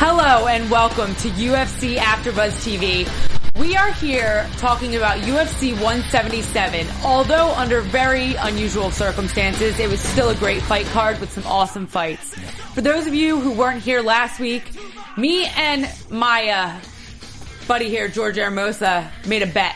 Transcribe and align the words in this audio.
Hello 0.00 0.46
and 0.46 0.70
welcome 0.70 1.12
to 1.16 1.28
UFC 1.30 1.96
AfterBuzz 1.96 2.52
TV. 2.62 3.58
We 3.58 3.74
are 3.74 3.90
here 3.94 4.48
talking 4.56 4.94
about 4.94 5.18
UFC 5.18 5.72
177. 5.72 6.86
Although 7.04 7.52
under 7.56 7.80
very 7.80 8.34
unusual 8.36 8.92
circumstances, 8.92 9.80
it 9.80 9.90
was 9.90 10.00
still 10.00 10.28
a 10.28 10.36
great 10.36 10.62
fight 10.62 10.86
card 10.86 11.18
with 11.18 11.32
some 11.32 11.44
awesome 11.48 11.88
fights. 11.88 12.36
For 12.74 12.80
those 12.80 13.08
of 13.08 13.14
you 13.14 13.40
who 13.40 13.50
weren't 13.50 13.82
here 13.82 14.00
last 14.00 14.38
week, 14.38 14.70
me 15.16 15.46
and 15.46 15.90
my 16.08 16.48
uh, 16.48 16.80
buddy 17.66 17.88
here, 17.88 18.06
George 18.06 18.36
Hermosa, 18.36 19.10
made 19.26 19.42
a 19.42 19.48
bet. 19.48 19.74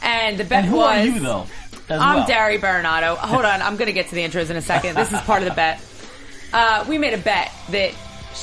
And 0.00 0.38
the 0.38 0.44
bet 0.44 0.64
And 0.64 0.68
who 0.68 0.76
was 0.76 0.96
are 0.96 1.04
you 1.04 1.20
though? 1.20 1.46
I'm 1.90 2.16
well? 2.16 2.26
Dari 2.26 2.56
Baronato. 2.56 3.14
Hold 3.18 3.44
on, 3.44 3.60
I'm 3.60 3.76
going 3.76 3.88
to 3.88 3.92
get 3.92 4.08
to 4.08 4.14
the 4.14 4.22
intros 4.22 4.48
in 4.48 4.56
a 4.56 4.62
second. 4.62 4.96
This 4.96 5.12
is 5.12 5.20
part 5.20 5.42
of 5.42 5.48
the 5.50 5.54
bet. 5.54 5.84
Uh, 6.50 6.86
we 6.88 6.96
made 6.96 7.12
a 7.12 7.18
bet 7.18 7.52
that 7.68 7.92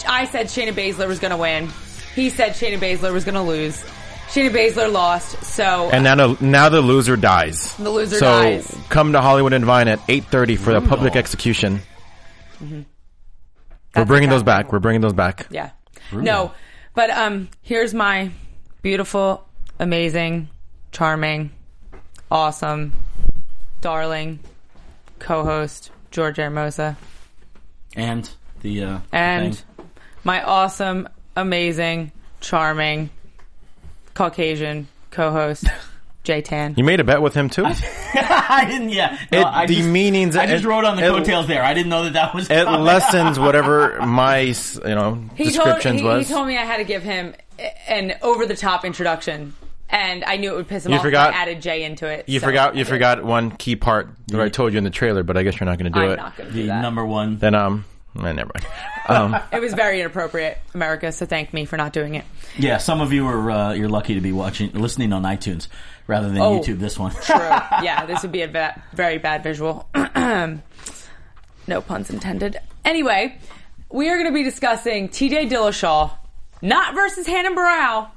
I 0.08 0.26
said 0.26 0.48
Shayna 0.48 0.74
Baszler 0.74 1.08
was 1.08 1.20
going 1.20 1.32
to 1.32 1.38
win. 1.38 1.70
He 2.16 2.30
said 2.30 2.54
Shayna 2.54 2.80
Baszler 2.80 3.14
was 3.14 3.24
going 3.26 3.36
to 3.36 3.42
lose. 3.42 3.84
Shayna 4.28 4.50
Baszler 4.50 4.92
lost, 4.92 5.44
so 5.44 5.90
and 5.92 6.04
now 6.04 6.16
the 6.16 6.38
now 6.44 6.70
the 6.70 6.82
loser 6.82 7.16
dies. 7.16 7.76
The 7.78 7.90
loser 7.90 8.18
so 8.18 8.26
dies. 8.26 8.76
come 8.90 9.12
to 9.14 9.22
Hollywood 9.22 9.54
and 9.54 9.64
Vine 9.66 9.88
at 9.88 10.00
eight 10.08 10.26
thirty 10.26 10.56
for 10.56 10.74
the 10.74 10.82
public 10.82 11.16
execution. 11.16 11.82
We're 13.96 14.06
bringing 14.06 14.30
those 14.30 14.44
back. 14.44 14.72
We're 14.72 14.80
bringing 14.80 15.02
those 15.02 15.14
back. 15.14 15.48
yeah. 15.52 15.72
No, 16.12 16.52
but 16.96 17.10
um, 17.12 17.50
here's 17.62 17.94
my 17.94 18.32
beautiful, 18.82 19.48
amazing, 19.80 20.50
charming, 20.92 21.52
awesome, 22.32 22.94
darling 23.82 24.40
co-host 25.20 25.92
George 26.12 26.38
Hermosa. 26.38 26.98
and 27.96 28.30
the 28.62 28.84
uh, 28.84 29.00
and 29.12 29.56
thing. 29.56 29.66
My 30.24 30.42
awesome, 30.44 31.08
amazing, 31.36 32.12
charming, 32.42 33.10
Caucasian 34.14 34.88
co-host 35.12 35.66
Jay 36.24 36.42
Tan. 36.42 36.76
You 36.78 36.84
made 36.84 37.00
a 37.00 37.04
bet 37.04 37.22
with 37.22 37.34
him 37.34 37.50
too. 37.50 37.66
I 38.16 38.66
didn't. 38.70 38.90
Yeah, 38.90 39.18
no, 39.32 39.40
It- 39.42 39.46
I 39.46 39.66
the 39.66 39.76
just, 39.76 39.90
meanings- 39.90 40.36
I 40.38 40.46
just 40.48 40.64
it- 40.64 40.68
wrote 40.68 40.86
on 40.86 40.96
the 40.98 41.04
it- 41.06 41.10
coattails 41.10 41.48
there. 41.48 41.64
I 41.64 41.74
didn't 41.74 41.90
know 41.90 42.04
that 42.06 42.14
that 42.14 42.34
was. 42.34 42.50
it 42.50 42.64
coming. 42.66 42.82
lessens 42.82 43.38
whatever 43.40 44.00
my 44.06 44.40
you 44.40 44.56
know 44.86 45.16
He 45.36 45.46
told, 45.52 45.54
descriptions 45.66 46.00
he, 46.02 46.06
was. 46.08 46.28
he 46.28 46.34
told 46.34 46.48
me 46.48 46.58
I 46.58 46.64
had 46.66 46.78
to 46.78 46.84
give 46.86 47.04
him 47.04 47.34
an 47.88 48.14
over-the-top 48.22 48.84
introduction, 48.86 49.54
and 49.90 50.24
I 50.24 50.38
knew 50.38 50.54
it 50.54 50.56
would 50.56 50.68
piss 50.68 50.86
him 50.86 50.92
You 50.94 50.98
off. 51.00 51.04
forgot- 51.04 51.30
if 51.32 51.36
I 51.36 51.42
added 51.42 51.62
Jay 51.62 51.84
into 51.84 52.08
it. 52.08 52.30
you 52.30 52.40
so 52.40 52.48
forgot 52.48 52.76
you 52.76 52.86
forgot 52.86 53.24
one 53.24 53.52
key 53.52 53.76
part 53.76 54.10
that 54.28 54.40
I 54.40 54.50
told 54.50 54.72
you 54.74 54.78
in 54.78 54.84
the 54.86 54.90
trailer, 54.90 55.24
but 55.24 55.36
I 55.38 55.44
guess 55.44 55.60
you're 55.60 55.66
not 55.66 55.78
going 55.78 55.92
to 55.92 56.00
do 56.00 56.06
I'm 56.06 56.12
it. 56.12 56.16
not 56.18 56.38
going 56.38 56.50
to 56.50 56.56
the 56.56 56.62
do 56.62 56.68
that. 56.68 56.82
number 56.82 57.06
one. 57.06 57.38
Then 57.38 57.54
um, 57.56 57.86
eh, 58.20 58.32
never 58.34 58.52
mind. 58.54 58.66
Um, 59.08 59.42
It 59.52 59.62
was 59.62 59.74
very 59.74 60.00
inappropriate, 60.02 60.58
America. 60.74 61.12
So 61.12 61.26
thank 61.26 61.54
me 61.54 61.66
for 61.66 61.78
not 61.78 61.94
doing 61.94 62.16
it. 62.16 62.26
Yeah, 62.58 62.78
some 62.78 63.02
of 63.02 63.12
you 63.14 63.28
are 63.28 63.52
uh, 63.52 63.74
you're 63.74 63.90
lucky 63.90 64.16
to 64.16 64.22
be 64.22 64.32
watching, 64.32 64.72
listening 64.74 65.14
on 65.14 65.24
iTunes 65.24 65.68
rather 66.08 66.28
than 66.30 66.40
Oh. 66.40 66.60
YouTube. 66.60 66.80
This 66.80 66.98
one. 67.00 67.12
True. 67.14 67.36
yeah, 67.82 68.06
this 68.06 68.22
would 68.24 68.32
be 68.32 68.42
a 68.42 68.48
va- 68.48 68.82
very 68.94 69.18
bad 69.18 69.44
visual. 69.44 69.88
no 69.96 70.62
puns 71.82 72.10
intended. 72.10 72.58
Anyway, 72.86 73.38
we 73.90 74.10
are 74.10 74.16
going 74.18 74.28
to 74.28 74.34
be 74.34 74.44
discussing 74.44 75.10
TJ 75.10 75.50
Dillashaw, 75.50 76.12
not 76.62 76.94
versus 76.96 77.28
Renan 77.28 77.56
Barão, 77.56 78.10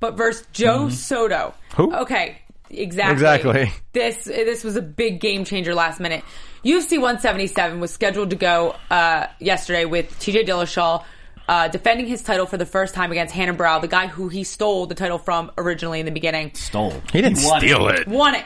but 0.00 0.16
versus 0.16 0.46
Joe 0.52 0.88
Soto. 0.88 1.54
Who? 1.76 1.94
Okay, 1.94 2.38
exactly. 2.70 3.12
Exactly. 3.12 3.72
This 3.92 4.24
this 4.24 4.64
was 4.64 4.76
a 4.76 4.82
big 4.82 5.20
game 5.20 5.44
changer 5.44 5.74
last 5.74 6.00
minute. 6.00 6.24
UFC 6.64 6.92
177 6.92 7.80
was 7.80 7.90
scheduled 7.92 8.30
to 8.30 8.36
go 8.36 8.76
uh, 8.90 9.26
yesterday 9.38 9.84
with 9.84 10.10
TJ 10.20 10.46
Dillashaw. 10.46 11.04
Uh, 11.48 11.66
defending 11.68 12.06
his 12.06 12.22
title 12.22 12.46
for 12.46 12.56
the 12.56 12.64
first 12.64 12.94
time 12.94 13.10
against 13.10 13.34
Renan 13.34 13.56
Barão, 13.56 13.80
the 13.80 13.88
guy 13.88 14.06
who 14.06 14.28
he 14.28 14.44
stole 14.44 14.86
the 14.86 14.94
title 14.94 15.18
from 15.18 15.50
originally 15.58 15.98
in 15.98 16.06
the 16.06 16.12
beginning. 16.12 16.52
Stole. 16.54 16.92
he 17.12 17.20
didn't 17.20 17.42
won 17.42 17.60
steal 17.60 17.88
it. 17.88 18.06
Won 18.06 18.36
it. 18.36 18.44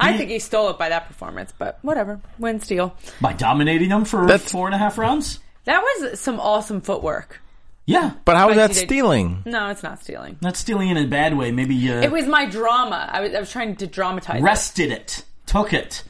I 0.00 0.16
think 0.16 0.30
he 0.30 0.38
stole 0.38 0.70
it 0.70 0.78
by 0.78 0.88
that 0.88 1.08
performance, 1.08 1.52
but 1.56 1.78
whatever. 1.82 2.20
Win 2.38 2.58
steal. 2.60 2.96
by 3.20 3.34
dominating 3.34 3.90
them 3.90 4.04
for 4.06 4.26
That's- 4.26 4.50
four 4.50 4.66
and 4.66 4.74
a 4.74 4.78
half 4.78 4.96
rounds. 4.96 5.40
That 5.64 5.82
was 5.82 6.18
some 6.18 6.40
awesome 6.40 6.80
footwork. 6.80 7.42
Yeah, 7.84 8.12
But 8.24 8.36
how 8.38 8.48
is 8.48 8.56
But 8.56 8.60
that 8.68 8.70
he 8.70 8.80
did- 8.80 8.88
stealing? 8.88 9.42
No, 9.44 9.68
it's 9.68 9.82
not 9.82 10.02
stealing. 10.02 10.38
not 10.40 10.56
stealing 10.56 10.88
in 10.88 10.96
a 10.96 11.06
bad 11.06 11.36
way. 11.36 11.52
Maybe 11.52 11.90
uh, 11.92 12.00
It 12.00 12.10
was 12.10 12.26
my 12.26 12.46
drama. 12.46 13.08
I 13.12 13.20
was, 13.20 13.34
I 13.34 13.40
was 13.40 13.50
trying 13.52 13.76
to 13.76 13.86
dramatize 13.86 14.40
it. 14.40 14.42
rested 14.44 14.90
it, 14.90 15.24
took 15.46 15.74
it, 15.74 16.02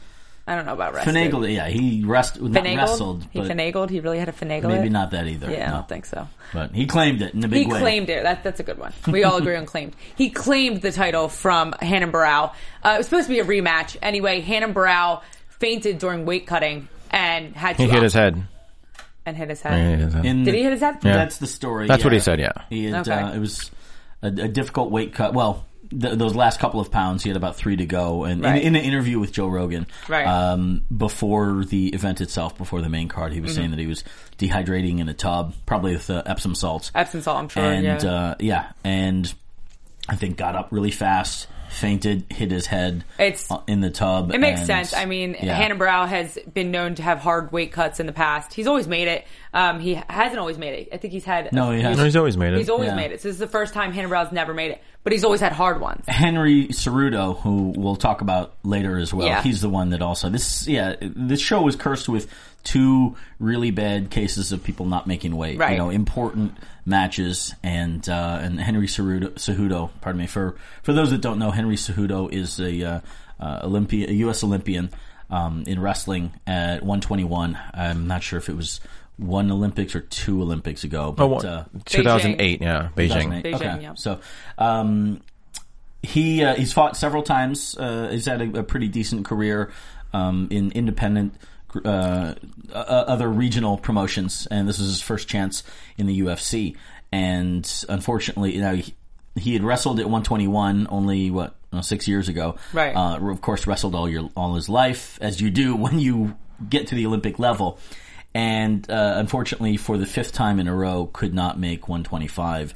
I 0.48 0.54
don't 0.56 0.64
know 0.66 0.72
about 0.72 0.94
rest. 0.94 1.06
finagled. 1.06 1.52
Yeah, 1.54 1.68
he 1.68 2.02
rest 2.04 2.40
Finagled? 2.40 2.76
wrestled, 2.78 3.26
He 3.32 3.40
finagled. 3.40 3.90
He 3.90 4.00
really 4.00 4.18
had 4.18 4.24
to 4.26 4.32
finagle 4.32 4.68
maybe 4.68 4.86
it. 4.86 4.90
not 4.90 5.10
that 5.10 5.26
either. 5.26 5.50
Yeah, 5.50 5.68
I 5.68 5.74
don't 5.74 5.88
think 5.88 6.06
so. 6.06 6.26
But 6.54 6.72
he 6.74 6.86
claimed 6.86 7.20
it 7.20 7.34
in 7.34 7.44
a 7.44 7.48
big 7.48 7.66
He 7.66 7.72
way. 7.72 7.78
claimed 7.80 8.08
it. 8.08 8.22
That, 8.22 8.42
that's 8.42 8.58
a 8.58 8.62
good 8.62 8.78
one. 8.78 8.92
We 9.06 9.24
all 9.24 9.36
agree 9.36 9.56
on 9.56 9.66
claimed. 9.66 9.94
He 10.16 10.30
claimed 10.30 10.80
the 10.80 10.90
title 10.90 11.28
from 11.28 11.74
Renan 11.82 12.10
Barão. 12.10 12.52
Uh, 12.82 12.92
it 12.94 12.98
was 12.98 13.06
supposed 13.06 13.26
to 13.28 13.32
be 13.34 13.40
a 13.40 13.44
rematch. 13.44 13.96
Anyway, 14.00 14.40
Renan 14.48 14.72
Barão 14.72 15.20
fainted 15.60 15.98
during 15.98 16.24
weight 16.24 16.46
cutting 16.46 16.88
and 17.10 17.54
had 17.54 17.76
to 17.76 17.82
He 17.82 17.88
hit 17.90 17.98
up 17.98 18.02
his 18.04 18.14
head. 18.14 18.42
and 19.26 19.36
hit 19.36 19.50
his 19.50 19.60
He 19.60 19.68
head. 19.68 19.90
hit 19.90 19.98
his 20.06 20.14
head. 20.14 20.24
In 20.24 20.44
Did 20.44 20.54
the- 20.54 20.58
he 20.58 20.62
hit 20.64 20.72
his 20.72 20.80
head? 20.80 20.96
Yeah. 21.02 21.12
That's 21.16 21.36
the 21.36 21.46
story. 21.46 21.86
That's 21.86 22.02
what 22.04 22.14
he 22.14 22.20
said, 22.20 22.40
yeah. 22.40 22.52
He 22.70 22.86
had, 22.86 23.06
Okay. 23.06 23.12
uh, 23.20 23.34
it 23.34 23.38
was 23.38 23.70
a, 24.22 24.28
a 24.28 24.48
difficult 24.48 24.90
weight 24.90 25.12
cut. 25.12 25.34
Well, 25.34 25.66
th- 25.90 26.18
those 26.18 26.34
last 26.34 26.60
couple 26.60 26.80
of 26.80 26.90
pounds, 26.90 27.22
he 27.22 27.28
had 27.30 27.36
about 27.36 27.56
three 27.56 27.76
to 27.76 27.86
go. 27.86 28.24
And 28.24 28.42
Right. 28.42 28.60
in, 28.62 28.68
in 28.74 28.76
an 28.76 28.82
interview 28.84 29.18
with 29.18 29.32
Joe 29.32 29.48
Rogan, 29.48 29.86
Right. 30.08 30.26
um, 30.26 30.82
before 30.96 31.64
the 31.64 31.88
event 31.88 32.20
itself, 32.20 32.56
before 32.58 32.82
the 32.82 32.88
main 32.88 33.08
card, 33.08 33.32
he 33.32 33.38
Mm-hmm. 33.38 33.44
was 33.46 33.54
saying 33.54 33.70
that 33.70 33.78
he 33.78 33.86
was 33.86 34.04
dehydrating 34.38 34.98
in 35.00 35.08
a 35.08 35.14
tub, 35.14 35.54
probably 35.66 35.92
with 35.92 36.08
uh, 36.10 36.22
Epsom 36.26 36.54
salts. 36.54 36.90
Epsom 36.94 37.22
salt, 37.22 37.38
I'm 37.38 37.48
sure. 37.48 37.62
and 37.62 37.84
yeah. 38.02 38.10
uh, 38.10 38.34
yeah, 38.40 38.72
and 38.84 39.32
I 40.08 40.16
think 40.16 40.36
got 40.36 40.56
up 40.56 40.68
really 40.70 40.90
fast, 40.90 41.46
fainted, 41.70 42.24
hit 42.30 42.50
his 42.50 42.66
head 42.66 43.04
It's- 43.18 43.50
in 43.66 43.80
the 43.80 43.90
tub. 43.90 44.32
It 44.34 44.40
makes 44.40 44.60
and- 44.60 44.66
sense. 44.66 44.94
I 44.94 45.04
mean, 45.04 45.36
yeah. 45.40 45.58
Renan 45.58 45.78
Barão 45.78 46.08
has 46.08 46.38
been 46.52 46.70
known 46.70 46.94
to 46.96 47.02
have 47.02 47.18
hard 47.18 47.52
weight 47.52 47.72
cuts 47.72 48.00
in 48.00 48.06
the 48.06 48.12
past. 48.12 48.52
He's 48.54 48.66
always 48.66 48.86
made 48.88 49.08
it. 49.08 49.26
Um, 49.54 49.80
he 49.80 49.94
hasn't 50.08 50.38
always 50.38 50.58
made 50.58 50.74
it. 50.80 50.88
I 50.92 50.96
think 50.98 51.12
he's 51.12 51.24
had. 51.24 51.52
No, 51.52 51.70
he 51.70 51.82
No, 51.82 51.90
has. 51.90 51.98
he's 51.98 52.16
always 52.16 52.36
made 52.36 52.52
it. 52.54 52.58
He's 52.58 52.68
always 52.70 52.88
Yeah. 52.88 52.94
made 52.96 53.12
it. 53.12 53.20
So 53.22 53.28
this 53.28 53.34
is 53.36 53.40
the 53.40 53.46
first 53.46 53.74
time 53.74 53.90
Renan 53.92 54.10
Barão's 54.10 54.32
never 54.32 54.52
made 54.54 54.72
it, 54.72 54.82
but 55.04 55.12
he's 55.12 55.24
always 55.24 55.40
had 55.40 55.52
hard 55.52 55.80
ones. 55.80 56.04
Henry 56.08 56.66
Cerudo, 56.68 57.40
who 57.40 57.72
we'll 57.76 57.96
talk 57.96 58.20
about 58.20 58.54
later 58.62 58.98
as 58.98 59.12
well. 59.14 59.26
Yeah. 59.26 59.42
He's 59.42 59.60
the 59.60 59.68
one 59.70 59.90
that 59.90 60.02
also 60.02 60.28
this. 60.28 60.66
Yeah, 60.68 60.94
this 61.00 61.40
show 61.40 61.62
was 61.62 61.76
cursed 61.76 62.08
with 62.08 62.28
two 62.64 63.16
really 63.38 63.70
bad 63.70 64.10
cases 64.10 64.52
of 64.52 64.62
people 64.62 64.84
not 64.86 65.06
making 65.06 65.34
weight. 65.36 65.58
Right. 65.58 65.72
You 65.72 65.78
know, 65.78 65.90
important 65.90 66.54
matches, 66.88 67.54
and 67.62 68.08
uh, 68.08 68.38
and 68.42 68.58
Henry 68.60 68.86
Cerudo, 68.86 69.30
Cejudo, 69.34 69.90
pardon 70.00 70.20
me 70.20 70.26
for 70.26 70.56
for 70.82 70.92
those 70.92 71.10
that 71.10 71.20
don't 71.20 71.38
know, 71.38 71.50
Henry 71.50 71.76
Cejudo 71.76 72.32
is 72.32 72.58
a 72.58 72.82
uh, 72.82 73.00
uh, 73.38 73.60
Olympia, 73.64 74.08
a 74.08 74.12
U.S. 74.12 74.42
Olympian 74.42 74.90
um, 75.30 75.64
in 75.66 75.80
wrestling 75.80 76.32
at 76.46 76.82
121. 76.82 77.58
I'm 77.74 78.06
not 78.06 78.22
sure 78.22 78.38
if 78.38 78.48
it 78.48 78.56
was 78.56 78.80
one 79.16 79.50
Olympics 79.50 79.94
or 79.94 80.00
two 80.00 80.40
Olympics 80.42 80.84
ago, 80.84 81.12
but 81.12 81.44
Oh, 81.44 81.48
uh, 81.48 81.64
2008, 81.84 82.62
yeah, 82.62 82.88
Beijing. 82.96 83.08
2008. 83.08 83.44
Beijing, 83.44 83.54
okay. 83.54 83.82
yeah. 83.82 83.94
So, 83.94 84.20
um, 84.56 85.20
he 86.02 86.44
uh, 86.44 86.54
he's 86.54 86.72
fought 86.72 86.96
several 86.96 87.22
times. 87.24 87.76
Uh, 87.76 88.08
he's 88.10 88.26
had 88.26 88.40
a, 88.40 88.60
a 88.60 88.62
pretty 88.62 88.88
decent 88.88 89.24
career 89.26 89.70
um, 90.12 90.46
in 90.50 90.70
independent, 90.72 91.34
uh, 91.84 92.34
uh, 92.72 92.72
other 92.72 93.28
regional 93.28 93.76
promotions, 93.76 94.46
and 94.50 94.68
this 94.68 94.78
is 94.78 94.88
his 94.88 95.02
first 95.02 95.28
chance 95.28 95.62
in 95.96 96.06
the 96.06 96.20
UFC. 96.20 96.76
And 97.12 97.84
unfortunately, 97.88 98.54
you 98.54 98.60
know, 98.60 98.76
he, 98.76 98.94
he 99.36 99.52
had 99.54 99.62
wrestled 99.62 100.00
at 100.00 100.06
121 100.06 100.86
only 100.90 101.30
what 101.30 101.54
six 101.82 102.08
years 102.08 102.28
ago. 102.28 102.56
Right. 102.72 102.94
Uh, 102.94 103.18
of 103.30 103.40
course, 103.40 103.66
wrestled 103.66 103.94
all 103.94 104.08
your 104.08 104.30
all 104.36 104.54
his 104.54 104.68
life, 104.68 105.18
as 105.20 105.40
you 105.40 105.50
do 105.50 105.76
when 105.76 105.98
you 105.98 106.36
get 106.68 106.88
to 106.88 106.94
the 106.94 107.06
Olympic 107.06 107.38
level. 107.38 107.78
and 108.34 108.88
uh, 108.90 109.14
unfortunately, 109.16 109.76
for 109.76 109.96
the 109.96 110.06
fifth 110.06 110.32
time 110.32 110.60
in 110.60 110.68
a 110.68 110.74
row, 110.74 111.06
could 111.12 111.34
not 111.34 111.58
make 111.58 111.88
125. 111.88 112.74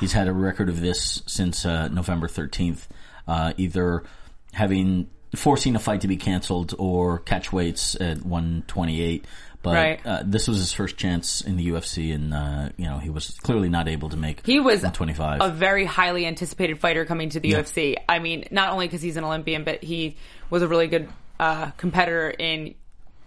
He's 0.00 0.12
had 0.12 0.28
a 0.28 0.32
record 0.32 0.68
of 0.68 0.80
this 0.80 1.22
since 1.26 1.64
uh, 1.64 1.88
November 1.88 2.26
13th, 2.26 2.86
uh, 3.28 3.52
either 3.56 4.02
having 4.52 5.08
forcing 5.36 5.76
a 5.76 5.78
fight 5.78 6.00
to 6.02 6.08
be 6.08 6.16
canceled 6.16 6.74
or 6.78 7.18
catch 7.20 7.52
weights 7.52 7.94
at 8.00 8.24
128. 8.24 9.24
But 9.62 9.74
Right. 9.74 10.00
uh, 10.06 10.22
this 10.26 10.46
was 10.46 10.58
his 10.58 10.72
first 10.72 10.98
chance 10.98 11.40
in 11.40 11.56
the 11.56 11.68
UFC, 11.70 12.12
and 12.14 12.34
uh, 12.34 12.68
you 12.76 12.84
know 12.84 12.98
he 12.98 13.08
was 13.08 13.30
clearly 13.42 13.70
not 13.70 13.88
able 13.88 14.10
to 14.10 14.16
make. 14.16 14.44
He 14.44 14.60
was 14.60 14.82
125. 14.82 15.40
a 15.40 15.48
very 15.50 15.86
highly 15.86 16.26
anticipated 16.26 16.78
fighter 16.80 17.06
coming 17.06 17.30
to 17.30 17.40
the 17.40 17.52
UFC. 17.52 17.96
I 18.06 18.18
mean, 18.18 18.44
not 18.50 18.72
only 18.72 18.86
because 18.86 19.00
he's 19.00 19.16
an 19.16 19.24
Olympian, 19.24 19.64
but 19.64 19.82
he 19.82 20.16
was 20.50 20.60
a 20.62 20.68
really 20.68 20.86
good 20.86 21.08
uh, 21.40 21.70
competitor 21.78 22.28
in 22.28 22.74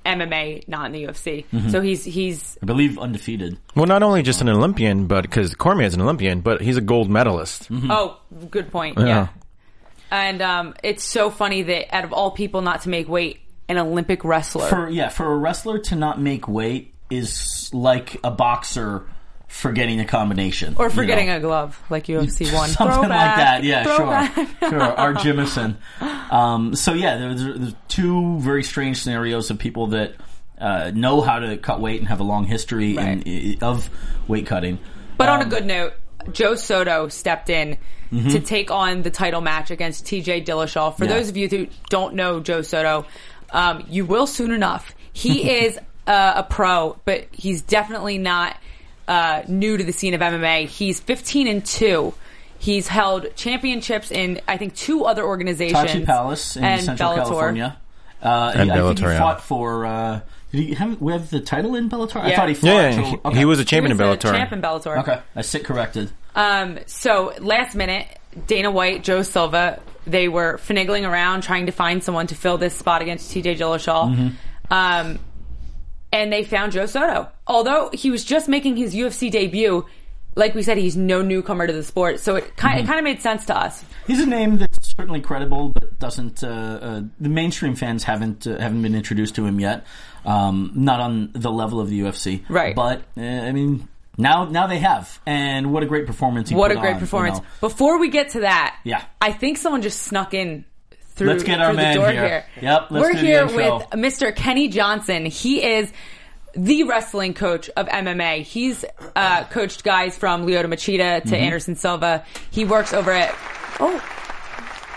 MMA, 0.05 0.67
not 0.67 0.85
in 0.85 0.91
the 0.93 1.03
UFC. 1.05 1.45
Mm-hmm. 1.51 1.69
So 1.69 1.81
he's 1.81 2.03
he's 2.05 2.57
I 2.61 2.67
believe 2.67 2.99
undefeated. 2.99 3.57
Well, 3.75 3.87
not 3.87 4.03
only 4.03 4.21
just 4.21 4.39
an 4.41 4.47
Olympian, 4.49 5.07
but 5.07 5.23
because 5.23 5.55
Cormier 5.55 5.87
is 5.87 5.95
an 5.95 6.01
Olympian, 6.01 6.41
but 6.41 6.61
he's 6.61 6.77
a 6.77 6.81
gold 6.81 7.09
medalist. 7.09 7.67
oh, 7.89 8.17
good 8.51 8.71
point. 8.71 8.97
Yeah. 8.99 9.29
And 10.11 10.41
um, 10.41 10.73
it's 10.83 11.03
so 11.03 11.29
funny 11.29 11.63
that 11.63 11.93
out 11.95 12.03
of 12.05 12.13
all 12.13 12.31
people 12.31 12.61
not 12.61 12.81
to 12.83 12.89
make 12.89 13.07
weight, 13.09 13.39
an 13.69 13.77
Olympic 13.77 14.23
wrestler. 14.23 14.67
For 14.69 14.89
yeah, 14.89 15.09
for 15.09 15.31
a 15.31 15.37
wrestler 15.37 15.79
to 15.79 15.95
not 15.95 16.21
make 16.21 16.47
weight 16.47 16.93
is 17.09 17.69
like 17.73 18.17
a 18.23 18.31
boxer 18.31 19.03
forgetting 19.49 19.99
a 20.01 20.05
combination 20.05 20.75
or 20.77 20.85
you 20.85 20.91
forgetting 20.91 21.27
know? 21.27 21.37
a 21.37 21.39
glove, 21.39 21.81
like 21.89 22.05
UFC 22.07 22.53
one. 22.53 22.69
something 22.69 22.99
Throwback. 22.99 23.09
like 23.09 23.37
that. 23.37 23.63
Yeah, 23.63 23.83
Throwback. 23.83 24.33
sure, 24.35 24.47
sure. 24.69 24.81
Art 24.81 25.17
Jimmerson. 25.17 25.77
Um, 26.31 26.75
so 26.75 26.93
yeah, 26.93 27.17
there's, 27.17 27.43
there's 27.43 27.75
two 27.87 28.39
very 28.39 28.63
strange 28.63 29.01
scenarios 29.01 29.49
of 29.49 29.57
people 29.59 29.87
that 29.87 30.15
uh, 30.59 30.91
know 30.93 31.21
how 31.21 31.39
to 31.39 31.57
cut 31.57 31.79
weight 31.79 31.99
and 31.99 32.07
have 32.09 32.19
a 32.19 32.23
long 32.23 32.45
history 32.45 32.91
in, 32.91 32.95
Right. 32.97 33.57
i 33.61 33.65
of 33.65 33.89
weight 34.27 34.45
cutting. 34.47 34.79
But 35.17 35.29
on 35.29 35.39
a 35.39 35.43
Um, 35.43 35.49
good 35.49 35.65
note, 35.65 35.93
Joe 36.33 36.55
Soto 36.55 37.07
stepped 37.09 37.49
in 37.49 37.77
to 38.11 38.39
take 38.39 38.71
on 38.71 39.01
the 39.03 39.09
title 39.09 39.41
match 39.41 39.71
against 39.71 40.05
TJ 40.05 40.45
Dillashaw. 40.45 40.97
For 40.97 41.05
Yeah. 41.05 41.13
those 41.13 41.29
of 41.29 41.37
you 41.37 41.47
who 41.47 41.67
don't 41.89 42.15
know 42.15 42.39
Joe 42.39 42.61
Soto, 42.61 43.05
um, 43.51 43.83
you 43.89 44.05
will 44.05 44.27
soon 44.27 44.51
enough. 44.51 44.93
He 45.13 45.49
is 45.65 45.77
uh, 46.07 46.33
a 46.37 46.43
pro, 46.43 46.97
but 47.05 47.27
he's 47.31 47.61
definitely 47.61 48.17
not 48.17 48.55
uh, 49.07 49.41
new 49.47 49.77
to 49.77 49.83
the 49.83 49.93
scene 49.93 50.13
of 50.13 50.21
MMA. 50.21 50.67
He's 50.67 50.99
15 50.99 51.47
and 51.47 51.65
2. 51.65 52.13
He's 52.59 52.87
held 52.87 53.35
championships 53.35 54.11
in, 54.11 54.41
I 54.47 54.57
think, 54.57 54.75
two 54.75 55.05
other 55.05 55.23
organizations. 55.23 55.77
Tachi 55.91 56.05
Palace 56.05 56.55
in 56.57 56.63
and 56.63 56.81
Central 56.81 57.11
Bellator. 57.11 57.15
California. 57.17 57.77
Uh, 58.21 58.51
And 58.55 58.71
I 58.71 58.75
think 58.81 58.97
he 58.99 59.03
Bellator, 59.05 59.11
yeah. 59.13 59.19
fought 59.19 59.41
for. 59.43 59.85
Uh, 59.85 60.19
did 60.51 60.61
he 60.63 60.73
have, 60.73 60.99
we 61.01 61.11
have 61.13 61.29
the 61.29 61.39
title 61.39 61.75
in 61.75 61.89
Bellator? 61.89 62.17
I 62.21 62.29
Yeah. 62.29 62.35
thought 62.37 62.49
he 62.49 62.55
fought. 62.55 62.67
Yeah, 62.67 62.91
so- 62.95 63.01
he, 63.03 63.17
okay. 63.25 63.37
he 63.37 63.45
was 63.45 63.59
a 63.59 63.65
champion 63.65 63.91
in 63.91 63.97
was 63.97 64.17
the 64.17 64.27
Bellator. 64.27 64.31
champ 64.33 64.51
in 64.53 64.61
Bellator. 64.61 64.97
Okay, 65.01 65.19
I 65.35 65.41
sit 65.41 65.63
corrected. 65.65 66.09
Um, 66.37 66.79
so 66.85 67.33
last 67.39 67.75
minute, 67.75 68.07
Dana 68.45 68.71
White, 68.71 69.03
Joe 69.03 69.23
Silva, 69.23 69.81
they 70.05 70.27
were 70.29 70.59
finagling 70.59 71.09
around 71.09 71.41
trying 71.41 71.65
to 71.65 71.71
find 71.71 72.03
someone 72.03 72.27
to 72.27 72.35
fill 72.35 72.57
this 72.57 72.75
spot 72.75 73.01
against 73.01 73.33
TJ 73.33 73.57
Dillashaw. 73.57 74.33
Um, 74.69 75.19
and 76.13 76.31
they 76.31 76.43
found 76.43 76.71
Joe 76.71 76.85
Soto. 76.85 77.29
Although 77.47 77.89
he 77.91 78.11
was 78.11 78.23
just 78.23 78.47
making 78.47 78.77
his 78.77 78.93
UFC 78.95 79.29
debut, 79.31 79.85
like 80.35 80.53
we 80.53 80.61
said, 80.61 80.77
he's 80.77 80.95
no 80.95 81.21
newcomer 81.21 81.65
to 81.67 81.73
the 81.73 81.83
sport. 81.83 82.19
So 82.19 82.35
it 82.35 82.55
kind, 82.55 82.79
it 82.79 82.85
kind 82.85 82.99
of 82.99 83.03
made 83.03 83.21
sense 83.21 83.45
to 83.47 83.57
us. 83.57 83.83
He's 84.05 84.21
a 84.21 84.25
name 84.25 84.57
that's 84.57 84.95
certainly 84.95 85.19
credible, 85.19 85.69
but 85.69 85.99
doesn't. 85.99 86.43
Uh, 86.43 86.47
uh, 86.47 87.01
the 87.19 87.29
mainstream 87.29 87.75
fans 87.75 88.03
haven't 88.03 88.45
uh, 88.47 88.57
haven't 88.59 88.83
been 88.83 88.95
introduced 88.95 89.35
to 89.35 89.45
him 89.45 89.59
yet. 89.59 89.85
Um, 90.25 90.71
not 90.75 90.99
on 90.99 91.31
the 91.33 91.51
level 91.51 91.79
of 91.79 91.89
the 91.89 92.01
UFC, 92.01 92.43
Right. 92.49 92.75
But 92.75 93.01
uh, 93.17 93.21
I 93.21 93.51
mean, 93.51 93.87
now 94.17 94.45
now 94.45 94.67
they 94.67 94.79
have, 94.79 95.19
and 95.25 95.71
what 95.71 95.83
a 95.83 95.85
great 95.85 96.05
performance! 96.07 96.49
He 96.49 96.55
What 96.55 96.71
a 96.71 96.75
put 96.75 96.81
great 96.81 96.89
on, 96.91 96.95
you 96.95 96.99
performance. 97.01 97.39
know. 97.39 97.45
Before 97.61 97.99
we 97.99 98.09
get 98.09 98.29
to 98.29 98.41
that, 98.41 98.77
Yeah. 98.83 99.03
I 99.21 99.31
think 99.31 99.57
someone 99.57 99.81
just 99.81 100.01
snuck 100.03 100.33
in 100.33 100.65
through, 101.15 101.27
Let's 101.29 101.43
get 101.43 101.59
our 101.59 101.67
through 101.69 101.77
man 101.77 101.93
the 101.95 101.99
door 101.99 102.11
here. 102.11 102.27
here. 102.27 102.45
Yep, 102.61 102.87
let's 102.91 103.03
We're 103.03 103.11
do 103.13 103.17
the 103.19 103.25
here 103.25 103.41
intro. 103.43 103.77
with 103.77 103.87
Mr. 103.91 104.35
Kenny 104.35 104.67
Johnson. 104.67 105.25
He 105.25 105.63
is 105.63 105.91
the 106.55 106.83
wrestling 106.83 107.33
coach 107.33 107.69
of 107.77 107.87
MMA. 107.87 108.41
He's 108.43 108.83
uh, 109.15 109.43
coached 109.45 109.83
guys 109.83 110.17
from 110.17 110.45
Lyoto 110.45 110.65
Machida 110.65 111.17
Mm-hmm. 111.21 111.29
to 111.29 111.37
Anderson 111.37 111.75
Silva. 111.75 112.23
He 112.51 112.65
works 112.65 112.93
over 112.93 113.11
at 113.11 113.35
oh 113.79 114.03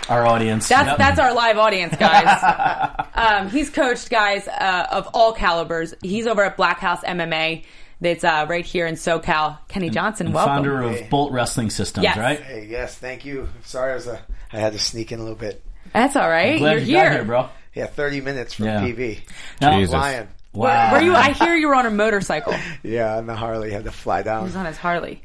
Our 0.09 0.27
audience. 0.27 0.69
that's 0.69 0.89
Yep. 0.89 0.99
that's 0.99 1.19
our 1.21 1.35
live 1.35 1.57
audience, 1.59 1.95
guys. 1.97 3.07
um, 3.15 3.49
he's 3.51 3.71
coached 3.71 4.11
guys 4.11 4.49
uh, 4.49 4.87
of 4.91 5.09
all 5.15 5.33
calibers. 5.33 5.95
He's 6.03 6.27
over 6.27 6.43
at 6.45 6.57
Black 6.57 6.81
House 6.81 7.01
MMA. 7.05 7.65
That's 8.01 8.25
uh, 8.25 8.47
right 8.49 8.65
here 8.65 8.87
in 8.87 8.95
SoCal. 8.95 9.59
Kenny 9.69 9.91
Johnson, 9.91 10.33
welcome. 10.33 10.55
founder 10.57 10.83
of 10.83 11.11
Bolt 11.11 11.33
Wrestling 11.33 11.69
Systems, 11.71 12.05
Yes. 12.05 12.17
right? 12.17 12.41
Hey, 12.41 12.67
yes, 12.71 12.97
thank 12.97 13.25
you. 13.25 13.49
Sorry, 13.65 13.93
I 13.93 13.95
was 13.95 14.07
a, 14.07 14.21
I 14.53 14.57
had 14.59 14.73
to 14.73 14.79
sneak 14.79 15.13
in 15.13 15.19
a 15.19 15.23
little 15.23 15.37
bit. 15.39 15.63
That's 15.93 16.17
all 16.17 16.29
right. 16.29 16.59
Glad 16.59 16.71
You're 16.73 16.81
you 16.81 16.87
here. 16.87 17.05
got 17.05 17.13
here, 17.13 17.25
bro. 17.25 17.49
Yeah, 17.75 17.87
30 17.87 18.21
minutes 18.23 18.55
from 18.55 18.67
Yeah. 18.67 18.81
PV. 18.81 19.21
Now- 19.61 19.79
Jesus. 19.79 19.93
Flying. 19.95 20.29
Wow. 20.53 20.95
Were 20.95 21.01
you? 21.03 21.15
I 21.15 21.31
hear 21.31 21.55
you 21.55 21.69
were 21.69 21.77
on 21.77 21.87
a 21.87 21.91
motorcycle. 21.91 22.55
Yeah, 22.83 23.19
on 23.19 23.27
the 23.27 23.37
Harley, 23.37 23.71
had 23.71 23.85
to 23.85 23.93
fly 23.93 24.23
down. 24.23 24.41
He 24.41 24.45
was 24.47 24.57
on 24.57 24.67
his 24.67 24.77
Harley. 24.79 25.23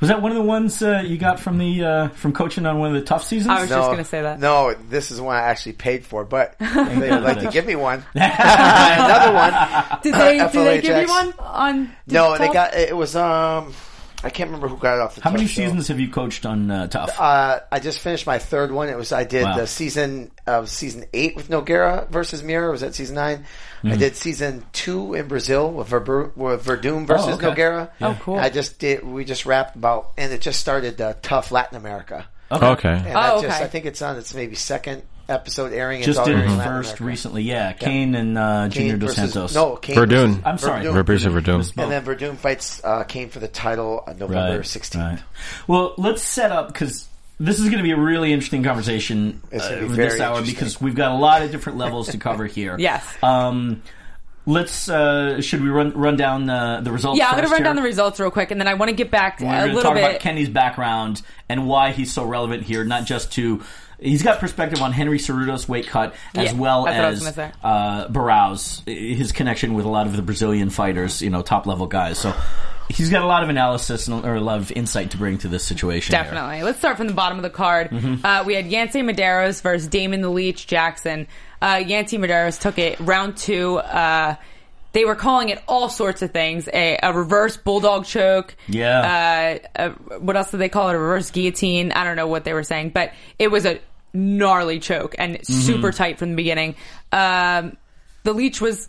Was 0.00 0.08
that 0.08 0.20
one 0.20 0.30
of 0.30 0.36
the 0.36 0.42
ones 0.42 0.82
uh, 0.82 1.02
you 1.06 1.16
got 1.16 1.40
from 1.40 1.58
the 1.58 1.84
uh, 1.84 2.08
from 2.10 2.32
coaching 2.32 2.66
on 2.66 2.78
one 2.78 2.94
of 2.94 3.00
the 3.00 3.06
tough 3.06 3.24
seasons? 3.24 3.50
I 3.50 3.60
was 3.60 3.70
just 3.70 3.90
gonna 3.90 4.04
say 4.04 4.22
that. 4.22 4.38
No, 4.38 4.74
this 4.74 5.10
is 5.10 5.20
one 5.20 5.36
I 5.36 5.40
actually 5.40 5.72
paid 5.72 6.04
for, 6.04 6.24
but 6.24 6.58
they 6.60 7.10
would 7.10 7.22
like 7.22 7.40
to 7.40 7.50
give 7.50 7.66
me 7.66 7.76
one. 7.76 8.04
Another 8.14 9.32
one. 9.32 10.00
Did 10.02 10.14
they? 10.14 10.38
did 10.38 10.52
they 10.52 10.80
give 10.80 11.02
you 11.02 11.08
one 11.08 11.32
on? 11.38 11.92
No, 12.06 12.36
they 12.36 12.52
got 12.52 12.74
it 12.74 12.96
was 12.96 13.16
um 13.16 13.72
I 14.24 14.30
can't 14.30 14.48
remember 14.48 14.68
who 14.68 14.76
got 14.78 14.94
it 14.96 15.00
off 15.02 15.14
the 15.14 15.20
How 15.22 15.30
many 15.30 15.44
Tough 15.44 15.50
show. 15.52 15.62
seasons 15.62 15.88
have 15.88 16.00
you 16.00 16.08
coached 16.10 16.46
on 16.46 16.70
uh, 16.70 16.86
Tough? 16.88 17.20
Uh, 17.20 17.60
I 17.70 17.78
just 17.80 18.00
finished 18.00 18.26
my 18.26 18.38
third 18.38 18.72
one. 18.72 18.88
It 18.88 18.96
was 18.96 19.12
I 19.12 19.24
did 19.24 19.44
Wow. 19.44 19.56
the 19.58 19.66
season 19.66 20.30
of 20.46 20.70
season 20.70 21.04
eight 21.12 21.36
with 21.36 21.48
Nogueira 21.48 22.08
versus 22.08 22.42
Mira. 22.42 22.70
Was 22.70 22.80
that 22.80 22.94
season 22.94 23.14
9 23.16 23.44
Hmm. 23.82 23.92
I 23.92 23.96
did 23.96 24.16
season 24.16 24.64
two 24.72 25.12
in 25.12 25.28
Brazil 25.28 25.70
with, 25.70 25.90
Verbu- 25.90 26.34
with 26.34 26.64
Werdum 26.64 27.06
versus 27.06 27.34
okay. 27.34 27.46
Nogueira. 27.48 27.90
Oh, 28.00 28.16
cool. 28.22 28.38
I 28.38 28.48
just 28.48 28.78
did. 28.78 29.04
We 29.04 29.24
just 29.26 29.44
wrapped 29.44 29.76
about, 29.76 30.12
and 30.16 30.32
it 30.32 30.40
just 30.40 30.58
started 30.60 30.98
uh, 30.98 31.12
tough 31.20 31.52
Latin 31.52 31.76
America. 31.76 32.26
Okay. 32.50 32.88
And 32.88 33.06
Oh, 33.08 33.12
that 33.12 33.42
just, 33.42 33.56
okay. 33.56 33.64
I 33.64 33.68
think 33.68 33.84
it's 33.84 34.00
on 34.00 34.16
its 34.16 34.32
maybe 34.34 34.54
second 34.54 35.02
episode 35.28 35.72
airing. 35.72 36.02
Just 36.02 36.18
it's 36.20 36.26
did 36.28 36.34
already 36.34 36.48
the 36.48 36.52
in 36.52 36.58
Latin 36.58 36.72
first 36.82 37.00
recently, 37.00 37.42
yeah. 37.42 37.72
Cain 37.72 38.14
and 38.14 38.36
uh, 38.38 38.62
Cain 38.64 38.70
Junior 38.70 38.96
Dos 38.96 39.16
Santos. 39.16 39.54
No, 39.54 39.76
Cain 39.76 39.96
Werdum. 39.96 40.26
versus 40.28 40.40
I'm 40.44 40.58
sorry. 40.58 40.84
Werdum. 40.84 40.92
Fabrice 40.94 41.24
Werdum. 41.24 41.82
And 41.82 41.92
then 41.92 42.04
Werdum 42.04 42.36
fights 42.36 42.80
uh, 42.84 43.04
Cain 43.04 43.28
for 43.30 43.38
the 43.40 43.48
title 43.48 44.04
on 44.06 44.18
November 44.18 44.56
Right, 44.58 44.60
16th. 44.60 44.94
right. 45.00 45.18
Well, 45.66 45.94
let's 45.98 46.22
set 46.22 46.52
up 46.52 46.68
because 46.68 47.06
this 47.38 47.58
is 47.58 47.66
going 47.66 47.78
to 47.78 47.82
be 47.82 47.90
a 47.90 47.98
really 47.98 48.32
interesting 48.32 48.62
conversation 48.62 49.42
It's 49.50 49.64
uh, 49.64 49.80
be 49.80 49.88
this 49.88 50.20
hour 50.20 50.42
because 50.42 50.80
we've 50.80 50.94
got 50.94 51.12
a 51.12 51.16
lot 51.16 51.42
of 51.42 51.50
different 51.50 51.78
levels 51.78 52.08
to 52.08 52.18
cover 52.18 52.46
here. 52.46 52.76
Yes. 52.86 53.04
Um, 53.22 53.82
let's. 54.46 54.88
Uh, 54.88 55.40
should 55.40 55.60
we 55.62 55.68
run 55.68 55.92
run 55.92 56.16
down 56.16 56.48
uh, 56.48 56.80
the 56.80 56.92
results? 56.92 57.18
Yeah, 57.18 57.28
I'm 57.28 57.34
gonna 57.36 57.48
run 57.48 57.56
here? 57.58 57.64
down 57.64 57.76
the 57.76 57.82
results 57.82 58.20
real 58.20 58.30
quick, 58.30 58.50
and 58.52 58.60
then 58.60 58.68
I 58.68 58.74
want 58.74 58.90
to 58.90 58.94
get 58.96 59.10
back 59.10 59.40
We're 59.40 59.46
a 59.46 59.50
going 59.50 59.60
to 59.70 59.74
little 59.74 59.82
talk 59.90 59.98
about 59.98 60.12
bit. 60.12 60.20
Kenny's 60.22 60.48
background 60.48 61.20
and 61.48 61.66
why 61.66 61.90
he's 61.92 62.12
so 62.12 62.24
relevant 62.24 62.62
here, 62.62 62.84
not 62.84 63.04
just 63.06 63.32
to. 63.32 63.62
He's 63.98 64.22
got 64.22 64.40
perspective 64.40 64.82
on 64.82 64.92
Henry 64.92 65.18
Ceruto's 65.18 65.68
weight 65.68 65.86
cut 65.86 66.14
as 66.34 66.52
Yeah, 66.52 66.58
well 66.58 66.84
that's 66.84 66.96
what 66.96 67.04
I 67.04 67.10
was 67.10 67.38
as 67.38 67.54
uh, 67.62 68.08
his 68.86 69.32
connection 69.32 69.74
with 69.74 69.86
a 69.86 69.88
lot 69.88 70.06
of 70.06 70.14
the 70.16 70.22
Brazilian 70.22 70.70
fighters, 70.70 71.22
you 71.22 71.30
know, 71.30 71.42
top 71.42 71.66
level 71.66 71.86
guys. 71.86 72.18
So 72.18 72.34
he's 72.88 73.10
got 73.10 73.22
a 73.22 73.26
lot 73.26 73.42
of 73.42 73.48
analysis 73.48 74.08
and, 74.08 74.24
or 74.24 74.34
a 74.34 74.40
lot 74.40 74.58
of 74.58 74.70
insight 74.72 75.12
to 75.12 75.16
bring 75.16 75.38
to 75.38 75.48
this 75.48 75.64
situation. 75.64 76.14
here. 76.14 76.24
Definitely. 76.24 76.62
Let's 76.62 76.78
start 76.78 76.96
from 76.96 77.06
the 77.06 77.14
bottom 77.14 77.38
of 77.38 77.42
the 77.42 77.50
card. 77.50 77.90
Mm-hmm. 77.90 78.24
Uh, 78.24 78.44
we 78.44 78.54
had 78.54 78.66
Yancey 78.66 79.02
Medeiros 79.02 79.62
versus 79.62 79.88
Damon 79.88 80.20
the 80.20 80.30
Leech 80.30 80.66
Jackson. 80.66 81.26
Uh, 81.60 81.82
Yancey 81.84 82.18
Medeiros 82.18 82.60
took 82.60 82.78
it 82.78 83.00
round 83.00 83.36
two. 83.36 83.78
Uh, 83.78 84.36
they 84.96 85.04
were 85.04 85.14
calling 85.14 85.50
it 85.50 85.62
all 85.68 85.90
sorts 85.90 86.22
of 86.22 86.30
things. 86.30 86.68
A, 86.72 86.98
a 87.02 87.12
reverse 87.12 87.58
bulldog 87.58 88.06
choke. 88.06 88.56
Yeah. 88.66 89.58
Uh, 89.76 89.90
a, 90.14 90.18
what 90.18 90.38
else 90.38 90.50
did 90.52 90.56
they 90.56 90.70
call 90.70 90.88
it? 90.88 90.94
A 90.94 90.98
reverse 90.98 91.30
guillotine. 91.30 91.92
I 91.92 92.02
don't 92.04 92.16
know 92.16 92.28
what 92.28 92.44
they 92.44 92.54
were 92.54 92.62
saying, 92.62 92.90
but 92.94 93.12
it 93.38 93.48
was 93.50 93.66
a 93.66 93.78
gnarly 94.14 94.78
choke 94.80 95.14
and 95.18 95.34
Mm-hmm. 95.34 95.52
super 95.52 95.92
tight 95.92 96.18
from 96.18 96.30
the 96.30 96.36
beginning. 96.36 96.76
Um, 97.12 97.76
the 98.22 98.32
Leech 98.32 98.62
was, 98.62 98.88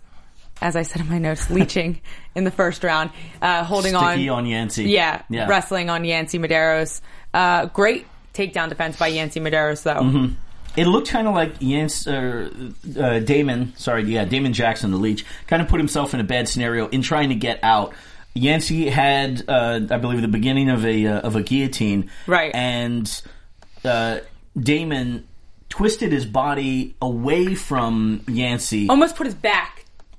as 0.61 0.77
I 0.77 0.83
said 0.83 1.01
in 1.01 1.09
my 1.09 1.17
notes, 1.19 1.49
leeching 1.49 1.99
in 2.35 2.45
the 2.45 2.51
first 2.51 2.85
round, 2.85 3.09
uh, 3.41 3.65
holding 3.65 3.93
Sticky 3.93 4.29
on. 4.29 4.37
on 4.39 4.45
Yancey. 4.45 4.85
Yeah, 4.85 5.23
Yeah. 5.29 5.47
wrestling 5.49 5.89
on 5.89 6.05
Yancey 6.05 6.39
Medeiros. 6.39 7.01
Uh, 7.33 7.65
great 7.65 8.07
takedown 8.33 8.69
defense 8.69 8.95
by 8.97 9.07
Yancey 9.07 9.41
Medeiros, 9.41 9.83
though. 9.83 9.95
Mm-hmm. 10.01 10.35
It 10.77 10.85
looked 10.85 11.09
kind 11.09 11.27
of 11.27 11.33
like 11.33 11.55
Yancey, 11.59 12.09
uh, 12.09 12.49
uh, 12.97 13.19
Damon, 13.19 13.73
sorry, 13.75 14.03
yeah, 14.03 14.25
Damon 14.25 14.53
Jackson, 14.53 14.91
the 14.91 14.97
leech, 14.97 15.25
kind 15.47 15.61
of 15.61 15.67
put 15.67 15.79
himself 15.79 16.13
in 16.13 16.19
a 16.19 16.23
bad 16.23 16.47
scenario 16.47 16.87
in 16.87 17.01
trying 17.01 17.29
to 17.29 17.35
get 17.35 17.59
out. 17.63 17.93
Yancey 18.35 18.87
had, 18.87 19.43
uh, 19.49 19.81
I 19.89 19.97
believe, 19.97 20.21
the 20.21 20.27
beginning 20.27 20.69
of 20.69 20.85
a 20.85 21.07
uh, 21.07 21.19
of 21.21 21.35
a 21.35 21.41
guillotine, 21.41 22.09
Right. 22.27 22.53
And 22.53 23.21
uh, 23.83 24.19
Damon 24.57 25.27
twisted 25.69 26.11
his 26.11 26.25
body 26.25 26.95
away 27.01 27.55
from 27.55 28.23
Yancey. 28.27 28.87
Almost 28.87 29.15
put 29.15 29.25
his 29.25 29.35
back 29.35 29.77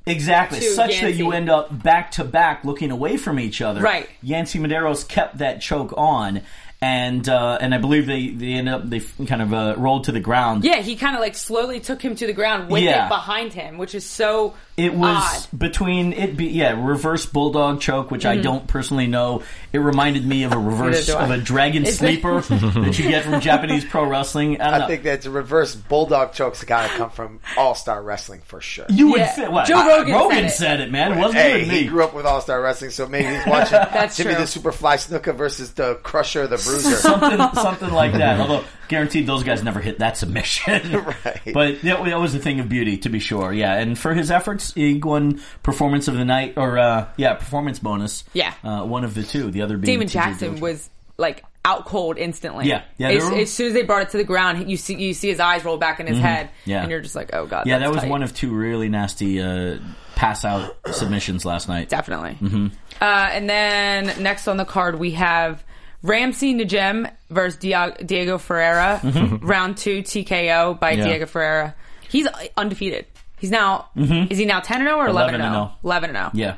Exactly, 0.08 0.60
such 0.60 1.00
that 1.00 1.14
you 1.14 1.32
end 1.32 1.50
up 1.50 1.82
back 1.82 2.12
to 2.12 2.24
back 2.24 2.64
looking 2.64 2.90
away 2.90 3.16
from 3.16 3.38
each 3.38 3.60
other. 3.60 3.80
Right. 3.80 4.08
Yancey 4.22 4.58
Medeiros 4.58 5.06
kept 5.06 5.38
that 5.38 5.60
choke 5.60 5.92
on, 5.96 6.42
and 6.80 7.28
uh, 7.28 7.58
and 7.60 7.74
I 7.74 7.78
believe 7.78 8.06
they 8.06 8.28
they 8.28 8.52
ended 8.52 8.74
up 8.74 8.88
they 8.88 9.00
kind 9.26 9.42
of 9.42 9.52
uh, 9.52 9.74
rolled 9.76 10.04
to 10.04 10.12
the 10.12 10.20
ground. 10.20 10.64
Yeah, 10.64 10.76
he 10.76 10.94
kind 10.96 11.14
of 11.16 11.20
like 11.20 11.34
slowly 11.34 11.80
took 11.80 12.00
him 12.00 12.14
to 12.16 12.26
the 12.26 12.32
ground 12.32 12.70
with 12.70 12.82
Yeah. 12.82 13.06
it 13.06 13.08
behind 13.08 13.52
him, 13.52 13.78
which 13.78 13.94
is 13.94 14.04
so 14.06 14.54
It 14.78 14.94
was 14.94 15.48
odd. 15.52 15.58
between 15.58 16.12
it 16.12 16.36
be 16.36 16.46
yeah 16.46 16.70
reverse 16.86 17.26
bulldog 17.26 17.80
choke, 17.80 18.12
which 18.12 18.24
I 18.24 18.34
mm-hmm. 18.34 18.42
don't 18.42 18.66
personally 18.68 19.08
know. 19.08 19.42
It 19.72 19.78
reminded 19.78 20.24
me 20.24 20.44
of 20.44 20.52
a 20.52 20.58
reverse 20.58 21.08
of 21.08 21.30
a 21.30 21.38
dragon 21.38 21.84
Is 21.84 21.98
sleeper 21.98 22.40
that 22.42 22.96
you 22.96 23.08
get 23.08 23.24
from 23.24 23.40
Japanese 23.40 23.84
pro 23.84 24.04
wrestling. 24.04 24.60
I, 24.60 24.70
don't 24.70 24.82
I 24.82 24.86
think 24.86 25.02
that's 25.02 25.26
a 25.26 25.30
reverse 25.30 25.74
bulldog 25.74 26.32
choke's 26.32 26.62
got 26.62 26.88
to 26.88 26.96
come 26.96 27.10
from 27.10 27.40
All 27.56 27.74
Star 27.74 28.00
Wrestling 28.02 28.40
for 28.44 28.60
sure. 28.60 28.86
you 28.88 29.10
would 29.10 29.18
Yeah. 29.20 29.34
fit 29.34 29.50
what 29.50 29.66
Joe 29.66 29.78
I- 29.78 30.08
Rogan 30.08 30.48
said 30.48 30.68
said, 30.68 30.80
it. 30.80 30.88
it. 30.88 30.92
man. 30.92 31.12
It 31.12 31.18
wasn't 31.18 31.40
Hey, 31.40 31.64
he 31.64 31.70
me. 31.70 31.86
grew 31.88 32.04
up 32.04 32.14
with 32.14 32.24
All 32.26 32.40
Star 32.40 32.60
Wrestling, 32.60 32.90
so 32.90 33.06
maybe 33.08 33.34
he's 33.34 33.46
watching 33.46 33.78
That's 33.92 34.16
Jimmy 34.16 34.34
true. 34.34 34.44
the 34.44 34.48
Superfly 34.70 34.94
Snuka 35.08 35.34
versus 35.34 35.72
the 35.72 35.96
Crusher, 35.96 36.46
the 36.46 36.56
Bruiser. 36.56 36.96
something, 36.96 37.38
something 37.60 37.90
like 37.90 38.12
that. 38.12 38.38
Although 38.48 38.64
guaranteed, 38.88 39.26
those 39.26 39.44
guys 39.44 39.62
never 39.62 39.80
hit 39.80 39.98
that 40.00 40.16
submission. 40.16 41.04
Right. 41.24 41.52
But 41.54 41.82
that, 41.82 42.04
that 42.04 42.18
was 42.20 42.34
a 42.34 42.38
thing 42.38 42.60
of 42.60 42.68
beauty, 42.68 42.98
to 42.98 43.08
be 43.08 43.18
sure. 43.20 43.52
Yeah, 43.52 43.74
and 43.74 43.98
for 43.98 44.14
his 44.14 44.30
efforts, 44.30 44.74
he 44.74 44.98
won 44.98 45.40
performance 45.62 46.08
of 46.08 46.16
the 46.16 46.24
night, 46.24 46.54
or 46.56 46.78
uh, 46.78 47.08
yeah, 47.16 47.34
performance 47.34 47.78
bonus. 47.78 48.24
Yeah. 48.32 48.52
uh, 48.64 48.84
one 48.84 49.04
of 49.04 49.14
the 49.14 49.22
two. 49.22 49.50
The 49.50 49.62
other 49.62 49.76
being 49.76 49.94
Damon 49.98 50.08
Jackson 50.08 50.56
Dillinger. 50.56 50.60
was 50.60 50.90
like 51.16 51.44
out 51.64 51.84
cold 51.86 52.16
instantly. 52.18 52.66
Yeah. 52.66 52.82
Yeah, 52.96 53.08
As, 53.10 53.24
were- 53.24 53.34
as 53.36 53.52
soon 53.52 53.66
as 53.68 53.72
they 53.74 53.82
brought 53.82 54.02
it 54.02 54.10
to 54.10 54.16
the 54.16 54.24
ground, 54.24 54.70
you 54.70 54.76
see 54.76 54.94
you 54.94 55.12
see 55.14 55.28
his 55.28 55.40
eyes 55.40 55.64
roll 55.64 55.76
back 55.76 56.00
in 56.00 56.06
his 56.06 56.18
head, 56.18 56.46
Mm-hmm. 56.46 56.70
Yeah. 56.70 56.82
and 56.82 56.90
you're 56.90 57.00
just 57.00 57.14
like, 57.16 57.30
oh 57.34 57.46
god. 57.46 57.66
Yeah, 57.66 57.78
that 57.78 57.90
was 57.90 58.00
tight. 58.02 58.10
one 58.10 58.22
of 58.22 58.34
two 58.34 58.54
really 58.54 58.88
nasty 58.88 59.40
uh, 59.42 59.78
pass 60.14 60.44
out 60.44 60.76
submissions 60.92 61.44
last 61.44 61.68
night. 61.68 61.88
definitely. 61.88 62.36
Mm-hmm. 62.40 62.66
Uh, 63.00 63.04
and 63.04 63.48
then 63.50 64.22
next 64.22 64.48
on 64.48 64.56
the 64.56 64.64
card 64.64 64.98
we 64.98 65.12
have 65.12 65.62
Ramsey 66.02 66.54
Nijem 66.54 67.10
versus 67.30 67.58
Diego 67.58 68.38
Ferreira, 68.38 69.00
round 69.42 69.76
two 69.76 70.02
TKO 70.02 70.78
by 70.78 70.92
Mm-hmm. 70.92 71.00
Yeah. 71.00 71.06
Diego 71.06 71.26
Ferreira. 71.26 71.74
He's 72.08 72.26
undefeated. 72.56 73.06
He's 73.38 73.50
now 73.50 73.88
is 73.96 74.38
he 74.38 74.44
now 74.46 74.60
ten 74.60 74.80
and 74.80 74.88
zero 74.88 74.98
or 74.98 75.06
eleven 75.08 75.34
11 75.34 75.40
and 75.40 75.54
zero? 75.54 75.72
Eleven 75.84 76.10
and 76.10 76.18
oh. 76.18 76.20
zero. 76.20 76.30
Yeah. 76.34 76.56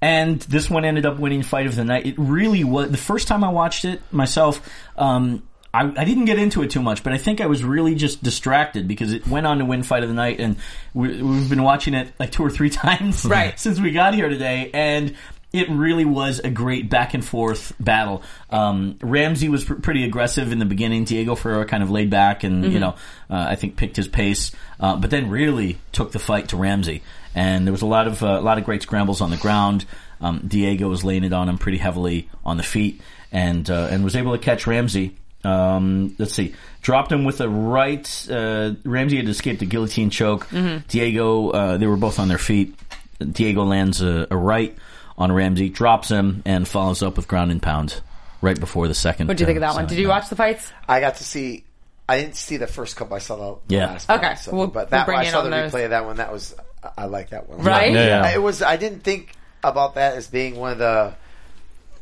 And 0.00 0.40
this 0.40 0.68
one 0.68 0.84
ended 0.84 1.06
up 1.06 1.18
winning 1.18 1.42
fight 1.42 1.66
of 1.66 1.76
the 1.76 1.84
night. 1.84 2.06
It 2.06 2.14
really 2.18 2.62
was 2.62 2.90
the 2.90 2.96
first 2.98 3.26
time 3.26 3.42
I 3.42 3.48
watched 3.48 3.84
it 3.86 4.00
myself. 4.12 4.60
Um, 4.96 5.42
I, 5.72 5.92
I 5.96 6.04
didn't 6.04 6.26
get 6.26 6.38
into 6.38 6.62
it 6.62 6.70
too 6.70 6.80
much, 6.82 7.02
but 7.02 7.12
I 7.12 7.18
think 7.18 7.40
I 7.40 7.46
was 7.46 7.64
really 7.64 7.94
just 7.96 8.22
distracted 8.22 8.86
because 8.86 9.12
it 9.12 9.26
went 9.26 9.44
on 9.46 9.58
to 9.58 9.64
win 9.64 9.82
fight 9.82 10.02
of 10.04 10.08
the 10.08 10.14
night, 10.14 10.38
and 10.40 10.56
we, 10.92 11.20
we've 11.22 11.48
been 11.50 11.62
watching 11.64 11.94
it 11.94 12.12
like 12.20 12.30
two 12.30 12.44
or 12.44 12.50
three 12.50 12.70
times 12.84 13.24
Right. 13.24 13.58
since 13.58 13.80
we 13.80 13.90
got 13.92 14.14
here 14.14 14.28
today, 14.28 14.70
and 14.72 15.16
it 15.54 15.70
really 15.70 16.04
was 16.04 16.40
a 16.40 16.50
great 16.50 16.90
back 16.90 17.14
and 17.14 17.24
forth 17.24 17.72
battle. 17.78 18.22
Um, 18.50 18.98
Ramsey 19.00 19.48
was 19.48 19.62
pr- 19.62 19.74
pretty 19.74 20.04
aggressive 20.04 20.50
in 20.50 20.58
the 20.58 20.64
beginning. 20.64 21.04
Diego 21.04 21.36
Ferreira 21.36 21.64
kind 21.64 21.82
of 21.82 21.90
laid 21.92 22.10
back 22.10 22.42
and 22.42 22.72
you 22.72 22.80
know 22.80 22.96
uh, 23.30 23.46
I 23.50 23.54
think 23.54 23.76
picked 23.76 23.94
his 23.96 24.08
pace, 24.08 24.50
uh, 24.80 24.96
but 24.96 25.10
then 25.10 25.30
really 25.30 25.78
took 25.92 26.10
the 26.10 26.18
fight 26.18 26.48
to 26.48 26.56
Ramsey. 26.56 27.02
And 27.36 27.66
there 27.66 27.72
was 27.72 27.82
a 27.82 27.86
lot 27.86 28.08
of 28.08 28.22
uh, 28.22 28.26
a 28.26 28.40
lot 28.40 28.58
of 28.58 28.64
great 28.64 28.82
scrambles 28.82 29.20
on 29.20 29.30
the 29.30 29.36
ground. 29.36 29.84
Um, 30.20 30.42
Diego 30.46 30.88
was 30.88 31.04
laying 31.04 31.22
it 31.24 31.32
on 31.32 31.48
him 31.48 31.58
pretty 31.58 31.78
heavily 31.78 32.28
on 32.44 32.56
the 32.56 32.62
feet, 32.64 33.00
and 33.30 33.68
uh, 33.70 33.88
and 33.92 34.02
was 34.02 34.16
able 34.16 34.32
to 34.32 34.38
catch 34.38 34.66
Ramsey. 34.66 35.16
Um, 35.44 36.16
let's 36.18 36.34
see, 36.34 36.54
dropped 36.80 37.12
him 37.12 37.24
with 37.24 37.40
a 37.40 37.48
right. 37.48 38.28
Uh, 38.28 38.72
Ramsey 38.84 39.18
had 39.18 39.28
escaped 39.28 39.60
the 39.60 39.66
guillotine 39.66 40.10
choke. 40.10 40.48
Diego, 40.88 41.50
uh, 41.50 41.76
they 41.76 41.86
were 41.86 41.96
both 41.96 42.18
on 42.18 42.26
their 42.28 42.38
feet. 42.38 42.74
Diego 43.20 43.62
lands 43.64 44.02
a, 44.02 44.26
a 44.30 44.36
right 44.36 44.76
on 45.16 45.30
Ramsey, 45.32 45.68
drops 45.68 46.08
him, 46.08 46.42
and 46.44 46.66
follows 46.66 47.02
up 47.02 47.16
with 47.16 47.28
ground 47.28 47.50
and 47.50 47.62
pound 47.62 48.00
right 48.40 48.58
before 48.58 48.88
the 48.88 48.94
second. 48.94 49.28
What 49.28 49.36
do 49.36 49.42
you 49.42 49.46
think 49.46 49.56
of 49.56 49.60
that 49.62 49.74
one? 49.74 49.86
Did 49.86 49.98
you 49.98 50.08
watch 50.08 50.28
the 50.28 50.36
fights? 50.36 50.70
I 50.88 51.00
got 51.00 51.16
to 51.16 51.24
see. 51.24 51.64
I 52.08 52.18
didn't 52.20 52.36
see 52.36 52.56
the 52.58 52.66
first 52.66 52.96
couple. 52.96 53.16
I 53.16 53.20
saw 53.20 53.36
the, 53.36 53.60
the 53.68 53.74
Yeah. 53.76 53.86
last. 53.86 54.08
one, 54.08 54.18
Okay, 54.18 54.34
so- 54.34 54.52
we'll- 54.54 54.66
but 54.66 54.90
we'll 54.90 54.98
that 55.00 55.06
bring 55.06 55.18
I 55.20 55.24
in 55.24 55.30
saw 55.30 55.42
the 55.42 55.50
those. 55.50 55.72
replay 55.72 55.84
of 55.84 55.90
that 55.90 56.04
one. 56.04 56.16
That 56.16 56.32
was 56.32 56.54
I 56.98 57.06
like 57.06 57.30
that 57.30 57.48
one. 57.48 57.60
Right? 57.62 57.92
Yeah, 57.92 58.06
yeah. 58.24 58.34
It 58.34 58.42
was. 58.42 58.60
I 58.62 58.76
didn't 58.76 59.00
think 59.04 59.34
about 59.62 59.94
that 59.94 60.14
as 60.16 60.26
being 60.26 60.56
one 60.56 60.72
of 60.72 60.78
the. 60.78 61.14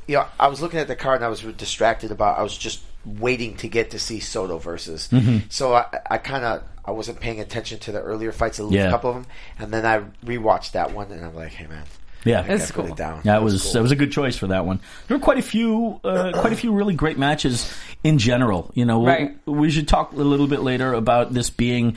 You 0.09 0.16
know, 0.16 0.26
I 0.40 0.49
was 0.49 0.61
looking 0.61 0.81
at 0.81 0.88
the 0.88 0.97
card 0.97 1.16
and 1.16 1.25
I 1.25 1.28
was 1.28 1.40
distracted 1.42 2.11
about. 2.11 2.37
I 2.38 2.42
was 2.42 2.57
just 2.59 2.81
waiting 3.04 3.57
to 3.59 3.69
get 3.69 3.92
to 3.92 3.99
see 4.00 4.19
Soto 4.19 4.59
versus. 4.59 5.09
Mm-hmm. 5.12 5.47
So 5.50 5.75
I, 5.75 5.85
I 6.11 6.19
kind 6.19 6.45
of 6.45 6.64
I 6.85 6.90
wasn't 6.90 7.21
paying 7.21 7.38
attention 7.38 7.78
to 7.81 7.92
the 7.92 8.00
earlier 8.00 8.33
fights, 8.33 8.59
a 8.59 8.64
Yeah. 8.64 8.90
couple 8.90 9.11
of 9.11 9.16
them, 9.16 9.26
and 9.61 9.73
then 9.73 9.87
I 9.87 10.00
rewatched 10.26 10.73
that 10.73 10.92
one 10.92 11.12
and 11.12 11.25
I'm 11.25 11.35
like, 11.37 11.52
hey 11.52 11.69
man, 11.69 11.85
Yeah, 12.25 12.41
I 12.41 12.43
That's 12.43 12.71
cool. 12.71 12.87
it 12.87 12.97
down. 12.97 13.21
That 13.25 13.43
was 13.43 13.62
cool. 13.62 13.73
that 13.73 13.83
was 13.83 13.91
a 13.91 13.97
good 13.97 14.12
choice 14.12 14.37
for 14.37 14.49
that 14.49 14.64
one. 14.64 14.81
There 15.09 15.17
were 15.17 15.23
quite 15.23 15.38
a 15.38 15.43
few, 15.43 16.00
uh, 16.05 16.33
quite 16.41 16.52
a 16.52 16.57
few 16.57 16.73
really 16.73 16.95
great 16.95 17.19
matches 17.19 17.73
in 18.05 18.19
general. 18.19 18.71
You 18.75 18.85
know, 18.85 18.99
we'll- 19.00 19.09
Right. 19.12 19.37
we 19.47 19.71
should 19.71 19.88
talk 19.88 20.12
a 20.12 20.17
little 20.17 20.47
bit 20.47 20.61
later 20.61 20.95
about 20.95 21.33
this 21.33 21.50
being 21.50 21.97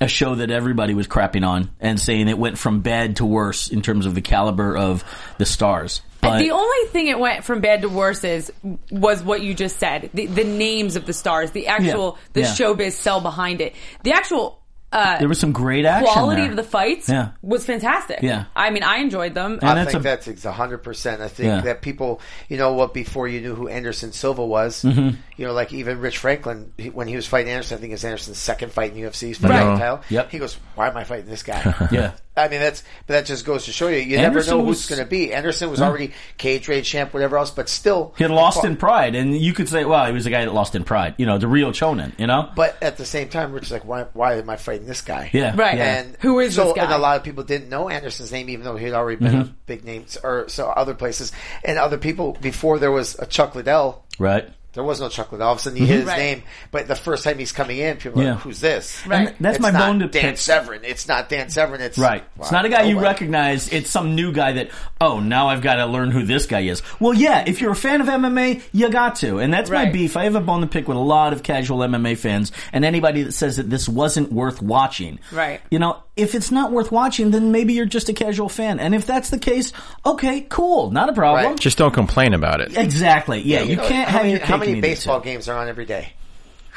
a 0.00 0.08
show 0.08 0.34
that 0.36 0.50
everybody 0.50 0.94
was 0.94 1.06
crapping 1.06 1.46
on 1.46 1.70
and 1.80 1.98
saying 1.98 2.28
it 2.28 2.38
went 2.38 2.58
from 2.58 2.80
bad 2.80 3.16
to 3.16 3.24
worse 3.24 3.68
in 3.68 3.80
terms 3.82 4.04
of 4.06 4.14
the 4.14 4.20
caliber 4.20 4.76
of 4.76 5.04
the 5.38 5.46
stars. 5.46 6.02
But 6.20 6.38
the 6.38 6.50
only 6.50 6.88
thing 6.88 7.06
it 7.06 7.18
went 7.18 7.44
from 7.44 7.60
bad 7.60 7.82
to 7.82 7.88
worse 7.88 8.24
is 8.24 8.52
was 8.90 9.22
what 9.22 9.42
you 9.42 9.54
just 9.54 9.78
said. 9.78 10.10
The, 10.12 10.26
the 10.26 10.44
names 10.44 10.96
of 10.96 11.06
the 11.06 11.12
stars, 11.12 11.52
the 11.52 11.68
actual 11.68 12.18
the 12.32 12.40
yeah. 12.40 12.46
showbiz 12.48 12.92
sell 12.92 13.20
behind 13.20 13.60
it. 13.60 13.74
The 14.02 14.12
actual 14.12 14.60
uh, 14.92 15.18
there 15.18 15.28
was 15.28 15.38
some 15.38 15.52
great 15.52 15.84
action. 15.84 16.12
quality 16.12 16.42
there. 16.42 16.50
of 16.50 16.56
the 16.56 16.62
fights 16.62 17.08
Yeah. 17.08 17.30
was 17.42 17.64
fantastic. 17.66 18.20
Yeah. 18.22 18.44
I 18.54 18.70
mean, 18.70 18.82
I 18.82 18.98
enjoyed 18.98 19.34
them. 19.34 19.58
And 19.60 19.78
I 19.78 19.84
think 19.84 19.96
a- 20.00 20.02
that's 20.02 20.28
ex- 20.28 20.44
hundred 20.44 20.78
percent. 20.78 21.20
I 21.20 21.28
think 21.28 21.46
Yeah. 21.48 21.60
that 21.62 21.82
people, 21.82 22.20
you 22.48 22.56
know, 22.56 22.72
what 22.72 22.94
before 22.94 23.26
you 23.28 23.40
knew 23.40 23.54
who 23.54 23.68
Anderson 23.68 24.12
Silva 24.12 24.44
was, 24.46 24.82
Mm-hmm. 24.82 25.16
you 25.36 25.46
know, 25.46 25.52
like 25.52 25.72
even 25.72 26.00
Rich 26.00 26.18
Franklin 26.18 26.72
he, 26.78 26.90
when 26.90 27.08
he 27.08 27.16
was 27.16 27.26
fighting 27.26 27.50
Anderson, 27.52 27.78
I 27.78 27.80
think 27.80 27.90
it 27.90 27.94
was 27.94 28.04
Anderson's 28.04 28.38
second 28.38 28.72
fight 28.72 28.92
in 28.92 28.98
UFC, 28.98 29.26
he's 29.28 29.38
fighting 29.38 29.56
Right. 29.56 29.74
for 29.74 29.80
title. 29.80 30.00
Yep. 30.08 30.30
He 30.30 30.38
goes, 30.38 30.56
"Why 30.76 30.88
am 30.88 30.96
I 30.96 31.04
fighting 31.04 31.26
this 31.26 31.42
guy?" 31.42 31.62
Yeah. 31.90 32.12
I 32.36 32.48
mean, 32.48 32.60
that's 32.60 32.82
but 33.06 33.14
that 33.14 33.26
just 33.26 33.44
goes 33.46 33.64
to 33.64 33.72
show 33.72 33.88
you, 33.88 33.98
you 33.98 34.18
Anderson 34.18 34.50
never 34.50 34.62
know 34.62 34.68
was- 34.68 34.86
who's 34.86 34.96
going 34.96 35.06
to 35.06 35.10
be. 35.10 35.32
Anderson 35.32 35.70
was 35.70 35.80
already 35.80 36.12
Cage 36.36 36.68
Rage 36.68 36.88
champ, 36.88 37.14
whatever 37.14 37.38
else, 37.38 37.50
but 37.50 37.68
still 37.68 38.12
He 38.18 38.24
had 38.24 38.30
lost 38.30 38.64
in 38.64 38.76
pride, 38.76 39.14
and 39.14 39.36
you 39.36 39.52
could 39.52 39.68
say, 39.68 39.84
well, 39.84 40.04
he 40.06 40.12
was 40.12 40.24
the 40.24 40.30
guy 40.30 40.44
that 40.44 40.52
lost 40.52 40.74
in 40.74 40.84
pride. 40.84 41.14
You 41.16 41.26
know, 41.26 41.38
the 41.38 41.48
real 41.48 41.72
Chonan. 41.72 42.12
You 42.18 42.26
know. 42.26 42.50
But 42.54 42.76
at 42.82 42.96
the 42.98 43.06
same 43.06 43.28
time, 43.28 43.52
Rich 43.52 43.64
is 43.64 43.72
like, 43.72 43.84
"Why? 43.84 44.06
Why 44.12 44.34
am 44.34 44.50
I 44.50 44.56
fighting 44.56 44.86
this 44.86 45.00
guy?" 45.00 45.30
Yeah. 45.32 45.54
Right. 45.56 45.76
Yeah. 45.78 45.98
And 46.00 46.16
Who 46.20 46.38
is 46.40 46.54
so, 46.54 46.64
this 46.64 46.72
guy? 46.74 46.84
And 46.84 46.92
a 46.92 46.98
lot 46.98 47.16
of 47.16 47.22
people 47.24 47.44
didn't 47.44 47.68
know 47.68 47.88
Anderson's 47.88 48.32
name, 48.32 48.48
even 48.50 48.64
though 48.64 48.76
he 48.76 48.84
had 48.84 48.94
already 48.94 49.16
been 49.16 49.34
a 49.34 49.44
Mm-hmm. 49.44 49.52
big 49.66 49.84
name, 49.84 50.04
or 50.22 50.48
so 50.48 50.68
other 50.68 50.94
places 50.94 51.32
and 51.64 51.78
other 51.78 51.98
people 51.98 52.36
before 52.40 52.78
there 52.78 52.92
was 52.92 53.16
a 53.18 53.26
Chuck 53.26 53.54
Liddell. 53.54 54.04
right. 54.18 54.48
There 54.76 54.84
was 54.84 55.00
no 55.00 55.08
Chuck 55.08 55.32
Liddell. 55.32 55.46
All 55.48 55.54
of 55.54 55.58
a 55.58 55.62
sudden, 55.62 55.78
you 55.78 55.86
hear 55.86 55.96
mm-hmm. 55.96 56.00
his 56.02 56.08
Right. 56.08 56.18
name, 56.18 56.42
but 56.70 56.86
the 56.86 56.94
first 56.94 57.24
time 57.24 57.38
he's 57.38 57.50
coming 57.50 57.78
in, 57.78 57.96
people 57.96 58.20
are 58.20 58.24
Yeah. 58.24 58.30
like, 58.34 58.40
"Who's 58.42 58.60
this?" 58.60 59.04
Right. 59.06 59.28
And 59.28 59.36
that's 59.40 59.56
It's 59.56 59.62
my 59.62 59.70
not 59.72 59.80
bone 59.88 59.98
to 59.98 60.06
Dan 60.06 60.22
pick. 60.22 60.38
Severn. 60.38 60.80
It's 60.84 61.08
not 61.08 61.28
Dan 61.28 61.48
Severn. 61.50 61.80
It's 61.80 61.98
Right. 61.98 62.22
It's 62.38 62.52
Wow. 62.52 62.58
not 62.58 62.66
a 62.66 62.68
guy 62.68 62.82
you 62.82 62.90
oh, 62.90 63.00
Nobody. 63.00 63.06
recognize. 63.08 63.68
It's 63.70 63.90
some 63.90 64.14
new 64.14 64.30
guy 64.32 64.52
that, 64.52 64.68
oh, 65.00 65.18
now 65.18 65.48
I've 65.48 65.62
got 65.62 65.76
to 65.76 65.86
learn 65.86 66.10
who 66.12 66.24
this 66.24 66.46
guy 66.46 66.60
is. 66.60 66.82
Well, 67.00 67.14
yeah, 67.14 67.42
if 67.46 67.60
you're 67.60 67.72
a 67.72 67.76
fan 67.76 68.00
of 68.00 68.08
MMA, 68.08 68.62
you 68.72 68.88
got 68.90 69.16
to. 69.16 69.38
And 69.38 69.52
that's 69.52 69.68
my 69.70 69.84
Right. 69.84 69.92
beef. 69.92 70.16
I 70.16 70.24
have 70.24 70.34
a 70.36 70.40
bone 70.40 70.60
to 70.60 70.66
pick 70.66 70.86
with 70.86 70.96
a 70.96 71.00
lot 71.00 71.32
of 71.32 71.42
casual 71.42 71.82
MMA 71.82 72.14
fans 72.14 72.52
and 72.72 72.84
anybody 72.84 73.22
that 73.22 73.32
says 73.32 73.56
that 73.56 73.70
this 73.70 73.88
wasn't 73.88 74.32
worth 74.32 74.62
watching. 74.62 75.18
Right. 75.32 75.60
You 75.70 75.78
know, 75.78 75.96
if 76.16 76.34
it's 76.34 76.50
not 76.50 76.72
worth 76.72 76.90
watching, 76.90 77.30
then 77.30 77.52
maybe 77.52 77.74
you're 77.74 77.84
just 77.86 78.08
a 78.08 78.12
casual 78.14 78.48
fan. 78.48 78.80
And 78.80 78.94
if 78.94 79.06
that's 79.06 79.28
the 79.30 79.38
case, 79.38 79.72
okay, 80.04 80.40
cool. 80.48 80.90
Not 80.90 81.10
a 81.10 81.12
problem. 81.12 81.44
Right. 81.52 81.60
Just 81.60 81.76
don't 81.78 81.92
complain 81.92 82.32
about 82.34 82.60
it. 82.62 82.76
Exactly. 82.76 83.42
Yeah, 83.42 83.60
you, 83.62 83.70
You 83.70 83.76
know, 83.76 83.86
can't 83.86 84.08
how 84.08 84.12
have 84.18 84.22
many, 84.22 84.30
your 84.30 84.38
cake 84.40 84.48
how 84.48 84.56
many 84.56 84.72
and 84.72 84.78
eat 84.78 84.88
it, 84.88 84.90
baseball 84.90 85.20
games 85.20 85.48
are 85.48 85.58
on 85.58 85.68
every 85.68 85.84
day? 85.84 86.12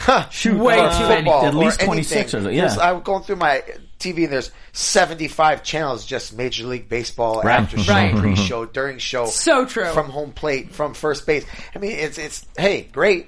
Shoot, 0.29 0.57
Way 0.57 0.79
uh, 0.79 0.97
too 0.97 1.07
many. 1.07 1.15
Football 1.23 1.45
At 1.45 1.55
least 1.55 1.79
26 1.81 2.33
or 2.33 2.37
anything. 2.37 2.69
so. 2.69 2.79
Yeah. 2.81 2.89
I'm 2.91 3.01
going 3.01 3.23
through 3.23 3.35
my 3.37 3.63
TV 3.99 4.23
and 4.25 4.31
there's 4.33 4.51
75 4.73 5.63
channels 5.63 6.05
just 6.05 6.37
Major 6.37 6.67
League 6.67 6.87
Baseball 6.87 7.41
Right. 7.41 7.59
after 7.59 7.77
show, 7.77 7.93
Right. 7.93 8.15
pre-show, 8.15 8.65
during 8.73 8.97
show. 8.97 9.25
So 9.25 9.65
true. 9.65 9.85
From 9.91 10.09
home 10.09 10.31
plate, 10.31 10.73
from 10.73 10.93
first 10.93 11.25
base. 11.25 11.45
I 11.75 11.79
mean, 11.79 11.91
it's 11.91 12.17
it's 12.17 12.45
hey, 12.57 12.83
great, 12.91 13.27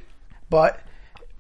but 0.50 0.80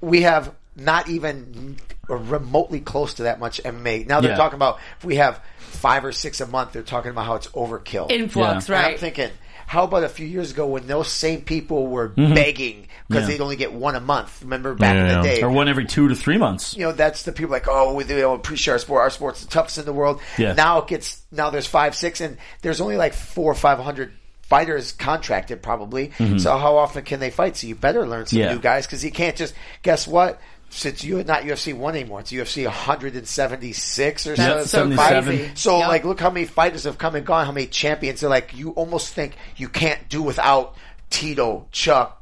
we 0.01 0.21
have 0.23 0.53
not 0.75 1.07
even 1.09 1.77
remotely 2.07 2.79
close 2.79 3.15
to 3.15 3.23
that 3.23 3.39
much 3.39 3.61
MMA. 3.63 4.05
Now 4.07 4.21
they're 4.21 4.31
Yeah. 4.31 4.37
talking 4.37 4.55
about 4.55 4.79
if 4.99 5.05
we 5.05 5.15
have 5.17 5.39
five 5.59 6.03
or 6.05 6.11
six 6.11 6.41
a 6.41 6.45
month. 6.47 6.73
They're 6.73 6.81
talking 6.83 7.11
about 7.11 7.25
how 7.25 7.35
it's 7.35 7.47
overkill. 7.47 8.11
Influx, 8.11 8.67
Yeah. 8.69 8.75
And 8.75 8.83
right? 8.85 8.93
I'm 8.93 8.99
thinking, 8.99 9.29
how 9.67 9.83
about 9.85 10.03
a 10.03 10.09
few 10.09 10.27
years 10.27 10.51
ago 10.51 10.67
when 10.67 10.85
those 10.87 11.07
same 11.09 11.41
people 11.41 11.87
were 11.87 12.09
begging 12.09 12.87
because 13.07 13.23
Yeah. 13.23 13.27
they'd 13.37 13.41
only 13.41 13.55
get 13.55 13.71
one 13.71 13.95
a 13.95 14.01
month? 14.01 14.39
Remember 14.41 14.73
back 14.73 14.95
in 14.97 15.05
Yeah. 15.05 15.21
the 15.21 15.27
day? 15.27 15.41
Or 15.41 15.49
one 15.49 15.69
every 15.69 15.85
two 15.85 16.09
to 16.09 16.15
three 16.15 16.37
months. 16.37 16.75
you 16.75 16.83
know, 16.85 16.91
that's 16.91 17.23
the 17.23 17.31
people 17.31 17.51
like, 17.51 17.67
oh, 17.69 17.93
we 17.93 18.03
don't 18.03 18.35
appreciate 18.35 18.73
our 18.73 18.79
sport. 18.79 19.01
Our 19.01 19.09
sport's 19.09 19.41
the 19.41 19.47
toughest 19.47 19.77
in 19.77 19.85
the 19.85 19.93
world. 19.93 20.19
Yeah. 20.37 20.53
Now 20.53 20.79
it 20.79 20.87
gets, 20.87 21.21
now 21.31 21.49
there's 21.49 21.67
five, 21.67 21.95
six, 21.95 22.19
and 22.19 22.37
there's 22.61 22.81
only 22.81 22.97
like 22.97 23.13
four 23.13 23.49
or 23.51 23.55
five 23.55 23.79
hundred 23.79 24.11
fighters 24.43 24.91
contracted 24.91 25.63
probably. 25.63 26.11
So 26.37 26.57
how 26.57 26.75
often 26.75 27.03
can 27.05 27.21
they 27.21 27.29
fight? 27.29 27.55
So 27.55 27.67
you 27.67 27.75
better 27.75 28.05
learn 28.05 28.25
some 28.25 28.39
Mm-hmm. 28.39 28.47
Yeah. 28.49 28.53
new 28.55 28.59
guys 28.59 28.85
because 28.85 29.05
you 29.05 29.11
can't 29.11 29.37
just, 29.37 29.53
guess 29.83 30.05
what? 30.05 30.41
Since 30.71 31.03
you're 31.03 31.23
not 31.23 31.43
UFC 31.43 31.73
one 31.75 31.95
anymore, 31.95 32.21
it's 32.21 32.31
UFC 32.31 32.65
176 32.65 34.27
or 34.27 34.35
That's 34.35 34.69
so. 34.71 34.89
so 34.89 34.95
77. 34.95 35.23
crazy. 35.37 35.51
So 35.55 35.79
Yep. 35.79 35.87
like, 35.87 36.03
look 36.05 36.19
how 36.19 36.29
many 36.29 36.45
fighters 36.45 36.85
have 36.85 36.97
come 36.97 37.15
and 37.15 37.25
gone, 37.25 37.45
how 37.45 37.51
many 37.51 37.67
champions. 37.67 38.21
They're 38.21 38.29
like, 38.29 38.55
you 38.55 38.71
almost 38.71 39.13
think 39.13 39.35
you 39.57 39.67
can't 39.69 40.09
do 40.09 40.21
without 40.21 40.75
Tito, 41.09 41.67
Chuck, 41.71 42.21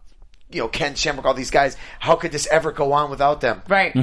you 0.51 0.61
know, 0.61 0.67
Ken 0.67 0.95
Shamrock, 0.95 1.25
all 1.25 1.33
these 1.33 1.51
guys. 1.51 1.77
How 1.99 2.15
could 2.15 2.31
this 2.31 2.47
ever 2.47 2.71
go 2.71 2.93
on 2.93 3.09
without 3.09 3.41
them? 3.41 3.61
right. 3.67 3.95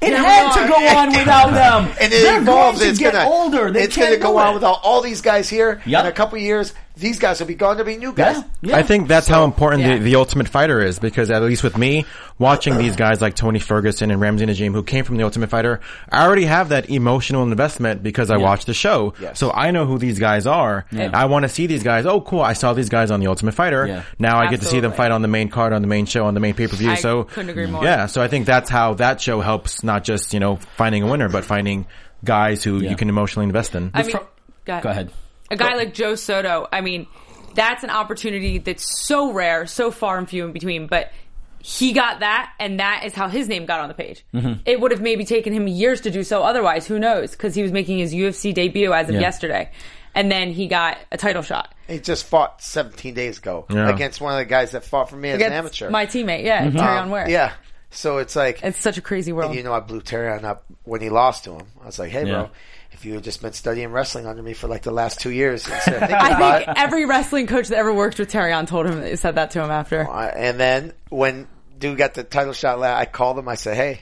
It 0.00 0.10
Yeah, 0.10 0.22
had 0.22 0.62
to 0.62 0.68
go 0.68 0.74
on 0.98 1.08
without 1.12 1.50
them. 1.52 1.94
And 2.00 2.12
it 2.12 2.22
They're 2.22 2.40
evolves. 2.40 2.78
going 2.78 2.86
to 2.86 2.90
it's 2.90 2.98
get 2.98 3.12
gonna 3.12 3.28
older. 3.28 3.70
They 3.70 3.82
it's 3.84 3.96
gonna 3.96 4.16
go 4.16 4.38
on 4.38 4.54
without 4.54 4.80
all 4.82 5.00
these 5.02 5.20
guys 5.20 5.48
here. 5.48 5.80
Yep. 5.86 6.00
In 6.00 6.06
a 6.10 6.12
couple 6.12 6.38
years, 6.38 6.72
these 6.96 7.18
guys 7.18 7.40
will 7.40 7.46
be 7.46 7.54
gone. 7.54 7.76
There'll 7.76 7.86
be 7.92 7.98
new 7.98 8.12
guys. 8.12 8.36
Yeah, 8.36 8.44
yeah. 8.62 8.76
I 8.78 8.82
think 8.82 9.06
that's 9.06 9.28
how 9.28 9.44
important 9.44 9.82
yeah. 9.82 9.98
the, 9.98 10.04
the 10.04 10.16
Ultimate 10.16 10.48
Fighter 10.48 10.80
is 10.80 10.98
because 10.98 11.30
at 11.30 11.42
least 11.42 11.62
with 11.62 11.76
me, 11.76 12.06
watching 12.38 12.78
these 12.78 12.96
guys 12.96 13.20
like 13.20 13.34
Tony 13.34 13.58
Ferguson 13.58 14.10
and 14.10 14.18
Ramsey 14.18 14.46
Nijem 14.46 14.72
who 14.72 14.82
came 14.82 15.04
from 15.04 15.18
the 15.18 15.24
Ultimate 15.24 15.50
Fighter, 15.50 15.80
I 16.10 16.24
already 16.24 16.46
have 16.46 16.70
that 16.70 16.88
emotional 16.88 17.42
investment 17.42 18.02
because 18.02 18.30
I 18.30 18.38
watched 18.38 18.66
the 18.66 18.74
show. 18.74 19.12
Yes. 19.20 19.38
So 19.38 19.52
I 19.52 19.72
know 19.72 19.84
who 19.84 19.98
these 19.98 20.18
guys 20.18 20.46
are. 20.46 20.86
I 20.92 21.26
want 21.26 21.42
to 21.42 21.48
see 21.50 21.66
these 21.66 21.82
guys. 21.82 22.06
Oh, 22.06 22.22
cool. 22.22 22.40
I 22.40 22.54
saw 22.54 22.72
these 22.72 22.88
guys 22.88 23.10
on 23.10 23.20
the 23.20 23.26
Ultimate 23.26 23.52
Fighter. 23.52 23.86
Yeah. 23.86 24.02
Now 24.18 24.38
I 24.38 24.48
get 24.48 24.60
to 24.60 24.66
see 24.66 24.80
them 24.80 24.92
fight 24.92 25.10
on 25.10 25.20
the 25.20 25.28
main 25.28 25.50
card, 25.50 25.74
on 25.74 25.82
the 25.82 25.88
main 25.88 26.06
show, 26.06 26.24
on 26.24 26.34
the 26.34 26.40
main 26.40 26.54
pay-per-view. 26.54 26.96
So 26.96 27.24
couldn't 27.24 27.50
agree 27.50 27.66
more. 27.66 27.84
Yeah. 27.84 28.06
So 28.06 28.22
I 28.22 28.28
think 28.28 28.46
that's 28.46 28.70
how 28.70 28.94
that 28.94 29.20
show 29.20 29.40
helps 29.42 29.84
not 29.84 30.02
just, 30.02 30.32
you 30.32 30.40
know, 30.40 30.56
finding 30.76 31.02
a 31.02 31.06
winner, 31.10 31.28
but 31.28 31.44
finding 31.44 31.86
guys 32.24 32.64
who 32.64 32.80
Yeah. 32.80 32.90
you 32.90 32.96
can 32.96 33.10
emotionally 33.10 33.44
invest 33.44 33.74
in. 33.74 33.90
I 33.92 34.02
mean, 34.02 34.12
fro- 34.12 34.26
go 34.64 34.80
Go 34.80 34.88
ahead. 34.88 35.10
A 35.50 35.56
guy 35.56 35.74
like 35.74 35.94
Joe 35.94 36.14
Soto, 36.14 36.66
I 36.72 36.80
mean, 36.80 37.06
that's 37.54 37.84
an 37.84 37.90
opportunity 37.90 38.58
that's 38.58 39.06
so 39.06 39.32
rare, 39.32 39.66
so 39.66 39.90
far 39.90 40.18
and 40.18 40.28
few 40.28 40.44
in 40.44 40.52
between, 40.52 40.86
but 40.86 41.12
he 41.58 41.92
got 41.92 42.20
that, 42.20 42.52
and 42.60 42.78
that 42.80 43.02
is 43.04 43.12
how 43.12 43.28
his 43.28 43.48
name 43.48 43.66
got 43.66 43.80
on 43.80 43.88
the 43.88 43.94
page. 43.94 44.24
Mm-hmm. 44.34 44.60
It 44.66 44.80
would 44.80 44.92
have 44.92 45.00
maybe 45.00 45.24
taken 45.24 45.52
him 45.52 45.66
years 45.66 46.02
to 46.02 46.10
do 46.10 46.22
so 46.22 46.42
otherwise, 46.42 46.86
who 46.86 46.98
knows? 46.98 47.32
Because 47.32 47.54
he 47.54 47.62
was 47.62 47.72
making 47.72 47.98
his 47.98 48.14
UFC 48.14 48.52
debut 48.54 48.92
as 48.92 49.08
of 49.08 49.14
Yeah. 49.16 49.20
yesterday. 49.22 49.70
And 50.14 50.30
then 50.30 50.50
he 50.52 50.66
got 50.66 50.96
a 51.12 51.18
title 51.18 51.42
shot 51.42 51.74
He 51.88 51.98
just 51.98 52.24
fought 52.24 52.62
17 52.62 53.12
days 53.14 53.36
ago 53.38 53.66
Yeah. 53.68 53.90
against 53.90 54.20
one 54.20 54.32
of 54.32 54.38
the 54.38 54.44
guys 54.46 54.70
that 54.70 54.82
fought 54.84 55.10
for 55.10 55.16
me 55.16 55.28
as 55.30 55.34
against 55.36 55.50
an 55.52 55.58
amateur. 55.58 55.90
my 55.90 56.06
teammate. 56.06 56.42
Yeah, 56.44 56.66
Mm-hmm. 56.66 56.76
Terry 56.78 56.96
Um, 56.96 57.02
on 57.04 57.10
Ware. 57.10 57.28
Yeah. 57.28 57.52
So 57.96 58.18
it's 58.18 58.36
like, 58.36 58.62
It's 58.62 58.78
such 58.78 58.98
a 58.98 59.00
crazy 59.02 59.32
world. 59.32 59.54
you 59.54 59.62
know, 59.62 59.72
I 59.72 59.80
blew 59.80 60.00
Terrion 60.00 60.44
up 60.44 60.64
when 60.84 61.00
he 61.00 61.08
lost 61.08 61.44
to 61.44 61.52
him. 61.54 61.66
I 61.82 61.86
was 61.86 61.98
like, 61.98 62.10
hey, 62.10 62.26
Yeah. 62.26 62.32
bro, 62.32 62.50
if 62.92 63.04
you 63.04 63.14
had 63.14 63.24
just 63.24 63.40
been 63.42 63.52
studying 63.52 63.90
wrestling 63.90 64.26
under 64.26 64.42
me 64.42 64.52
for 64.52 64.68
like 64.68 64.82
the 64.82 64.90
last 64.90 65.18
two 65.20 65.30
years 65.30 65.66
instead 65.66 65.94
of 65.94 66.00
thinking 66.08 66.16
I 66.16 66.28
about 66.36 66.58
think 66.66 66.68
it. 66.76 66.82
every 66.82 67.06
wrestling 67.06 67.46
coach 67.46 67.68
that 67.68 67.76
ever 67.78 67.92
worked 67.94 68.18
with 68.18 68.30
Terrion 68.30 68.66
told 68.66 68.86
him 68.86 69.16
said 69.16 69.34
that 69.36 69.50
to 69.52 69.62
him 69.64 69.70
after. 69.70 70.00
And 70.02 70.60
then 70.60 70.92
when 71.08 71.48
dude 71.78 71.98
got 71.98 72.14
the 72.14 72.22
title 72.22 72.52
shot, 72.52 72.78
la- 72.78 72.94
I 72.96 73.04
called 73.06 73.38
him. 73.38 73.48
I 73.48 73.54
said, 73.56 73.76
"Hey," 73.76 74.00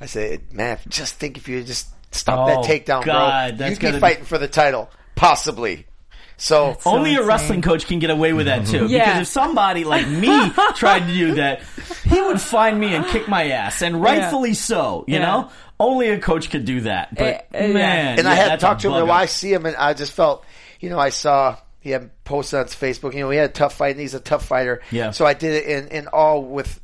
I 0.00 0.06
said, 0.06 0.52
"Man, 0.52 0.78
just 0.88 1.14
think 1.14 1.36
if 1.38 1.48
you 1.48 1.62
just 1.62 1.88
stop 2.14 2.40
Oh, 2.48 2.62
that 2.62 2.70
takedown, 2.70 3.04
God, 3.04 3.50
bro, 3.50 3.56
that's 3.58 3.70
you'd 3.70 3.80
gotta 3.80 3.92
be 3.94 3.96
be- 3.96 4.00
fighting 4.00 4.24
for 4.24 4.36
the 4.38 4.48
title, 4.48 4.90
possibly." 5.14 5.86
So, 6.36 6.76
So 6.80 6.90
Only 6.90 7.14
a 7.14 7.22
wrestling 7.24 7.62
coach 7.62 7.86
can 7.86 7.98
get 8.00 8.10
away 8.10 8.32
with 8.32 8.46
that 8.46 8.66
too. 8.66 8.86
Yeah. 8.86 9.04
Because 9.04 9.20
if 9.22 9.28
somebody 9.28 9.84
like 9.84 10.08
me 10.08 10.50
tried 10.74 11.06
to 11.06 11.14
do 11.14 11.34
that, 11.36 11.62
he 12.04 12.20
would 12.20 12.40
find 12.40 12.78
me 12.80 12.94
and 12.94 13.06
kick 13.06 13.28
my 13.28 13.50
ass, 13.50 13.82
and 13.82 14.02
rightfully 14.02 14.54
so. 14.54 15.04
You 15.06 15.14
Yeah. 15.14 15.20
know, 15.20 15.50
only 15.78 16.08
a 16.10 16.18
coach 16.18 16.50
could 16.50 16.64
do 16.64 16.82
that. 16.82 17.14
But 17.14 17.46
Uh, 17.54 17.58
uh, 17.64 17.68
man, 17.68 18.18
and 18.18 18.26
I 18.28 18.34
had 18.34 18.50
that's 18.52 18.62
a 18.62 18.66
talked 18.66 18.80
to 18.82 18.88
him, 18.88 18.94
and 18.94 19.08
bugger. 19.08 19.12
I 19.12 19.26
see 19.26 19.52
him, 19.52 19.66
and 19.66 19.76
I 19.76 19.94
just 19.94 20.12
felt, 20.12 20.44
you 20.80 20.90
know, 20.90 20.98
I 20.98 21.10
saw 21.10 21.56
he 21.80 21.90
had 21.90 22.10
posted 22.24 22.58
on 22.60 22.66
his 22.66 22.74
Facebook. 22.74 23.14
You 23.14 23.20
know, 23.20 23.30
he 23.30 23.38
had 23.38 23.50
a 23.50 23.52
tough 23.52 23.74
fight, 23.74 23.92
and 23.92 24.00
he's 24.00 24.14
a 24.14 24.20
tough 24.20 24.44
fighter. 24.44 24.80
Yeah. 24.90 25.10
So 25.12 25.24
I 25.26 25.34
did 25.34 25.54
it 25.54 25.66
in 25.66 25.88
in 25.88 26.06
all 26.08 26.42
with. 26.42 26.80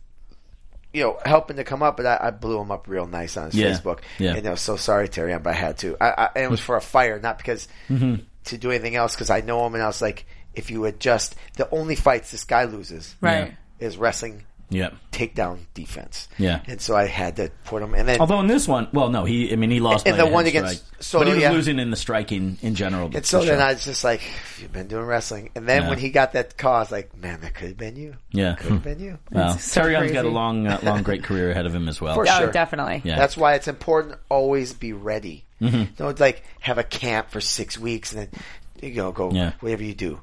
You 0.90 1.02
know, 1.05 1.19
helping 1.23 1.57
to 1.59 1.64
come 1.64 1.83
up, 1.83 1.99
but 1.99 2.07
I, 2.07 2.19
I 2.28 2.31
blew 2.31 2.59
him 2.59 2.71
up 2.71 2.88
real 2.88 3.07
nice 3.07 3.37
on 3.37 3.47
his 3.47 3.55
Yeah. 3.57 3.67
Facebook. 3.73 3.99
Yeah. 4.19 4.35
And 4.37 4.47
I 4.47 4.50
was 4.52 4.62
so 4.62 4.76
sorry, 4.76 5.07
Terry, 5.07 5.37
but 5.38 5.50
I 5.50 5.52
had 5.52 5.76
to. 5.78 5.97
I, 6.00 6.09
I, 6.09 6.28
and 6.35 6.45
it 6.47 6.50
was 6.50 6.61
for 6.61 6.76
a 6.76 6.81
fire, 6.81 7.21
not 7.21 7.37
because 7.37 7.69
Mm-hmm. 7.90 8.23
To 8.49 8.59
do 8.59 8.71
anything 8.71 8.97
else. 8.97 9.14
Because 9.14 9.31
I 9.31 9.40
know 9.40 9.64
him, 9.67 9.75
and 9.75 9.83
I 9.83 9.87
was 9.87 10.02
like, 10.02 10.26
if 10.55 10.71
you 10.71 10.85
adjust, 10.85 11.35
the 11.57 11.69
only 11.71 11.95
fights 11.95 12.31
this 12.31 12.45
guy 12.45 12.64
loses, 12.64 13.14
Right. 13.21 13.55
is 13.78 13.97
wrestling 13.97 14.45
Yeah. 14.71 14.91
takedown 15.13 15.61
defense. 15.75 16.28
Yeah. 16.37 16.61
And 16.67 16.80
so 16.80 16.95
I 16.97 17.06
had 17.06 17.37
to 17.37 17.50
put 17.65 17.82
him, 17.82 17.95
and 17.95 18.06
then 18.08 18.21
Although 18.21 18.41
in 18.41 18.49
this 18.49 18.67
one, 18.69 18.89
well, 18.93 19.08
no, 19.08 19.25
he. 19.25 19.50
I 19.52 19.56
mean, 19.56 19.71
he 19.71 19.80
lost. 19.80 20.06
In 20.06 20.13
by 20.13 20.19
the 20.19 20.26
one 20.26 20.45
head 20.45 20.50
against 20.54 20.76
strike. 20.84 21.02
Soto, 21.02 21.25
but 21.25 21.28
he 21.28 21.34
was 21.34 21.43
yeah. 21.43 21.50
losing 21.52 21.78
in 21.78 21.91
the 21.91 21.97
striking 21.97 22.58
in 22.61 22.75
general. 22.75 23.08
And 23.15 23.25
so 23.25 23.41
for 23.41 23.47
then 23.47 23.58
sure. 23.58 23.65
I 23.67 23.73
was 23.75 23.84
just 23.84 24.02
like, 24.04 24.21
you've 24.61 24.73
been 24.73 24.89
doing 24.89 25.04
wrestling. 25.06 25.50
And 25.54 25.67
then 25.69 25.82
Yeah. 25.82 25.89
when 25.91 25.99
he 25.99 26.11
got 26.11 26.32
that 26.32 26.58
call, 26.58 26.75
I 26.75 26.80
was 26.80 26.91
like, 26.93 27.17
man, 27.17 27.41
that 27.43 27.54
could 27.54 27.69
have 27.69 27.76
been 27.78 27.97
you. 27.97 28.17
Yeah. 28.32 28.56
Could 28.56 28.73
have 28.73 28.82
been 28.82 28.99
you. 29.00 29.19
Well, 29.30 29.56
so 29.58 29.80
Terrion's 29.82 30.13
got 30.13 30.25
a 30.25 30.28
long, 30.28 30.67
uh, 30.67 30.78
long, 30.82 31.02
great 31.02 31.23
career 31.23 31.50
ahead 31.50 31.65
of 31.67 31.75
him 31.75 31.89
as 31.89 32.00
well. 32.00 32.15
For 32.15 32.26
Oh, 32.28 32.39
sure. 32.39 32.50
definitely. 32.50 33.00
Yeah. 33.04 33.17
That's 33.17 33.37
why 33.37 33.54
it's 33.54 33.69
important 33.69 34.17
always 34.28 34.73
be 34.73 34.93
ready. 34.93 35.45
Mm-hmm. 35.60 35.94
Don't 35.97 36.18
like 36.21 36.42
have 36.60 36.78
a 36.78 36.84
camp 36.84 37.30
for 37.30 37.40
six 37.40 37.76
weeks 37.78 38.12
and 38.12 38.28
then 38.32 38.40
you 38.82 38.94
know 38.94 39.12
go 39.12 39.30
Yeah. 39.32 39.52
whatever 39.60 39.82
you 39.82 39.94
do. 39.94 40.21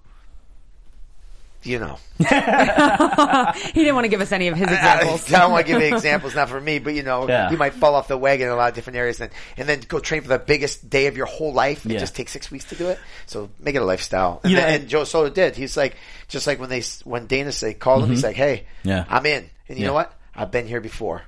You 1.63 1.79
know, 1.79 1.97
He 2.19 2.23
didn't 2.23 3.95
want 3.95 4.05
to 4.05 4.09
give 4.09 4.21
us 4.21 4.31
any 4.31 4.49
of 4.49 4.55
his 4.55 4.67
I, 4.67 4.73
examples. 4.73 5.33
I 5.33 5.39
don't 5.39 5.51
want 5.51 5.65
to 5.65 5.73
give 5.73 5.81
you 5.81 5.95
examples, 5.95 6.35
not 6.35 6.47
for 6.47 6.61
me, 6.61 6.77
but 6.77 6.93
you 6.93 7.01
know, 7.01 7.27
Yeah. 7.27 7.49
you 7.49 7.57
might 7.57 7.73
fall 7.73 7.95
off 7.95 8.07
the 8.07 8.19
wagon 8.19 8.45
in 8.45 8.53
a 8.53 8.55
lot 8.55 8.69
of 8.69 8.75
different 8.75 8.97
areas, 8.97 9.19
and 9.19 9.31
and 9.57 9.67
then 9.67 9.79
go 9.87 9.97
train 9.99 10.21
for 10.21 10.27
the 10.27 10.37
biggest 10.37 10.87
day 10.91 11.07
of 11.07 11.17
your 11.17 11.25
whole 11.25 11.53
life, 11.53 11.83
and 11.83 11.91
Yeah. 11.93 11.99
just 11.99 12.15
take 12.15 12.29
six 12.29 12.51
weeks 12.51 12.65
to 12.65 12.75
do 12.75 12.89
it. 12.89 12.99
So 13.25 13.49
make 13.59 13.73
it 13.73 13.81
a 13.81 13.85
lifestyle. 13.85 14.41
And, 14.43 14.53
Yeah, 14.53 14.59
then- 14.59 14.73
and- 14.73 14.81
and 14.83 14.89
Joe 14.91 15.05
Soto 15.05 15.33
did. 15.33 15.55
He's 15.55 15.75
like, 15.75 15.95
just 16.27 16.45
like 16.45 16.59
when 16.59 16.69
they 16.69 16.83
when 17.03 17.25
Dana 17.25 17.51
say 17.51 17.73
called 17.73 18.03
him, 18.03 18.11
he's 18.11 18.23
like, 18.23 18.35
hey, 18.35 18.65
Mm-hmm. 18.81 18.89
Yeah. 18.89 19.05
I'm 19.09 19.25
in, 19.25 19.49
and 19.67 19.77
you 19.79 19.85
Yeah. 19.85 19.87
know 19.87 19.93
what? 19.95 20.13
I've 20.35 20.51
been 20.51 20.67
here 20.67 20.81
before. 20.81 21.23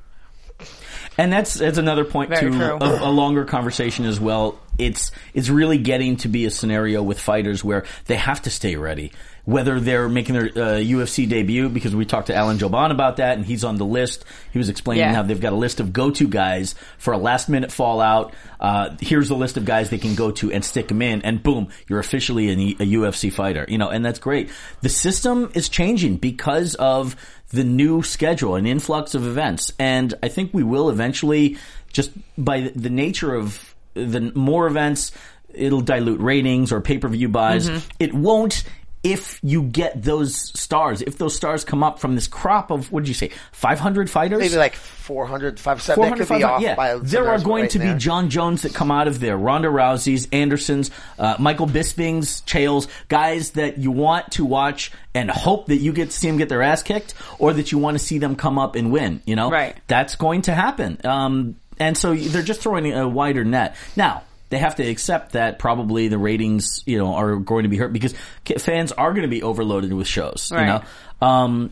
And 1.18 1.34
that's 1.34 1.56
that's 1.56 1.78
another 1.80 2.06
point 2.06 2.30
Very 2.30 2.52
to 2.52 2.84
a, 2.84 3.10
a 3.10 3.12
longer 3.12 3.44
conversation 3.46 4.06
as 4.06 4.20
well. 4.20 4.60
It's 4.78 5.12
it's 5.34 5.50
really 5.50 5.80
getting 5.80 6.18
to 6.18 6.28
be 6.28 6.46
a 6.46 6.52
scenario 6.52 7.02
with 7.02 7.20
fighters 7.20 7.64
where 7.64 7.86
they 8.06 8.16
have 8.16 8.44
to 8.44 8.52
stay 8.52 8.76
ready, 8.76 9.12
whether 9.44 9.80
they're 9.80 10.08
making 10.10 10.34
their 10.36 10.46
uh, 10.46 10.78
UFC 10.80 11.28
debut. 11.28 11.70
Because 11.70 11.96
we 11.96 12.06
talked 12.06 12.28
to 12.28 12.36
Alan 12.36 12.60
Jouban 12.60 12.92
about 12.92 13.18
that, 13.18 13.38
and 13.38 13.46
he's 13.46 13.64
on 13.64 13.78
the 13.78 13.86
list. 13.86 14.26
He 14.52 14.60
was 14.60 14.70
explaining 14.70 15.06
Yeah. 15.06 15.16
how 15.16 15.24
they've 15.24 15.42
got 15.42 15.54
a 15.54 15.56
list 15.56 15.80
of 15.80 15.92
go-to 15.94 16.28
guys 16.28 16.76
for 17.00 17.14
a 17.14 17.18
last-minute 17.18 17.72
fallout. 17.72 18.36
Uh, 18.60 18.96
here's 19.02 19.32
a 19.32 19.36
list 19.36 19.58
of 19.58 19.66
guys 19.66 19.90
they 19.90 19.98
can 19.98 20.14
go 20.14 20.30
to 20.32 20.52
and 20.52 20.64
stick 20.64 20.88
them 20.88 21.02
in, 21.02 21.24
and 21.24 21.42
boom, 21.42 21.70
you're 21.88 22.00
officially 22.00 22.50
an, 22.50 22.60
a 22.60 22.86
UFC 22.96 23.34
fighter. 23.34 23.66
You 23.68 23.80
know, 23.80 23.90
and 23.90 24.06
that's 24.06 24.20
great. 24.20 24.52
The 24.82 24.90
system 24.90 25.50
is 25.56 25.70
changing 25.70 26.18
because 26.18 26.76
of 26.76 27.16
the 27.50 27.64
new 27.64 28.04
schedule, 28.04 28.56
an 28.56 28.66
influx 28.66 29.16
of 29.16 29.26
events, 29.26 29.72
and 29.80 30.14
I 30.22 30.28
think 30.28 30.54
we 30.54 30.64
will 30.64 30.90
eventually, 30.90 31.58
just 31.94 32.12
by 32.38 32.72
the 32.76 32.90
nature 32.90 33.34
of 33.34 33.76
the 33.94 34.32
more 34.36 34.68
events, 34.68 35.12
it'll 35.54 35.82
dilute 35.82 36.20
ratings 36.20 36.72
or 36.72 36.82
pay 36.82 36.98
per 36.98 37.08
view 37.08 37.30
buys. 37.30 37.70
Mm-hmm. 37.70 37.88
It 38.00 38.14
won't 38.14 38.64
if 39.04 39.40
you 39.44 39.64
get 39.64 40.04
those 40.04 40.36
stars. 40.60 41.02
If 41.02 41.18
those 41.18 41.36
stars 41.36 41.64
come 41.64 41.84
up 41.84 42.00
from 42.00 42.16
this 42.16 42.28
crop 42.28 42.72
of 42.72 42.92
what 42.92 43.02
did 43.02 43.08
you 43.10 43.14
say, 43.14 43.32
five 43.52 43.80
hundred 43.80 44.10
fighters? 44.10 44.40
Maybe 44.40 44.56
like 44.56 44.76
400, 44.76 45.60
500, 45.60 45.88
that 45.88 45.96
400, 45.96 46.28
could 46.28 46.38
be 46.38 46.44
off 46.44 46.62
yeah. 46.62 46.76
by 46.76 46.96
there 46.96 47.30
are 47.30 47.40
going 47.40 47.64
right 47.64 47.72
to 47.72 47.80
be. 47.80 47.94
Jon 47.98 48.30
Jones 48.30 48.64
that 48.64 48.74
come 48.74 48.92
out 48.92 49.08
of 49.08 49.20
there, 49.20 49.38
Ronda 49.38 49.70
Rousey's, 49.70 50.28
Anderson's, 50.32 50.92
uh, 51.18 51.36
Michael 51.40 51.68
Bisping's, 51.68 52.42
Chaels, 52.42 52.88
guys 53.08 53.52
that 53.52 53.78
you 53.78 53.92
want 53.92 54.32
to 54.34 54.46
watch 54.46 54.92
and 55.14 55.32
hope 55.32 55.68
that 55.68 55.78
you 55.78 55.94
get 55.94 56.12
to 56.12 56.18
see 56.18 56.28
them 56.28 56.38
get 56.38 56.50
their 56.50 56.62
ass 56.62 56.84
kicked, 56.84 57.14
or 57.40 57.54
that 57.54 57.72
you 57.72 57.78
want 57.78 57.98
to 57.98 58.04
see 58.04 58.18
them 58.18 58.36
come 58.36 58.60
up 58.60 58.76
and 58.76 58.92
win. 58.92 59.22
You 59.26 59.36
know, 59.36 59.50
Right. 59.50 59.76
That's 59.88 60.16
going 60.16 60.44
to 60.44 60.54
happen. 60.54 61.00
Um, 61.06 61.56
and 61.80 61.98
so 61.98 62.16
they're 62.16 62.44
just 62.44 62.62
throwing 62.62 62.92
a 62.92 63.08
wider 63.08 63.46
net 63.46 63.76
now. 63.96 64.24
They 64.50 64.58
have 64.60 64.76
to 64.76 64.84
accept 64.84 65.34
that 65.34 65.60
probably 65.60 66.08
the 66.08 66.18
ratings, 66.18 66.82
you 66.86 66.98
know, 66.98 67.16
are 67.16 67.36
going 67.36 67.64
to 67.64 67.70
be 67.70 67.78
hurt 67.78 67.92
because 67.92 68.14
fans 68.60 68.92
are 68.94 69.12
going 69.12 69.24
to 69.24 69.28
be 69.28 69.44
overloaded 69.44 69.92
with 69.94 70.08
shows. 70.08 70.50
You 70.52 70.58
know, 70.58 70.82
um, 71.22 71.72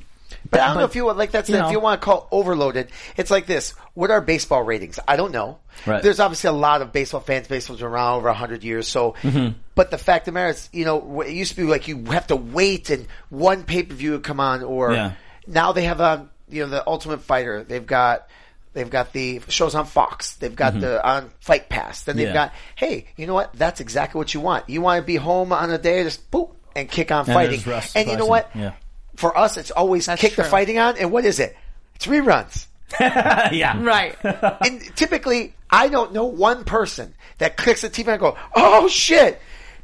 But 0.50 0.60
I 0.60 0.66
don't 0.68 0.76
but, 0.76 0.80
know 0.82 0.86
if 0.86 0.96
you 0.96 1.06
want 1.06 1.18
like 1.18 1.32
that's 1.32 1.50
you 1.50 1.56
if 1.58 1.72
you 1.72 1.80
want 1.80 2.02
to 2.02 2.06
call 2.06 2.28
overloaded. 2.32 2.90
It's 3.16 3.32
like 3.32 3.46
this. 3.46 3.72
What 3.94 4.12
are 4.12 4.20
baseball 4.20 4.64
ratings? 4.64 5.00
I 5.08 5.16
don't 5.16 5.32
know. 5.32 5.60
Right. 5.86 6.04
There's 6.04 6.20
obviously 6.20 6.50
a 6.50 6.54
lot 6.54 6.82
of 6.82 6.92
baseball 6.92 7.22
fans. 7.22 7.48
Baseball's 7.48 7.80
been 7.80 7.88
around 7.88 8.18
over 8.18 8.32
hundred 8.34 8.64
years. 8.64 8.88
So, 8.88 9.16
Mm-hmm. 9.22 9.58
but 9.74 9.90
the 9.90 9.98
fact 9.98 10.28
of 10.28 10.34
the 10.34 10.40
matter 10.40 10.50
is, 10.50 10.70
you 10.74 10.84
know, 10.86 11.22
it 11.22 11.32
used 11.32 11.52
to 11.52 11.58
be 11.58 11.64
like 11.64 11.88
you 11.88 12.04
have 12.06 12.28
to 12.28 12.36
wait 12.36 12.90
and 12.90 13.08
one 13.30 13.64
pay 13.64 13.84
per 13.84 13.94
view 13.94 14.12
would 14.12 14.24
come 14.24 14.40
on, 14.42 14.64
or 14.64 14.92
Yeah. 14.94 15.14
now 15.48 15.72
they 15.72 15.84
have 15.86 16.02
a 16.02 16.28
you 16.50 16.64
know 16.64 16.70
the 16.70 16.86
Ultimate 16.88 17.22
Fighter. 17.22 17.64
They've 17.64 17.86
got. 17.86 18.28
They've 18.76 18.90
got 18.90 19.12
the 19.14 19.42
shows 19.48 19.74
on 19.74 19.86
Fox. 19.86 20.36
They've 20.36 20.56
got 20.56 20.80
the 20.80 21.04
on 21.04 21.32
Fight 21.40 21.70
Pass. 21.70 22.04
Then 22.04 22.18
they've 22.18 22.28
Mm-hmm. 22.28 22.36
Yeah. 22.36 22.48
got, 22.50 22.54
hey, 22.76 23.08
you 23.16 23.26
know 23.26 23.34
what? 23.34 23.54
That's 23.54 23.80
exactly 23.80 24.20
what 24.20 24.34
you 24.34 24.42
want. 24.42 24.70
You 24.70 24.82
want 24.82 25.02
to 25.02 25.08
be 25.08 25.16
home 25.16 25.52
on 25.54 25.72
a 25.72 25.78
day, 25.80 26.04
just 26.04 26.30
boop 26.30 26.52
and 26.76 26.88
kick 26.92 27.10
on 27.12 27.20
And 27.20 27.28
fighting. 27.28 27.52
there's 27.52 27.66
Russ 27.66 27.96
And 27.96 28.08
you 28.10 28.18
know 28.18 28.26
what? 28.28 28.52
Yeah. 28.54 28.74
For 29.16 29.36
us, 29.38 29.56
it's 29.58 29.72
always 29.72 30.06
That's 30.08 30.20
kick 30.22 30.36
the 30.36 30.44
fighting 30.44 30.78
on, 30.78 30.98
and 30.98 31.10
what 31.12 31.24
is 31.26 31.40
it? 31.40 31.56
It's 31.96 32.06
reruns. 32.06 32.68
yeah, 33.00 33.82
Right. 33.82 34.16
and 34.24 34.82
typically, 34.96 35.54
I 35.70 35.88
don't 35.88 36.12
know 36.14 36.26
one 36.26 36.66
person 36.66 37.14
that 37.40 37.56
clicks 37.58 37.82
the 37.82 37.90
TV 37.90 38.10
and 38.10 38.20
go, 38.20 38.38
"Oh 38.56 38.88
shit, 38.90 39.42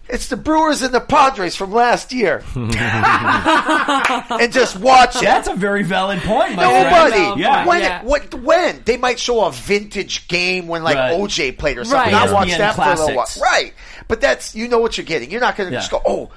It's 0.09 0.27
the 0.27 0.35
Brewers 0.35 0.81
and 0.81 0.93
the 0.93 0.99
Padres 0.99 1.55
from 1.55 1.71
last 1.71 2.11
year, 2.11 2.43
and 2.55 4.51
just 4.51 4.77
watch 4.77 5.15
it. 5.15 5.21
That's 5.21 5.47
a 5.47 5.53
very 5.55 5.83
valid 5.83 6.19
point, 6.21 6.55
my 6.55 6.63
Nobody. 6.63 7.11
friend. 7.23 7.39
Yeah. 7.39 7.65
When, 7.65 7.81
Yeah. 7.81 8.03
what, 8.03 8.33
when 8.33 8.81
they 8.85 8.97
might 8.97 9.19
show 9.19 9.45
a 9.45 9.51
vintage 9.51 10.27
game 10.27 10.67
when 10.67 10.83
like 10.83 10.97
Right. 10.97 11.13
OJ 11.13 11.51
played 11.57 11.77
or 11.77 11.85
something. 11.85 12.13
Right. 12.13 12.29
I 12.29 12.33
watch 12.33 12.49
ESPN 12.49 12.57
that 12.57 12.75
for 12.75 12.81
a 12.81 12.89
little 12.89 13.05
while. 13.07 13.15
classics. 13.15 13.41
Right. 13.41 13.73
But 14.07 14.21
that's 14.21 14.53
you 14.55 14.67
know 14.67 14.79
what 14.79 14.97
you're 14.97 15.05
getting. 15.05 15.31
You're 15.31 15.39
not 15.41 15.55
going 15.55 15.69
to 15.69 15.73
Yeah. 15.73 15.79
just 15.79 15.91
go, 15.91 16.01
oh, 16.05 16.29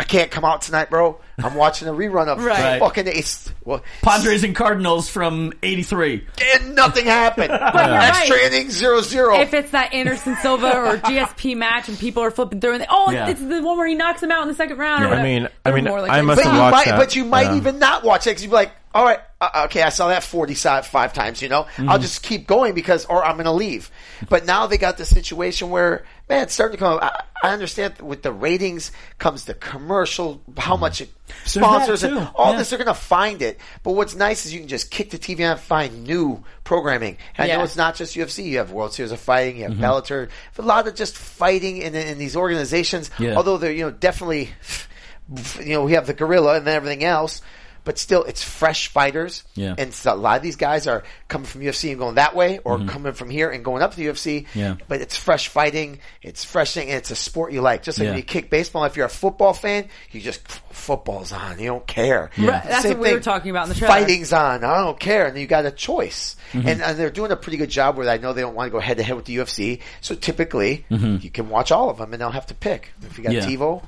I 0.00 0.04
can't 0.04 0.30
come 0.30 0.44
out 0.44 0.62
tonight, 0.62 0.90
bro. 0.90 1.18
I'm 1.42 1.54
watching 1.54 1.88
a 1.88 1.92
rerun 1.92 2.28
of 2.28 2.42
Right. 2.44 2.78
fucking 2.78 3.08
Ace. 3.08 3.50
Well, 3.64 3.82
Padres 4.02 4.44
and 4.44 4.54
Cardinals 4.54 5.08
from 5.08 5.52
'83. 5.62 6.24
and 6.54 6.74
nothing 6.76 7.04
happened. 7.06 7.48
you're 7.50 7.58
Extra 7.74 8.36
right. 8.36 8.52
inning 8.52 8.70
zero 8.70 9.00
zero. 9.00 9.40
if 9.40 9.52
it's 9.54 9.70
that 9.72 9.92
Anderson 9.92 10.36
Silva 10.36 10.76
or 10.76 10.96
GSP 10.98 11.56
match 11.56 11.88
and 11.88 11.98
people 11.98 12.22
are 12.22 12.30
flipping 12.30 12.60
through 12.60 12.74
and 12.74 12.82
they, 12.82 12.86
oh, 12.88 13.10
Yeah. 13.10 13.28
it's 13.28 13.40
the 13.40 13.60
one 13.62 13.76
where 13.76 13.86
he 13.88 13.94
knocks 13.96 14.22
him 14.22 14.30
out 14.30 14.42
in 14.42 14.48
the 14.48 14.54
second 14.54 14.78
round. 14.78 15.04
Or 15.04 15.14
I 15.14 15.22
mean- 15.22 15.48
I 15.66 15.72
mean, 15.72 15.84
more 15.84 16.00
like 16.00 16.10
I 16.12 16.20
must 16.22 16.38
but 16.38 16.44
have 16.46 16.54
you 16.54 16.60
watched 16.60 16.72
might, 16.76 16.84
that. 16.86 16.98
but 16.98 17.16
you 17.16 17.24
might 17.24 17.42
Yeah. 17.50 17.56
even 17.56 17.78
not 17.80 18.04
watch 18.04 18.26
it 18.26 18.30
because 18.30 18.42
you'd 18.44 18.50
be 18.50 18.54
like, 18.56 18.72
all 18.94 19.04
right, 19.04 19.20
uh, 19.40 19.62
okay, 19.66 19.82
I 19.82 19.90
saw 19.90 20.08
that 20.08 20.22
45 20.22 21.12
times, 21.12 21.42
you 21.42 21.48
know, 21.48 21.64
Mm-hmm. 21.64 21.88
I'll 21.90 21.98
just 21.98 22.22
keep 22.22 22.46
going 22.46 22.74
because, 22.74 23.04
or 23.04 23.22
I'm 23.24 23.34
going 23.34 23.44
to 23.44 23.52
leave. 23.52 23.90
But 24.28 24.46
now 24.46 24.66
they 24.66 24.78
got 24.78 24.96
the 24.96 25.04
situation 25.04 25.68
where, 25.70 26.04
man, 26.28 26.42
it's 26.42 26.54
starting 26.54 26.76
to 26.76 26.84
come, 26.84 26.98
I, 27.00 27.22
I 27.42 27.50
understand 27.50 28.00
with 28.00 28.22
the 28.22 28.32
ratings 28.32 28.92
comes 29.18 29.44
the 29.44 29.54
commercial, 29.54 30.42
how 30.56 30.76
much 30.76 31.00
it 31.00 31.10
sponsors 31.44 32.02
and 32.02 32.28
all 32.34 32.52
yeah. 32.52 32.58
this, 32.58 32.70
they're 32.70 32.78
going 32.78 32.86
to 32.88 32.94
find 32.94 33.42
it. 33.42 33.58
But 33.82 33.92
what's 33.92 34.14
nice 34.14 34.44
is 34.44 34.52
you 34.52 34.60
can 34.60 34.68
just 34.68 34.90
kick 34.90 35.10
the 35.10 35.18
TV 35.18 35.40
on 35.40 35.52
and 35.52 35.60
find 35.60 36.04
new 36.04 36.42
programming. 36.64 37.16
And 37.36 37.50
I 37.50 37.56
know 37.56 37.62
it's 37.62 37.76
not 37.76 37.94
just 37.94 38.16
UFC. 38.16 38.44
You 38.44 38.58
have 38.58 38.72
World 38.72 38.92
Series 38.92 39.12
of 39.12 39.20
Fighting, 39.20 39.58
you 39.58 39.62
have 39.64 39.72
Mm-hmm. 39.72 39.84
Bellator, 39.84 40.28
a 40.58 40.62
lot 40.62 40.88
of 40.88 40.94
just 40.94 41.16
fighting 41.16 41.78
in, 41.78 41.94
in 41.94 42.18
these 42.18 42.36
organizations. 42.36 43.10
Yeah. 43.18 43.36
Although 43.36 43.58
they're, 43.58 43.72
you 43.72 43.84
know, 43.84 43.90
definitely, 43.90 44.50
you 45.60 45.74
know, 45.74 45.84
we 45.84 45.92
have 45.92 46.06
the 46.06 46.14
gorilla 46.14 46.56
and 46.56 46.66
then 46.66 46.74
everything 46.74 47.04
else, 47.04 47.42
but 47.88 47.96
still, 47.98 48.22
it's 48.24 48.44
fresh 48.44 48.88
fighters. 48.88 49.44
Yeah. 49.54 49.74
And 49.78 49.94
so 49.94 50.12
a 50.12 50.14
lot 50.14 50.36
of 50.36 50.42
these 50.42 50.56
guys 50.56 50.86
are 50.86 51.04
coming 51.26 51.46
from 51.46 51.62
UFC 51.62 51.88
and 51.88 51.98
going 51.98 52.16
that 52.16 52.36
way, 52.36 52.58
or 52.62 52.84
coming 52.84 53.14
from 53.14 53.30
here 53.30 53.48
and 53.48 53.64
going 53.64 53.80
up 53.82 53.92
to 53.92 53.96
the 53.96 54.04
UFC. 54.08 54.42
Mm-hmm. 54.44 54.58
Yeah. 54.58 54.74
But 54.88 55.00
it's 55.00 55.16
fresh 55.16 55.48
fighting, 55.48 56.00
it's 56.20 56.44
fresh 56.44 56.74
thing, 56.74 56.88
and 56.88 56.98
it's 56.98 57.10
a 57.10 57.16
sport 57.16 57.50
you 57.52 57.62
like. 57.62 57.82
Just 57.82 57.98
like 57.98 58.04
Yeah. 58.04 58.10
when 58.10 58.18
you 58.18 58.24
kick 58.24 58.50
baseball, 58.50 58.84
if 58.84 58.94
you're 58.98 59.06
a 59.06 59.08
football 59.08 59.54
fan, 59.54 59.88
you 60.10 60.20
just 60.20 60.46
football's 60.46 61.32
on. 61.32 61.58
You 61.58 61.68
don't 61.68 61.86
care. 61.86 62.30
Right, 62.36 62.62
that's 62.62 62.82
Same 62.82 62.98
what 62.98 63.08
we 63.08 63.14
were 63.14 63.20
talking 63.20 63.50
about 63.50 63.62
in 63.62 63.68
the 63.70 63.74
trailer. 63.76 63.94
Fighting's 63.94 64.34
on. 64.34 64.64
I 64.64 64.84
don't 64.84 65.00
care. 65.00 65.26
And 65.26 65.38
you 65.38 65.46
got 65.46 65.64
a 65.64 65.70
choice. 65.70 66.36
Mm-hmm. 66.52 66.68
And, 66.68 66.82
and 66.82 66.98
they're 66.98 67.08
doing 67.10 67.32
a 67.32 67.36
pretty 67.36 67.56
good 67.56 67.70
job 67.70 67.96
where 67.96 68.06
I 68.06 68.18
know 68.18 68.34
they 68.34 68.42
don't 68.42 68.54
want 68.54 68.66
to 68.68 68.70
go 68.70 68.80
head 68.80 68.98
to 68.98 69.02
head 69.02 69.16
with 69.16 69.24
the 69.24 69.36
UFC. 69.36 69.80
So 70.02 70.14
typically, 70.14 70.84
Mm-hmm. 70.90 71.16
you 71.22 71.30
can 71.30 71.48
watch 71.48 71.72
all 71.72 71.88
of 71.88 71.96
them 71.96 72.12
and 72.12 72.20
they'll 72.20 72.30
have 72.30 72.46
to 72.48 72.54
pick. 72.54 72.90
If 73.02 73.16
you 73.16 73.24
got 73.24 73.32
Yeah. 73.32 73.46
TiVo, 73.46 73.82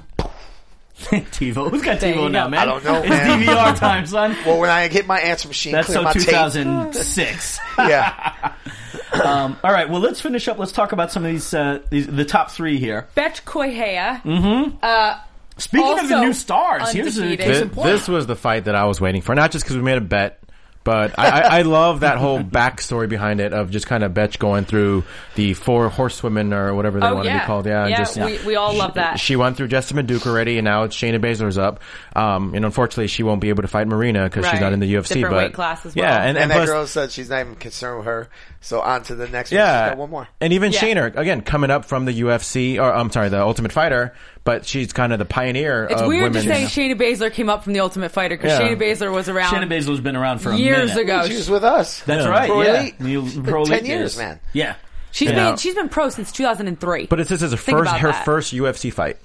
TiVo. 1.31 1.71
Who's 1.71 1.83
got 1.83 2.01
There 2.01 2.15
you 2.15 2.21
TiVo 2.21 2.31
now, 2.31 2.45
go. 2.45 2.51
man? 2.51 2.61
I 2.61 2.65
don't 2.65 2.85
know, 2.85 3.01
It's 3.01 3.09
man. 3.09 3.41
DVR 3.43 3.77
time, 3.79 4.07
son. 4.07 4.37
well, 4.47 4.59
when 4.59 4.71
I 4.71 4.89
hit 4.89 5.07
my 5.07 5.19
answer 5.21 5.49
machine, 5.49 5.73
That's 5.73 5.87
clear 5.87 5.99
so 5.99 6.03
my 6.03 6.13
tape. 6.13 6.23
2006. 6.23 7.61
Yeah. 7.79 8.53
um, 9.25 9.57
all 9.65 9.73
right, 9.73 9.89
well, 9.89 10.01
let's 10.01 10.21
finish 10.21 10.47
up. 10.49 10.59
Let's 10.59 10.73
talk 10.73 10.93
about 10.93 11.11
some 11.11 11.25
of 11.25 11.31
these, 11.33 11.53
uh, 11.55 11.81
these 11.91 12.07
the 12.07 12.25
top 12.25 12.51
three 12.51 12.79
here. 12.79 13.09
Bethe 13.15 13.45
Correia. 13.45 14.21
Mm-hmm. 14.25 15.27
Speaking 15.59 15.99
of 15.99 16.09
the 16.09 16.15
Also 16.15 16.21
new 16.27 16.33
stars, 16.33 16.91
here's 16.93 17.19
a 17.19 17.23
undefeated. 17.23 17.47
case 17.47 17.57
Thi- 17.59 17.63
in 17.65 17.71
point. 17.71 17.87
this 17.89 18.09
was 18.09 18.27
the 18.27 18.37
fight 18.37 18.65
that 18.65 18.75
I 18.75 18.85
was 18.85 19.01
waiting 19.01 19.21
for. 19.21 19.35
Not 19.35 19.51
just 19.51 19.65
because 19.65 19.77
we 19.77 19.83
made 19.83 19.99
a 19.99 20.03
bet, 20.03 20.43
but 20.83 21.19
I, 21.19 21.29
I, 21.29 21.59
I 21.59 21.63
love 21.63 22.01
that 22.01 22.19
whole 22.19 22.41
backstory 22.41 23.09
behind 23.09 23.41
it 23.41 23.53
of 23.53 23.71
just 23.71 23.87
kind 23.87 24.03
of 24.03 24.15
Bethe 24.15 24.39
going 24.39 24.65
through 24.65 25.05
the 25.35 25.55
four 25.55 25.89
horsewomen 25.91 26.53
or 26.55 26.75
whatever 26.75 27.01
they 27.01 27.07
Oh, 27.07 27.15
want 27.17 27.27
to 27.29 27.33
be 27.35 27.41
called. 27.41 27.67
Yeah, 27.67 27.83
and 27.83 27.91
Yeah, 27.91 27.97
just, 27.99 28.17
we- 28.19 28.39
we 28.47 28.57
all 28.57 28.75
love 28.75 28.95
that. 28.95 29.19
She 29.21 29.37
went 29.37 29.57
through 29.57 29.69
Jessamyn 29.69 30.07
Duke 30.07 30.27
already, 30.27 30.59
and 30.59 30.65
now 30.65 30.85
it's 30.85 30.97
Shayna 30.97 31.21
Baszler's 31.21 31.59
up. 31.59 31.81
Um, 32.17 32.55
and 32.55 32.65
unfortunately, 32.65 33.09
she 33.09 33.23
won't 33.23 33.41
be 33.41 33.51
able 33.51 33.63
to 33.63 33.69
fight 33.69 33.87
Marina 33.89 34.25
because 34.25 34.47
she's 34.49 34.61
not 34.61 34.73
in 34.73 34.81
the 34.81 34.95
UFC. 34.95 35.09
Different 35.15 35.31
but 35.31 35.37
weight 35.45 35.53
class 35.55 35.85
as 35.85 35.95
well. 35.95 36.05
Yeah, 36.05 36.19
and, 36.19 36.29
and, 36.31 36.39
And 36.39 36.51
that 36.51 36.57
plus, 36.57 36.69
girl 36.69 36.87
said 36.87 37.11
she's 37.13 37.29
not 37.31 37.41
even 37.41 37.57
concerned 37.57 37.99
with 37.99 38.07
her. 38.07 38.29
So 38.63 38.81
on 38.81 39.03
to 39.05 39.15
the 39.15 39.25
next 39.29 39.51
one. 39.51 39.59
She's 39.59 39.65
yeah, 39.65 39.91
got 39.91 39.99
one 39.99 40.11
more. 40.11 40.29
And 40.41 40.53
even 40.53 40.73
Yeah. 40.73 40.81
Shayna, 40.81 41.17
again, 41.17 41.41
coming 41.43 41.71
up 41.71 41.85
from 41.85 42.05
the 42.05 42.21
UFC, 42.23 42.79
or 42.79 42.93
I'm 42.93 43.11
sorry, 43.11 43.29
the 43.29 43.41
Ultimate 43.43 43.73
Fighter, 43.73 44.15
but 44.51 44.67
she's 44.67 44.93
kind 44.93 45.13
of 45.13 45.19
the 45.21 45.25
pioneer 45.25 45.87
It's 45.91 46.01
of 46.03 46.09
weird 46.09 46.33
to 46.33 46.41
women. 46.41 46.69
say 46.69 46.89
Shayna 46.89 46.95
Baszler 47.01 47.33
came 47.33 47.49
up 47.49 47.63
from 47.63 47.73
the 47.73 47.81
Ultimate 47.81 48.11
Fighter 48.11 48.37
because 48.37 48.59
Yeah. 48.59 48.67
Shayna 48.69 48.81
Baszler 48.81 49.13
was 49.13 49.29
around 49.29 49.51
Shannon 49.51 49.69
Baszler's 49.69 50.01
been 50.01 50.17
around 50.17 50.41
for 50.41 50.53
years 50.53 50.91
minute. 50.95 51.03
ago. 51.05 51.27
She 51.29 51.35
was 51.37 51.49
with 51.49 51.63
us. 51.63 52.01
That's 52.01 52.25
Yeah. 52.25 52.29
right. 52.31 52.49
Pro 52.51 52.63
yeah. 52.63 52.81
Elite. 52.81 52.95
You- 53.01 53.23
Been 53.23 53.43
Pro 53.45 53.65
10 53.65 53.79
Elite 53.79 53.87
years, 53.89 54.19
man. 54.19 54.41
Yeah. 54.53 54.75
She's 55.13 55.29
Yeah. 55.31 55.51
been 55.51 55.57
she's 55.57 55.75
been 55.75 55.89
pro 55.89 56.09
since 56.09 56.33
2003. 56.33 57.07
But 57.07 57.21
it's 57.21 57.31
this 57.31 57.43
is 57.43 57.53
her 57.53 57.57
Think 57.57 57.79
first 57.79 57.93
her 57.93 58.11
that. 58.13 58.25
first 58.25 58.53
UFC 58.53 58.91
fight. 58.93 59.17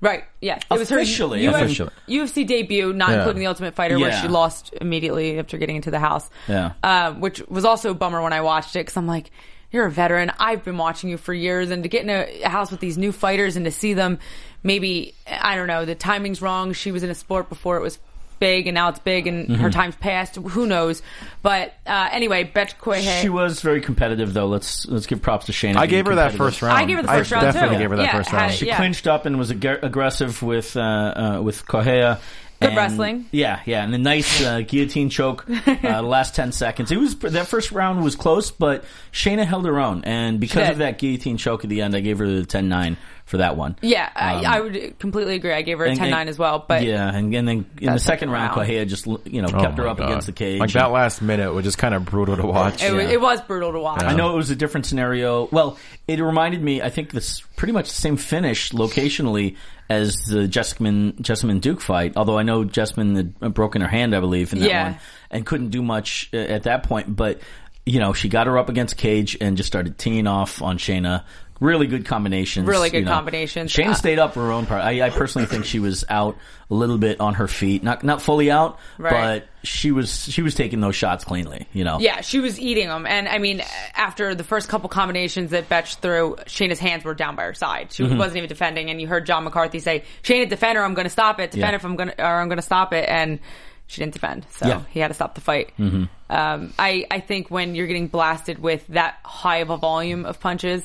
Right. 0.00 0.24
Yeah. 0.40 0.56
It 0.56 0.78
was 0.78 0.88
her 0.88 0.96
Officially, 0.98 1.46
officially. 1.46 1.90
UFC 2.08 2.44
debut, 2.44 2.92
not 2.92 3.10
Yeah. 3.10 3.16
including 3.18 3.40
the 3.40 3.46
Ultimate 3.46 3.74
Fighter, 3.74 3.98
where 3.98 4.12
she 4.20 4.26
lost 4.26 4.74
immediately 4.80 5.38
after 5.38 5.58
getting 5.58 5.76
into 5.76 5.90
the 5.92 6.00
house. 6.00 6.28
Yeah. 6.48 6.72
Uh, 6.82 7.12
which 7.12 7.40
was 7.48 7.64
also 7.64 7.90
a 7.90 7.94
bummer 7.94 8.20
when 8.22 8.32
I 8.32 8.40
watched 8.40 8.74
it 8.74 8.80
because 8.80 8.96
I'm 8.96 9.06
like, 9.06 9.30
you're 9.70 9.86
a 9.86 9.90
veteran. 9.90 10.30
I've 10.38 10.64
been 10.64 10.76
watching 10.76 11.08
you 11.08 11.16
for 11.16 11.32
years, 11.32 11.70
and 11.70 11.82
to 11.84 11.88
get 11.88 12.02
in 12.02 12.10
a 12.10 12.46
house 12.48 12.70
with 12.70 12.80
these 12.80 12.98
new 12.98 13.10
fighters 13.12 13.56
and 13.56 13.64
to 13.64 13.70
see 13.70 13.94
them, 13.94 14.18
maybe 14.62 15.14
I 15.26 15.56
don't 15.56 15.66
know, 15.66 15.84
the 15.84 15.94
timing's 15.94 16.40
wrong. 16.42 16.72
She 16.72 16.92
was 16.92 17.02
in 17.02 17.10
a 17.10 17.14
sport 17.14 17.48
before 17.48 17.76
it 17.76 17.82
was 17.82 17.98
big, 18.38 18.66
and 18.66 18.74
now 18.74 18.88
it's 18.88 18.98
big, 18.98 19.26
and 19.28 19.44
Mm-hmm. 19.46 19.54
her 19.62 19.70
time's 19.70 19.94
passed. 19.94 20.34
Who 20.36 20.66
knows? 20.66 21.00
But 21.42 21.74
uh, 21.86 22.08
anyway, 22.10 22.42
Bethe 22.44 22.76
Correia. 22.80 23.20
She 23.20 23.28
was 23.28 23.60
very 23.60 23.80
competitive, 23.80 24.34
though. 24.34 24.46
Let's 24.46 24.84
let's 24.86 25.06
give 25.06 25.22
props 25.22 25.46
to 25.46 25.52
Shayna. 25.52 25.76
I 25.76 25.86
gave 25.86 26.06
her 26.06 26.16
that 26.16 26.32
first 26.34 26.60
round. 26.62 26.76
I 26.76 26.84
gave 26.84 26.96
her 26.96 27.02
the 27.02 27.08
first 27.08 27.30
round, 27.30 27.44
definitely 27.44 27.76
too. 27.76 27.80
gave 27.82 27.90
her 27.90 27.96
that 27.96 28.02
Yeah, 28.06 28.12
first 28.16 28.30
had- 28.30 28.36
round. 28.38 28.52
She 28.54 28.66
Yeah. 28.66 28.76
clinched 28.76 29.06
up 29.06 29.26
and 29.26 29.38
was 29.38 29.50
ag- 29.52 29.80
aggressive 29.82 30.42
with 30.42 30.76
uh, 30.76 30.80
uh, 30.80 31.40
with 31.42 31.66
Correia. 31.66 32.18
Good 32.60 32.68
And- 32.68 32.76
wrestling. 32.76 33.26
Yeah, 33.32 33.58
yeah, 33.66 33.82
and 33.82 33.92
a 33.92 33.98
nice 33.98 34.40
uh, 34.40 34.60
guillotine 34.60 35.08
choke. 35.10 35.44
Uh, 35.48 35.74
the 35.80 36.02
last 36.02 36.36
ten 36.36 36.52
seconds, 36.52 36.92
it 36.92 36.96
was 36.96 37.16
that 37.16 37.48
first 37.48 37.72
round 37.72 38.04
was 38.04 38.14
close, 38.14 38.52
but 38.52 38.84
Shayna 39.12 39.44
held 39.44 39.66
her 39.66 39.80
own, 39.80 40.04
and 40.04 40.38
because 40.38 40.68
of 40.70 40.78
that 40.78 40.98
guillotine 40.98 41.38
choke 41.38 41.64
at 41.64 41.70
the 41.70 41.82
end, 41.82 41.96
I 41.96 42.00
gave 42.00 42.18
her 42.20 42.26
the 42.28 42.46
10-9 42.46 42.96
for 43.24 43.38
that 43.38 43.56
one. 43.56 43.76
yeah, 43.80 44.10
I, 44.14 44.42
I 44.44 44.60
would 44.60 44.98
completely 44.98 45.36
agree. 45.36 45.52
I 45.52 45.62
gave 45.62 45.78
her 45.78 45.86
a 45.86 45.90
Um, 45.92 45.96
10-9 45.96 46.26
as 46.26 46.38
well. 46.38 46.64
But 46.66 46.82
yeah, 46.84 47.08
and, 47.08 47.34
and 47.34 47.48
then 47.48 47.66
in 47.80 47.92
the 47.92 47.98
second 47.98 48.00
second 48.00 48.30
round, 48.30 48.56
round. 48.56 48.66
Correia 48.68 48.84
just 48.84 49.06
you 49.06 49.40
know 49.42 49.48
Oh 49.52 49.60
kept 49.60 49.78
her 49.78 49.88
up 49.88 49.96
God. 49.98 50.10
against 50.10 50.26
the 50.26 50.32
cage. 50.32 50.60
Like 50.60 50.72
that 50.72 50.90
last 50.90 51.22
minute 51.22 51.52
was 51.54 51.64
just 51.64 51.78
kind 51.78 51.94
of 51.94 52.04
brutal 52.04 52.36
to 52.36 52.46
watch. 52.46 52.82
it, 52.82 52.92
was 52.92 53.04
Yeah. 53.04 53.10
it 53.12 53.20
was 53.20 53.40
brutal 53.42 53.72
to 53.72 53.78
watch. 53.80 54.02
I 54.02 54.14
know 54.14 54.32
it 54.32 54.36
was 54.36 54.50
a 54.50 54.56
different 54.56 54.86
scenario. 54.86 55.48
Well, 55.50 55.78
it 56.06 56.20
reminded 56.20 56.62
me. 56.62 56.82
I 56.82 56.90
think 56.90 57.10
this 57.12 57.40
pretty 57.56 57.72
much 57.72 57.88
the 57.88 57.94
same 57.96 58.16
finish 58.16 58.70
locationally 58.72 59.56
as 59.88 60.14
the 60.28 60.46
Jessamyn 60.48 61.14
Jessamyn 61.20 61.60
Duke 61.60 61.80
fight. 61.80 62.14
Although 62.16 62.38
I 62.38 62.42
know 62.42 62.64
Jessamyn 62.64 63.34
had 63.42 63.54
broken 63.54 63.80
her 63.82 63.88
hand, 63.88 64.14
I 64.14 64.20
believe, 64.20 64.52
in 64.52 64.60
that 64.60 64.68
Yeah. 64.68 64.84
one, 64.90 64.96
and 65.30 65.46
couldn't 65.46 65.70
do 65.70 65.82
much 65.82 66.28
uh, 66.34 66.36
at 66.36 66.64
that 66.64 66.82
point. 66.84 67.14
But 67.14 67.40
you 67.84 67.98
know, 67.98 68.12
she 68.12 68.28
got 68.28 68.46
her 68.46 68.58
up 68.58 68.68
against 68.68 68.96
Cage 68.96 69.36
and 69.40 69.56
just 69.56 69.66
started 69.66 69.98
teeing 69.98 70.26
off 70.26 70.62
on 70.62 70.78
Shayna. 70.78 71.24
Really 71.62 71.86
good 71.86 72.04
combinations. 72.06 72.66
Really 72.66 72.90
good 72.90 72.98
you 72.98 73.04
know. 73.04 73.12
combinations. 73.12 73.72
Shayna 73.72 73.90
Uh, 73.90 73.94
stayed 73.94 74.18
up 74.18 74.34
for 74.34 74.40
her 74.40 74.50
own 74.52 74.66
part. 74.66 74.82
I, 74.82 75.06
I 75.06 75.10
personally 75.10 75.46
think 75.46 75.64
she 75.64 75.78
was 75.78 76.04
out 76.08 76.36
a 76.70 76.74
little 76.74 76.98
bit 76.98 77.20
on 77.20 77.34
her 77.34 77.46
feet, 77.46 77.82
not 77.84 78.02
not 78.02 78.20
fully 78.20 78.50
out, 78.50 78.78
Right. 78.98 79.12
but 79.12 79.48
she 79.62 79.92
was 79.92 80.10
she 80.32 80.42
was 80.42 80.54
taking 80.56 80.80
those 80.80 80.96
shots 80.96 81.24
cleanly. 81.24 81.68
You 81.72 81.84
know. 81.84 81.98
Yeah, 82.00 82.20
she 82.22 82.40
was 82.40 82.58
eating 82.58 82.88
them, 82.88 83.06
and 83.06 83.28
I 83.28 83.38
mean, 83.38 83.62
after 83.94 84.34
the 84.34 84.42
first 84.44 84.68
couple 84.68 84.88
combinations 84.88 85.50
that 85.52 85.68
Bethe 85.68 85.94
threw, 86.00 86.34
Shayna's 86.46 86.80
hands 86.80 87.04
were 87.04 87.14
down 87.14 87.36
by 87.36 87.44
her 87.44 87.54
side. 87.54 87.92
She 87.92 88.02
Mm-hmm. 88.02 88.18
wasn't 88.18 88.38
even 88.38 88.48
defending, 88.48 88.90
and 88.90 89.00
you 89.00 89.06
heard 89.06 89.24
John 89.26 89.44
McCarthy 89.44 89.78
say, 89.78 90.02
"Shayna, 90.24 90.48
defend 90.48 90.76
her. 90.76 90.84
I'm 90.84 90.94
going 90.94 91.04
to 91.06 91.10
stop 91.10 91.38
it. 91.38 91.52
Defend 91.52 91.70
Yeah. 91.72 91.76
if 91.76 91.84
I'm 91.84 91.94
going 91.94 92.08
to, 92.10 92.20
or 92.20 92.40
I'm 92.40 92.48
going 92.48 92.58
to 92.58 92.62
stop 92.62 92.92
it." 92.92 93.08
And 93.08 93.38
she 93.86 94.00
didn't 94.00 94.14
defend, 94.14 94.46
so 94.50 94.66
Yeah. 94.66 94.80
he 94.90 94.98
had 95.00 95.08
to 95.08 95.14
stop 95.14 95.34
the 95.36 95.40
fight. 95.42 95.72
Um, 95.78 96.72
I 96.78 97.04
I 97.10 97.20
think 97.20 97.50
when 97.50 97.74
you're 97.74 97.86
getting 97.86 98.08
blasted 98.08 98.58
with 98.58 98.86
that 98.88 99.18
high 99.24 99.58
of 99.58 99.70
a 99.70 99.76
volume 99.76 100.24
of 100.24 100.40
punches 100.40 100.82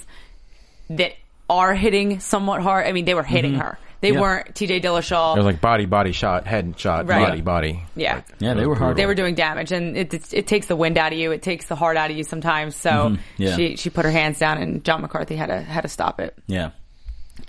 that 0.90 1.14
are 1.50 1.74
hitting 1.74 2.20
somewhat 2.20 2.62
hard, 2.62 2.86
I 2.88 2.92
mean, 2.92 3.06
they 3.06 3.14
were 3.14 3.24
hitting 3.24 3.56
her. 3.56 3.78
They 4.00 4.10
Mm-hmm. 4.10 4.16
Yeah. 4.16 4.22
weren't 4.22 4.56
T.J. 4.56 4.80
Dillashaw. 4.82 5.34
It 5.36 5.40
was 5.40 5.46
like 5.46 5.60
body, 5.60 5.86
body 5.88 6.12
shot, 6.12 6.46
head 6.46 6.80
shot, 6.80 7.08
Right. 7.08 7.28
body, 7.30 7.42
body. 7.42 7.84
yeah. 7.96 8.22
Yeah, 8.38 8.54
they 8.54 8.68
were 8.68 8.76
hard. 8.76 8.96
they 8.96 9.08
were 9.08 9.16
doing 9.16 9.34
damage, 9.34 9.72
and 9.72 9.98
it, 9.98 10.14
it 10.14 10.34
it 10.34 10.48
takes 10.48 10.68
the 10.68 10.76
wind 10.76 11.00
out 11.00 11.14
of 11.14 11.18
you. 11.18 11.32
It 11.32 11.42
takes 11.42 11.66
the 11.66 11.76
heart 11.76 11.98
out 11.98 12.12
of 12.12 12.16
you 12.18 12.24
sometimes. 12.24 12.76
So 12.76 12.90
Mm-hmm. 12.92 13.16
Yeah. 13.38 13.56
she 13.56 13.76
she 13.76 13.90
put 13.90 14.06
her 14.06 14.12
hands 14.12 14.38
down, 14.38 14.60
and 14.62 14.84
John 14.84 15.02
McCarthy 15.02 15.36
had 15.36 15.48
to 15.48 15.60
had 15.62 15.82
to 15.82 15.88
stop 15.88 16.20
it. 16.20 16.38
Yeah. 16.46 16.72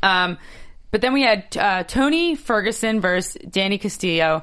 Um, 0.02 0.38
but 0.90 1.02
then 1.02 1.12
we 1.12 1.20
had 1.22 1.54
uh, 1.54 1.82
Tony 1.82 2.34
Ferguson 2.34 3.02
versus 3.02 3.36
Danny 3.50 3.76
Castillo. 3.76 4.42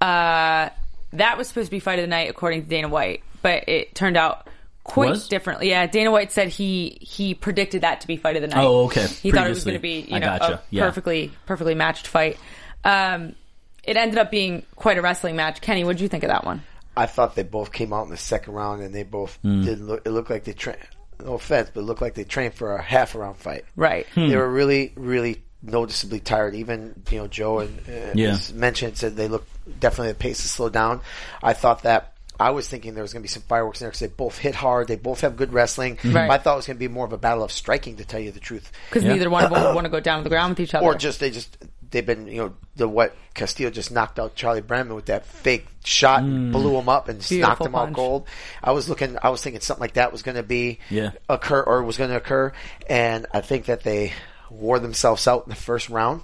Uh, 0.00 0.68
that 1.14 1.36
was 1.38 1.48
supposed 1.48 1.66
to 1.66 1.70
be 1.72 1.80
fight 1.80 1.98
of 1.98 2.04
the 2.04 2.08
night 2.08 2.30
according 2.30 2.62
to 2.62 2.68
Dana 2.68 2.88
White, 2.88 3.22
but 3.42 3.68
it 3.68 3.94
turned 3.94 4.16
out 4.16 4.46
quite 4.84 5.10
Was? 5.10 5.28
differently. 5.28 5.70
Yeah, 5.70 5.86
Dana 5.86 6.10
White 6.10 6.30
said 6.30 6.48
he 6.48 6.98
he 7.00 7.34
predicted 7.34 7.80
that 7.82 8.02
to 8.02 8.06
be 8.06 8.16
fight 8.16 8.36
of 8.36 8.42
the 8.42 8.48
night. 8.48 8.64
Oh, 8.64 8.84
okay. 8.84 9.06
He 9.06 9.30
thought 9.32 9.46
it 9.46 9.50
was 9.50 9.64
going 9.64 9.76
to 9.76 9.80
be 9.82 10.00
you 10.02 10.20
know 10.20 10.38
gotcha. 10.38 10.54
a 10.54 10.62
Yeah. 10.70 10.84
perfectly 10.84 11.32
perfectly 11.46 11.74
matched 11.74 12.06
fight. 12.06 12.38
Um, 12.84 13.34
it 13.82 13.96
ended 13.96 14.18
up 14.18 14.30
being 14.30 14.64
quite 14.76 14.98
a 14.98 15.02
wrestling 15.02 15.36
match. 15.36 15.60
Kenny, 15.60 15.84
what 15.84 15.96
did 15.96 16.02
you 16.02 16.08
think 16.08 16.22
of 16.24 16.28
that 16.28 16.44
one? 16.44 16.62
I 16.96 17.06
thought 17.06 17.34
they 17.34 17.42
both 17.42 17.72
came 17.72 17.92
out 17.92 18.04
in 18.04 18.10
the 18.10 18.16
second 18.16 18.54
round 18.54 18.82
and 18.82 18.94
they 18.94 19.02
both 19.02 19.38
Hmm. 19.42 19.62
did 19.64 19.80
look. 19.80 20.02
It 20.06 20.10
looked 20.10 20.30
like 20.30 20.44
they 20.44 20.52
trained. 20.52 20.78
No 21.24 21.34
offense, 21.34 21.70
but 21.72 21.80
it 21.80 21.84
looked 21.84 22.02
like 22.02 22.14
they 22.14 22.24
trained 22.24 22.54
for 22.54 22.76
a 22.76 22.82
half 22.82 23.14
a 23.14 23.18
round 23.18 23.36
fight. 23.36 23.64
Right. 23.76 24.06
Hmm. 24.14 24.28
They 24.28 24.36
were 24.36 24.48
really, 24.48 24.92
really 24.96 25.42
noticeably 25.62 26.20
tired. 26.20 26.54
Even 26.54 26.94
you 27.10 27.18
know 27.18 27.26
Joe 27.26 27.60
and 27.60 27.78
uh, 27.88 28.12
Yeah. 28.14 28.36
mentioned 28.52 28.96
said 28.98 29.16
they 29.16 29.28
looked 29.28 29.48
definitely 29.80 30.12
the 30.12 30.18
pace 30.18 30.42
has 30.42 30.50
slowed 30.50 30.72
down. 30.72 31.00
I 31.42 31.52
thought 31.54 31.82
that. 31.84 32.13
I 32.38 32.50
was 32.50 32.68
thinking 32.68 32.94
there 32.94 33.02
was 33.02 33.12
going 33.12 33.22
to 33.22 33.24
be 33.24 33.28
some 33.28 33.42
fireworks 33.42 33.80
in 33.80 33.84
there 33.84 33.90
because 33.90 34.00
they 34.00 34.08
both 34.08 34.38
hit 34.38 34.54
hard. 34.54 34.88
They 34.88 34.96
both 34.96 35.20
have 35.20 35.36
good 35.36 35.52
wrestling. 35.52 35.96
Mm-hmm. 35.96 36.16
Right. 36.16 36.30
I 36.30 36.38
thought 36.38 36.54
it 36.54 36.56
was 36.56 36.66
going 36.66 36.76
to 36.76 36.80
be 36.80 36.88
more 36.88 37.06
of 37.06 37.12
a 37.12 37.18
battle 37.18 37.44
of 37.44 37.52
striking, 37.52 37.96
to 37.96 38.04
tell 38.04 38.20
you 38.20 38.32
the 38.32 38.40
truth 38.40 38.72
because 38.88 39.04
neither 39.04 39.30
one 39.30 39.44
of 39.44 39.50
them 39.50 39.62
would 39.62 39.74
want 39.74 39.84
to 39.84 39.90
go 39.90 40.00
down 40.00 40.18
to 40.18 40.24
the 40.24 40.30
ground 40.30 40.50
with 40.50 40.60
each 40.60 40.74
other. 40.74 40.84
or 40.84 40.94
just 40.94 41.20
they 41.20 41.30
just 41.30 41.56
they've 41.90 42.04
been 42.04 42.26
you 42.26 42.38
know 42.38 42.54
the 42.76 42.88
what 42.88 43.14
Castillo 43.34 43.70
just 43.70 43.92
knocked 43.92 44.18
out 44.18 44.34
Charlie 44.34 44.62
Brenneman 44.62 44.96
with 44.96 45.06
that 45.06 45.24
fake 45.24 45.66
shot 45.84 46.22
and 46.22 46.50
mm. 46.50 46.52
blew 46.52 46.76
him 46.76 46.88
up 46.88 47.08
and 47.08 47.20
just 47.20 47.32
knocked 47.32 47.60
Beautiful 47.60 47.80
him 47.80 47.88
out 47.88 47.94
cold. 47.94 48.28
I 48.62 48.72
was 48.72 48.88
looking, 48.88 49.16
I 49.22 49.30
was 49.30 49.42
thinking 49.42 49.60
something 49.60 49.80
like 49.80 49.94
that 49.94 50.12
was 50.12 50.22
going 50.22 50.36
to 50.36 50.42
be 50.42 50.80
Yeah. 50.90 51.12
occur 51.28 51.62
or 51.62 51.82
was 51.82 51.96
going 51.96 52.10
to 52.10 52.16
occur, 52.16 52.52
and 52.88 53.26
I 53.32 53.40
think 53.40 53.66
that 53.66 53.82
they 53.82 54.12
wore 54.50 54.78
themselves 54.78 55.26
out 55.26 55.44
in 55.46 55.50
the 55.50 55.56
first 55.56 55.88
round. 55.88 56.22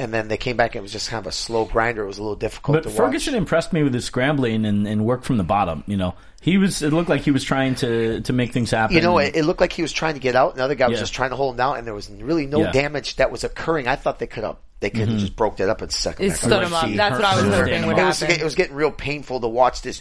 And 0.00 0.14
then 0.14 0.28
they 0.28 0.36
came 0.38 0.56
back. 0.56 0.74
and 0.74 0.80
It 0.80 0.82
was 0.82 0.92
just 0.92 1.10
kind 1.10 1.20
of 1.20 1.26
a 1.28 1.32
slow 1.32 1.66
grinder. 1.66 2.02
It 2.02 2.06
was 2.06 2.18
a 2.18 2.22
little 2.22 2.36
difficult 2.36 2.76
But 2.76 2.82
to 2.84 2.88
watch. 2.88 2.96
Ferguson 2.96 3.34
impressed 3.34 3.72
me 3.72 3.82
with 3.82 3.92
his 3.92 4.04
scrambling 4.04 4.64
and, 4.64 4.86
and 4.88 5.04
work 5.04 5.24
from 5.24 5.36
the 5.36 5.44
bottom. 5.44 5.84
You 5.86 5.98
know, 5.98 6.14
he 6.40 6.56
was. 6.56 6.80
It 6.82 6.92
looked 6.92 7.10
like 7.10 7.20
he 7.20 7.30
was 7.30 7.44
trying 7.44 7.74
to 7.76 8.20
to 8.22 8.32
make 8.32 8.52
things 8.52 8.70
happen. 8.70 8.96
You 8.96 9.02
know, 9.02 9.18
it, 9.18 9.36
it 9.36 9.44
looked 9.44 9.60
like 9.60 9.72
he 9.72 9.82
was 9.82 9.92
trying 9.92 10.14
to 10.14 10.20
get 10.20 10.34
out. 10.34 10.54
Another 10.54 10.56
The 10.56 10.64
other 10.64 10.74
guy 10.74 10.88
was 10.88 10.96
Yeah. 10.96 11.02
just 11.02 11.12
trying 11.14 11.30
to 11.30 11.36
hold 11.36 11.54
him 11.54 11.58
down, 11.58 11.76
and 11.76 11.86
there 11.86 11.94
was 11.94 12.10
really 12.10 12.46
no 12.46 12.60
Yeah. 12.62 12.72
damage 12.72 13.16
that 13.16 13.30
was 13.30 13.44
occurring. 13.44 13.86
I 13.88 13.96
thought 13.96 14.18
they 14.18 14.26
could 14.26 14.44
have, 14.44 14.56
they 14.80 14.88
could 14.88 15.00
have 15.00 15.08
mm-hmm. 15.10 15.18
just 15.18 15.36
broke 15.36 15.58
that 15.58 15.68
up 15.68 15.82
and 15.82 15.92
stuck 15.92 16.18
him 16.18 16.26
It 16.26 16.28
back 16.30 16.38
stood 16.38 16.62
him 16.62 16.72
up. 16.72 16.90
That's 16.90 17.16
what 17.16 17.24
I 17.26 17.34
was 17.36 17.44
Hurt- 17.44 17.54
hoping 17.68 17.82
hurt 17.82 17.86
would 17.88 17.98
it 17.98 18.04
was, 18.06 18.20
happen. 18.20 18.40
it 18.40 18.44
was 18.44 18.54
getting 18.54 18.74
real 18.74 18.90
painful 18.90 19.40
to 19.40 19.48
watch 19.48 19.82
this, 19.82 20.00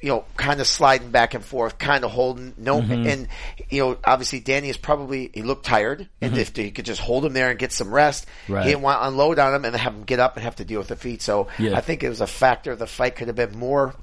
you 0.00 0.08
know, 0.10 0.24
kind 0.36 0.60
of 0.60 0.66
sliding 0.66 1.10
back 1.10 1.32
and 1.34 1.42
forth, 1.44 1.78
kind 1.78 2.04
of 2.04 2.10
holding. 2.10 2.52
No, 2.58 2.80
Mm-hmm. 2.82 3.06
and 3.06 3.28
you 3.70 3.80
know, 3.80 3.96
obviously 4.04 4.40
Danny 4.40 4.68
is 4.68 4.76
probably 4.76 5.30
he 5.32 5.42
looked 5.42 5.64
tired, 5.64 6.08
and 6.20 6.36
if 6.36 6.54
he 6.54 6.70
could 6.70 6.84
just 6.84 7.00
hold 7.00 7.24
him 7.24 7.32
there 7.32 7.50
and 7.50 7.58
get 7.58 7.72
some 7.72 7.92
rest, 7.92 8.26
Mm-hmm. 8.44 8.52
Right. 8.52 8.64
he 8.64 8.70
didn't 8.72 8.82
want 8.82 9.00
to 9.02 9.08
unload 9.08 9.38
on 9.38 9.54
him 9.54 9.64
and 9.64 9.74
have 9.76 9.94
him 9.94 10.04
get 10.04 10.20
up 10.20 10.36
and 10.36 10.44
have 10.44 10.56
to 10.56 10.64
deal 10.64 10.78
with 10.78 10.88
the 10.88 10.96
feet. 10.96 11.22
So 11.22 11.48
Yeah. 11.58 11.76
I 11.76 11.80
think 11.80 12.02
it 12.02 12.08
was 12.08 12.20
a 12.20 12.26
factor. 12.26 12.76
The 12.76 12.86
fight 12.86 13.16
could 13.16 13.28
have 13.28 13.36
been 13.36 13.58
more 13.58 13.94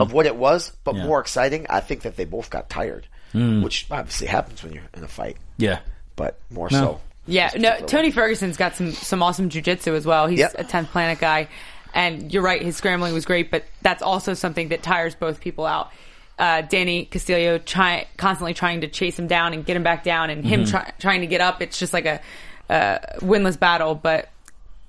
of 0.00 0.12
what 0.12 0.24
it 0.26 0.36
was, 0.36 0.72
but 0.84 0.92
Mm-hmm. 0.92 0.98
Yeah. 1.00 1.04
Mm. 1.04 1.08
more 1.08 1.20
exciting. 1.20 1.66
I 1.68 1.80
think 1.80 2.02
that 2.02 2.16
they 2.16 2.24
both 2.24 2.48
got 2.48 2.70
tired, 2.70 3.06
which 3.34 3.86
obviously 3.90 4.28
happens 4.28 4.62
when 4.62 4.72
you're 4.72 4.84
in 4.96 5.04
a 5.04 5.08
fight, 5.08 5.36
yeah. 5.58 5.80
but 6.16 6.38
more 6.50 6.70
so. 6.70 7.00
Yeah, 7.28 7.50
no. 7.56 7.76
Tony 7.80 8.10
Ferguson's 8.12 8.56
got 8.56 8.76
some 8.76 8.92
some 8.92 9.20
awesome 9.22 9.50
jujitsu 9.50 9.94
as 9.96 10.06
well. 10.06 10.28
He's 10.28 10.38
Yep. 10.38 10.54
a 10.58 10.64
tenth 10.64 10.90
planet 10.92 11.18
guy, 11.18 11.48
and 11.96 12.30
you're 12.32 12.42
right. 12.42 12.60
His 12.60 12.76
scrambling 12.76 13.14
was 13.14 13.24
great, 13.24 13.50
but 13.50 13.64
that's 13.80 14.02
also 14.02 14.34
something 14.34 14.68
that 14.68 14.82
tires 14.82 15.14
both 15.14 15.40
people 15.40 15.64
out. 15.64 15.90
Uh, 16.38 16.60
Danny 16.60 17.06
Castillo 17.06 17.56
try, 17.56 18.06
constantly 18.18 18.52
trying 18.52 18.82
to 18.82 18.88
chase 18.88 19.18
him 19.18 19.26
down 19.26 19.54
and 19.54 19.64
get 19.64 19.76
him 19.76 19.82
back 19.82 20.04
down, 20.04 20.28
and 20.28 20.44
him 20.44 20.66
try, 20.66 20.92
trying 20.98 21.22
to 21.22 21.26
get 21.26 21.40
up. 21.40 21.62
It's 21.62 21.78
just 21.78 21.94
like 21.94 22.04
a 22.04 22.20
uh, 22.68 22.98
winless 23.20 23.58
battle, 23.58 23.94
but 23.94 24.28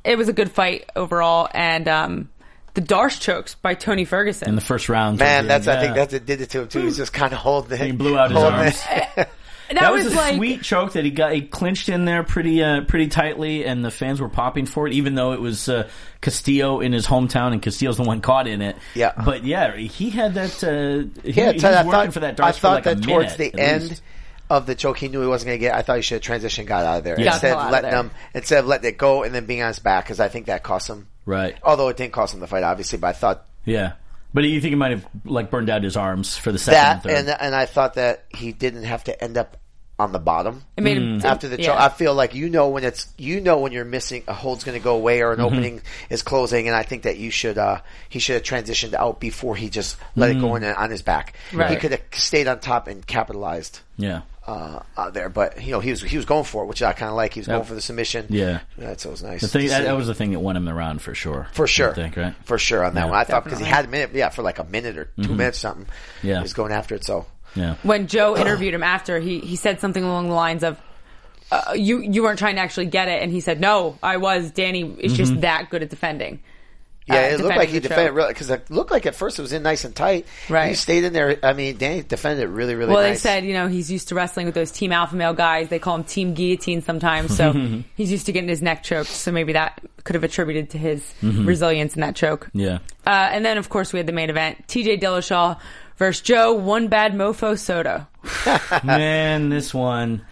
it 0.03 0.17
was 0.17 0.27
a 0.27 0.33
good 0.33 0.51
fight 0.51 0.89
overall. 0.97 1.47
And 1.53 1.87
um, 1.87 2.29
the 2.73 2.81
Darce 2.81 3.21
chokes 3.21 3.55
by 3.55 3.73
Tony 3.73 4.03
Ferguson. 4.03 4.49
In 4.49 4.55
the 4.55 4.61
first 4.61 4.89
round, 4.89 5.17
Man, 5.17 5.47
that's 5.47 5.69
I 5.69 5.79
think 5.79 5.95
that's 5.95 6.11
what 6.11 6.25
did 6.25 6.41
it 6.41 6.49
to 6.49 6.63
him 6.63 6.67
too. 6.67 6.79
He 6.79 6.85
was 6.85 6.97
just 6.97 7.13
kind 7.13 7.31
of 7.31 7.39
holding 7.39 7.79
it. 7.79 7.85
He 7.85 7.91
blew 7.93 8.17
out 8.17 8.31
his 8.31 8.39
holding 8.39 8.59
arms. 8.59 8.85
it. 9.69 9.73
that, 9.75 9.81
That 9.81 9.91
was, 9.93 10.05
a 10.07 10.15
like 10.15 10.35
sweet 10.35 10.61
choke 10.63 10.93
that 10.93 11.03
he 11.05 11.11
got. 11.11 11.33
He 11.33 11.41
clinched 11.41 11.89
in 11.89 12.05
there 12.05 12.23
pretty, 12.23 12.63
uh, 12.63 12.81
pretty 12.81 13.07
tightly, 13.07 13.65
and 13.65 13.83
the 13.83 13.91
fans 13.91 14.19
were 14.21 14.29
popping 14.29 14.65
for 14.65 14.87
it, 14.87 14.93
even 14.93 15.15
though 15.15 15.33
it 15.33 15.41
was 15.41 15.67
uh, 15.69 15.87
Castillo 16.21 16.79
in 16.79 16.93
his 16.93 17.05
hometown, 17.07 17.51
and 17.53 17.61
Castillo's 17.61 17.97
the 17.97 18.03
one 18.03 18.21
caught 18.21 18.47
in 18.47 18.61
it. 18.61 18.75
Yeah. 18.95 19.13
but 19.23 19.43
yeah, 19.43 19.75
he 19.75 20.09
had 20.09 20.33
that. 20.35 20.63
Uh, 20.63 21.21
he, 21.23 21.31
Yeah, 21.31 21.47
he 21.51 21.55
was 21.55 21.63
I 21.65 21.83
working 21.83 21.91
thought, 21.91 22.13
for 22.13 22.19
that. 22.21 22.39
I 22.39 22.51
Darce 22.51 22.55
for 22.55 22.59
thought 22.61 22.73
like 22.85 22.85
a 22.85 22.95
that 22.95 23.03
towards 23.03 23.37
minute, 23.37 23.53
the 23.53 23.59
end 23.61 23.83
least. 23.89 24.01
of 24.49 24.65
the 24.65 24.75
choke, 24.75 24.97
he 24.97 25.07
knew 25.09 25.21
he 25.21 25.27
wasn't 25.27 25.47
going 25.47 25.59
to 25.59 25.61
get. 25.61 25.75
I 25.75 25.81
thought 25.81 25.97
he 25.97 26.01
should 26.01 26.23
have 26.25 26.41
transitioned, 26.41 26.65
got 26.67 26.85
out 26.85 26.97
of 26.99 27.03
there 27.03 27.15
Got 27.17 27.25
instead 27.25 27.41
the 27.41 27.47
hell 27.49 27.57
out 27.59 27.61
of 27.61 27.65
of 27.67 27.71
letting 27.73 27.89
there. 27.91 28.03
them 28.03 28.11
instead 28.33 28.59
of 28.59 28.65
letting 28.67 28.89
it 28.89 28.97
go 28.97 29.23
and 29.23 29.35
then 29.35 29.45
being 29.45 29.61
on 29.61 29.67
his 29.69 29.79
back 29.79 30.05
because 30.05 30.19
I 30.19 30.27
think 30.29 30.45
that 30.47 30.63
cost 30.63 30.89
him. 30.89 31.07
right? 31.25 31.57
Although 31.63 31.89
it 31.89 31.97
didn't 31.97 32.13
cost 32.13 32.33
him 32.33 32.39
the 32.39 32.47
fight, 32.47 32.63
obviously, 32.63 32.97
but 32.99 33.07
I 33.07 33.13
thought 33.13 33.45
Yeah, 33.65 33.93
but 34.33 34.43
you 34.43 34.61
think 34.61 34.71
he 34.71 34.75
might 34.75 34.91
have 34.91 35.07
like 35.25 35.49
burned 35.49 35.69
out 35.69 35.83
his 35.83 35.97
arms 35.97 36.37
for 36.37 36.51
the 36.51 36.59
second 36.59 36.73
that, 36.75 36.93
and 36.93 37.27
third? 37.27 37.33
and 37.33 37.41
and 37.41 37.55
I 37.55 37.65
thought 37.65 37.95
that 37.95 38.25
he 38.29 38.51
didn't 38.51 38.83
have 38.83 39.03
to 39.05 39.23
end 39.23 39.37
up 39.37 39.57
on 39.99 40.11
the 40.11 40.19
bottom. 40.19 40.63
it 40.75 40.83
made 40.83 40.97
him 40.97 41.21
After 41.25 41.47
the 41.47 41.59
yeah. 41.59 41.67
choke, 41.67 41.79
I 41.79 41.89
feel 41.89 42.13
like 42.13 42.35
you 42.35 42.49
know 42.49 42.69
when 42.69 42.83
it's 42.83 43.07
you 43.17 43.41
know 43.41 43.59
when 43.59 43.71
you're 43.71 43.85
missing 43.85 44.23
a 44.27 44.33
hold's 44.33 44.63
going 44.63 44.77
to 44.77 44.83
go 44.83 44.95
away 44.95 45.21
or 45.21 45.31
an 45.31 45.37
mm-hmm. 45.37 45.45
opening 45.45 45.81
is 46.09 46.21
closing, 46.21 46.67
and 46.67 46.75
I 46.75 46.83
think 46.83 47.03
that 47.03 47.17
you 47.17 47.31
should 47.31 47.57
uh 47.57 47.81
he 48.09 48.19
should 48.19 48.35
have 48.35 48.43
transitioned 48.43 48.93
out 48.93 49.19
before 49.19 49.55
he 49.55 49.69
just 49.69 49.97
let 50.15 50.29
it 50.29 50.39
go 50.39 50.49
mm. 50.49 50.57
in 50.57 50.63
on 50.65 50.91
his 50.91 51.01
back. 51.01 51.35
He 51.49 51.75
could 51.77 51.91
have 51.91 52.01
stayed 52.13 52.47
on 52.47 52.59
top 52.59 52.87
and 52.87 53.05
capitalized. 53.05 53.79
yeah, 53.97 54.21
uh, 54.47 54.79
out 54.97 55.13
there. 55.13 55.29
But 55.29 55.61
you 55.63 55.71
know, 55.71 55.79
he 55.79 55.89
was 55.91 56.01
he 56.01 56.15
was 56.17 56.25
going 56.25 56.43
for 56.45 56.63
it, 56.63 56.67
which 56.67 56.81
I 56.81 56.93
kind 56.93 57.09
of 57.09 57.15
like. 57.15 57.33
He 57.33 57.41
was 57.41 57.47
Yep. 57.47 57.55
going 57.57 57.67
for 57.67 57.73
the 57.75 57.81
submission. 57.81 58.25
Yeah. 58.29 58.61
that's 58.77 59.05
always 59.05 59.21
nice. 59.23 59.41
the 59.41 59.47
thing 59.47 59.67
that, 59.67 59.83
that 59.83 59.95
was 59.97 60.07
the 60.07 60.13
thing 60.15 60.31
that 60.31 60.39
won 60.39 60.55
him 60.55 60.65
the 60.65 60.73
round 60.73 61.01
for 61.01 61.13
sure. 61.13 61.47
for 61.51 61.67
sure, 61.67 61.91
I 61.91 61.93
think 61.93 62.15
right. 62.17 62.33
For 62.45 62.57
sure 62.57 62.83
on 62.83 62.93
that 62.95 63.05
Yeah. 63.05 63.09
one. 63.11 63.19
I 63.19 63.23
thought 63.25 63.43
because 63.43 63.59
he 63.59 63.65
had 63.65 63.85
a 63.85 63.87
minute, 63.89 64.11
yeah, 64.13 64.29
for 64.29 64.41
like 64.41 64.59
a 64.59 64.63
minute 64.63 64.97
or 64.97 65.09
2 65.21 65.33
minutes 65.35 65.57
something. 65.59 65.85
Yeah. 66.23 66.37
he 66.37 66.41
was 66.43 66.53
going 66.53 66.71
after 66.71 66.95
it. 66.95 67.03
So 67.03 67.25
Yeah, 67.55 67.75
when 67.83 68.07
Joe 68.07 68.37
interviewed 68.43 68.73
him 68.73 68.83
after, 68.83 69.19
he 69.19 69.39
he 69.39 69.55
said 69.55 69.79
something 69.81 70.03
along 70.03 70.29
the 70.29 70.35
lines 70.35 70.63
of, 70.63 70.77
uh, 71.51 71.73
"You 71.75 71.99
you 71.99 72.23
weren't 72.23 72.39
trying 72.39 72.55
to 72.55 72.61
actually 72.61 72.85
get 72.87 73.07
it," 73.07 73.21
and 73.21 73.31
he 73.31 73.39
said, 73.41 73.59
"No, 73.59 73.97
I 74.03 74.17
was. 74.17 74.51
Danny 74.51 74.83
is 74.99 75.13
just 75.13 75.41
that 75.41 75.69
good 75.69 75.83
at 75.83 75.89
defending." 75.89 76.39
Yeah, 77.07 77.15
uh, 77.15 77.19
it 77.19 77.39
looked 77.39 77.55
like 77.55 77.69
he 77.69 77.79
defended 77.79 78.07
choke. 78.07 78.15
really 78.15 78.33
because 78.33 78.49
it 78.49 78.69
looked 78.69 78.91
like 78.91 79.05
at 79.05 79.15
first 79.15 79.39
it 79.39 79.41
was 79.41 79.53
in 79.53 79.63
nice 79.63 79.85
and 79.85 79.95
tight. 79.95 80.25
Right. 80.49 80.69
he 80.69 80.75
stayed 80.75 81.05
in 81.05 81.13
there. 81.13 81.39
I 81.41 81.53
mean, 81.53 81.77
Danny 81.77 82.03
defended 82.03 82.43
it 82.43 82.47
really, 82.49 82.75
really. 82.75 82.93
Well, 82.93 83.01
nice. 83.01 83.23
they 83.23 83.29
said 83.29 83.45
you 83.45 83.53
know 83.53 83.67
he's 83.67 83.89
used 83.89 84.09
to 84.09 84.15
wrestling 84.15 84.45
with 84.45 84.55
those 84.55 84.71
team 84.71 84.91
alpha 84.91 85.15
male 85.15 85.33
guys. 85.33 85.69
They 85.69 85.79
call 85.79 85.95
him 85.95 86.03
team 86.03 86.33
guillotine 86.33 86.81
sometimes, 86.81 87.35
so 87.35 87.53
he's 87.95 88.11
used 88.11 88.25
to 88.25 88.31
getting 88.31 88.49
his 88.49 88.61
neck 88.61 88.83
choked. 88.83 89.09
So 89.09 89.31
maybe 89.31 89.53
that 89.53 89.81
could 90.03 90.15
have 90.15 90.23
attributed 90.23 90.71
to 90.71 90.77
his 90.77 91.13
resilience 91.21 91.95
in 91.95 92.01
that 92.01 92.15
choke. 92.15 92.49
yeah. 92.53 92.79
Uh, 93.05 93.29
and 93.31 93.45
then 93.45 93.57
of 93.57 93.69
course 93.69 93.93
we 93.93 93.99
had 93.99 94.07
the 94.07 94.11
main 94.13 94.29
event: 94.29 94.67
T.J. 94.67 94.97
Dillashaw 94.97 95.59
versus 95.97 96.21
Joe 96.21 96.53
One 96.53 96.89
Bad 96.89 97.13
Mofo 97.13 97.57
Soto. 97.57 98.05
Man, 98.83 99.49
this 99.49 99.73
one. 99.73 100.25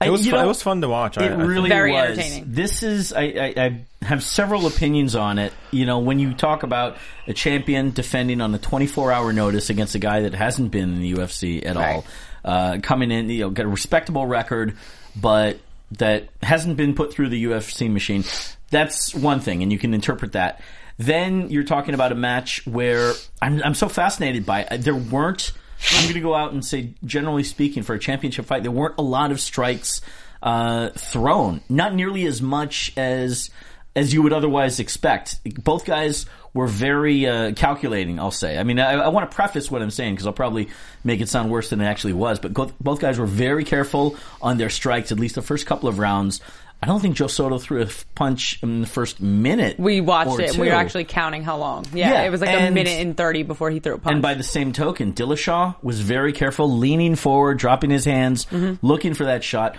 I- 0.00 0.06
It 0.06 0.10
was 0.10 0.24
you 0.24 0.30
fun, 0.30 0.40
know, 0.40 0.44
it 0.44 0.48
was 0.48 0.62
fun 0.62 0.80
to 0.82 0.88
watch. 0.88 1.16
It 1.16 1.22
I 1.24 1.28
think. 1.28 1.42
really 1.42 1.68
Very 1.68 1.92
was. 1.92 2.10
entertaining. 2.18 2.44
This 2.48 2.82
is 2.82 3.12
I, 3.12 3.22
I, 3.22 3.54
I 3.56 4.04
have 4.04 4.22
several 4.22 4.66
opinions 4.66 5.16
on 5.16 5.38
it. 5.38 5.52
You 5.72 5.86
know, 5.86 5.98
when 5.98 6.18
you 6.20 6.34
talk 6.34 6.62
about 6.62 6.96
a 7.26 7.32
champion 7.34 7.90
defending 7.90 8.40
on 8.40 8.54
a 8.54 8.58
24 8.58 9.10
hour 9.12 9.32
notice 9.32 9.70
against 9.70 9.94
a 9.96 9.98
guy 9.98 10.20
that 10.22 10.34
hasn't 10.34 10.70
been 10.70 10.94
in 10.94 11.00
the 11.00 11.12
UFC 11.14 11.66
at 11.66 11.74
Right. 11.76 11.96
all, 11.96 12.04
uh, 12.44 12.78
coming 12.82 13.10
in, 13.10 13.28
you 13.28 13.40
know, 13.40 13.50
got 13.50 13.66
a 13.66 13.68
respectable 13.68 14.24
record, 14.26 14.76
but 15.16 15.58
that 15.92 16.28
hasn't 16.42 16.76
been 16.76 16.94
put 16.94 17.12
through 17.12 17.30
the 17.30 17.44
UFC 17.46 17.90
machine. 17.90 18.22
That's 18.70 19.14
one 19.14 19.40
thing, 19.40 19.62
and 19.62 19.72
you 19.72 19.78
can 19.78 19.94
interpret 19.94 20.32
that. 20.32 20.60
Then 20.98 21.48
you're 21.50 21.64
talking 21.64 21.94
about 21.94 22.12
a 22.12 22.14
match 22.14 22.66
where 22.66 23.14
I'm, 23.40 23.62
I'm 23.64 23.74
so 23.74 23.88
fascinated 23.88 24.44
by 24.46 24.62
it. 24.62 24.78
There 24.82 24.94
weren't. 24.94 25.52
I'm 25.92 26.02
going 26.04 26.14
to 26.14 26.20
go 26.20 26.34
out 26.34 26.52
and 26.52 26.64
say, 26.64 26.94
generally 27.04 27.44
speaking, 27.44 27.82
for 27.82 27.94
a 27.94 27.98
championship 27.98 28.46
fight, 28.46 28.62
there 28.62 28.72
weren't 28.72 28.96
a 28.98 29.02
lot 29.02 29.30
of 29.30 29.40
strikes 29.40 30.00
uh, 30.42 30.90
thrown. 30.90 31.60
Not 31.68 31.94
nearly 31.94 32.26
as 32.26 32.42
much 32.42 32.92
as 32.96 33.50
as 33.96 34.12
you 34.12 34.22
would 34.22 34.32
otherwise 34.32 34.78
expect. 34.78 35.40
Both 35.64 35.84
guys 35.84 36.26
were 36.54 36.68
very 36.68 37.26
uh, 37.26 37.52
calculating. 37.54 38.20
I'll 38.20 38.30
say. 38.30 38.56
I 38.56 38.62
mean, 38.62 38.78
I, 38.78 38.92
I 38.92 39.08
want 39.08 39.28
to 39.28 39.34
preface 39.34 39.70
what 39.70 39.82
I'm 39.82 39.90
saying 39.90 40.14
because 40.14 40.26
I'll 40.26 40.32
probably 40.32 40.68
make 41.02 41.20
it 41.20 41.28
sound 41.28 41.50
worse 41.50 41.70
than 41.70 41.80
it 41.80 41.86
actually 41.86 42.12
was. 42.12 42.38
But 42.38 42.52
both, 42.52 42.78
both 42.78 43.00
guys 43.00 43.18
were 43.18 43.26
very 43.26 43.64
careful 43.64 44.16
on 44.40 44.56
their 44.56 44.70
strikes. 44.70 45.10
At 45.10 45.18
least 45.18 45.34
the 45.34 45.42
first 45.42 45.66
couple 45.66 45.88
of 45.88 45.98
rounds. 45.98 46.40
I 46.80 46.86
don't 46.86 47.00
think 47.00 47.16
Joe 47.16 47.26
Soto 47.26 47.58
threw 47.58 47.82
a 47.82 47.88
punch 48.14 48.62
in 48.62 48.82
the 48.82 48.86
first 48.86 49.20
minute. 49.20 49.80
We 49.80 50.00
watched 50.00 50.38
it 50.38 50.50
and 50.50 50.58
we 50.58 50.68
were 50.68 50.74
actually 50.74 51.04
counting 51.04 51.42
how 51.42 51.56
long. 51.58 51.84
Yeah, 51.92 52.12
Yeah, 52.12 52.22
it 52.22 52.30
was 52.30 52.40
like 52.40 52.50
a 52.50 52.70
minute 52.70 53.00
and 53.00 53.16
thirty 53.16 53.42
before 53.42 53.68
he 53.70 53.80
threw 53.80 53.94
a 53.94 53.98
punch. 53.98 54.12
And 54.12 54.22
by 54.22 54.34
the 54.34 54.44
same 54.44 54.72
token, 54.72 55.12
Dillashaw 55.12 55.74
was 55.82 56.00
very 56.00 56.32
careful, 56.32 56.70
leaning 56.78 57.16
forward, 57.16 57.58
dropping 57.58 57.90
his 57.90 58.04
hands, 58.04 58.44
Mm-hmm. 58.46 58.86
looking 58.86 59.14
for 59.14 59.24
that 59.24 59.42
shot. 59.42 59.76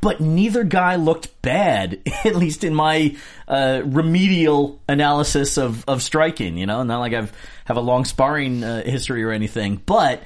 But 0.00 0.22
neither 0.22 0.64
guy 0.64 0.96
looked 0.96 1.42
bad, 1.42 2.00
at 2.24 2.34
least 2.34 2.64
in 2.64 2.74
my 2.74 3.16
uh, 3.46 3.82
remedial 3.84 4.80
analysis 4.88 5.58
of, 5.58 5.84
of 5.86 6.02
striking. 6.02 6.56
You 6.56 6.64
know, 6.64 6.82
not 6.84 7.00
like 7.00 7.12
I've 7.12 7.32
have 7.66 7.76
a 7.76 7.80
long 7.82 8.06
sparring 8.06 8.64
uh, 8.64 8.82
history 8.82 9.22
or 9.22 9.30
anything, 9.30 9.76
but 9.84 10.22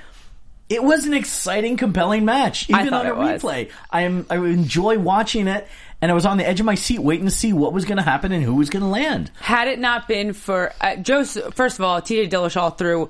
it 0.68 0.83
was 0.83 1.07
an 1.07 1.12
exciting, 1.12 1.77
compelling 1.77 2.24
match. 2.24 2.70
Even 2.70 2.94
on 2.94 3.05
a 3.07 3.11
replay, 3.11 3.70
I 3.90 4.03
am 4.03 4.27
I 4.31 4.37
enjoy 4.37 4.96
watching 4.98 5.48
it, 5.48 5.66
and 6.04 6.10
I 6.10 6.14
was 6.14 6.26
on 6.26 6.36
the 6.36 6.46
edge 6.46 6.60
of 6.60 6.66
my 6.66 6.74
seat 6.74 6.98
waiting 6.98 7.24
to 7.24 7.30
see 7.30 7.54
what 7.54 7.72
was 7.72 7.86
going 7.86 7.96
to 7.96 8.02
happen 8.02 8.30
and 8.30 8.44
who 8.44 8.56
was 8.56 8.68
going 8.68 8.82
to 8.82 8.88
land. 8.90 9.30
Had 9.40 9.68
it 9.68 9.78
not 9.78 10.06
been 10.06 10.34
for 10.34 10.70
uh, 10.82 10.96
Joe, 10.96 11.24
first 11.24 11.78
of 11.78 11.84
all, 11.86 12.02
T.J. 12.02 12.28
Dillashaw 12.28 12.76
threw 12.76 13.08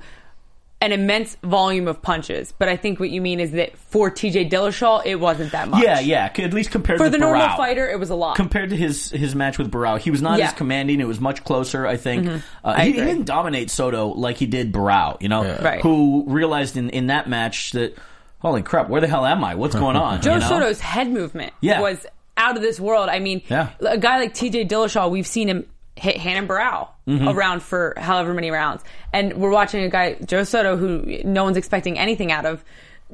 an 0.81 0.93
immense 0.93 1.35
volume 1.43 1.89
of 1.89 2.03
punches, 2.03 2.53
but 2.57 2.69
I 2.69 2.77
think 2.77 3.01
what 3.01 3.09
you 3.11 3.21
mean 3.21 3.41
is 3.41 3.51
that 3.53 3.77
for 3.77 4.11
T.J. 4.11 4.49
Dillashaw, 4.49 5.03
it 5.07 5.17
wasn't 5.17 5.51
that 5.53 5.67
much. 5.69 5.83
Yeah, 5.83 5.99
yeah, 5.99 6.31
at 6.37 6.53
least 6.53 6.71
compared 6.71 6.99
For 6.99 7.05
to 7.07 7.11
the 7.11 7.19
normal 7.19 7.49
fighter, 7.57 7.89
it 7.91 7.99
was 7.99 8.11
a 8.11 8.15
lot. 8.15 8.37
compared 8.37 8.71
to 8.71 8.77
his 8.77 9.11
his 9.11 9.35
match 9.35 9.59
with 9.59 9.73
Barao, 9.73 9.99
he 9.99 10.11
was 10.13 10.23
not 10.23 10.39
Yeah. 10.39 10.45
Mm-hmm. 10.47 10.53
as 10.55 10.59
commanding. 10.59 11.01
It 11.01 11.07
was 11.09 11.21
much 11.21 11.43
closer, 11.43 11.87
I 11.87 11.97
think. 11.97 12.29
Uh, 12.29 12.39
I 12.63 12.85
he, 12.85 12.93
he 12.93 13.01
didn't 13.01 13.25
dominate 13.25 13.71
Soto 13.71 14.09
like 14.09 14.37
he 14.37 14.47
did 14.47 14.73
Barao, 14.73 15.21
you 15.23 15.29
know, 15.29 15.43
Right. 15.61 15.81
who 15.81 16.25
realized 16.29 16.77
in, 16.77 16.91
in 16.91 17.07
that 17.07 17.29
match 17.29 17.73
that 17.73 17.97
holy 18.41 18.63
crap, 18.63 18.91
where 18.91 19.01
the 19.01 19.09
hell 19.09 19.25
am 19.25 19.43
I? 19.43 19.55
What's 19.55 19.75
going 19.85 19.97
on? 19.97 20.21
Joe 20.21 20.35
you 20.35 20.41
know? 20.41 20.49
Soto's 20.49 20.81
head 20.81 21.11
movement 21.11 21.55
Yeah. 21.63 21.81
was 21.81 22.05
out 22.37 22.57
of 22.57 22.63
this 22.63 22.79
world. 22.81 23.09
I 23.09 23.19
mean, 23.21 23.43
Yeah. 23.49 23.71
a 23.81 23.99
guy 23.99 24.19
like 24.19 24.35
T.J. 24.35 24.67
Dillashaw, 24.67 25.11
we've 25.11 25.27
seen 25.27 25.49
him 25.49 25.67
hit 25.97 26.25
Renan 26.25 26.49
Barão 26.49 26.89
Mm-hmm. 27.07 27.29
around 27.29 27.63
for 27.63 27.93
however 27.99 28.33
many 28.33 28.51
rounds, 28.51 28.83
and 29.13 29.35
we're 29.35 29.51
watching 29.51 29.85
a 29.85 29.91
guy 29.91 30.15
Joe 30.15 30.43
Soto 30.45 30.75
who 30.79 31.21
no 31.23 31.45
one's 31.45 31.59
expecting 31.59 31.99
anything 31.99 32.33
out 32.33 32.47
of, 32.47 32.65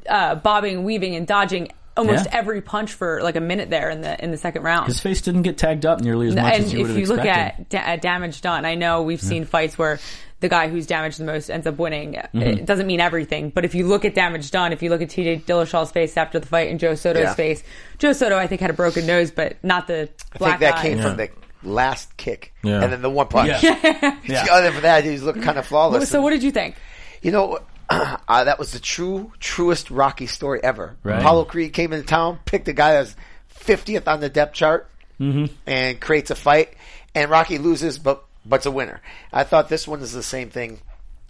uh, 0.07 0.35
bobbing, 0.35 0.85
weaving, 0.85 1.13
and 1.15 1.27
dodging. 1.27 1.67
Almost 1.97 2.27
Yeah. 2.27 2.37
every 2.37 2.61
punch 2.61 2.93
for 2.93 3.21
like 3.21 3.35
a 3.35 3.41
minute 3.41 3.69
there 3.69 3.89
in 3.89 3.99
the 3.99 4.23
in 4.23 4.31
the 4.31 4.37
second 4.37 4.63
round. 4.63 4.87
His 4.87 5.01
face 5.01 5.19
didn't 5.21 5.41
get 5.41 5.57
tagged 5.57 5.85
up 5.85 5.99
nearly 5.99 6.29
as 6.29 6.35
much 6.35 6.53
and 6.53 6.63
as 6.63 6.71
you 6.71 6.79
would 6.79 6.91
if 6.91 6.95
have 6.95 6.99
you 6.99 7.05
look 7.07 7.17
expected. 7.25 7.59
at, 7.63 7.69
da- 7.69 7.91
at 7.93 8.01
damage 8.01 8.39
done, 8.39 8.63
I 8.63 8.75
know 8.75 9.01
we've 9.01 9.21
seen 9.21 9.43
fights 9.43 9.77
where 9.77 9.99
the 10.41 10.49
guy 10.49 10.67
who's 10.67 10.85
damaged 10.85 11.19
the 11.19 11.23
most 11.23 11.49
ends 11.49 11.65
up 11.65 11.77
winning. 11.79 12.13
Mm-hmm. 12.13 12.41
It 12.41 12.65
doesn't 12.65 12.85
mean 12.87 12.99
everything, 12.99 13.49
but 13.49 13.63
if 13.63 13.73
you 13.73 13.87
look 13.87 14.03
at 14.03 14.13
damage 14.13 14.51
done, 14.51 14.73
if 14.73 14.83
you 14.83 14.89
look 14.89 15.01
at 15.01 15.09
TJ 15.09 15.43
Dillashaw's 15.45 15.91
face 15.91 16.17
after 16.17 16.39
the 16.39 16.47
fight 16.47 16.69
and 16.69 16.79
Joe 16.79 16.95
Soto's 16.95 17.23
Yeah. 17.23 17.33
face, 17.35 17.63
Joe 17.99 18.11
Soto 18.13 18.37
I 18.37 18.47
think 18.47 18.59
had 18.59 18.69
a 18.69 18.73
broken 18.73 19.05
nose, 19.07 19.31
but 19.31 19.55
not 19.63 19.87
the 19.87 20.09
I 20.33 20.37
think 20.37 20.59
that 20.59 20.75
eye. 20.77 20.81
came 20.81 20.99
from 20.99 21.15
the 21.17 21.29
last 21.63 22.17
kick, 22.17 22.53
Yeah. 22.63 22.83
and 22.83 22.91
then 22.91 23.01
the 23.01 23.09
one 23.09 23.27
punch. 23.27 23.63
Yeah. 23.63 24.17
Yeah. 24.25 24.45
Other 24.51 24.71
than 24.71 24.81
that, 24.83 25.03
he 25.03 25.11
was 25.11 25.23
looking 25.23 25.41
kind 25.43 25.57
of 25.57 25.65
flawless. 25.65 26.09
So 26.09 26.21
what 26.21 26.31
did 26.31 26.43
you 26.43 26.51
think? 26.51 26.75
You 27.21 27.31
know, 27.31 27.59
uh, 27.89 28.43
that 28.43 28.57
was 28.59 28.71
the 28.71 28.79
true, 28.79 29.31
truest 29.39 29.91
Rocky 29.91 30.25
story 30.27 30.59
ever. 30.63 30.95
Right. 31.03 31.19
Apollo 31.19 31.45
Creed 31.45 31.73
came 31.73 31.93
into 31.93 32.05
town, 32.05 32.39
picked 32.45 32.67
a 32.67 32.73
guy 32.73 32.93
that's 32.93 33.15
50th 33.59 34.07
on 34.07 34.19
the 34.19 34.29
depth 34.29 34.53
chart, 34.55 34.87
Mm-hmm. 35.19 35.53
and 35.67 35.99
creates 36.01 36.31
a 36.31 36.35
fight, 36.35 36.73
and 37.13 37.29
Rocky 37.29 37.59
loses, 37.59 37.99
but 37.99 38.23
but's 38.45 38.65
a 38.65 38.71
winner. 38.71 39.01
I 39.31 39.43
thought 39.43 39.69
this 39.69 39.87
one 39.87 40.01
is 40.01 40.11
the 40.13 40.23
same 40.23 40.49
thing. 40.49 40.79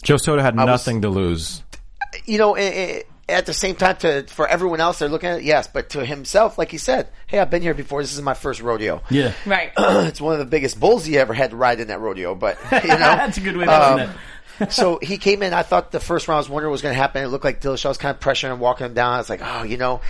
Joe 0.04 0.18
Soto 0.18 0.42
had 0.42 0.56
was- 0.56 0.66
nothing 0.66 1.02
to 1.04 1.10
lose. 1.10 1.64
You 2.26 2.38
know, 2.38 2.58
i 2.58 2.62
i 2.62 3.04
at 3.30 3.46
the 3.46 3.54
same 3.54 3.76
time, 3.76 3.96
to 3.98 4.24
for 4.24 4.46
everyone 4.46 4.82
else, 4.82 5.00
they're 5.00 5.08
looking 5.08 5.30
at 5.30 5.38
it, 5.40 5.44
yes, 5.46 5.66
but 5.66 5.92
to 5.92 6.04
himself, 6.06 6.58
like 6.58 6.70
he 6.70 6.78
said, 6.78 7.08
hey, 7.28 7.40
I've 7.40 7.50
been 7.50 7.62
here 7.62 7.74
before. 7.74 8.02
This 8.02 8.14
is 8.14 8.22
my 8.22 8.34
first 8.34 8.62
rodeo. 8.62 9.02
yeah. 9.10 9.32
Right. 9.46 9.72
it's 9.78 10.20
one 10.20 10.34
of 10.34 10.40
the 10.40 10.46
biggest 10.46 10.78
bulls 10.80 11.06
he 11.06 11.18
ever 11.18 11.34
had 11.34 11.52
to 11.52 11.56
ride 11.56 11.80
in 11.80 11.88
that 11.88 12.02
rodeo, 12.02 12.36
but 12.36 12.58
you 12.72 12.90
know, 12.90 12.98
That's 12.98 13.38
a 13.38 13.42
good 13.42 13.56
way 13.56 13.66
to 13.66 13.72
put 13.72 14.02
Um, 14.02 14.16
it. 14.60 14.72
so 14.74 15.00
he 15.02 15.18
came 15.18 15.42
in. 15.44 15.54
I 15.54 15.64
thought 15.64 15.92
the 15.94 16.02
first 16.02 16.28
round 16.28 16.38
I 16.38 16.40
was 16.40 16.50
wondering 16.50 16.72
what 16.72 16.74
was 16.74 16.82
going 16.82 16.94
to 16.94 17.00
happen. 17.02 17.24
It 17.24 17.28
looked 17.28 17.46
like 17.46 17.62
Dillashaw 17.62 17.88
was 17.90 17.98
kind 17.98 18.14
of 18.14 18.20
pressuring 18.22 18.52
him, 18.52 18.60
walking 18.60 18.86
him 18.88 18.94
down. 18.96 19.14
I 19.14 19.18
was 19.20 19.30
like, 19.30 19.42
oh, 19.42 19.64
you 19.64 19.78
know, 19.78 20.02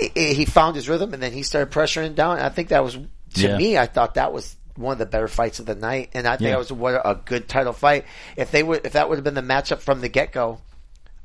i- 0.00 0.10
i- 0.16 0.20
he 0.32 0.46
found 0.46 0.74
his 0.74 0.88
rhythm, 0.88 1.12
and 1.12 1.22
then 1.22 1.32
he 1.32 1.42
started 1.42 1.70
pressuring 1.70 2.06
him 2.06 2.14
down. 2.14 2.38
And 2.38 2.46
I 2.46 2.48
think 2.48 2.68
that 2.68 2.82
was 2.82 2.94
to 2.94 3.02
Yeah. 3.48 3.58
me. 3.58 3.76
I 3.76 3.84
thought 3.86 4.14
that 4.14 4.32
was 4.32 4.56
one 4.78 4.92
of 4.92 4.98
the 4.98 5.06
better 5.06 5.28
fights 5.28 5.58
of 5.58 5.66
the 5.66 5.74
night, 5.74 6.10
and 6.14 6.26
I 6.26 6.36
think 6.36 6.46
Yeah. 6.46 6.52
that 6.52 6.58
was 6.58 6.72
what 6.72 6.94
a 7.04 7.18
good 7.24 7.48
title 7.48 7.72
fight. 7.72 8.04
If 8.36 8.50
they 8.50 8.62
would, 8.62 8.86
if 8.86 8.92
that 8.92 9.08
would 9.08 9.16
have 9.16 9.24
been 9.24 9.34
the 9.34 9.42
matchup 9.42 9.80
from 9.80 10.00
the 10.00 10.08
get 10.08 10.32
go, 10.32 10.60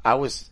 I 0.04 0.16
was. 0.16 0.50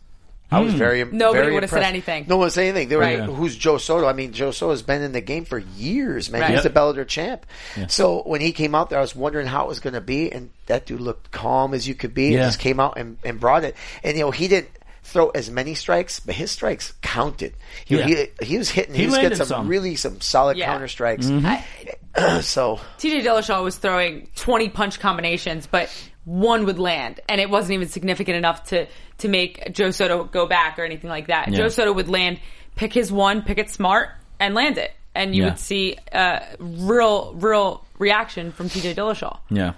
I 0.50 0.60
was 0.60 0.72
hmm. 0.72 0.78
very 0.78 1.02
Nobody 1.02 1.44
very 1.44 1.54
would 1.54 1.62
have 1.62 1.70
said 1.70 1.82
anything. 1.82 2.26
No 2.28 2.36
one 2.36 2.50
said 2.50 2.66
anything. 2.66 2.90
They 2.90 2.96
were, 2.96 3.02
Right. 3.02 3.20
Who's 3.20 3.56
Joe 3.56 3.78
Soto? 3.78 4.06
I 4.06 4.12
mean, 4.12 4.34
Joe 4.34 4.50
Soto's 4.50 4.82
been 4.82 5.00
in 5.00 5.12
the 5.12 5.22
game 5.22 5.46
for 5.46 5.56
years, 5.56 6.30
man. 6.30 6.42
Right. 6.42 6.50
He's 6.50 6.62
Yep. 6.62 6.74
the 6.74 6.78
Bellator 6.78 7.08
champ. 7.08 7.46
So 7.88 8.20
when 8.26 8.42
he 8.42 8.52
came 8.52 8.74
out 8.74 8.90
there, 8.90 8.98
I 8.98 9.00
was 9.00 9.16
wondering 9.16 9.46
how 9.46 9.64
it 9.64 9.68
was 9.68 9.80
going 9.80 9.94
to 9.94 10.02
be, 10.02 10.30
and 10.30 10.50
that 10.66 10.84
dude 10.84 11.00
looked 11.00 11.30
calm 11.30 11.72
as 11.72 11.88
you 11.88 11.94
could 11.94 12.12
be. 12.12 12.24
Yeah. 12.32 12.40
And 12.40 12.48
just 12.48 12.58
came 12.58 12.80
out 12.80 12.98
and, 12.98 13.16
and 13.24 13.40
brought 13.40 13.64
it. 13.64 13.76
And 14.04 14.14
you 14.14 14.24
know, 14.24 14.30
he 14.30 14.46
didn't 14.46 14.68
throw 15.02 15.30
as 15.30 15.50
many 15.50 15.74
strikes, 15.74 16.20
but 16.20 16.34
his 16.34 16.50
strikes 16.50 16.92
counted. 17.02 17.54
He, 17.84 17.98
Yeah. 17.98 18.06
he, 18.06 18.26
he 18.46 18.58
was 18.58 18.70
hitting. 18.70 18.94
He 18.94 19.00
He, 19.02 19.06
was 19.06 19.16
getting 19.16 19.30
landed 19.30 19.36
some, 19.38 19.46
some. 19.46 19.68
really 19.68 19.96
some 19.96 20.20
solid 20.20 20.56
Yeah. 20.56 20.66
counter 20.66 20.88
strikes. 20.88 21.26
Mm-hmm. 21.26 22.40
so 22.42 22.80
TJ 22.98 23.22
Dillashaw 23.22 23.62
was 23.64 23.76
throwing 23.76 24.28
20 24.36 24.68
punch 24.70 25.00
combinations, 25.00 25.66
but 25.66 25.90
one 26.24 26.66
would 26.66 26.78
land, 26.78 27.20
and 27.28 27.40
it 27.40 27.50
wasn't 27.50 27.74
even 27.74 27.88
significant 27.88 28.36
enough 28.36 28.64
to 28.68 28.86
to 29.18 29.28
make 29.28 29.72
Joe 29.72 29.90
Soto 29.90 30.24
go 30.24 30.46
back 30.46 30.78
or 30.78 30.84
anything 30.84 31.10
like 31.10 31.26
that. 31.28 31.48
Yeah. 31.48 31.58
Joe 31.58 31.68
Soto 31.68 31.92
would 31.92 32.08
land, 32.08 32.40
pick 32.76 32.92
his 32.92 33.10
one, 33.12 33.42
pick 33.42 33.58
it 33.58 33.70
smart, 33.70 34.10
and 34.40 34.54
land 34.54 34.78
it, 34.78 34.92
and 35.14 35.34
you 35.34 35.42
Yeah. 35.42 35.48
would 35.50 35.58
see 35.58 35.96
uh, 36.12 36.40
real 36.58 37.34
real 37.34 37.84
reaction 37.98 38.52
from 38.52 38.68
TJ 38.68 38.94
Dillashaw. 38.94 39.38
Yeah. 39.50 39.72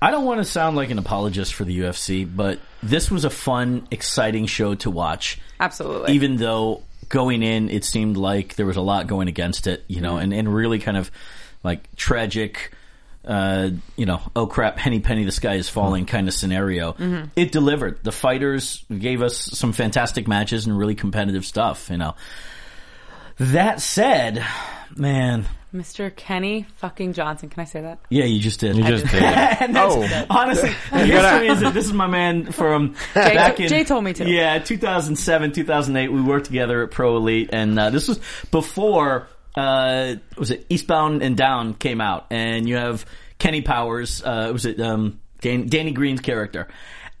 I 0.00 0.10
don't 0.10 0.24
want 0.24 0.40
to 0.40 0.44
sound 0.44 0.76
like 0.76 0.90
an 0.90 0.98
apologist 0.98 1.54
for 1.54 1.64
the 1.64 1.80
UFC, 1.80 2.28
but 2.30 2.58
this 2.82 3.10
was 3.10 3.24
a 3.24 3.30
fun, 3.30 3.88
exciting 3.90 4.46
show 4.46 4.74
to 4.76 4.90
watch. 4.90 5.40
Absolutely. 5.58 6.12
Even 6.14 6.36
though 6.36 6.82
going 7.08 7.42
in, 7.42 7.70
it 7.70 7.84
seemed 7.84 8.16
like 8.16 8.56
there 8.56 8.66
was 8.66 8.76
a 8.76 8.82
lot 8.82 9.06
going 9.06 9.28
against 9.28 9.66
it, 9.66 9.84
you 9.88 10.00
know, 10.00 10.14
mm-hmm. 10.14 10.24
and, 10.24 10.34
and 10.34 10.54
really 10.54 10.78
kind 10.78 10.96
of 10.96 11.10
like 11.62 11.94
tragic, 11.96 12.72
uh, 13.24 13.70
you 13.96 14.04
know, 14.04 14.20
oh 14.34 14.46
crap, 14.46 14.78
Henny 14.78 15.00
Penny, 15.00 15.24
the 15.24 15.32
sky 15.32 15.54
is 15.54 15.68
falling 15.68 16.04
mm-hmm. 16.04 16.14
kind 16.14 16.28
of 16.28 16.34
scenario. 16.34 16.92
Mm-hmm. 16.92 17.28
It 17.34 17.50
delivered. 17.52 18.02
The 18.02 18.12
fighters 18.12 18.84
gave 18.96 19.22
us 19.22 19.36
some 19.36 19.72
fantastic 19.72 20.28
matches 20.28 20.66
and 20.66 20.76
really 20.76 20.94
competitive 20.94 21.46
stuff, 21.46 21.88
you 21.90 21.96
know. 21.96 22.14
That 23.38 23.82
said, 23.82 24.44
man, 24.94 25.46
Mr. 25.78 26.14
Kenny 26.14 26.66
fucking 26.76 27.12
Johnson. 27.12 27.48
Can 27.48 27.60
I 27.60 27.64
say 27.64 27.80
that? 27.82 27.98
yeah, 28.10 28.24
you 28.24 28.40
just 28.40 28.60
did. 28.60 28.76
You 28.76 28.84
just 28.84 29.06
did. 29.06 29.22
and 29.22 29.74
that's, 29.76 29.94
Oh. 29.94 30.26
honestly, 30.30 30.70
the 30.92 30.98
history 31.06 31.48
is 31.48 31.60
that 31.60 31.74
this 31.74 31.84
is 31.86 31.92
my 31.92 32.06
man 32.06 32.50
from 32.52 32.94
back 33.14 33.60
in 33.60 33.68
Jay 33.68 33.84
told 33.84 34.04
me 34.04 34.12
to. 34.14 34.28
Yeah, 34.28 34.58
2007, 34.58 35.52
2008. 35.52 36.12
We 36.12 36.22
worked 36.22 36.46
together 36.46 36.82
at 36.82 36.90
Pro 36.90 37.16
Elite, 37.16 37.50
and 37.52 37.78
uh, 37.78 37.90
this 37.90 38.08
was 38.08 38.18
before 38.50 39.28
uh, 39.54 40.16
was 40.36 40.50
it 40.50 40.66
Eastbound 40.68 41.22
and 41.22 41.36
Down 41.36 41.74
came 41.74 42.00
out, 42.00 42.26
and 42.30 42.68
you 42.68 42.76
have 42.76 43.06
Kenny 43.38 43.62
Powers. 43.62 44.22
Uh, 44.22 44.50
was 44.52 44.66
it 44.66 44.80
um, 44.80 45.20
Dan- 45.40 45.66
Danny 45.68 45.92
Green's 45.92 46.20
character? 46.20 46.68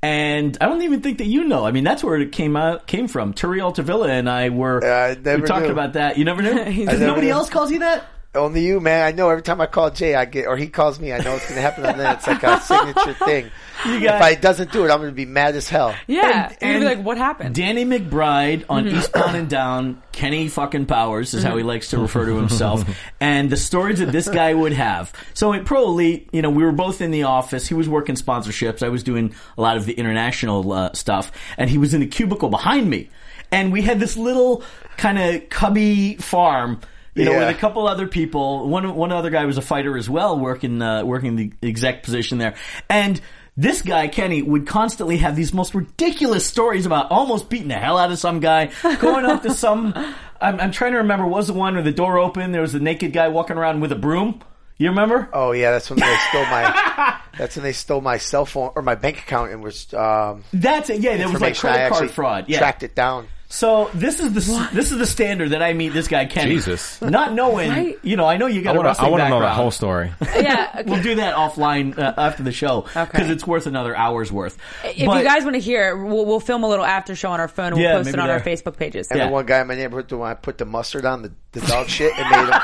And 0.02 0.56
I 0.60 0.66
don't 0.66 0.82
even 0.82 1.00
think 1.00 1.18
that 1.18 1.26
you 1.26 1.44
know. 1.44 1.64
I 1.64 1.72
mean, 1.72 1.82
that's 1.82 2.04
where 2.04 2.16
it 2.20 2.30
came 2.30 2.54
out 2.56 2.86
came 2.86 3.08
from. 3.08 3.32
Turi 3.32 3.60
Altavilla 3.60 4.08
and 4.10 4.28
I 4.28 4.50
were 4.50 4.80
Yeah, 4.84 4.94
I 4.94 5.14
never 5.20 5.40
we 5.42 5.48
talked 5.48 5.64
knew. 5.66 5.72
about 5.72 5.94
that. 5.94 6.18
You 6.18 6.24
never 6.26 6.42
knew. 6.42 6.52
Because 6.64 6.76
never 7.00 7.06
nobody 7.06 7.28
knew. 7.28 7.32
else 7.32 7.48
calls 7.48 7.70
you 7.72 7.78
that. 7.80 8.04
Only 8.36 8.64
you, 8.64 8.80
man. 8.80 9.02
I 9.06 9.12
know 9.12 9.28
every 9.30 9.42
time 9.42 9.60
I 9.60 9.66
call 9.66 9.90
Jay, 9.90 10.14
I 10.14 10.24
get 10.24 10.46
or 10.46 10.56
he 10.56 10.68
calls 10.68 11.00
me, 11.00 11.12
I 11.12 11.18
know 11.18 11.34
it's 11.34 11.44
going 11.44 11.56
to 11.56 11.60
happen, 11.62 11.84
and 11.84 11.98
then 11.98 12.14
it's 12.14 12.26
like 12.26 12.42
a 12.42 12.60
signature 12.62 13.14
thing. 13.14 13.50
You 13.84 14.00
got- 14.00 14.16
if 14.16 14.22
I 14.22 14.34
doesn't 14.34 14.72
do 14.72 14.84
it, 14.84 14.90
I'm 14.90 14.98
going 14.98 15.10
to 15.10 15.14
be 15.14 15.26
mad 15.26 15.54
as 15.56 15.68
hell. 15.68 15.94
Yeah. 16.06 16.48
And, 16.48 16.56
and- 16.62 16.72
you'd 16.74 16.80
be 16.88 16.94
like, 16.96 17.04
what 17.04 17.18
happened? 17.18 17.54
Danny 17.54 17.84
McBride 17.84 18.64
on 18.68 18.84
Mm-hmm. 18.84 18.96
Eastbound 18.98 19.36
and 19.36 19.48
Down, 19.50 20.02
Kenny 20.12 20.48
fucking 20.48 20.86
Powers 20.86 21.34
is 21.34 21.42
how 21.42 21.56
he 21.56 21.62
likes 21.62 21.88
to 21.90 21.98
refer 21.98 22.26
to 22.26 22.36
himself, 22.36 22.84
and 23.20 23.50
the 23.50 23.56
stories 23.56 23.98
that 23.98 24.12
this 24.12 24.28
guy 24.28 24.54
would 24.54 24.72
have. 24.72 25.12
So 25.34 25.52
at 25.52 25.64
Pro 25.64 25.84
Elite, 25.84 26.28
you 26.32 26.42
know, 26.42 26.50
we 26.50 26.62
were 26.64 26.72
both 26.72 27.00
in 27.00 27.10
the 27.10 27.24
office. 27.24 27.66
He 27.66 27.74
was 27.74 27.88
working 27.88 28.14
sponsorships. 28.16 28.82
I 28.82 28.88
was 28.88 29.02
doing 29.02 29.34
a 29.58 29.60
lot 29.60 29.76
of 29.76 29.86
the 29.86 29.92
international 29.94 30.72
uh, 30.72 30.92
stuff, 30.92 31.32
and 31.58 31.68
he 31.68 31.78
was 31.78 31.94
in 31.94 32.00
the 32.00 32.06
cubicle 32.06 32.48
behind 32.48 32.88
me. 32.88 33.08
And 33.52 33.72
we 33.72 33.82
had 33.82 34.00
this 34.00 34.16
little 34.16 34.62
kind 34.96 35.18
of 35.18 35.48
cubby 35.50 36.16
farm. 36.16 36.80
You 37.16 37.24
know, 37.24 37.32
Yeah. 37.32 37.46
with 37.46 37.56
a 37.56 37.58
couple 37.58 37.88
other 37.88 38.06
people. 38.06 38.68
One 38.68 38.94
one 38.94 39.10
other 39.10 39.30
guy 39.30 39.44
was 39.46 39.58
a 39.58 39.62
fighter 39.62 39.96
as 39.96 40.08
well, 40.08 40.38
working 40.38 40.80
uh, 40.82 41.04
working 41.04 41.36
the 41.36 41.52
exec 41.62 42.02
position 42.02 42.38
there. 42.38 42.54
And 42.90 43.20
this 43.56 43.80
guy 43.82 44.08
Kenny 44.08 44.42
would 44.42 44.66
constantly 44.66 45.16
have 45.16 45.34
these 45.34 45.54
most 45.54 45.74
ridiculous 45.74 46.44
stories 46.46 46.84
about 46.84 47.10
almost 47.10 47.48
beating 47.48 47.68
the 47.68 47.74
hell 47.74 47.96
out 47.96 48.12
of 48.12 48.18
some 48.18 48.40
guy, 48.40 48.70
going 49.00 49.24
up 49.24 49.42
to 49.42 49.54
some. 49.54 49.94
I'm, 50.40 50.60
I'm 50.60 50.70
trying 50.70 50.92
to 50.92 50.98
remember. 50.98 51.26
Was 51.26 51.46
the 51.46 51.54
one 51.54 51.74
where 51.74 51.82
the 51.82 51.90
door 51.92 52.18
opened? 52.18 52.52
There 52.54 52.60
was 52.60 52.74
a 52.74 52.78
naked 52.80 53.14
guy 53.14 53.28
walking 53.28 53.56
around 53.56 53.80
with 53.80 53.92
a 53.92 53.96
broom. 53.96 54.42
You 54.76 54.90
remember? 54.90 55.30
Oh 55.32 55.52
yeah, 55.52 55.70
that's 55.70 55.88
when 55.88 55.98
they 55.98 56.16
stole 56.28 56.44
my. 56.44 57.18
that's 57.38 57.56
when 57.56 57.62
they 57.62 57.72
stole 57.72 58.02
my 58.02 58.18
cell 58.18 58.44
phone 58.44 58.72
or 58.76 58.82
my 58.82 58.94
bank 58.94 59.18
account 59.20 59.52
and 59.52 59.62
was 59.62 59.92
um, 59.94 60.44
That's 60.52 60.90
it. 60.90 61.00
Yeah, 61.00 61.16
there 61.16 61.30
was 61.30 61.40
like 61.40 61.56
credit 61.56 61.90
card 61.90 62.10
fraud. 62.10 62.44
Yeah. 62.48 62.58
tracked 62.58 62.82
it 62.82 62.94
down. 62.94 63.28
So 63.48 63.88
this 63.94 64.18
is 64.18 64.32
the 64.32 64.68
this 64.72 64.90
is 64.90 64.98
the 64.98 65.06
standard 65.06 65.50
that 65.50 65.62
I 65.62 65.72
meet 65.72 65.90
this 65.90 66.08
guy 66.08 66.26
Kenny. 66.26 66.56
Jesus. 66.56 67.00
Not 67.00 67.32
knowing, 67.32 67.70
Right? 67.70 67.98
you 68.02 68.16
know, 68.16 68.26
I 68.26 68.38
know 68.38 68.46
you 68.46 68.60
got 68.60 68.70
I 68.70 68.72
a 68.72 68.76
want 68.78 68.84
to. 68.86 68.88
wrestling 68.88 69.06
I 69.06 69.10
want 69.10 69.22
to 69.22 69.28
know 69.28 69.40
that 69.40 69.54
whole 69.54 69.70
story. 69.70 70.12
yeah. 70.34 70.82
We'll 70.86 71.02
do 71.02 71.14
that 71.16 71.36
offline 71.36 71.96
uh, 71.96 72.14
after 72.18 72.42
the 72.42 72.50
show 72.52 72.82
because 72.82 73.08
Okay. 73.08 73.30
it's 73.32 73.46
worth 73.46 73.66
another 73.66 73.96
hour's 73.96 74.32
worth. 74.32 74.58
If 74.84 75.06
But- 75.06 75.18
you 75.18 75.24
guys 75.24 75.44
want 75.44 75.54
to 75.54 75.60
hear, 75.60 75.90
it, 75.90 76.04
we'll, 76.04 76.26
we'll 76.26 76.40
film 76.40 76.64
a 76.64 76.68
little 76.68 76.84
after 76.84 77.14
show 77.14 77.30
on 77.30 77.38
our 77.40 77.46
phone 77.48 77.66
and 77.66 77.74
we'll 77.76 77.84
Yeah, 77.84 77.96
post 77.98 78.08
it 78.08 78.12
maybe 78.16 78.22
on 78.22 78.30
our. 78.30 78.40
Facebook 78.40 78.76
pages. 78.76 79.08
And 79.12 79.18
Yeah. 79.18 79.26
the 79.26 79.32
one 79.32 79.46
guy 79.46 79.60
in 79.60 79.68
my 79.68 79.74
neighborhood, 79.76 80.10
when 80.12 80.28
I 80.28 80.34
put 80.34 80.58
the 80.58 80.64
mustard 80.64 81.04
on 81.04 81.22
the, 81.22 81.32
the 81.52 81.60
dog 81.60 81.88
shit, 81.88 82.12
and 82.18 82.28
made 82.30 82.52
him. 82.54 82.60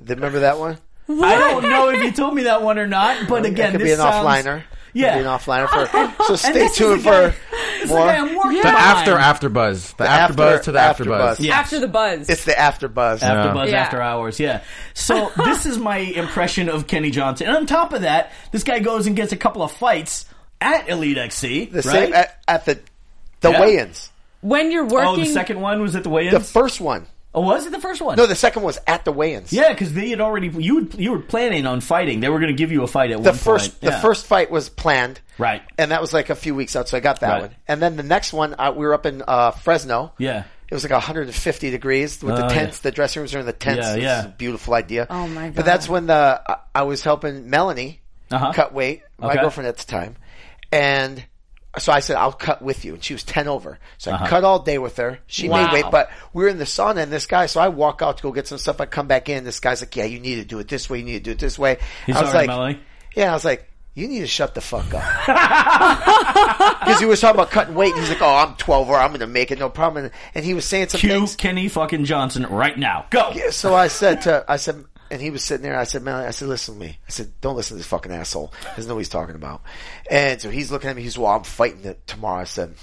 Remember 0.06 0.40
that 0.40 0.58
one? 0.58 0.78
I 1.08 1.36
don't 1.38 1.62
know 1.68 1.90
if 1.90 2.02
you 2.02 2.12
told 2.12 2.34
me 2.34 2.44
that 2.44 2.62
one 2.62 2.78
or 2.78 2.86
not, 2.86 3.28
but 3.28 3.44
again, 3.44 3.68
it 3.68 3.72
could 3.72 3.80
this 3.82 3.88
be 3.88 3.92
an 3.92 3.98
sounds, 3.98 4.26
offliner. 4.26 4.62
Yeah. 4.92 5.14
Could 5.14 5.20
be 5.22 5.24
an 5.28 5.30
offliner 5.38 5.68
for. 5.68 6.24
So 6.26 6.36
stay 6.36 6.52
this 6.52 6.72
is 6.72 6.76
tuned 6.78 7.00
the 7.00 7.04
for 7.04 7.10
This 7.50 7.82
is 7.84 7.88
the 7.90 7.94
more. 7.96 8.06
guy 8.06 8.16
I'm 8.16 8.34
working 8.36 8.52
Yeah. 8.56 8.62
The 8.62 8.68
Come 8.68 8.76
after 8.76 9.14
on. 9.14 9.20
after 9.20 9.48
buzz. 9.48 9.92
The, 9.94 10.04
after- 10.04 10.22
after 10.22 10.34
buzz 10.34 10.64
to 10.66 10.72
the 10.72 10.78
after 10.80 10.90
after 11.02 11.04
buzz. 11.10 11.38
buzz. 11.38 11.40
Yeah. 11.46 11.58
After 11.58 11.80
the 11.80 11.88
buzz. 11.88 12.28
It's 12.30 12.44
the 12.44 12.58
after 12.58 12.88
buzz. 12.88 13.22
After 13.22 13.48
Yeah. 13.48 13.54
Buzz 13.54 13.70
Yeah. 13.70 13.80
After 13.82 14.02
Hours, 14.02 14.40
yeah. 14.40 14.62
So 14.94 15.30
this 15.36 15.66
is 15.66 15.78
my 15.78 15.98
impression 15.98 16.68
of 16.68 16.86
Kenny 16.86 17.10
Johnson. 17.10 17.46
And 17.48 17.56
on 17.56 17.66
top 17.66 17.92
of 17.92 18.02
that, 18.02 18.32
this 18.52 18.64
guy 18.64 18.78
goes 18.80 19.06
and 19.06 19.16
gets 19.16 19.32
a 19.32 19.36
couple 19.36 19.62
of 19.62 19.72
fights 19.72 20.26
at 20.60 20.88
Elite 20.88 21.18
XC. 21.18 21.66
The 21.66 21.76
right? 21.76 21.84
same 21.84 22.12
at, 22.12 22.38
at 22.48 22.64
the 22.66 22.78
the 23.40 23.50
Yeah. 23.52 23.60
weigh-ins. 23.60 24.10
when 24.42 24.70
you're 24.70 24.84
working, 24.86 25.08
oh, 25.08 25.16
the 25.16 25.26
second 25.26 25.60
one 25.60 25.80
was 25.80 25.96
at 25.96 26.02
the 26.02 26.10
weigh-ins? 26.10 26.32
The 26.32 26.40
first 26.40 26.80
one. 26.80 27.06
Oh, 27.34 27.40
was 27.42 27.66
it 27.66 27.72
the 27.72 27.80
first 27.80 28.00
one? 28.02 28.16
No, 28.16 28.26
the 28.26 28.34
second 28.34 28.62
was 28.62 28.78
at 28.86 29.04
the 29.04 29.12
weigh-ins. 29.12 29.52
yeah, 29.52 29.70
because 29.72 29.92
they 29.92 30.10
had 30.10 30.20
already 30.20 30.48
you 30.48 30.88
you 30.96 31.12
were 31.12 31.18
planning 31.20 31.66
on 31.66 31.80
fighting. 31.80 32.20
They 32.20 32.28
were 32.28 32.38
going 32.40 32.52
to 32.54 32.58
give 32.58 32.72
you 32.72 32.82
a 32.82 32.86
fight 32.86 33.10
at 33.10 33.22
The 33.22 33.30
one 33.30 33.38
first 33.38 33.70
point. 33.72 33.80
the 33.82 33.90
Yeah. 33.90 34.00
first 34.00 34.26
fight 34.26 34.50
was 34.50 34.68
planned. 34.68 35.20
Right. 35.38 35.62
And 35.78 35.90
that 35.92 36.00
was 36.00 36.12
like 36.12 36.28
a 36.30 36.34
few 36.34 36.54
weeks 36.54 36.76
out, 36.76 36.88
so 36.88 36.96
I 36.96 37.00
got 37.00 37.20
that 37.20 37.30
Right. 37.32 37.40
one. 37.42 37.50
And 37.68 37.80
then 37.80 37.96
the 37.96 38.02
next 38.02 38.32
one, 38.32 38.54
uh, 38.58 38.72
we 38.76 38.84
were 38.84 38.94
up 38.94 39.06
in 39.06 39.22
uh, 39.26 39.52
Fresno. 39.52 40.12
Yeah. 40.18 40.44
It 40.68 40.74
was 40.74 40.84
like 40.84 40.92
150 40.92 41.70
degrees 41.70 42.22
with 42.22 42.36
the 42.36 42.44
Oh, 42.44 42.48
yeah. 42.48 42.54
tents. 42.54 42.78
The 42.80 42.92
dressing 42.92 43.20
rooms 43.20 43.34
are 43.34 43.40
in 43.40 43.46
the 43.46 43.52
tents. 43.52 43.78
Yeah, 43.86 43.92
It 43.92 43.96
was 43.96 44.02
yeah. 44.04 44.24
a 44.26 44.28
beautiful 44.28 44.74
idea. 44.74 45.06
Oh, 45.10 45.26
my 45.26 45.46
god! 45.46 45.54
But 45.56 45.64
that's 45.64 45.88
when 45.88 46.06
the 46.06 46.40
I, 46.46 46.56
I 46.74 46.82
was 46.82 47.02
helping 47.02 47.50
Melanie 47.50 48.00
Uh-huh. 48.30 48.52
cut 48.52 48.72
weight, 48.72 49.02
my 49.18 49.30
Okay. 49.30 49.40
girlfriend 49.40 49.66
at 49.66 49.78
the 49.78 49.84
time, 49.86 50.14
and 50.70 51.24
so 51.78 51.92
I 51.92 52.00
said 52.00 52.16
I'll 52.16 52.32
cut 52.32 52.62
with 52.62 52.84
you, 52.84 52.94
and 52.94 53.02
she 53.04 53.12
was 53.14 53.22
10 53.22 53.46
over. 53.48 53.78
So 53.98 54.10
I 54.10 54.14
Uh-huh. 54.14 54.26
cut 54.26 54.44
all 54.44 54.58
day 54.60 54.78
with 54.78 54.96
her. 54.96 55.18
She 55.26 55.48
Wow. 55.48 55.62
made 55.64 55.72
weight, 55.72 55.90
but 55.90 56.10
we 56.32 56.42
were 56.42 56.48
in 56.48 56.58
the 56.58 56.64
sauna, 56.64 56.98
and 57.02 57.12
this 57.12 57.26
guy. 57.26 57.46
So 57.46 57.60
I 57.60 57.68
walk 57.68 58.02
out 58.02 58.16
to 58.18 58.22
go 58.22 58.32
get 58.32 58.48
some 58.48 58.58
stuff. 58.58 58.80
I 58.80 58.86
come 58.86 59.06
back 59.06 59.28
in. 59.28 59.44
This 59.44 59.60
guy's 59.60 59.80
like, 59.82 59.94
"Yeah, 59.94 60.04
you 60.04 60.18
need 60.20 60.36
to 60.36 60.44
do 60.44 60.58
it 60.58 60.68
this 60.68 60.90
way. 60.90 60.98
You 60.98 61.04
need 61.04 61.12
to 61.24 61.30
do 61.30 61.30
it 61.32 61.38
this 61.38 61.58
way." 61.58 61.78
He's 62.06 62.16
I 62.16 62.22
was 62.22 62.34
like, 62.34 62.48
Melanie. 62.48 62.80
"Yeah." 63.14 63.30
I 63.30 63.34
was 63.34 63.44
like. 63.44 63.66
You 63.92 64.06
need 64.06 64.20
to 64.20 64.28
shut 64.28 64.54
the 64.54 64.60
fuck 64.60 64.94
up. 64.94 65.02
Because 66.80 67.00
he 67.00 67.06
was 67.06 67.20
talking 67.20 67.34
about 67.38 67.50
cutting 67.50 67.74
weight. 67.74 67.92
And 67.92 68.00
he's 68.00 68.08
like, 68.10 68.22
"Oh, 68.22 68.34
I'm 68.36 68.54
12, 68.54 68.88
or 68.88 68.96
I'm 68.96 69.08
going 69.08 69.20
to 69.20 69.26
make 69.26 69.50
it, 69.50 69.58
no 69.58 69.68
problem." 69.68 70.04
And, 70.04 70.14
and 70.34 70.44
he 70.44 70.54
was 70.54 70.64
saying 70.64 70.88
some 70.90 71.00
Cue 71.00 71.10
things. 71.10 71.34
Kenny 71.36 71.68
fucking 71.68 72.04
Johnson 72.04 72.46
right 72.48 72.78
now. 72.78 73.06
Go. 73.10 73.32
Yeah, 73.34 73.50
so 73.50 73.74
I 73.74 73.88
said 73.88 74.22
to, 74.22 74.44
I 74.48 74.56
said, 74.56 74.84
and 75.10 75.20
he 75.20 75.30
was 75.30 75.42
sitting 75.44 75.62
there. 75.62 75.78
I 75.78 75.84
said, 75.84 76.02
man, 76.02 76.14
I 76.26 76.30
said, 76.30 76.48
listen 76.48 76.74
to 76.74 76.80
me. 76.80 76.98
I 77.06 77.10
said, 77.10 77.32
don't 77.40 77.56
listen 77.56 77.76
to 77.76 77.78
this 77.78 77.86
fucking 77.86 78.12
asshole. 78.12 78.52
He 78.60 78.66
doesn't 78.76 78.88
know 78.88 78.94
what 78.94 79.00
he's 79.00 79.08
talking 79.08 79.34
about. 79.34 79.62
And 80.10 80.40
so 80.40 80.50
he's 80.50 80.70
looking 80.70 80.90
at 80.90 80.96
me. 80.96 81.02
He's, 81.02 81.18
well, 81.18 81.32
I'm 81.32 81.44
fighting 81.44 81.84
it 81.84 82.06
tomorrow. 82.06 82.40
I 82.40 82.44
said, 82.44 82.74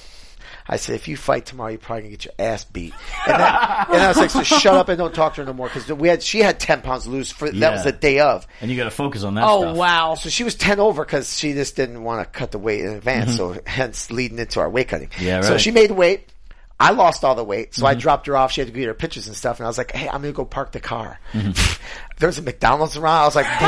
I 0.70 0.76
said, 0.76 0.96
if 0.96 1.08
you 1.08 1.16
fight 1.16 1.46
tomorrow, 1.46 1.70
you're 1.70 1.80
probably 1.80 2.04
gonna 2.04 2.12
get 2.12 2.26
your 2.26 2.34
ass 2.40 2.66
beat. 2.66 2.94
And, 3.26 3.40
that, 3.40 3.88
and 3.90 4.02
I 4.02 4.08
was 4.10 4.18
like, 4.18 4.30
so 4.30 4.44
shut 4.44 4.74
up 4.74 4.90
and 4.90 4.98
don't 4.98 5.16
talk 5.16 5.36
to 5.36 5.42
her 5.42 5.46
no 5.48 5.54
more 5.54 5.68
because 5.70 5.88
we 5.94 6.10
had, 6.10 6.22
she 6.22 6.40
had 6.40 6.60
10 6.60 6.82
pounds 6.82 7.04
to 7.06 7.10
lose 7.10 7.32
for, 7.32 7.46
Yeah. 7.48 7.60
that 7.62 7.72
was 7.72 7.84
the 7.86 7.94
day 7.94 8.20
of. 8.20 8.46
And 8.60 8.70
you 8.70 8.76
got 8.76 8.84
to 8.84 8.92
focus 8.92 9.24
on 9.24 9.36
that 9.36 9.46
Oh 9.48 9.62
stuff. 9.62 9.78
wow. 9.78 10.16
So 10.16 10.28
she 10.30 10.44
was 10.44 10.56
10 10.56 10.82
over 10.82 11.06
because 11.06 11.38
she 11.38 11.54
just 11.54 11.78
didn't 11.78 12.04
want 12.04 12.22
to 12.22 12.38
cut 12.38 12.52
the 12.52 12.60
weight 12.60 12.82
in 12.82 12.90
advance. 12.90 13.38
So 13.38 13.58
hence 13.66 14.12
leading 14.12 14.40
into 14.40 14.60
our 14.60 14.70
weight 14.70 14.90
cutting. 14.90 15.08
Mm-hmm. 15.08 15.24
Yeah, 15.26 15.42
So 15.42 15.48
right. 15.48 15.54
Mm-hmm. 15.56 15.60
she 15.60 15.72
made 15.72 15.92
weight. 15.92 16.34
I 16.80 16.92
lost 16.92 17.24
all 17.24 17.34
the 17.34 17.44
weight. 17.44 17.74
So 17.74 17.88
I 17.88 17.96
dropped 17.96 18.28
her 18.28 18.38
off. 18.38 18.52
She 18.52 18.62
had 18.62 18.68
to 18.68 18.74
get 18.74 18.86
her 18.86 18.94
pictures 18.94 19.26
and 19.28 19.36
stuff. 19.36 19.60
And 19.60 19.66
I 19.66 19.70
was 19.70 19.80
like, 19.80 19.92
Hey, 19.92 20.08
I'm 20.08 20.22
to 20.22 20.32
go 20.32 20.46
park 20.46 20.72
the 20.72 20.80
car. 20.80 21.20
Mm-hmm. 21.34 21.84
there 22.20 22.28
was 22.28 22.38
a 22.38 22.44
McDonald's 22.44 22.98
around. 22.98 23.22
I 23.22 23.26
was 23.26 23.36
like, 23.36 23.48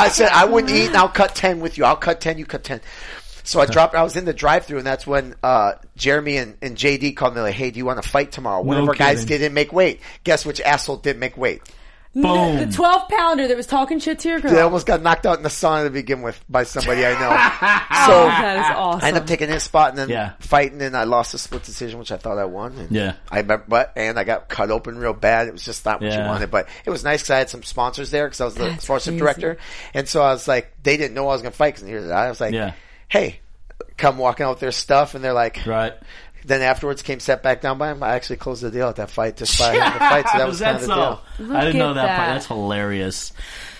I 0.00 0.08
said, 0.10 0.30
I 0.32 0.46
wouldn't 0.46 0.72
eat 0.72 0.86
and 0.86 0.96
I'll 0.96 1.08
cut 1.08 1.34
10 1.34 1.60
with 1.60 1.76
you. 1.76 1.84
I'll 1.84 1.96
cut 1.96 2.20
10. 2.22 2.38
You 2.38 2.46
cut 2.46 2.64
10. 2.64 2.80
So 3.42 3.60
I 3.60 3.66
dropped, 3.66 3.94
I 3.94 4.02
was 4.02 4.16
in 4.16 4.24
the 4.24 4.32
drive 4.32 4.64
through 4.64 4.78
and 4.78 4.86
that's 4.86 5.06
when, 5.06 5.34
uh, 5.42 5.72
Jeremy 5.96 6.36
and, 6.38 6.56
and 6.62 6.76
JD 6.76 7.16
called 7.16 7.34
me 7.34 7.42
like, 7.42 7.54
Hey, 7.54 7.70
do 7.70 7.78
you 7.78 7.84
want 7.84 8.02
to 8.02 8.08
fight 8.08 8.32
tomorrow? 8.32 8.62
One 8.62 8.78
No 8.78 8.84
of 8.84 8.88
our 8.88 8.94
guys 8.94 9.24
didn't 9.26 9.52
make 9.52 9.72
weight. 9.72 10.00
Guess 10.24 10.46
which 10.46 10.60
asshole 10.62 10.98
didn't 10.98 11.20
make 11.20 11.36
weight? 11.36 11.62
Boom. 12.12 12.58
The, 12.58 12.66
the 12.66 12.72
12 12.72 13.08
pounder 13.08 13.46
that 13.46 13.56
was 13.56 13.66
talking 13.68 14.00
shit 14.00 14.18
to 14.20 14.28
your 14.28 14.40
girl. 14.40 14.50
They 14.52 14.60
almost 14.60 14.84
got 14.84 15.00
knocked 15.00 15.26
out 15.26 15.36
in 15.36 15.44
the 15.44 15.48
sauna 15.48 15.84
to 15.84 15.90
begin 15.90 16.22
with 16.22 16.42
by 16.48 16.64
somebody 16.64 17.06
I 17.06 17.12
know. 17.12 17.30
oh, 17.92 18.06
so 18.06 18.12
that 18.24 18.56
is 18.58 18.76
awesome. 18.76 19.04
I 19.04 19.08
ended 19.08 19.22
up 19.22 19.28
taking 19.28 19.48
his 19.48 19.62
spot 19.62 19.90
and 19.90 19.98
then 19.98 20.08
Yeah. 20.08 20.32
fighting, 20.40 20.82
and 20.82 20.96
I 20.96 21.04
lost 21.04 21.34
a 21.34 21.38
split 21.38 21.62
decision, 21.62 22.00
which 22.00 22.10
I 22.10 22.16
thought 22.16 22.36
I 22.36 22.46
won. 22.46 22.72
And 22.78 22.90
Yeah. 22.90 23.12
I 23.30 23.36
remember, 23.38 23.64
but 23.68 23.92
and 23.94 24.18
I 24.18 24.24
got 24.24 24.48
cut 24.48 24.72
open 24.72 24.98
real 24.98 25.12
bad. 25.12 25.46
It 25.46 25.52
was 25.52 25.64
just 25.64 25.84
not 25.86 26.00
what 26.00 26.10
you 26.10 26.18
Yeah. 26.18 26.26
wanted, 26.26 26.50
but 26.50 26.68
it 26.84 26.90
was 26.90 27.04
nice 27.04 27.20
because 27.22 27.30
I 27.30 27.38
had 27.38 27.48
some 27.50 27.62
sponsors 27.62 28.10
there 28.10 28.26
because 28.26 28.40
I 28.40 28.44
was 28.46 28.54
the 28.56 28.64
That's 28.70 28.82
sponsor 28.84 29.10
crazy. 29.12 29.18
director, 29.20 29.58
and 29.94 30.08
so 30.08 30.20
I 30.20 30.32
was 30.32 30.48
like, 30.48 30.72
they 30.82 30.96
didn't 30.96 31.14
know 31.14 31.28
I 31.28 31.32
was 31.32 31.42
going 31.42 31.52
to 31.52 31.56
fight 31.56 31.76
because 31.80 32.10
I 32.10 32.28
was 32.28 32.40
like, 32.40 32.54
Yeah. 32.54 32.72
hey, 33.08 33.38
come 33.96 34.18
walking 34.18 34.46
out 34.46 34.50
with 34.50 34.60
their 34.60 34.72
stuff, 34.72 35.14
and 35.14 35.22
they're 35.22 35.32
like, 35.32 35.60
Right. 35.64 35.92
Then 36.44 36.62
afterwards 36.62 37.02
came 37.02 37.20
set 37.20 37.42
back 37.42 37.60
down 37.60 37.78
by 37.78 37.90
him. 37.90 38.02
I 38.02 38.14
actually 38.14 38.36
closed 38.36 38.62
the 38.62 38.70
deal 38.70 38.88
at 38.88 38.96
that 38.96 39.10
fight 39.10 39.36
just 39.36 39.58
by 39.58 39.74
having 39.74 39.92
the 39.92 39.98
fight. 39.98 40.28
So 40.28 40.38
that 40.38 40.48
was, 40.48 40.60
kind 40.60 40.76
of 40.76 40.82
the 40.82 40.94
deal. 40.94 41.22
Look 41.38 41.56
I 41.56 41.64
didn't 41.64 41.78
know 41.78 41.90
at 41.90 41.94
that, 41.94 42.16
part. 42.16 42.28
That's 42.30 42.46
hilarious. 42.46 43.32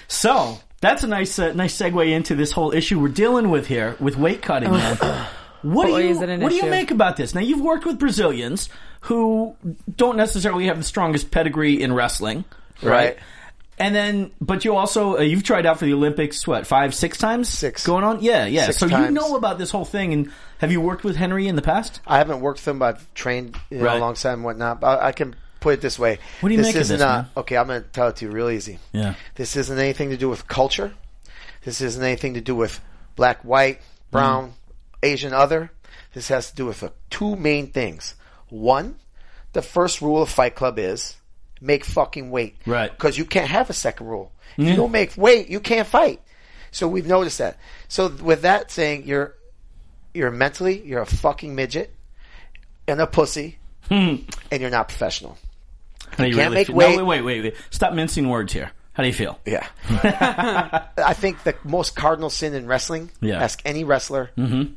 So 0.09 0.59
that's 0.81 1.03
a 1.03 1.07
nice, 1.07 1.39
uh, 1.39 1.53
nice 1.53 1.77
segue 1.77 2.11
into 2.11 2.35
this 2.35 2.53
whole 2.53 2.73
issue 2.73 3.01
we're 3.01 3.09
dealing 3.09 3.51
with 3.51 3.67
here 3.67 3.97
with 4.01 4.17
weight 4.17 4.43
cutting. 4.43 4.71
Man. 4.71 4.97
What 5.63 5.87
do 5.87 5.93
Boy, 5.93 5.99
you 6.05 6.11
is 6.11 6.23
it 6.23 6.29
an 6.29 6.41
What 6.41 6.49
do 6.49 6.55
you 6.55 6.63
issue. 6.63 6.71
make 6.71 6.91
about 6.91 7.17
this? 7.17 7.35
Now 7.35 7.43
you've 7.43 7.61
worked 7.61 7.85
with 7.85 7.99
Brazilians 7.99 8.71
who 9.03 9.55
don't 9.95 10.17
necessarily 10.17 10.67
have 10.67 10.79
the 10.79 10.85
strongest 10.85 11.31
pedigree 11.31 11.83
in 11.83 11.93
wrestling, 11.93 12.45
right? 12.83 12.91
Right. 12.91 13.19
And 13.79 13.95
then, 13.95 14.31
but 14.41 14.65
you 14.65 14.77
also 14.77 15.19
uh, 15.19 15.21
you've 15.21 15.43
tried 15.43 15.65
out 15.65 15.79
for 15.79 15.87
the 15.87 15.95
Olympics. 15.95 16.47
What 16.47 16.67
five, 16.67 16.95
six 16.95 17.17
times? 17.17 17.49
Six. 17.49 17.87
going 17.87 18.05
on. 18.05 18.23
Yeah, 18.23 18.45
yeah. 18.47 18.67
Six 18.67 18.79
so 18.79 18.87
you 18.87 18.93
times. 18.93 19.15
know 19.15 19.37
about 19.37 19.59
this 19.59 19.71
whole 19.71 19.87
thing, 19.87 20.13
and 20.13 20.33
have 20.61 20.71
you 20.73 20.81
worked 20.81 21.05
with 21.05 21.17
Henry 21.17 21.49
in 21.49 21.57
the 21.57 21.63
past? 21.63 22.01
I 22.07 22.19
haven't 22.19 22.41
worked 22.41 22.61
with 22.61 22.69
him, 22.69 22.79
but 22.79 22.95
I've 22.97 23.15
trained 23.15 23.57
you 23.71 23.79
know, 23.79 23.85
Right. 23.85 23.97
alongside 23.99 24.31
him 24.35 24.39
and 24.41 24.45
whatnot. 24.45 24.81
But 24.81 25.01
I, 25.01 25.09
I 25.09 25.13
can 25.13 25.35
put 25.61 25.75
it 25.75 25.81
this 25.81 25.99
way. 25.99 26.19
What 26.41 26.49
do 26.51 26.55
you 26.55 26.59
this 26.59 26.69
make 26.69 26.75
of 26.77 26.81
isn't, 26.83 26.99
this, 26.99 27.05
uh, 27.05 27.23
man? 27.23 27.27
Okay, 27.37 27.57
I'm 27.57 27.67
going 27.67 27.83
to 27.83 27.89
tell 27.89 28.09
it 28.09 28.17
to 28.17 28.27
you 28.27 28.31
real 28.31 28.49
easy. 28.51 28.79
Yeah. 28.93 29.15
This 29.35 29.57
isn't 29.57 29.79
anything 29.79 30.11
to 30.11 30.17
do 30.17 30.29
with 30.29 30.47
culture. 30.49 30.93
This 31.65 31.81
isn't 31.81 32.03
anything 32.03 32.35
to 32.35 32.41
do 32.41 32.55
with 32.55 32.81
black, 33.17 33.43
white, 33.43 33.81
brown, 34.11 34.45
Mm-hmm. 34.51 34.55
Asian, 35.03 35.33
other. 35.33 35.71
This 36.13 36.29
has 36.29 36.51
to 36.51 36.57
do 36.57 36.67
with 36.67 36.85
two 37.09 37.35
main 37.37 37.69
things. 37.69 38.15
One, 38.51 38.97
the 39.55 39.63
first 39.63 40.03
rule 40.03 40.21
of 40.23 40.29
Fight 40.29 40.55
Club 40.55 40.79
is 40.79 41.17
make 41.61 41.85
fucking 41.87 42.31
weight. 42.31 42.57
Right. 42.67 42.91
Because 42.91 43.17
you 43.17 43.25
can't 43.25 43.49
have 43.49 43.71
a 43.71 43.73
second 43.73 44.09
rule. 44.09 44.33
If 44.59 44.69
you 44.69 44.77
don't 44.77 44.93
make 44.93 45.17
weight, 45.17 45.49
you 45.49 45.59
can't 45.61 45.87
fight. 45.89 46.21
So 46.71 46.87
we've 46.87 47.07
noticed 47.07 47.39
that. 47.39 47.57
So 47.89 48.09
with 48.09 48.43
that 48.43 48.71
saying, 48.71 49.05
you're 49.07 49.35
you're 50.15 50.31
mentally 50.31 50.81
you're 50.83 51.03
a 51.03 51.07
fucking 51.07 51.55
midget 51.55 51.95
and 52.89 53.01
a 53.01 53.07
pussy, 53.07 53.59
hmm. 53.89 54.17
and 54.51 54.61
you're 54.61 54.71
not 54.71 54.89
professional. 54.89 55.39
How 56.11 56.25
do 56.25 56.31
you 56.31 56.37
can't 56.37 56.51
really 56.51 56.55
make 56.61 56.67
feel? 56.67 56.77
weight. 56.77 56.97
No, 56.97 57.05
wait, 57.05 57.23
wait, 57.23 57.43
wait. 57.43 57.55
Stop 57.71 57.93
mincing 57.95 58.29
words 58.29 58.53
here. 58.53 58.73
How 58.93 59.03
do 59.03 59.07
you 59.09 59.15
feel? 59.15 59.39
Yeah. 59.47 59.67
I 60.99 61.15
think 61.15 61.45
the 61.45 61.55
most 61.65 61.95
cardinal 61.95 62.31
sin 62.31 62.55
in 62.55 62.67
wrestling, 62.67 63.11
Yeah. 63.21 63.41
ask 63.41 63.63
any 63.65 63.85
wrestler, 63.85 64.31
mm-hmm. 64.37 64.73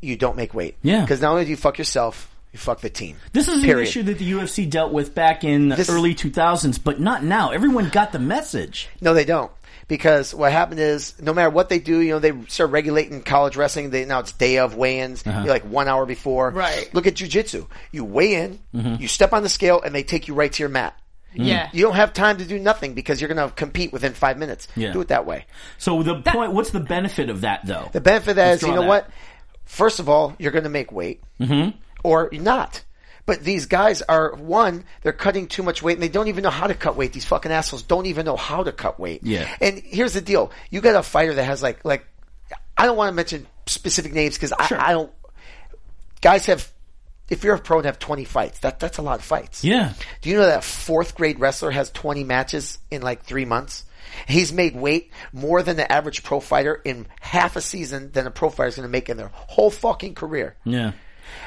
you 0.00 0.16
don't 0.16 0.36
make 0.36 0.52
weight. 0.52 0.76
Yeah. 0.82 1.00
Because 1.00 1.22
not 1.22 1.32
only 1.32 1.44
do 1.44 1.50
you 1.50 1.56
fuck 1.56 1.78
yourself, 1.78 2.30
you 2.56 2.58
fuck 2.58 2.80
the 2.80 2.88
team. 2.90 3.16
This 3.32 3.48
is 3.48 3.62
Period. 3.62 3.78
an 3.78 3.82
issue 3.84 4.02
that 4.04 4.18
the 4.18 4.32
UFC 4.32 4.68
dealt 4.68 4.92
with 4.92 5.14
back 5.14 5.44
in 5.44 5.68
the 5.68 5.76
This 5.76 5.90
early 5.90 6.14
2000s, 6.14 6.82
but 6.82 6.98
not 6.98 7.22
now. 7.22 7.50
Everyone 7.50 7.90
got 7.90 8.12
the 8.12 8.18
message. 8.18 8.88
No, 9.00 9.12
they 9.14 9.24
don't. 9.26 9.52
Because 9.88 10.34
what 10.34 10.50
happened 10.50 10.80
is, 10.80 11.14
no 11.20 11.32
matter 11.32 11.50
what 11.50 11.68
they 11.68 11.78
do, 11.78 12.00
you 12.00 12.10
know, 12.12 12.18
they 12.18 12.32
start 12.48 12.70
regulating 12.70 13.22
college 13.22 13.56
wrestling. 13.56 13.90
They 13.90 14.04
now 14.04 14.20
it's 14.20 14.32
day 14.32 14.58
of 14.58 14.74
weigh-ins, 14.74 15.24
Uh-huh. 15.24 15.40
you're 15.40 15.48
like 15.52 15.62
one 15.64 15.86
hour 15.86 16.06
before. 16.06 16.50
Right. 16.50 16.88
Look 16.92 17.06
at 17.06 17.14
jujitsu. 17.14 17.66
You 17.92 18.04
weigh 18.04 18.34
in, 18.34 18.58
Mm-hmm. 18.74 19.00
you 19.02 19.06
step 19.06 19.32
on 19.32 19.42
the 19.44 19.48
scale, 19.48 19.80
and 19.82 19.94
they 19.94 20.02
take 20.02 20.26
you 20.28 20.34
right 20.34 20.50
to 20.52 20.62
your 20.62 20.70
mat. 20.70 20.98
yeah. 21.34 21.68
You 21.72 21.82
don't 21.84 21.94
have 21.94 22.14
time 22.14 22.38
to 22.38 22.44
do 22.46 22.58
nothing 22.58 22.94
because 22.94 23.20
you're 23.20 23.32
going 23.32 23.48
to 23.48 23.54
compete 23.54 23.92
within 23.92 24.12
five 24.14 24.38
minutes. 24.38 24.66
Yeah. 24.74 24.92
Do 24.92 25.02
it 25.02 25.08
that 25.08 25.26
way. 25.26 25.44
So 25.78 26.02
the 26.02 26.20
point, 26.22 26.52
what's 26.52 26.70
the 26.70 26.80
benefit 26.80 27.28
of 27.30 27.42
that 27.42 27.66
though? 27.66 27.90
The 27.92 28.00
benefit 28.00 28.30
of 28.30 28.36
that 28.36 28.48
Let's 28.52 28.62
is, 28.62 28.68
you 28.68 28.74
know 28.74 28.80
that. 28.80 28.88
what? 28.88 29.10
First 29.66 30.00
of 30.00 30.08
all, 30.08 30.34
you're 30.38 30.52
going 30.52 30.64
to 30.64 30.70
make 30.70 30.90
weight, 30.92 31.22
mm-hmm. 31.40 31.76
Or 32.06 32.28
not. 32.32 32.82
But 33.26 33.42
these 33.42 33.66
guys 33.66 34.02
are 34.02 34.36
one, 34.36 34.84
they're 35.02 35.12
cutting 35.12 35.48
too 35.48 35.64
much 35.64 35.82
weight, 35.82 35.94
and 35.94 36.02
they 36.02 36.08
don't 36.08 36.28
even 36.28 36.44
know 36.44 36.50
how 36.50 36.68
to 36.68 36.74
cut 36.74 36.94
weight. 36.96 37.12
These 37.12 37.24
fucking 37.24 37.50
assholes 37.50 37.82
don't 37.82 38.06
even 38.06 38.24
know 38.24 38.36
how 38.36 38.62
to 38.62 38.70
cut 38.70 39.00
weight. 39.00 39.22
Yeah. 39.24 39.52
And 39.60 39.80
here's 39.80 40.12
the 40.12 40.20
deal: 40.20 40.52
you 40.70 40.80
got 40.80 40.94
a 40.94 41.02
fighter 41.02 41.34
that 41.34 41.44
has 41.44 41.60
like, 41.60 41.84
like, 41.84 42.06
I 42.78 42.86
don't 42.86 42.96
want 42.96 43.08
to 43.10 43.14
mention 43.16 43.48
specific 43.66 44.12
names 44.12 44.36
because 44.36 44.52
Sure. 44.68 44.78
I, 44.80 44.90
I 44.90 44.92
don't. 44.92 45.12
Guys 46.22 46.46
have, 46.46 46.70
if 47.28 47.42
you're 47.42 47.56
a 47.56 47.58
pro 47.58 47.78
and 47.78 47.86
have 47.86 47.98
20 47.98 48.24
fights, 48.24 48.60
that 48.60 48.78
that's 48.78 48.98
a 48.98 49.02
lot 49.02 49.18
of 49.18 49.24
fights. 49.24 49.64
Yeah. 49.64 49.92
Do 50.22 50.30
you 50.30 50.36
know 50.36 50.46
that 50.46 50.58
a 50.60 50.62
fourth 50.62 51.16
grade 51.16 51.40
wrestler 51.40 51.72
has 51.72 51.90
20 51.90 52.22
matches 52.22 52.78
in 52.92 53.02
like 53.02 53.24
three 53.24 53.44
months? 53.44 53.84
He's 54.28 54.52
made 54.52 54.76
weight 54.76 55.10
more 55.32 55.62
than 55.64 55.76
the 55.76 55.90
average 55.90 56.22
pro 56.22 56.38
fighter 56.38 56.80
in 56.84 57.06
half 57.20 57.56
a 57.56 57.60
season 57.60 58.12
than 58.12 58.26
a 58.26 58.30
pro 58.30 58.50
fighter 58.50 58.68
is 58.68 58.76
going 58.76 58.88
to 58.88 58.92
make 58.92 59.08
in 59.08 59.16
their 59.16 59.30
whole 59.32 59.70
fucking 59.70 60.14
career. 60.14 60.54
Yeah. 60.64 60.92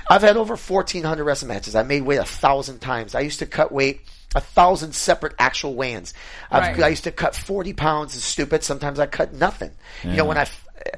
I've 0.10 0.22
had 0.22 0.38
over 0.38 0.56
1,400 0.56 1.24
wrestling 1.24 1.50
matches. 1.50 1.76
I 1.76 1.84
made 1.84 2.02
weight 2.02 2.18
a 2.20 2.26
thousand 2.26 2.80
times. 2.80 3.16
I 3.16 3.22
used 3.22 3.40
to 3.40 3.46
cut 3.46 3.72
weight 3.72 4.02
a 4.36 4.42
thousand 4.42 4.94
separate 4.94 5.34
actual 5.40 5.74
weigh-ins. 5.76 6.14
I've, 6.52 6.78
Right. 6.78 6.84
I 6.84 6.88
used 6.90 7.06
to 7.06 7.12
cut 7.12 7.36
40 7.36 7.74
pounds. 7.74 8.16
It's 8.16 8.24
stupid. 8.24 8.64
Sometimes 8.64 9.00
I 9.00 9.08
cut 9.08 9.34
nothing. 9.34 9.72
You 10.04 10.12
know, 10.18 10.26
when 10.26 10.38
I, 10.38 10.48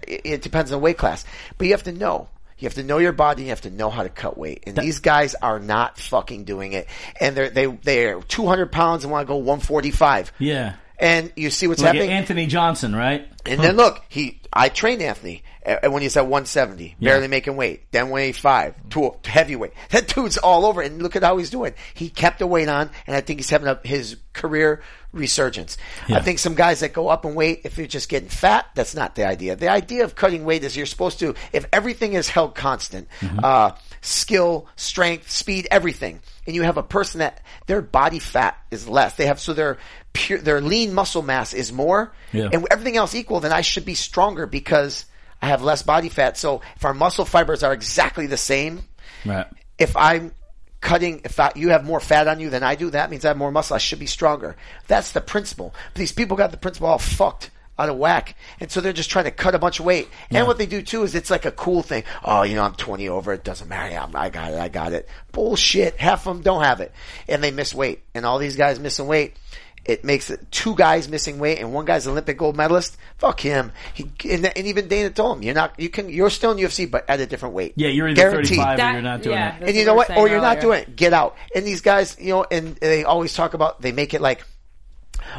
it, 0.07 0.21
it 0.25 0.41
depends 0.41 0.71
on 0.71 0.79
the 0.79 0.83
weight 0.83 0.97
class. 0.97 1.23
But 1.57 1.67
you 1.67 1.73
have 1.73 1.83
to 1.83 1.93
know. 1.93 2.27
You 2.57 2.65
have 2.67 2.75
to 2.75 2.83
know 2.83 2.97
your 2.99 3.13
body. 3.13 3.43
You 3.43 3.49
have 3.49 3.61
to 3.61 3.69
know 3.71 3.89
how 3.89 4.03
to 4.03 4.09
cut 4.09 4.37
weight. 4.37 4.63
And 4.67 4.75
these 4.75 4.99
guys 4.99 5.33
are 5.35 5.59
not 5.59 5.97
fucking 5.97 6.43
doing 6.43 6.73
it. 6.73 6.87
And 7.19 7.35
they're, 7.35 7.49
they, 7.49 7.65
they're 7.65 8.21
200 8.21 8.71
pounds 8.71 9.03
and 9.03 9.11
want 9.11 9.25
to 9.25 9.27
go 9.27 9.37
145. 9.37 10.33
Yeah. 10.37 10.75
And 10.99 11.31
you 11.35 11.49
see 11.49 11.67
what's 11.67 11.81
Like 11.81 11.93
happening. 11.95 12.11
Anthony 12.11 12.45
Johnson, 12.45 12.95
right? 12.95 13.27
And 13.47 13.59
then 13.59 13.75
look, 13.75 14.03
he 14.09 14.39
I 14.53 14.69
trained 14.69 15.01
Anthony 15.01 15.41
when 15.66 16.01
he's 16.01 16.18
at 16.18 16.24
170, 16.26 16.95
barely 16.99 17.28
making 17.28 17.55
weight. 17.55 17.91
Then 17.91 18.09
185, 18.09 18.89
to 18.91 19.16
to 19.22 19.30
heavyweight. 19.30 19.74
That 19.89 20.07
dude's 20.07 20.38
all 20.38 20.66
over, 20.66 20.82
and 20.82 21.01
look 21.01 21.16
at 21.16 21.24
how 21.24 21.38
he's 21.38 21.49
doing. 21.49 21.74
He 21.93 22.09
kept 22.09 22.39
the 22.39 22.47
weight 22.47 22.68
on, 22.70 22.89
and 23.07 23.16
I 23.16 23.22
think 23.22 23.39
he's 23.39 23.49
having 23.49 23.68
a, 23.68 23.80
his 23.84 24.18
career 24.34 24.82
resurgence. 25.14 25.78
Yeah. 26.07 26.18
I 26.18 26.22
think 26.22 26.39
some 26.39 26.55
guys 26.55 26.80
that 26.80 26.93
go 26.93 27.09
up 27.09 27.26
in 27.26 27.36
weight, 27.36 27.62
if 27.66 27.78
you're 27.78 27.86
just 27.88 28.07
getting 28.09 28.30
fat, 28.30 28.68
that's 28.76 28.95
not 28.95 29.16
the 29.16 29.28
idea. 29.28 29.55
The 29.57 29.68
idea 29.70 30.03
of 30.05 30.16
cutting 30.16 30.45
weight 30.45 30.64
is 30.64 30.78
you're 30.78 30.86
supposed 30.86 31.20
to, 31.20 31.36
if 31.51 31.66
everything 31.74 32.14
is 32.14 32.30
held 32.30 32.55
constant, 32.55 33.07
uh, 33.43 33.72
skill, 34.01 34.68
strength, 34.78 35.30
speed, 35.30 35.68
everything, 35.70 36.22
and 36.47 36.55
you 36.55 36.64
have 36.64 36.78
a 36.78 36.84
person 36.84 37.20
that 37.20 37.41
their 37.68 37.82
body 37.82 38.20
fat 38.20 38.57
is 38.72 38.88
less, 38.88 39.16
they 39.16 39.26
have 39.26 39.39
so 39.39 39.53
their 39.53 39.78
pure, 40.14 40.39
their 40.39 40.62
lean 40.62 40.93
muscle 40.93 41.22
mass 41.22 41.53
is 41.53 41.72
more, 41.74 42.14
Yeah. 42.32 42.49
and 42.51 42.66
everything 42.72 42.95
else 42.97 43.14
equal, 43.14 43.41
then 43.41 43.51
I 43.51 43.62
should 43.62 43.86
be 43.86 43.95
stronger 43.95 44.45
because 44.47 45.05
I 45.41 45.47
have 45.47 45.63
less 45.63 45.81
body 45.83 46.09
fat. 46.09 46.37
So 46.37 46.61
if 46.75 46.85
our 46.85 46.93
muscle 46.93 47.25
fibers 47.25 47.63
are 47.63 47.73
exactly 47.73 48.27
the 48.27 48.37
same, 48.37 48.81
Right. 49.25 49.47
if 49.77 49.95
I'm 49.97 50.33
cutting, 50.81 51.21
if 51.25 51.39
I, 51.39 51.51
you 51.55 51.69
have 51.69 51.83
more 51.85 51.99
fat 51.99 52.27
on 52.27 52.39
you 52.39 52.49
than 52.49 52.63
I 52.63 52.75
do, 52.75 52.89
that 52.91 53.09
means 53.09 53.25
I 53.25 53.29
have 53.29 53.37
more 53.37 53.51
muscle. 53.51 53.75
I 53.75 53.79
should 53.79 53.99
be 53.99 54.07
stronger. 54.07 54.55
That's 54.87 55.11
the 55.11 55.21
principle. 55.21 55.73
But 55.93 55.99
these 55.99 56.11
people 56.11 56.37
got 56.37 56.51
the 56.51 56.57
principle 56.57 56.89
all 56.89 56.97
fucked 56.99 57.49
out 57.79 57.89
of 57.89 57.97
whack. 57.97 58.35
And 58.59 58.69
so 58.71 58.81
they're 58.81 58.93
just 58.93 59.09
trying 59.09 59.25
to 59.25 59.31
cut 59.31 59.55
a 59.55 59.59
bunch 59.59 59.79
of 59.79 59.85
weight. 59.85 60.07
And 60.29 60.45
what 60.45 60.59
they 60.59 60.67
do 60.67 60.83
too 60.83 61.01
is 61.03 61.15
it's 61.15 61.31
like 61.31 61.45
a 61.45 61.51
cool 61.51 61.81
thing. 61.81 62.03
Oh, 62.23 62.43
you 62.43 62.53
know, 62.55 62.63
I'm 62.63 62.75
20 62.75 63.09
over. 63.09 63.33
It 63.33 63.43
doesn't 63.43 63.67
matter. 63.67 63.97
I'm, 63.97 64.15
I 64.15 64.29
got 64.29 64.51
it. 64.53 64.59
I 64.59 64.67
got 64.69 64.93
it. 64.93 65.09
Bullshit. 65.31 65.95
Half 65.97 66.27
of 66.27 66.35
them 66.35 66.43
don't 66.43 66.63
have 66.63 66.81
it. 66.81 66.91
And 67.27 67.43
they 67.43 67.49
miss 67.49 67.73
weight. 67.73 68.03
And 68.13 68.25
all 68.25 68.37
these 68.37 68.55
guys 68.55 68.79
missing 68.79 69.07
weight. 69.07 69.35
It 69.84 70.03
makes 70.03 70.32
two 70.51 70.75
guys 70.75 71.09
missing 71.09 71.39
weight 71.39 71.57
and 71.57 71.73
one 71.73 71.86
guy's 71.86 72.05
Olympic 72.07 72.38
gold 72.38 72.55
medalist. 72.55 72.97
Fuck 73.17 73.39
him. 73.39 73.71
He, 73.93 74.11
and, 74.29 74.45
and 74.45 74.67
even 74.67 74.88
Dana 74.88 75.09
told 75.09 75.38
him, 75.38 75.43
you're 75.43 75.55
not, 75.55 75.79
you 75.79 75.89
can, 75.89 76.07
you're 76.07 76.29
still 76.29 76.51
in 76.51 76.57
UFC, 76.59 76.89
but 76.89 77.09
at 77.09 77.19
a 77.19 77.25
different 77.25 77.55
weight. 77.55 77.73
Yeah, 77.75 77.89
you're 77.89 78.07
in 78.07 78.13
Guaranteed. 78.15 78.57
35 78.57 78.73
or 78.73 78.77
That- 78.77 78.93
you're 78.93 79.01
not 79.01 79.21
doing 79.23 79.38
yeah, 79.38 79.55
it. 79.57 79.63
And 79.69 79.75
you 79.75 79.86
know 79.86 79.95
what? 79.95 80.15
Or 80.15 80.27
you're 80.27 80.39
not 80.39 80.57
earlier. 80.57 80.61
doing 80.61 80.82
it. 80.84 80.95
Get 80.95 81.13
out. 81.13 81.36
And 81.55 81.65
these 81.65 81.82
guys, 81.82 82.15
you 82.19 82.29
know, 82.29 82.45
and 82.51 82.75
they 82.75 83.03
always 83.03 83.34
talk 83.34 83.55
about, 83.55 83.82
they 83.82 83.91
make 83.91 84.13
it 84.13 84.21
like, 84.21 84.45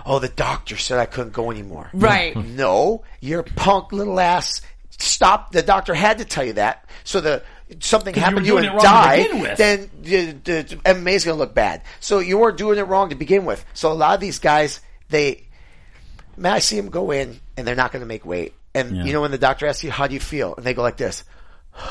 oh, 0.05 0.19
the 0.19 0.29
doctor 0.29 0.77
said 0.77 0.99
I 0.99 1.07
couldn't 1.07 1.33
go 1.33 1.51
anymore. 1.51 1.91
Right. 1.95 2.35
No, 2.37 3.05
you're 3.21 3.45
punk 3.45 3.93
little 3.93 4.19
ass. 4.19 4.61
Stop. 4.99 5.53
The 5.53 5.63
doctor 5.63 5.95
had 5.95 6.19
to 6.19 6.25
tell 6.25 6.45
you 6.45 6.55
that. 6.55 6.85
So 7.05 7.21
the, 7.21 7.43
something 7.81 8.13
'Cause 8.15 8.21
you 8.21 8.25
happened 8.25 8.37
were 8.37 8.43
to 8.43 8.47
you 8.49 8.57
and 8.59 8.67
it 8.67 8.71
wrong 8.71 8.79
to 8.81 8.85
died, 8.87 9.23
begin 9.27 9.41
with. 9.43 9.59
then 9.59 9.91
the, 10.03 10.33
the 10.45 10.77
MMA 10.85 11.13
is 11.15 11.25
going 11.25 11.37
to 11.37 11.39
look 11.39 11.55
bad. 11.55 11.83
So 12.01 12.19
you 12.19 12.39
weren't 12.39 12.59
doing 12.59 12.79
it 12.79 12.83
wrong 12.83 13.11
to 13.11 13.15
begin 13.17 13.45
with. 13.45 13.65
So 13.75 13.91
a 13.91 13.95
lot 13.95 14.15
of 14.15 14.21
these 14.21 14.39
guys, 14.39 14.81
they, 15.09 15.45
man, 16.37 16.53
I 16.53 16.59
see 16.61 16.77
them 16.77 16.89
go 16.91 17.11
in 17.11 17.41
and 17.57 17.67
they're 17.67 17.75
not 17.77 17.93
going 17.93 18.01
to 18.01 18.07
make 18.07 18.25
weight. 18.27 18.55
And 18.75 18.97
Yeah. 18.97 19.05
you 19.05 19.13
know 19.13 19.21
when 19.21 19.31
the 19.33 19.39
doctor 19.39 19.67
asks 19.67 19.85
you, 19.85 19.91
how 19.91 20.07
do 20.07 20.15
you 20.15 20.21
feel? 20.21 20.55
And 20.57 20.65
they 20.65 20.75
go 20.75 20.83
like 20.83 20.97
this. 20.97 21.25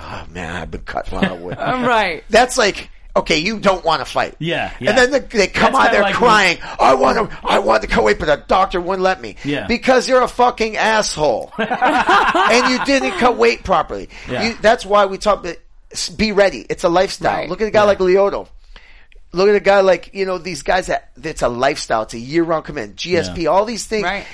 Oh 0.00 0.24
man, 0.30 0.54
I've 0.54 0.70
been 0.70 0.82
cut 0.82 1.10
while 1.10 1.24
I 1.24 1.32
would. 1.32 1.58
All 1.58 1.82
right. 1.82 2.22
That's 2.30 2.56
like, 2.56 2.88
okay, 3.18 3.38
you 3.38 3.58
don't 3.58 3.84
want 3.84 4.00
to 4.00 4.04
fight. 4.04 4.36
Yeah, 4.38 4.72
yeah. 4.80 4.90
And 4.90 4.98
then 4.98 5.10
the, 5.10 5.20
they 5.20 5.48
come 5.48 5.72
That's 5.72 5.86
out 5.86 5.92
there 5.92 6.02
like 6.02 6.14
crying, 6.14 6.58
I 6.62 6.94
want 6.94 7.30
to, 7.30 7.38
I 7.44 7.58
want 7.58 7.82
to 7.82 7.88
cut 7.88 8.04
weight, 8.04 8.18
but 8.18 8.26
the 8.26 8.44
doctor 8.46 8.80
wouldn't 8.80 9.02
let 9.02 9.20
me. 9.20 9.36
Yeah. 9.44 9.66
Because 9.66 10.08
you're 10.08 10.22
a 10.22 10.28
fucking 10.28 10.76
asshole. 10.76 11.52
and 11.58 12.72
you 12.72 12.84
didn't 12.84 13.18
cut 13.18 13.36
weight 13.36 13.64
properly. 13.64 14.08
Yeah. 14.28 14.48
You, 14.48 14.56
that's 14.60 14.86
why 14.86 15.06
we 15.06 15.18
talk 15.18 15.40
about, 15.40 15.56
be 16.16 16.32
ready. 16.32 16.66
It's 16.68 16.84
a 16.84 16.88
lifestyle. 16.88 17.36
Right. 17.36 17.48
Look 17.48 17.60
at 17.60 17.68
a 17.68 17.70
guy 17.70 17.84
like 17.84 17.98
Lyoto. 17.98 18.48
Look 19.32 19.48
at 19.48 19.54
a 19.54 19.60
guy 19.60 19.80
like, 19.80 20.14
you 20.14 20.24
know, 20.24 20.38
these 20.38 20.62
guys 20.62 20.86
that, 20.86 21.10
it's 21.22 21.42
a 21.42 21.48
lifestyle. 21.48 22.02
It's 22.02 22.14
a 22.14 22.18
year 22.18 22.44
round 22.44 22.64
commitment. 22.64 22.96
GSP, 22.96 23.50
all 23.50 23.64
these 23.64 23.86
things. 23.86 24.04
Right. 24.04 24.26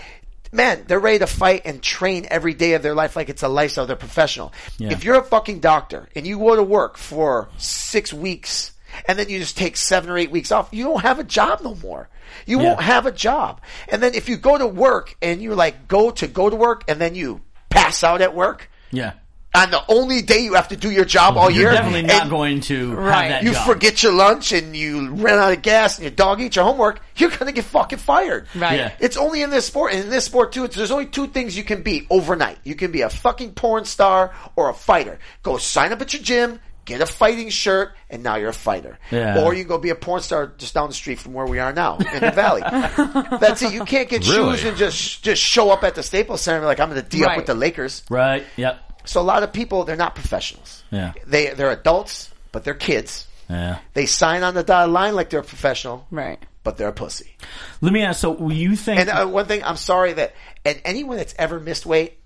Man, 0.53 0.85
they're 0.87 1.01
ready 1.01 1.19
to 1.19 1.27
fight 1.27 1.63
and 1.65 1.83
train 1.83 2.29
every 2.31 2.55
day 2.55 2.75
of 2.75 2.83
their 2.83 2.95
life 2.95 3.17
like 3.17 3.29
it's 3.29 3.43
a 3.43 3.49
lifestyle. 3.49 3.87
They're 3.87 3.97
professional. 3.97 4.53
Yeah. 4.79 4.93
If 4.93 5.03
you're 5.03 5.19
a 5.19 5.25
fucking 5.25 5.59
doctor 5.59 6.09
and 6.15 6.25
you 6.25 6.39
go 6.39 6.55
to 6.55 6.63
work 6.63 6.97
for 6.97 7.49
six 7.57 8.13
weeks 8.13 8.71
and 9.07 9.19
then 9.19 9.29
you 9.29 9.39
just 9.39 9.57
take 9.57 9.77
seven 9.77 10.11
or 10.11 10.19
eight 10.19 10.31
weeks 10.31 10.53
off, 10.53 10.69
you 10.73 10.85
don't 10.85 11.03
have 11.03 11.19
a 11.19 11.25
job 11.25 11.61
no 11.63 11.75
more. 11.77 12.09
You 12.47 12.61
Yeah. 12.61 12.69
won't 12.69 12.83
have 12.83 13.07
a 13.07 13.13
job. 13.13 13.61
And 13.89 14.03
then 14.03 14.15
if 14.15 14.29
you 14.29 14.37
go 14.37 14.57
to 14.59 14.67
work 14.67 15.17
and 15.23 15.41
you 15.43 15.55
like 15.55 15.89
go 15.89 16.11
to 16.13 16.27
go 16.27 16.51
to 16.51 16.57
work 16.57 16.85
and 16.89 17.01
then 17.01 17.15
you 17.15 17.41
pass 17.71 18.03
out 18.05 18.21
at 18.21 18.35
work 18.35 18.71
Yeah. 18.91 19.13
on 19.55 19.71
the 19.71 19.83
only 19.89 20.21
day 20.23 20.39
you 20.41 20.55
have 20.55 20.69
to 20.69 20.77
do 20.77 20.91
your 20.91 21.05
job 21.05 21.37
all 21.37 21.49
year. 21.51 21.63
You're 21.63 21.71
year, 21.73 21.79
definitely 21.81 22.03
not 22.09 22.23
and 22.23 22.31
going 22.31 22.61
to 22.63 22.93
Right. 22.95 23.23
have 23.23 23.31
that 23.31 23.43
you 23.45 23.53
job. 23.53 23.67
forget 23.67 24.03
your 24.03 24.13
lunch 24.13 24.53
and 24.53 24.75
you 24.77 25.11
run 25.11 25.39
out 25.39 25.53
of 25.53 25.63
gas 25.63 25.97
and 25.97 26.03
your 26.05 26.11
dog 26.11 26.41
eats 26.41 26.57
your 26.57 26.65
homework, 26.65 27.01
you're 27.17 27.31
gonna 27.31 27.53
get 27.53 27.65
fucking 27.67 27.99
fired. 27.99 28.47
Right. 28.55 28.79
Yeah. 28.79 28.91
It's 28.99 29.17
only 29.17 29.43
in 29.43 29.51
this 29.51 29.67
sport, 29.67 29.93
and 29.93 30.03
in 30.05 30.11
this 30.11 30.25
sport 30.25 30.53
too, 30.53 30.65
it's, 30.65 30.75
there's 30.77 30.91
only 30.91 31.07
two 31.07 31.29
things 31.29 31.57
you 31.57 31.63
can 31.65 31.83
be 31.83 32.07
overnight. 32.11 32.59
You 32.65 32.75
can 32.75 32.91
be 32.91 33.03
a 33.03 33.11
fucking 33.11 33.53
porn 33.53 33.85
star 33.85 34.33
or 34.57 34.71
a 34.71 34.75
fighter. 34.75 35.19
Go 35.45 35.57
sign 35.59 35.93
up 35.93 36.01
at 36.03 36.13
your 36.15 36.23
gym, 36.23 36.59
get 36.85 37.01
a 37.01 37.07
fighting 37.07 37.49
shirt, 37.51 37.95
and 38.11 38.23
now 38.23 38.37
you're 38.37 38.51
a 38.51 38.53
fighter. 38.53 38.99
Yeah. 39.11 39.43
Or 39.43 39.55
you 39.55 39.63
can 39.65 39.69
go 39.69 39.79
be 39.79 39.91
a 39.91 39.95
porn 39.95 40.21
star 40.23 40.53
just 40.59 40.75
down 40.75 40.89
the 40.89 40.95
street 40.95 41.19
from 41.19 41.33
where 41.33 41.47
we 41.47 41.59
are 41.59 41.73
now, 41.73 41.97
in 41.99 42.21
the 42.21 42.31
valley. 42.31 42.61
That's 43.41 43.63
it. 43.63 43.73
You 43.73 43.85
can't 43.85 44.09
get 44.09 44.27
Really? 44.29 44.57
shoes 44.59 44.65
and 44.69 44.77
just 44.77 45.23
just 45.25 45.43
show 45.43 45.71
up 45.71 45.85
at 45.85 45.95
the 45.95 46.03
Staples 46.03 46.41
Center 46.43 46.65
like 46.65 46.81
I'm 46.81 46.89
gonna 46.89 47.03
D 47.03 47.23
up 47.23 47.29
Right. 47.29 47.37
with 47.39 47.47
the 47.47 47.55
Lakers. 47.55 48.03
Right. 48.11 48.45
Yep. 48.57 48.81
So 49.07 49.21
a 49.21 49.23
lot 49.23 49.43
of 49.43 49.53
people, 49.53 49.85
they're 49.85 49.97
not 49.97 50.15
professionals. 50.15 50.83
Yeah. 50.91 51.13
They, 51.27 51.51
they're 51.51 51.71
adults, 51.73 52.31
but 52.53 52.65
they're 52.65 52.73
kids. 52.75 53.27
Yeah. 53.51 53.79
They 53.93 54.07
sign 54.07 54.43
on 54.43 54.55
the 54.55 54.63
dotted 54.63 54.93
line 54.93 55.15
like 55.15 55.29
they're 55.29 55.41
a 55.41 55.45
professional, 55.45 56.07
Right. 56.11 56.39
but 56.63 56.79
they're 56.79 56.89
a 56.89 56.93
pussy. 56.93 57.37
Let 57.83 57.93
me 57.93 58.01
ask. 58.03 58.21
So 58.21 58.49
you 58.49 58.75
think? 58.77 59.01
And 59.01 59.11
uh, 59.11 59.27
one 59.27 59.45
thing, 59.45 59.63
I'm 59.63 59.77
sorry 59.77 60.15
that, 60.15 60.33
and 60.65 60.81
anyone 60.87 61.19
that's 61.19 61.35
ever 61.39 61.61
missed 61.61 61.85
weight, 61.85 62.19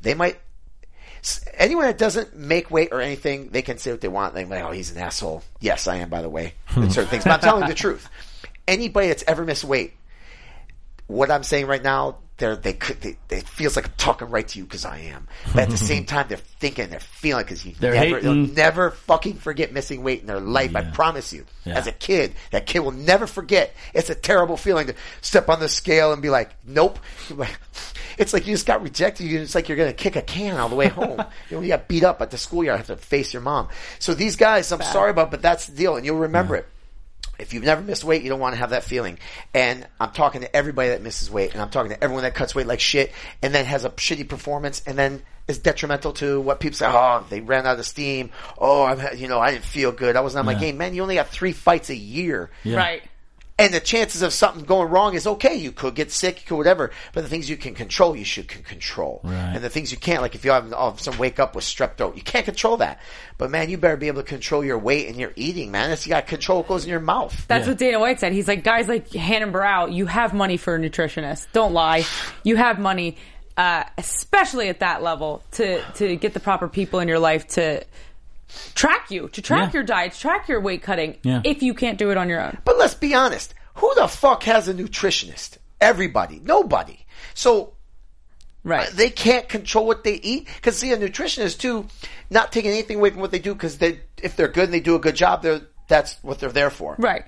they 0.00 0.14
might, 0.14 0.34
s- 0.34 0.40
anyone 1.54 1.86
that 1.86 1.98
doesn't 1.98 2.36
make 2.36 2.70
weight 2.70 2.90
or 2.92 3.00
anything, 3.00 3.48
they 3.48 3.62
can 3.62 3.78
say 3.78 3.90
what 3.90 4.00
they 4.00 4.08
want. 4.08 4.34
They're 4.34 4.46
like, 4.46 4.62
oh, 4.62 4.72
he's 4.72 4.90
an 4.90 4.98
asshole. 4.98 5.42
Yes, 5.60 5.86
I 5.86 5.96
am, 5.96 6.10
by 6.10 6.22
the 6.22 6.28
way, 6.28 6.54
hmm. 6.66 6.84
in 6.84 6.90
certain 6.90 7.10
things. 7.10 7.24
But 7.24 7.32
I'm 7.32 7.40
telling 7.40 7.68
the 7.68 7.74
truth. 7.74 8.08
Anybody 8.66 9.08
that's 9.08 9.24
ever 9.26 9.44
missed 9.44 9.64
weight, 9.64 9.94
what 11.06 11.30
I'm 11.30 11.42
saying 11.42 11.66
right 11.66 11.82
now, 11.82 12.18
they're, 12.38 12.56
they 12.56 12.72
could, 12.72 13.00
they, 13.00 13.16
it 13.30 13.48
feels 13.48 13.76
like 13.76 13.86
I'm 13.86 13.92
talking 13.96 14.28
right 14.28 14.46
to 14.48 14.58
you 14.58 14.64
because 14.64 14.84
I 14.84 14.98
am. 14.98 15.28
But 15.52 15.62
at 15.64 15.70
the 15.70 15.76
same 15.92 16.04
time, 16.04 16.26
they're 16.28 16.36
thinking, 16.38 16.90
they're 16.90 16.98
feeling 17.00 17.44
because 17.44 17.64
you 17.64 17.74
They're 17.78 17.94
never, 17.94 18.20
they'll 18.20 18.34
never 18.34 18.90
fucking 18.90 19.34
forget 19.36 19.72
missing 19.72 20.02
weight 20.02 20.20
in 20.20 20.26
their 20.26 20.40
life. 20.40 20.74
I 20.74 20.82
promise 20.82 21.32
you. 21.32 21.46
Yeah. 21.64 21.78
As 21.78 21.86
a 21.86 21.92
kid, 21.92 22.34
that 22.50 22.66
kid 22.66 22.80
will 22.80 22.90
never 22.90 23.26
forget. 23.26 23.72
It's 23.94 24.10
a 24.10 24.14
terrible 24.14 24.56
feeling 24.56 24.88
to 24.88 24.94
step 25.20 25.48
on 25.48 25.60
the 25.60 25.68
scale 25.68 26.12
and 26.12 26.20
be 26.22 26.30
like, 26.30 26.50
nope. 26.66 26.98
It's 28.16 28.32
like 28.32 28.46
you 28.46 28.54
just 28.54 28.66
got 28.66 28.80
rejected. 28.82 29.24
You- 29.26 29.40
It's 29.40 29.56
like 29.56 29.68
you're 29.68 29.76
going 29.76 29.90
to 29.90 29.94
kick 29.96 30.14
a 30.14 30.22
can 30.22 30.56
all 30.56 30.68
the 30.68 30.76
way 30.76 30.86
home. 30.86 31.18
you 31.50 31.56
know, 31.56 31.62
you 31.62 31.68
got 31.68 31.88
beat 31.88 32.04
up 32.04 32.22
at 32.22 32.30
the 32.30 32.38
schoolyard, 32.38 32.78
have 32.78 32.86
to 32.86 32.96
face 32.96 33.32
your 33.32 33.42
mom. 33.42 33.68
So 33.98 34.14
these 34.14 34.36
guys, 34.36 34.70
I'm 34.70 34.82
sorry 34.82 35.10
about, 35.10 35.32
but 35.32 35.42
that's 35.42 35.66
the 35.66 35.76
deal, 35.76 35.96
and 35.96 36.06
you'll 36.06 36.18
remember 36.18 36.54
it. 36.54 36.66
If 37.38 37.52
you've 37.52 37.64
never 37.64 37.82
missed 37.82 38.04
weight, 38.04 38.22
you 38.22 38.28
don't 38.28 38.40
want 38.40 38.54
to 38.54 38.58
have 38.58 38.70
that 38.70 38.84
feeling. 38.84 39.18
And 39.52 39.86
I'm 40.00 40.12
talking 40.12 40.42
to 40.42 40.56
everybody 40.56 40.90
that 40.90 41.02
misses 41.02 41.30
weight, 41.30 41.52
and 41.52 41.60
I'm 41.62 41.70
talking 41.70 41.90
to 41.90 42.02
everyone 42.02 42.24
that 42.24 42.34
cuts 42.34 42.54
weight 42.54 42.66
like 42.66 42.80
shit, 42.80 43.12
and 43.42 43.54
then 43.54 43.64
has 43.64 43.84
a 43.84 43.90
shitty 43.90 44.28
performance, 44.28 44.82
and 44.86 44.96
then 44.98 45.22
is 45.46 45.58
detrimental 45.58 46.12
to 46.14 46.40
what 46.40 46.58
people 46.60 46.76
say. 46.76 46.86
Oh, 46.88 47.24
they 47.28 47.40
ran 47.40 47.66
out 47.66 47.78
of 47.78 47.84
steam. 47.86 48.30
Oh, 48.56 48.84
I'm, 48.84 49.18
you 49.18 49.28
know, 49.28 49.40
I 49.40 49.50
didn't 49.50 49.64
feel 49.64 49.92
good. 49.92 50.16
I 50.16 50.20
wasn't 50.20 50.40
on 50.40 50.46
my 50.46 50.52
Yeah. 50.52 50.60
game. 50.60 50.78
Man, 50.78 50.94
you 50.94 51.02
only 51.02 51.16
have 51.16 51.28
three 51.28 51.52
fights 51.52 51.90
a 51.90 51.96
year. 51.96 52.50
Yeah. 52.62 52.76
Right. 52.78 53.02
And 53.56 53.72
the 53.72 53.78
chances 53.78 54.22
of 54.22 54.32
something 54.32 54.64
going 54.64 54.90
wrong 54.90 55.14
is 55.14 55.28
okay. 55.28 55.54
You 55.54 55.70
could 55.70 55.94
get 55.94 56.10
sick, 56.10 56.40
you 56.40 56.46
could 56.48 56.56
whatever. 56.56 56.90
But 57.12 57.22
the 57.22 57.28
things 57.28 57.48
you 57.48 57.56
can 57.56 57.72
control, 57.74 58.16
you 58.16 58.24
should 58.24 58.48
can 58.48 58.64
control. 58.64 59.20
Right. 59.22 59.52
And 59.54 59.62
the 59.62 59.70
things 59.70 59.92
you 59.92 59.96
can't, 59.96 60.22
like 60.22 60.34
if 60.34 60.44
you 60.44 60.50
have 60.50 60.72
all 60.72 60.88
of 60.88 60.98
a 60.98 61.00
sudden 61.00 61.20
wake 61.20 61.38
up 61.38 61.54
with 61.54 61.64
strep 61.64 61.96
throat, 61.96 62.16
you 62.16 62.22
can't 62.22 62.44
control 62.44 62.78
that. 62.78 63.00
But 63.38 63.52
man, 63.52 63.70
you 63.70 63.78
better 63.78 63.96
be 63.96 64.08
able 64.08 64.22
to 64.22 64.28
control 64.28 64.64
your 64.64 64.76
weight 64.78 65.06
and 65.06 65.16
your 65.16 65.32
eating, 65.36 65.70
man. 65.70 65.90
That's 65.90 66.04
you 66.04 66.10
got 66.10 66.22
to 66.22 66.26
control 66.26 66.58
what 66.58 66.68
goes 66.68 66.82
in 66.84 66.90
your 66.90 66.98
mouth. 66.98 67.46
That's 67.46 67.64
Yeah. 67.66 67.70
what 67.70 67.78
Dana 67.78 68.00
White 68.00 68.18
said. 68.18 68.32
He's 68.32 68.48
like, 68.48 68.64
guys 68.64 68.88
like 68.88 69.12
Hannon 69.12 69.52
Brow, 69.52 69.86
you 69.86 70.06
have 70.06 70.34
money 70.34 70.56
for 70.56 70.74
a 70.74 70.78
nutritionist. 70.80 71.46
Don't 71.52 71.72
lie. 71.72 72.04
You 72.42 72.56
have 72.56 72.80
money, 72.80 73.16
uh, 73.56 73.84
especially 73.96 74.68
at 74.68 74.80
that 74.80 75.00
level, 75.00 75.44
to, 75.52 75.80
to 75.92 76.16
get 76.16 76.34
the 76.34 76.40
proper 76.40 76.66
people 76.66 76.98
in 76.98 77.06
your 77.06 77.20
life 77.20 77.46
to 77.50 77.84
track 78.74 79.10
you, 79.10 79.28
to 79.28 79.42
track 79.42 79.68
Yeah. 79.72 79.78
your 79.78 79.82
diet, 79.82 80.12
to 80.12 80.20
track 80.20 80.48
your 80.48 80.60
weight 80.60 80.82
cutting, 80.82 81.16
Yeah. 81.22 81.40
if 81.44 81.62
you 81.62 81.74
can't 81.74 81.98
do 81.98 82.10
it 82.10 82.16
on 82.16 82.28
your 82.28 82.40
own. 82.40 82.58
But 82.64 82.78
let's 82.78 82.94
be 82.94 83.14
honest. 83.14 83.54
Who 83.76 83.92
the 83.96 84.06
fuck 84.08 84.44
has 84.44 84.68
a 84.68 84.74
nutritionist? 84.74 85.58
Everybody. 85.80 86.40
Nobody. 86.42 87.04
So 87.34 87.72
Right. 88.62 88.88
Uh, 88.88 88.90
they 88.94 89.10
can't 89.10 89.46
control 89.46 89.86
what 89.86 90.04
they 90.04 90.14
eat. 90.14 90.48
Because 90.56 90.78
see, 90.78 90.90
a 90.92 90.96
nutritionist 90.96 91.58
too, 91.58 91.86
not 92.30 92.50
taking 92.50 92.70
anything 92.70 92.96
away 92.96 93.10
from 93.10 93.20
what 93.20 93.30
they 93.30 93.38
do. 93.38 93.52
Because 93.52 93.76
they, 93.76 94.00
if 94.22 94.36
they're 94.36 94.48
good 94.48 94.64
and 94.64 94.72
they 94.72 94.80
do 94.80 94.94
a 94.94 94.98
good 94.98 95.14
job, 95.16 95.42
they're 95.42 95.60
that's 95.86 96.16
what 96.22 96.38
they're 96.38 96.50
there 96.52 96.70
for. 96.70 96.96
right. 96.98 97.24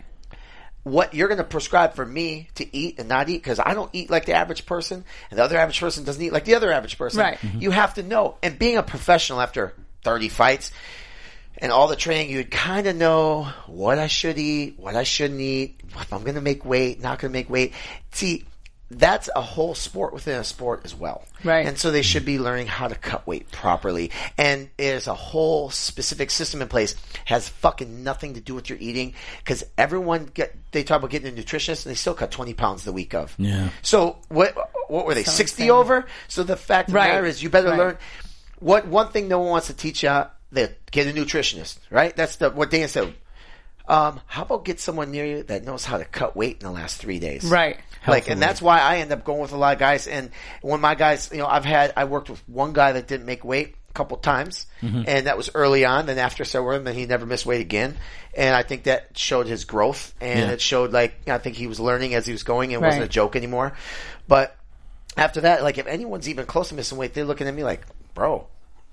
What 0.83 1.14
you're 1.14 1.27
going 1.29 1.39
to 1.39 1.45
prescribe 1.45 1.95
for 1.95 2.07
me 2.07 2.49
to 2.55 2.77
eat 2.77 3.01
and 3.01 3.09
not 3.09 3.29
eat, 3.29 3.39
because 3.43 3.59
I 3.59 3.75
don't 3.75 3.91
eat 3.93 4.09
like 4.09 4.25
the 4.25 4.35
average 4.35 4.64
person, 4.67 5.05
and 5.31 5.39
the 5.39 5.43
other 5.43 5.59
average 5.59 5.81
person 5.81 6.05
doesn't 6.05 6.23
eat 6.23 6.33
like 6.33 6.45
the 6.45 6.55
other 6.55 6.71
average 6.73 6.97
person. 6.97 7.21
Right. 7.21 7.39
You 7.59 7.73
have 7.73 7.95
to 7.95 8.05
know. 8.05 8.37
And 8.43 8.57
being 8.57 8.77
a 8.79 8.85
professional 8.85 9.41
after 9.43 9.75
30 10.05 10.29
fights 10.29 10.71
and 11.59 11.72
all 11.72 11.88
the 11.88 11.96
training, 11.96 12.30
you 12.30 12.38
would 12.38 12.50
kind 12.50 12.86
of 12.86 12.96
know 12.96 13.44
what 13.66 13.98
I 13.98 14.07
should 14.07 14.38
eat, 14.38 14.78
what 14.78 14.96
I 14.96 15.02
shouldn't 15.04 15.40
eat, 15.40 15.80
if 15.88 16.12
I'm 16.12 16.22
going 16.22 16.34
to 16.34 16.40
make 16.40 16.64
weight, 16.64 17.00
not 17.00 17.18
going 17.18 17.32
to 17.32 17.38
make 17.38 17.48
weight. 17.50 17.72
See, 18.12 18.44
that's 18.88 19.28
a 19.34 19.40
whole 19.40 19.74
sport 19.74 20.12
within 20.12 20.38
a 20.38 20.44
sport 20.44 20.82
as 20.84 20.94
well. 20.94 21.24
Right. 21.42 21.66
And 21.66 21.76
so 21.76 21.90
they 21.90 22.02
should 22.02 22.24
be 22.24 22.38
learning 22.38 22.68
how 22.68 22.86
to 22.86 22.94
cut 22.94 23.26
weight 23.26 23.50
properly. 23.50 24.12
And 24.38 24.70
there's 24.76 25.09
a 25.09 25.14
whole 25.14 25.70
specific 25.70 26.30
system 26.30 26.62
in 26.62 26.68
place 26.68 26.94
has 27.24 27.48
fucking 27.48 28.04
nothing 28.04 28.34
to 28.34 28.40
do 28.40 28.54
with 28.54 28.68
your 28.70 28.78
eating 28.78 29.14
because 29.38 29.64
everyone 29.76 30.26
get 30.26 30.54
they 30.70 30.84
talk 30.84 30.98
about 30.98 31.11
getting 31.11 31.36
a 31.36 31.42
nutritionist 31.42 31.84
and 31.84 31.90
they 31.90 31.96
still 31.96 32.14
cut 32.14 32.30
20 32.30 32.54
pounds 32.54 32.84
the 32.84 32.92
week 32.92 33.12
of. 33.12 33.34
Yeah. 33.38 33.70
So 33.82 34.18
what 34.28 34.54
what 34.88 35.04
were 35.04 35.14
they 35.14 35.24
60 35.24 35.62
insane. 35.64 35.70
over? 35.72 36.07
So 36.28 36.44
the 36.44 36.57
fact 36.57 36.88
of 36.90 36.92
the 36.92 37.00
matter 37.00 37.26
is 37.26 37.42
you 37.42 37.50
better 37.50 37.70
Right. 37.70 37.78
learn 37.78 37.98
what 38.61 38.86
one 38.86 39.09
thing 39.11 39.26
no 39.26 39.40
one 39.40 39.48
wants 39.48 39.66
to 39.66 39.74
teach 39.74 40.04
you 40.04 40.22
that 40.53 40.90
get 40.90 41.07
a 41.07 41.11
nutritionist, 41.12 41.78
right? 41.90 42.14
That's 42.14 42.36
the 42.36 42.51
what 42.51 42.70
Dan 42.70 42.88
said. 42.88 43.14
Um, 43.88 44.20
how 44.26 44.42
about 44.42 44.64
get 44.64 44.80
someone 44.80 45.12
near 45.12 45.24
you 45.24 45.42
that 45.44 45.62
knows 45.64 45.84
how 45.84 45.99
to 45.99 46.05
cut 46.05 46.34
weight 46.36 46.57
in 46.61 46.66
the 46.66 46.72
last 46.72 47.01
three 47.01 47.20
days? 47.20 47.44
Right. 47.44 47.78
Like, 48.07 48.28
and 48.28 48.42
that's 48.42 48.61
why 48.61 48.80
I 48.80 48.97
end 48.99 49.12
up 49.12 49.22
going 49.24 49.40
with 49.40 49.53
a 49.53 49.57
lot 49.57 49.74
of 49.74 49.78
guys. 49.78 50.07
And 50.09 50.30
when 50.61 50.80
my 50.80 50.97
guys, 50.97 51.30
you 51.32 51.38
know, 51.38 51.47
I've 51.47 51.64
had, 51.64 51.92
I 51.97 52.05
worked 52.05 52.28
with 52.30 52.42
one 52.49 52.72
guy 52.72 52.92
that 52.92 53.07
didn't 53.07 53.26
make 53.26 53.44
weight 53.44 53.76
a 53.90 53.92
couple 53.92 54.16
times, 54.16 54.66
and 54.82 55.26
that 55.28 55.36
was 55.36 55.51
early 55.55 55.84
on. 55.84 56.07
Then 56.07 56.18
after 56.18 56.42
I 56.42 56.47
started 56.47 56.66
working, 56.66 56.84
then 56.84 56.94
he 56.97 57.07
never 57.07 57.26
missed 57.26 57.47
weight 57.47 57.61
again, 57.61 57.97
and 58.36 58.55
I 58.57 58.62
think 58.64 58.84
that 58.84 59.16
showed 59.16 59.47
his 59.47 59.64
growth, 59.64 60.14
and 60.20 60.40
Yeah. 60.40 60.51
it 60.53 60.61
showed 60.61 60.92
like 60.92 61.28
I 61.28 61.38
think 61.38 61.55
he 61.57 61.66
was 61.68 61.78
learning 61.80 62.14
as 62.14 62.26
he 62.26 62.32
was 62.32 62.42
going, 62.42 62.74
and 62.74 62.82
it 62.82 62.86
wasn't 62.86 63.05
a 63.05 63.09
joke 63.09 63.34
anymore. 63.36 63.72
But 64.28 64.57
after 65.16 65.42
that, 65.42 65.62
like 65.62 65.78
if 65.78 65.86
anyone's 65.86 66.28
even 66.28 66.44
close 66.47 66.68
to 66.70 66.74
missing 66.74 66.99
weight, 66.99 67.14
they're 67.14 67.24
looking 67.24 67.47
at 67.49 67.55
me 67.55 67.62
like, 67.64 67.86
"Bro, 68.14 68.47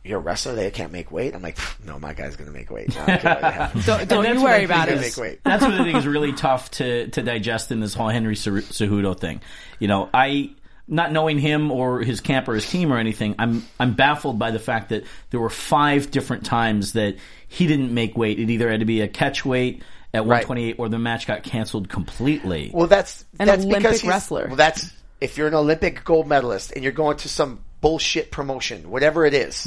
you're 0.04 0.20
a 0.20 0.22
wrestler. 0.22 0.56
They 0.56 0.72
can't 0.72 0.92
make 0.92 1.12
weight." 1.12 1.36
I'm 1.36 1.42
like, 1.42 1.58
"No, 1.86 2.00
my 2.00 2.14
guy's 2.14 2.36
gonna 2.36 2.52
make 2.52 2.70
weight. 2.70 2.90
No, 2.90 3.06
don't 3.06 3.22
care 3.22 3.40
what 3.42 3.54
happens." 3.54 3.86
Don't, 3.86 4.08
don't 4.08 4.26
you 4.26 4.44
worry 4.44 4.66
about 4.66 4.90
it. 4.90 5.00
Make 5.00 5.18
weight. 5.18 5.40
That's 5.44 5.64
what 5.64 5.74
I 5.74 5.84
think 5.84 5.98
is 5.98 6.08
really 6.08 6.34
tough 6.34 6.72
to 6.72 7.08
to 7.10 7.22
digest 7.22 7.72
in 7.72 7.80
this 7.80 7.94
whole 7.94 8.10
Henry 8.10 8.36
Cer- 8.36 8.62
Cejudo 8.62 9.18
thing. 9.18 9.42
You 9.80 9.88
know, 9.88 10.10
I 10.14 10.52
not 10.88 11.12
knowing 11.12 11.40
him 11.40 11.72
or 11.72 12.02
his 12.02 12.20
camp 12.20 12.48
or 12.48 12.56
his 12.56 12.70
team 12.70 12.92
or 12.92 12.98
anything, 12.98 13.36
I'm 13.40 13.66
I'm 13.80 13.94
baffled 13.94 14.38
by 14.38 14.52
the 14.52 14.60
fact 14.60 14.90
that 14.90 15.04
there 15.30 15.40
were 15.40 15.50
five 15.50 16.12
different 16.12 16.46
times 16.46 16.94
that 16.94 17.16
he 17.48 17.68
didn't 17.68 17.94
make 17.94 18.18
weight. 18.18 18.40
It 18.40 18.50
either 18.50 18.70
had 18.70 18.82
to 18.82 18.86
be 18.86 19.02
a 19.02 19.08
catch 19.08 19.46
weight 19.46 19.84
at 20.14 20.26
128 20.26 20.76
or 20.78 20.90
the 20.90 21.00
match 21.00 21.26
got 21.26 21.44
canceled 21.44 21.90
completely. 21.90 22.72
Well, 22.74 22.88
that's 22.88 23.26
An 23.40 23.48
that's 23.48 23.64
Olympic 23.64 23.84
because 23.84 24.04
wrestler. 24.04 24.48
Well, 24.48 24.56
that's 24.56 24.92
if 25.22 25.38
you're 25.38 25.48
an 25.48 25.54
Olympic 25.54 26.04
gold 26.04 26.28
medalist 26.28 26.74
and 26.74 26.84
you're 26.84 26.92
going 26.94 27.18
to 27.18 27.30
some 27.30 27.64
bullshit 27.84 28.32
promotion, 28.32 28.90
whatever 28.90 29.26
it 29.28 29.36
is, 29.36 29.66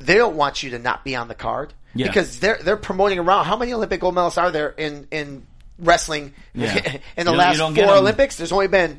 they 0.00 0.14
don't 0.16 0.36
want 0.36 0.62
you 0.62 0.70
to 0.70 0.78
not 0.78 1.02
be 1.04 1.16
on 1.16 1.28
the 1.28 1.34
card 1.34 1.70
Mm-hmm. 1.70 2.00
Yeah. 2.00 2.06
because 2.08 2.40
they're 2.40 2.58
they're 2.60 2.76
promoting 2.76 3.20
around. 3.20 3.44
How 3.44 3.56
many 3.56 3.72
Olympic 3.72 4.00
gold 4.00 4.16
medals 4.16 4.36
are 4.36 4.50
there 4.50 4.70
in 4.70 5.06
in 5.12 5.46
wrestling 5.78 6.34
Yeah. 6.52 6.74
in 7.16 7.24
the 7.24 7.24
You 7.24 7.24
don't- 7.24 7.32
you 7.34 7.38
last 7.38 7.56
don't 7.58 7.74
get 7.74 7.84
four 7.86 7.94
'em. 7.94 8.00
Olympics? 8.02 8.36
There's 8.36 8.50
only 8.50 8.66
been 8.66 8.98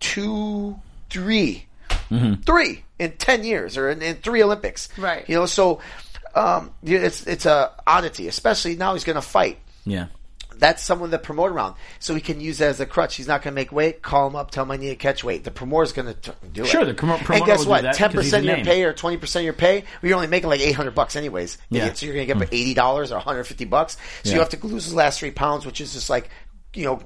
two, 0.00 0.78
three, 1.10 1.66
Mm-hmm. 2.10 2.42
three 2.42 2.84
in 3.00 3.12
ten 3.18 3.42
years 3.42 3.76
or 3.76 3.90
in, 3.90 4.00
in 4.00 4.14
three 4.16 4.40
Olympics. 4.40 4.88
Right. 4.96 5.28
You 5.28 5.34
know, 5.34 5.46
so 5.46 5.80
um, 6.36 6.70
it's 6.84 7.26
it's 7.26 7.46
a 7.46 7.72
oddity, 7.84 8.28
especially 8.28 8.76
now 8.76 8.92
he's 8.94 9.02
going 9.02 9.16
to 9.16 9.22
fight 9.22 9.58
yeah. 9.84 10.06
That's 10.58 10.82
someone 10.82 11.10
to 11.10 11.18
promote 11.18 11.50
around. 11.52 11.74
So 11.98 12.14
he 12.14 12.20
can 12.20 12.40
use 12.40 12.58
that 12.58 12.68
as 12.68 12.80
a 12.80 12.86
crutch. 12.86 13.16
He's 13.16 13.28
not 13.28 13.42
going 13.42 13.52
to 13.52 13.54
make 13.54 13.72
weight. 13.72 14.02
Call 14.02 14.26
him 14.26 14.36
up. 14.36 14.50
Tell 14.50 14.64
him 14.64 14.70
I 14.70 14.76
need 14.76 14.88
to 14.88 14.96
catch 14.96 15.22
weight. 15.22 15.44
The 15.44 15.50
promoter's 15.50 15.92
going 15.92 16.14
to 16.14 16.34
do 16.52 16.62
it. 16.64 16.66
Sure, 16.68 16.84
the 16.84 16.94
promo- 16.94 17.18
and 17.34 17.44
guess 17.44 17.58
will 17.58 17.64
do 17.64 17.70
what? 17.70 17.82
that 17.82 17.94
Ten 17.94 18.10
percent 18.12 18.40
of 18.40 18.44
your 18.44 18.56
name. 18.56 18.64
pay 18.64 18.84
or 18.84 18.92
twenty 18.92 19.16
percent 19.16 19.42
of 19.42 19.44
your 19.44 19.52
pay. 19.54 19.80
well, 19.80 20.08
You're 20.08 20.14
only 20.16 20.28
making 20.28 20.48
like 20.48 20.60
eight 20.60 20.72
hundred 20.72 20.94
bucks 20.94 21.16
anyways. 21.16 21.58
Yeah. 21.70 21.92
So 21.92 22.06
you're 22.06 22.14
going 22.14 22.26
to 22.28 22.34
get 22.34 22.48
hmm. 22.48 22.54
eighty 22.54 22.74
dollars 22.74 23.12
or 23.12 23.16
one 23.16 23.24
hundred 23.24 23.44
fifty 23.44 23.64
bucks. 23.64 23.96
So 24.22 24.30
Yeah. 24.30 24.34
you 24.34 24.40
have 24.40 24.48
to 24.50 24.66
lose 24.66 24.84
his 24.84 24.94
last 24.94 25.18
three 25.20 25.30
pounds, 25.30 25.66
which 25.66 25.80
is 25.80 25.92
just 25.92 26.08
like 26.10 26.30
you 26.74 26.84
know, 26.84 27.00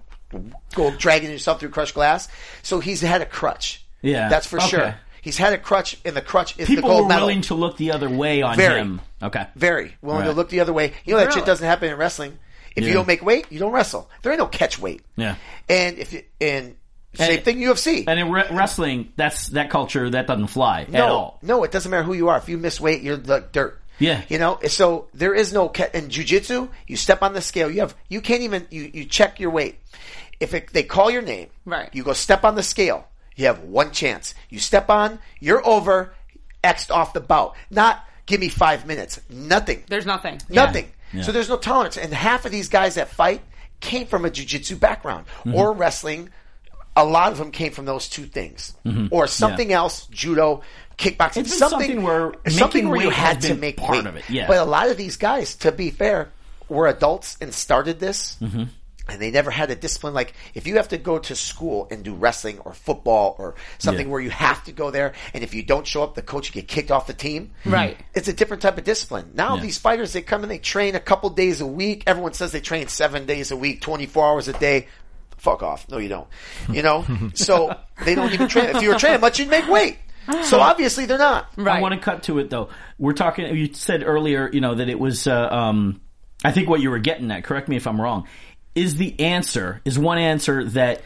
go 0.75 0.91
dragging 0.97 1.31
yourself 1.31 1.61
through 1.61 1.71
crushed 1.71 1.95
glass. 1.95 2.29
So 2.63 2.81
he's 2.81 3.01
had 3.01 3.23
a 3.23 3.27
crutch. 3.27 3.85
Yeah. 4.03 4.29
that's 4.29 4.47
for 4.47 4.59
Okay. 4.59 4.69
sure. 4.69 4.95
He's 5.23 5.37
had 5.37 5.53
a 5.53 5.59
crutch, 5.59 5.99
and 6.05 6.17
the 6.17 6.23
crutch 6.23 6.59
is 6.59 6.67
People 6.67 6.89
the 6.89 6.95
gold 6.95 7.03
were 7.03 7.09
medal. 7.09 7.27
willing 7.27 7.43
to 7.43 7.55
look 7.55 7.77
the 7.77 7.93
other 7.93 8.09
way 8.09 8.41
on 8.41 8.57
Very. 8.57 8.81
him. 8.81 9.01
Okay. 9.23 9.47
Very 9.55 9.95
willing 10.01 10.25
to 10.25 10.33
look 10.33 10.49
the 10.49 10.61
other 10.61 10.73
way. 10.73 10.95
You 11.05 11.13
know 11.13 11.19
that 11.21 11.27
Really? 11.27 11.41
shit 11.41 11.47
doesn't 11.47 11.67
happen 11.67 11.91
in 11.91 11.97
wrestling. 11.99 12.39
If 12.77 12.83
Yeah. 12.85 12.89
you 12.89 12.95
don't 12.95 13.07
make 13.07 13.23
weight, 13.25 13.47
you 13.51 13.59
don't 13.59 13.73
wrestle. 13.73 14.09
There 14.23 14.33
ain't 14.33 14.39
no 14.39 14.47
catch 14.47 14.79
weight. 14.79 15.03
Yeah. 15.17 15.35
And 15.69 15.99
if 15.99 16.13
you, 16.13 16.23
and 16.41 16.77
same 17.15 17.35
And- 17.37 17.45
thing 17.45 17.59
UFC. 17.59 18.05
And 18.07 18.21
in 18.21 18.31
re- 18.31 18.47
wrestling, 18.51 19.13
that's 19.17 19.49
that 19.49 19.71
culture 19.71 20.09
that 20.11 20.27
doesn't 20.27 20.47
fly 20.49 20.87
no, 20.89 20.99
at 21.05 21.11
all. 21.11 21.39
no, 21.43 21.65
it 21.65 21.73
doesn't 21.73 21.91
matter 21.91 22.05
who 22.05 22.13
you 22.15 22.29
are. 22.29 22.39
If 22.39 22.49
you 22.49 22.57
miss 22.59 22.81
weight, 22.81 23.03
you're 23.03 23.17
like 23.17 23.53
dirt. 23.53 23.81
Yeah. 23.99 24.23
You 24.29 24.39
know, 24.39 24.59
so 24.69 25.09
there 25.13 25.35
is 25.35 25.53
no 25.53 25.69
ca- 25.69 25.91
in 25.93 26.09
jujitsu. 26.09 26.69
You 26.87 26.97
step 26.97 27.23
on 27.23 27.35
the 27.35 27.41
scale. 27.43 27.71
You 27.71 27.81
have 27.81 27.95
you 28.09 28.21
can't 28.21 28.43
even 28.43 28.67
you 28.71 28.91
you 28.95 29.05
check 29.05 29.41
your 29.41 29.51
weight. 29.51 29.79
If 30.39 30.55
it, 30.55 30.73
they 30.73 30.85
call 30.85 31.11
your 31.11 31.21
name, 31.23 31.49
Right. 31.67 31.91
You 31.93 32.03
go 32.03 32.15
step 32.15 32.45
on 32.45 32.55
the 32.55 32.63
scale. 32.63 33.05
You 33.37 33.47
have 33.47 33.61
one 33.61 33.91
chance. 33.91 34.35
You 34.49 34.59
step 34.59 34.89
on, 34.89 35.19
you're 35.39 35.67
over, 35.67 36.15
xed 36.65 36.91
off 36.91 37.13
the 37.13 37.21
bout. 37.21 37.55
Not 37.71 38.03
give 38.25 38.41
me 38.41 38.49
five 38.49 38.87
minutes. 38.87 39.21
Nothing. 39.29 39.83
There's 39.89 40.07
nothing. 40.07 40.41
Nothing. 40.49 40.85
Yeah. 40.85 40.91
So 41.23 41.33
there's 41.33 41.49
no 41.49 41.57
tolerance. 41.57 41.97
And 41.97 42.13
half 42.13 42.45
of 42.45 42.53
these 42.53 42.69
guys 42.69 42.95
that 42.95 43.09
fight 43.09 43.43
came 43.81 44.07
from 44.07 44.25
a 44.25 44.31
jiu-jitsu 44.31 44.77
background 44.77 45.27
Mm-hmm. 45.41 45.55
or 45.55 45.73
wrestling. 45.73 46.31
A 46.97 47.05
lot 47.05 47.33
of 47.33 47.39
them 47.39 47.51
came 47.51 47.73
from 47.73 47.85
those 47.85 48.09
two 48.09 48.25
things 48.27 48.75
or 49.11 49.27
something 49.27 49.73
else, 49.73 50.07
judo, 50.09 50.63
kickboxing, 50.99 51.19
Mm-hmm. 51.19 51.35
Been 51.43 51.45
something 51.45 52.03
where 52.03 52.33
something 52.49 52.89
where 52.89 53.01
you 53.01 53.11
had 53.11 53.41
to 53.43 53.55
make 53.55 53.77
part 53.77 53.93
weight. 53.99 54.07
of 54.07 54.17
it, 54.17 54.29
yeah. 54.29 54.47
But 54.47 54.59
a 54.59 54.65
lot 54.65 54.89
of 54.91 54.97
these 54.97 55.17
guys, 55.17 55.55
to 55.57 55.73
be 55.73 55.91
fair, 55.91 56.31
were 56.69 56.89
adults 56.89 57.37
and 57.41 57.55
started 57.55 58.01
this. 58.01 58.37
Mm-hmm. 58.41 58.65
And 59.11 59.21
they 59.21 59.31
never 59.31 59.51
had 59.51 59.71
a 59.71 59.75
discipline. 59.75 60.15
Like, 60.15 60.35
if 60.55 60.67
you 60.67 60.77
have 60.77 60.89
to 60.89 60.99
go 60.99 61.19
to 61.19 61.35
school 61.35 61.89
and 61.91 62.03
do 62.05 62.15
wrestling 62.15 62.61
or 62.61 62.73
football 62.73 63.35
or 63.39 63.55
something 63.79 64.07
Yeah. 64.07 64.13
where 64.13 64.21
you 64.21 64.31
have 64.31 64.63
to 64.65 64.73
go 64.73 64.91
there, 64.91 65.13
and 65.35 65.43
if 65.43 65.53
you 65.55 65.63
don't 65.63 65.87
show 65.87 66.03
up, 66.03 66.15
the 66.15 66.23
coach 66.23 66.53
get 66.53 66.69
kicked 66.69 66.91
off 66.91 67.07
the 67.07 67.13
team. 67.15 67.51
Right. 67.65 67.97
It's 68.15 68.29
a 68.29 68.33
different 68.33 68.63
type 68.63 68.79
of 68.79 68.85
discipline. 68.85 69.33
Now 69.35 69.57
Yeah. 69.57 69.63
these 69.63 69.79
fighters, 69.79 70.13
they 70.13 70.23
come 70.23 70.43
and 70.43 70.51
they 70.51 70.59
train 70.59 70.95
a 70.95 71.01
couple 71.01 71.31
days 71.31 71.61
a 71.61 71.67
week. 71.67 72.05
Everyone 72.07 72.33
says 72.33 72.53
they 72.53 72.61
train 72.61 72.89
seven 72.89 73.27
days 73.27 73.51
a 73.51 73.57
week, 73.57 73.81
24 73.81 74.25
hours 74.27 74.49
a 74.49 74.53
day. 74.53 74.87
Fuck 75.39 75.63
off. 75.63 75.87
No, 75.89 75.99
you 75.99 76.09
don't. 76.09 76.29
You 76.71 76.83
know? 76.83 77.05
so 77.35 77.75
they 78.05 78.15
don't 78.15 78.33
even 78.33 78.47
train. 78.49 78.77
If 78.77 78.83
you 78.83 78.91
were 78.91 78.99
training 78.99 79.21
much, 79.21 79.39
you'd 79.39 79.49
make 79.49 79.67
weight. 79.69 79.99
So 80.45 80.61
obviously 80.61 81.07
they're 81.07 81.19
not. 81.19 81.49
Right. 81.57 81.79
I 81.79 81.81
want 81.81 81.95
to 81.95 82.01
cut 82.01 82.23
to 82.25 82.39
it 82.39 82.51
though. 82.51 82.69
We're 82.99 83.15
talking. 83.15 83.53
You 83.57 83.73
said 83.73 84.05
earlier, 84.05 84.49
you 84.53 84.61
know, 84.61 84.75
that 84.77 84.89
it 84.89 84.99
was. 85.01 85.27
Uh, 85.27 85.49
um, 85.51 86.01
I 86.45 86.53
think 86.53 86.69
what 86.69 86.81
you 86.81 86.91
were 86.91 86.99
getting 87.01 87.31
at. 87.33 87.43
Correct 87.45 87.69
me 87.69 87.77
if 87.77 87.87
I'm 87.87 88.01
wrong. 88.01 88.29
Is 88.75 88.97
the 88.97 89.19
answer 89.21 89.81
is 89.85 89.99
one 89.99 90.19
answer 90.19 90.65
that 90.71 91.03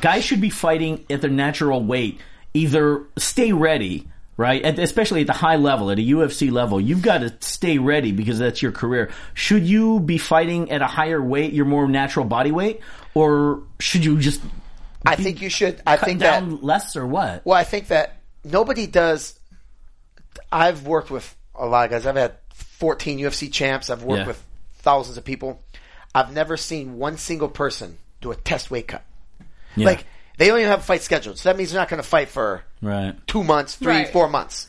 guys 0.00 0.24
should 0.24 0.40
be 0.40 0.50
fighting 0.50 1.04
at 1.10 1.20
their 1.20 1.30
natural 1.30 1.82
weight. 1.82 2.20
Either 2.52 3.04
stay 3.16 3.52
ready, 3.52 4.08
right? 4.36 4.62
At, 4.62 4.78
especially 4.78 5.20
at 5.22 5.26
the 5.28 5.32
high 5.32 5.56
level, 5.56 5.90
at 5.90 5.98
a 5.98 6.02
UFC 6.02 6.50
level, 6.50 6.80
you've 6.80 7.02
got 7.02 7.18
to 7.18 7.34
stay 7.40 7.78
ready 7.78 8.12
because 8.12 8.38
that's 8.38 8.60
your 8.60 8.72
career. 8.72 9.10
Should 9.34 9.66
you 9.66 10.00
be 10.00 10.18
fighting 10.18 10.70
at 10.70 10.82
a 10.82 10.86
higher 10.86 11.22
weight, 11.22 11.52
your 11.52 11.64
more 11.64 11.88
natural 11.88 12.24
body 12.26 12.50
weight, 12.52 12.80
or 13.14 13.62
should 13.78 14.04
you 14.04 14.18
just 14.18 14.40
I 15.06 15.16
think 15.16 15.40
you 15.40 15.48
should. 15.48 15.80
I 15.86 15.96
think 15.96 16.20
that. 16.20 16.40
down 16.40 16.60
less 16.60 16.96
or 16.96 17.06
what? 17.06 17.46
Well, 17.46 17.56
I 17.56 17.64
think 17.64 17.88
that 17.88 18.16
nobody 18.44 18.86
does. 18.86 19.38
I've 20.52 20.86
worked 20.86 21.10
with 21.10 21.34
a 21.54 21.66
lot 21.66 21.84
of 21.86 21.90
guys. 21.90 22.06
I've 22.06 22.16
had 22.16 22.34
14 22.54 23.18
UFC 23.18 23.50
champs. 23.52 23.90
I've 23.90 24.02
worked 24.02 24.20
Yeah. 24.22 24.26
with 24.26 24.42
thousands 24.78 25.16
of 25.16 25.24
people. 25.24 25.62
I've 26.14 26.32
never 26.32 26.56
seen 26.56 26.98
one 26.98 27.16
single 27.18 27.48
person 27.48 27.98
do 28.20 28.32
a 28.32 28.36
test 28.36 28.70
weight 28.70 28.88
cut. 28.88 29.04
Yeah. 29.76 29.86
Like 29.86 30.04
they 30.38 30.48
don't 30.48 30.58
even 30.58 30.70
have 30.70 30.80
a 30.80 30.82
fight 30.82 31.02
scheduled, 31.02 31.38
so 31.38 31.48
that 31.48 31.56
means 31.56 31.70
they're 31.70 31.80
not 31.80 31.88
going 31.88 32.02
to 32.02 32.08
fight 32.08 32.28
for 32.28 32.62
right. 32.82 33.14
two 33.26 33.44
months, 33.44 33.76
three, 33.76 33.88
Right. 33.92 34.08
four 34.08 34.28
months. 34.28 34.68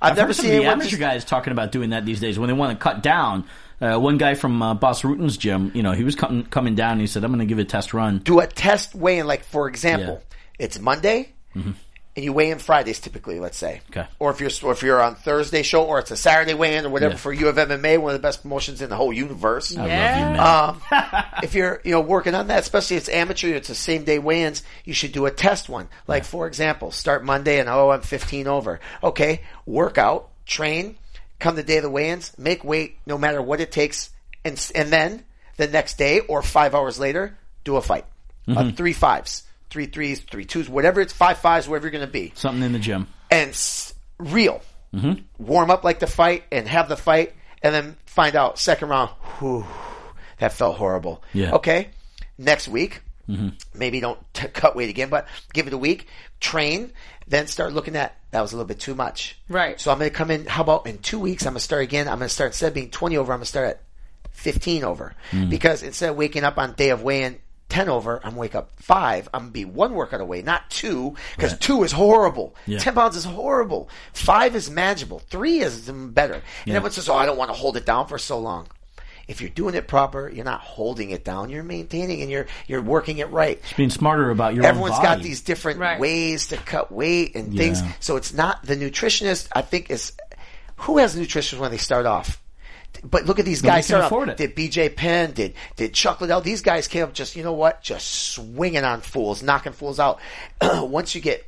I've, 0.00 0.12
I've 0.12 0.16
never 0.16 0.26
heard 0.28 0.36
some 0.36 0.44
seen 0.46 0.54
of 0.54 0.62
the 0.62 0.68
amateur 0.70 0.88
just, 0.90 1.00
guys 1.00 1.24
talking 1.24 1.52
about 1.52 1.72
doing 1.72 1.90
that 1.90 2.06
these 2.06 2.20
days 2.20 2.38
when 2.38 2.46
they 2.48 2.54
want 2.54 2.78
to 2.78 2.82
cut 2.82 3.02
down. 3.02 3.44
Uh, 3.80 3.98
one 3.98 4.16
guy 4.18 4.34
from 4.34 4.60
uh, 4.62 4.74
Bas 4.74 5.04
Rutten's 5.04 5.36
gym, 5.36 5.70
you 5.74 5.82
know, 5.82 5.92
he 5.92 6.02
was 6.04 6.14
coming 6.16 6.44
coming 6.44 6.74
down 6.74 6.92
and 6.92 7.00
he 7.00 7.06
said, 7.06 7.22
"I'm 7.24 7.30
going 7.30 7.40
to 7.40 7.46
give 7.46 7.58
it 7.58 7.62
a 7.62 7.64
test 7.64 7.92
run." 7.94 8.18
do 8.18 8.40
a 8.40 8.46
test 8.46 8.94
weigh 8.94 9.18
in. 9.18 9.26
Like 9.26 9.44
for 9.44 9.68
example, 9.68 10.20
Yeah. 10.22 10.36
it's 10.66 10.78
Monday, 10.80 11.32
and 12.18 12.24
you 12.24 12.32
weigh 12.32 12.50
in 12.50 12.58
Fridays 12.58 12.98
typically. 12.98 13.38
Let's 13.38 13.56
say, 13.56 13.80
Okay. 13.90 14.04
or 14.18 14.30
if 14.32 14.40
you're 14.40 14.50
or 14.64 14.72
if 14.72 14.82
you're 14.82 15.00
on 15.00 15.14
Thursday 15.14 15.62
show, 15.62 15.84
or 15.84 16.00
it's 16.00 16.10
a 16.10 16.16
Saturday 16.16 16.52
weigh 16.52 16.74
in, 16.76 16.84
or 16.86 16.88
whatever 16.88 17.12
Yeah. 17.14 17.18
for 17.18 17.32
U 17.32 17.46
of 17.48 17.56
MMA, 17.56 17.96
one 17.98 18.12
of 18.14 18.20
the 18.20 18.26
best 18.26 18.42
promotions 18.42 18.82
in 18.82 18.90
the 18.90 18.96
whole 18.96 19.12
universe. 19.12 19.76
I 19.76 19.86
Yeah. 19.86 20.10
love 20.10 20.18
you, 20.18 20.24
man. 20.36 20.40
Um, 20.40 21.24
if 21.44 21.54
you're 21.54 21.80
you 21.84 21.92
know 21.92 22.00
working 22.00 22.34
on 22.34 22.48
that, 22.48 22.58
especially 22.58 22.96
if 22.96 23.02
it's 23.04 23.08
amateur, 23.08 23.54
it's 23.54 23.68
the 23.68 23.74
same 23.76 24.02
day 24.04 24.18
weigh-ins. 24.18 24.62
You 24.84 24.94
should 24.94 25.12
do 25.12 25.26
a 25.26 25.30
test 25.30 25.68
one. 25.68 25.88
Like 26.08 26.24
for 26.24 26.46
example, 26.48 26.90
start 26.90 27.24
Monday 27.24 27.60
and 27.60 27.68
oh, 27.68 27.90
I'm 27.90 28.02
15 28.02 28.48
over. 28.48 28.80
Okay, 29.02 29.42
work 29.64 29.96
out, 29.96 30.28
train, 30.44 30.96
come 31.38 31.54
the 31.54 31.62
day 31.62 31.76
of 31.76 31.84
the 31.84 31.90
weigh-ins, 31.90 32.32
make 32.36 32.64
weight 32.64 32.96
no 33.06 33.16
matter 33.16 33.40
what 33.40 33.60
it 33.60 33.70
takes, 33.70 34.10
and 34.44 34.60
and 34.74 34.90
then 34.90 35.22
the 35.56 35.68
next 35.68 35.98
day 35.98 36.20
or 36.20 36.42
five 36.42 36.74
hours 36.74 36.98
later, 36.98 37.38
do 37.62 37.76
a 37.76 37.80
fight. 37.80 38.04
Uh, 38.48 38.72
three 38.72 38.94
fives, 38.94 39.42
three 39.70 39.86
threes, 39.86 40.20
three 40.20 40.44
twos, 40.44 40.68
whatever 40.68 41.00
it's 41.00 41.12
five 41.12 41.38
fives, 41.38 41.68
wherever 41.68 41.86
you're 41.86 41.92
going 41.92 42.06
to 42.06 42.10
be 42.12 42.32
Something 42.34 42.62
in 42.62 42.72
the 42.72 42.78
gym. 42.78 43.06
and 43.30 43.50
s- 43.50 43.94
real. 44.18 44.62
Mm-hmm. 44.94 45.22
Warm 45.44 45.70
up 45.70 45.84
like 45.84 45.98
the 45.98 46.06
fight 46.06 46.44
and 46.50 46.66
have 46.66 46.88
the 46.88 46.96
fight, 46.96 47.34
and 47.62 47.74
then 47.74 47.96
find 48.06 48.34
out 48.36 48.58
second 48.58 48.88
round. 48.88 49.10
Whew, 49.38 49.66
that 50.38 50.52
felt 50.54 50.76
horrible. 50.76 51.22
Yeah. 51.34 51.46
Mm-hmm. 51.46 51.54
Okay. 51.56 51.88
Next 52.38 52.68
week, 52.68 53.02
maybe 53.74 54.00
don't 54.00 54.18
t- 54.32 54.48
cut 54.48 54.74
weight 54.74 54.88
again, 54.88 55.10
but 55.10 55.26
give 55.52 55.66
it 55.66 55.72
a 55.74 55.78
week. 55.78 56.06
Train, 56.40 56.92
then 57.26 57.46
start 57.46 57.74
looking 57.74 57.94
at 57.96 58.14
that 58.30 58.40
was 58.40 58.52
a 58.52 58.56
little 58.56 58.66
bit 58.68 58.80
too 58.80 58.94
much. 58.94 59.38
Right. 59.50 59.78
So 59.78 59.90
I'm 59.90 59.98
going 59.98 60.10
to 60.10 60.16
come 60.16 60.30
in. 60.30 60.46
How 60.46 60.62
about 60.62 60.86
in 60.86 60.98
two 60.98 61.18
weeks? 61.18 61.44
I'm 61.44 61.52
going 61.52 61.58
to 61.58 61.64
start 61.64 61.82
again. 61.82 62.08
I'm 62.08 62.18
going 62.18 62.28
to 62.28 62.34
start 62.34 62.48
instead 62.50 62.68
of 62.68 62.74
being 62.74 62.90
20 62.90 63.16
over. 63.18 63.32
I'm 63.32 63.38
going 63.40 63.44
to 63.44 63.48
start 63.48 63.66
at 63.68 63.82
15 64.32 64.84
over 64.84 65.14
Mm-hmm. 65.32 65.50
because 65.50 65.82
instead 65.82 66.10
of 66.10 66.16
waking 66.16 66.44
up 66.44 66.56
on 66.58 66.72
day 66.74 66.90
of 66.90 67.02
weigh-in 67.02 67.38
10 67.68 67.88
over, 67.88 68.20
I'm 68.24 68.34
wake 68.36 68.54
up 68.54 68.70
five. 68.76 69.28
I'm 69.34 69.40
gonna 69.42 69.50
be 69.52 69.64
one 69.64 69.94
workout 69.94 70.20
away, 70.20 70.40
not 70.42 70.70
two, 70.70 71.14
because 71.36 71.52
Right. 71.52 71.60
two 71.60 71.84
is 71.84 71.92
horrible. 71.92 72.54
Yeah. 72.66 72.78
10 72.78 72.94
pounds 72.94 73.14
is 73.16 73.24
horrible. 73.24 73.88
Five 74.14 74.56
is 74.56 74.70
manageable. 74.70 75.20
Three 75.30 75.58
is 75.60 75.82
better. 75.90 76.34
And 76.34 76.42
Yeah. 76.64 76.74
everyone 76.76 76.92
says, 76.92 77.08
"Oh, 77.08 77.16
I 77.16 77.26
don't 77.26 77.36
want 77.36 77.50
to 77.50 77.54
hold 77.56 77.76
it 77.76 77.84
down 77.86 78.06
for 78.06 78.18
so 78.18 78.38
long." 78.38 78.66
if 79.28 79.42
you're 79.42 79.50
doing 79.50 79.74
it 79.74 79.86
proper, 79.86 80.30
you're 80.30 80.42
not 80.42 80.60
holding 80.60 81.10
it 81.10 81.22
down. 81.22 81.50
You're 81.50 81.62
maintaining 81.62 82.22
and 82.22 82.30
you're 82.30 82.46
you're 82.66 82.80
working 82.80 83.18
it 83.18 83.30
right. 83.30 83.60
Being 83.76 83.90
smarter 83.90 84.30
about 84.30 84.54
your 84.54 84.64
Everyone's 84.64 84.94
own 84.96 85.02
got 85.02 85.20
these 85.20 85.42
different 85.42 85.78
Right. 85.78 86.00
ways 86.00 86.46
to 86.46 86.56
cut 86.56 86.90
weight 86.90 87.34
and 87.36 87.54
things. 87.54 87.82
Yeah. 87.82 87.92
So 88.00 88.16
it's 88.16 88.32
not 88.32 88.64
the 88.64 88.74
nutritionist. 88.74 89.48
I 89.54 89.60
think 89.60 89.90
is 89.90 90.12
who 90.76 90.96
has 90.96 91.14
a 91.14 91.20
nutritionist 91.20 91.58
when 91.58 91.70
they 91.70 91.76
start 91.76 92.06
off. 92.06 92.40
But 93.04 93.26
look 93.26 93.38
at 93.38 93.44
these 93.44 93.62
Nobody 93.62 93.78
guys. 93.78 93.86
can 93.86 94.06
start 94.08 94.28
off. 94.28 94.28
it. 94.28 94.36
Did 94.36 94.56
BJ 94.56 94.94
Penn? 94.94 95.30
Did 95.32 95.54
did 95.76 95.94
Chuck 95.94 96.20
Liddell? 96.20 96.40
These 96.40 96.62
guys 96.62 96.88
came 96.88 97.04
up 97.04 97.14
just 97.14 97.36
you 97.36 97.44
know 97.44 97.52
what? 97.52 97.80
Just 97.82 98.08
swinging 98.32 98.84
on 98.84 99.00
fools, 99.02 99.42
knocking 99.42 99.72
fools 99.72 100.00
out. 100.00 100.18
Once 100.62 101.14
you 101.14 101.20
get 101.20 101.46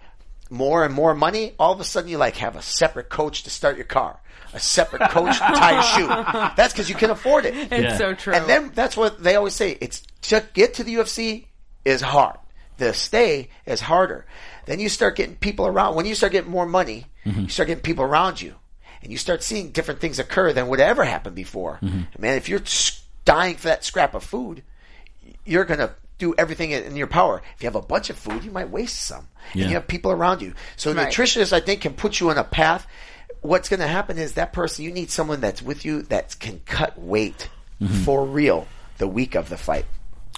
more 0.48 0.84
and 0.84 0.94
more 0.94 1.14
money, 1.14 1.54
all 1.58 1.72
of 1.72 1.80
a 1.80 1.84
sudden 1.84 2.08
you 2.08 2.18
like 2.18 2.36
have 2.36 2.56
a 2.56 2.62
separate 2.62 3.08
coach 3.08 3.42
to 3.44 3.50
start 3.50 3.76
your 3.76 3.84
car, 3.84 4.20
a 4.52 4.60
separate 4.60 5.10
coach 5.10 5.34
to 5.38 5.44
tie 5.44 5.72
your 5.74 5.82
shoe. 5.82 6.06
That's 6.56 6.72
because 6.72 6.88
you 6.88 6.94
can 6.94 7.10
afford 7.10 7.46
it. 7.46 7.54
It's 7.54 7.72
Yeah. 7.72 7.96
so 7.98 8.14
true. 8.14 8.32
And 8.34 8.48
then 8.48 8.70
that's 8.74 8.96
what 8.96 9.22
they 9.22 9.34
always 9.36 9.54
say. 9.54 9.76
It's 9.80 10.02
to 10.22 10.44
get 10.54 10.74
to 10.74 10.84
the 10.84 10.94
UFC 10.96 11.46
is 11.84 12.00
hard. 12.00 12.36
The 12.78 12.94
stay 12.94 13.48
is 13.66 13.80
harder. 13.80 14.24
Then 14.66 14.78
you 14.80 14.88
start 14.88 15.16
getting 15.16 15.36
people 15.36 15.66
around. 15.66 15.96
When 15.96 16.06
you 16.06 16.14
start 16.14 16.32
getting 16.32 16.50
more 16.50 16.66
money, 16.66 17.06
mm-hmm. 17.26 17.42
you 17.42 17.48
start 17.48 17.66
getting 17.68 17.82
people 17.82 18.04
around 18.04 18.40
you, 18.40 18.54
and 19.02 19.10
you 19.12 19.18
start 19.18 19.42
seeing 19.42 19.70
different 19.70 20.00
things 20.00 20.18
occur 20.18 20.52
than 20.52 20.68
would 20.68 20.80
ever 20.80 21.04
happen 21.04 21.34
before. 21.34 21.78
Man, 21.82 22.36
if 22.36 22.48
you're 22.48 22.62
dying 23.24 23.56
for 23.56 23.68
that 23.68 23.84
scrap 23.84 24.14
of 24.14 24.22
food, 24.24 24.62
you're 25.44 25.64
gonna 25.64 25.90
do 26.18 26.34
everything 26.36 26.70
in 26.72 26.96
your 26.96 27.06
power. 27.06 27.40
If 27.56 27.62
you 27.62 27.66
have 27.66 27.76
a 27.76 27.80
bunch 27.82 28.10
of 28.10 28.16
food, 28.16 28.44
you 28.44 28.50
might 28.50 28.68
waste 28.70 29.00
some. 29.00 29.28
Yeah. 29.54 29.62
And 29.62 29.70
you 29.70 29.76
have 29.76 29.86
people 29.88 30.10
around 30.12 30.42
you. 30.42 30.52
So 30.76 30.92
Right. 30.92 31.08
nutritionists, 31.08 31.52
I 31.52 31.60
think, 31.60 31.80
can 31.80 31.94
put 31.94 32.20
you 32.20 32.28
on 32.30 32.36
a 32.38 32.44
path. 32.44 32.86
What's 33.40 33.70
going 33.70 33.80
to 33.80 33.86
happen 33.86 34.18
is 34.18 34.34
that 34.34 34.52
person, 34.52 34.84
you 34.84 34.92
need 34.92 35.10
someone 35.10 35.40
that's 35.40 35.62
with 35.62 35.82
you 35.86 36.02
that 36.02 36.38
can 36.38 36.60
cut 36.66 36.98
weight 37.00 37.48
Mm-hmm. 37.80 38.02
for 38.04 38.26
real 38.26 38.68
the 38.98 39.08
week 39.08 39.34
of 39.34 39.48
the 39.48 39.56
fight. 39.56 39.86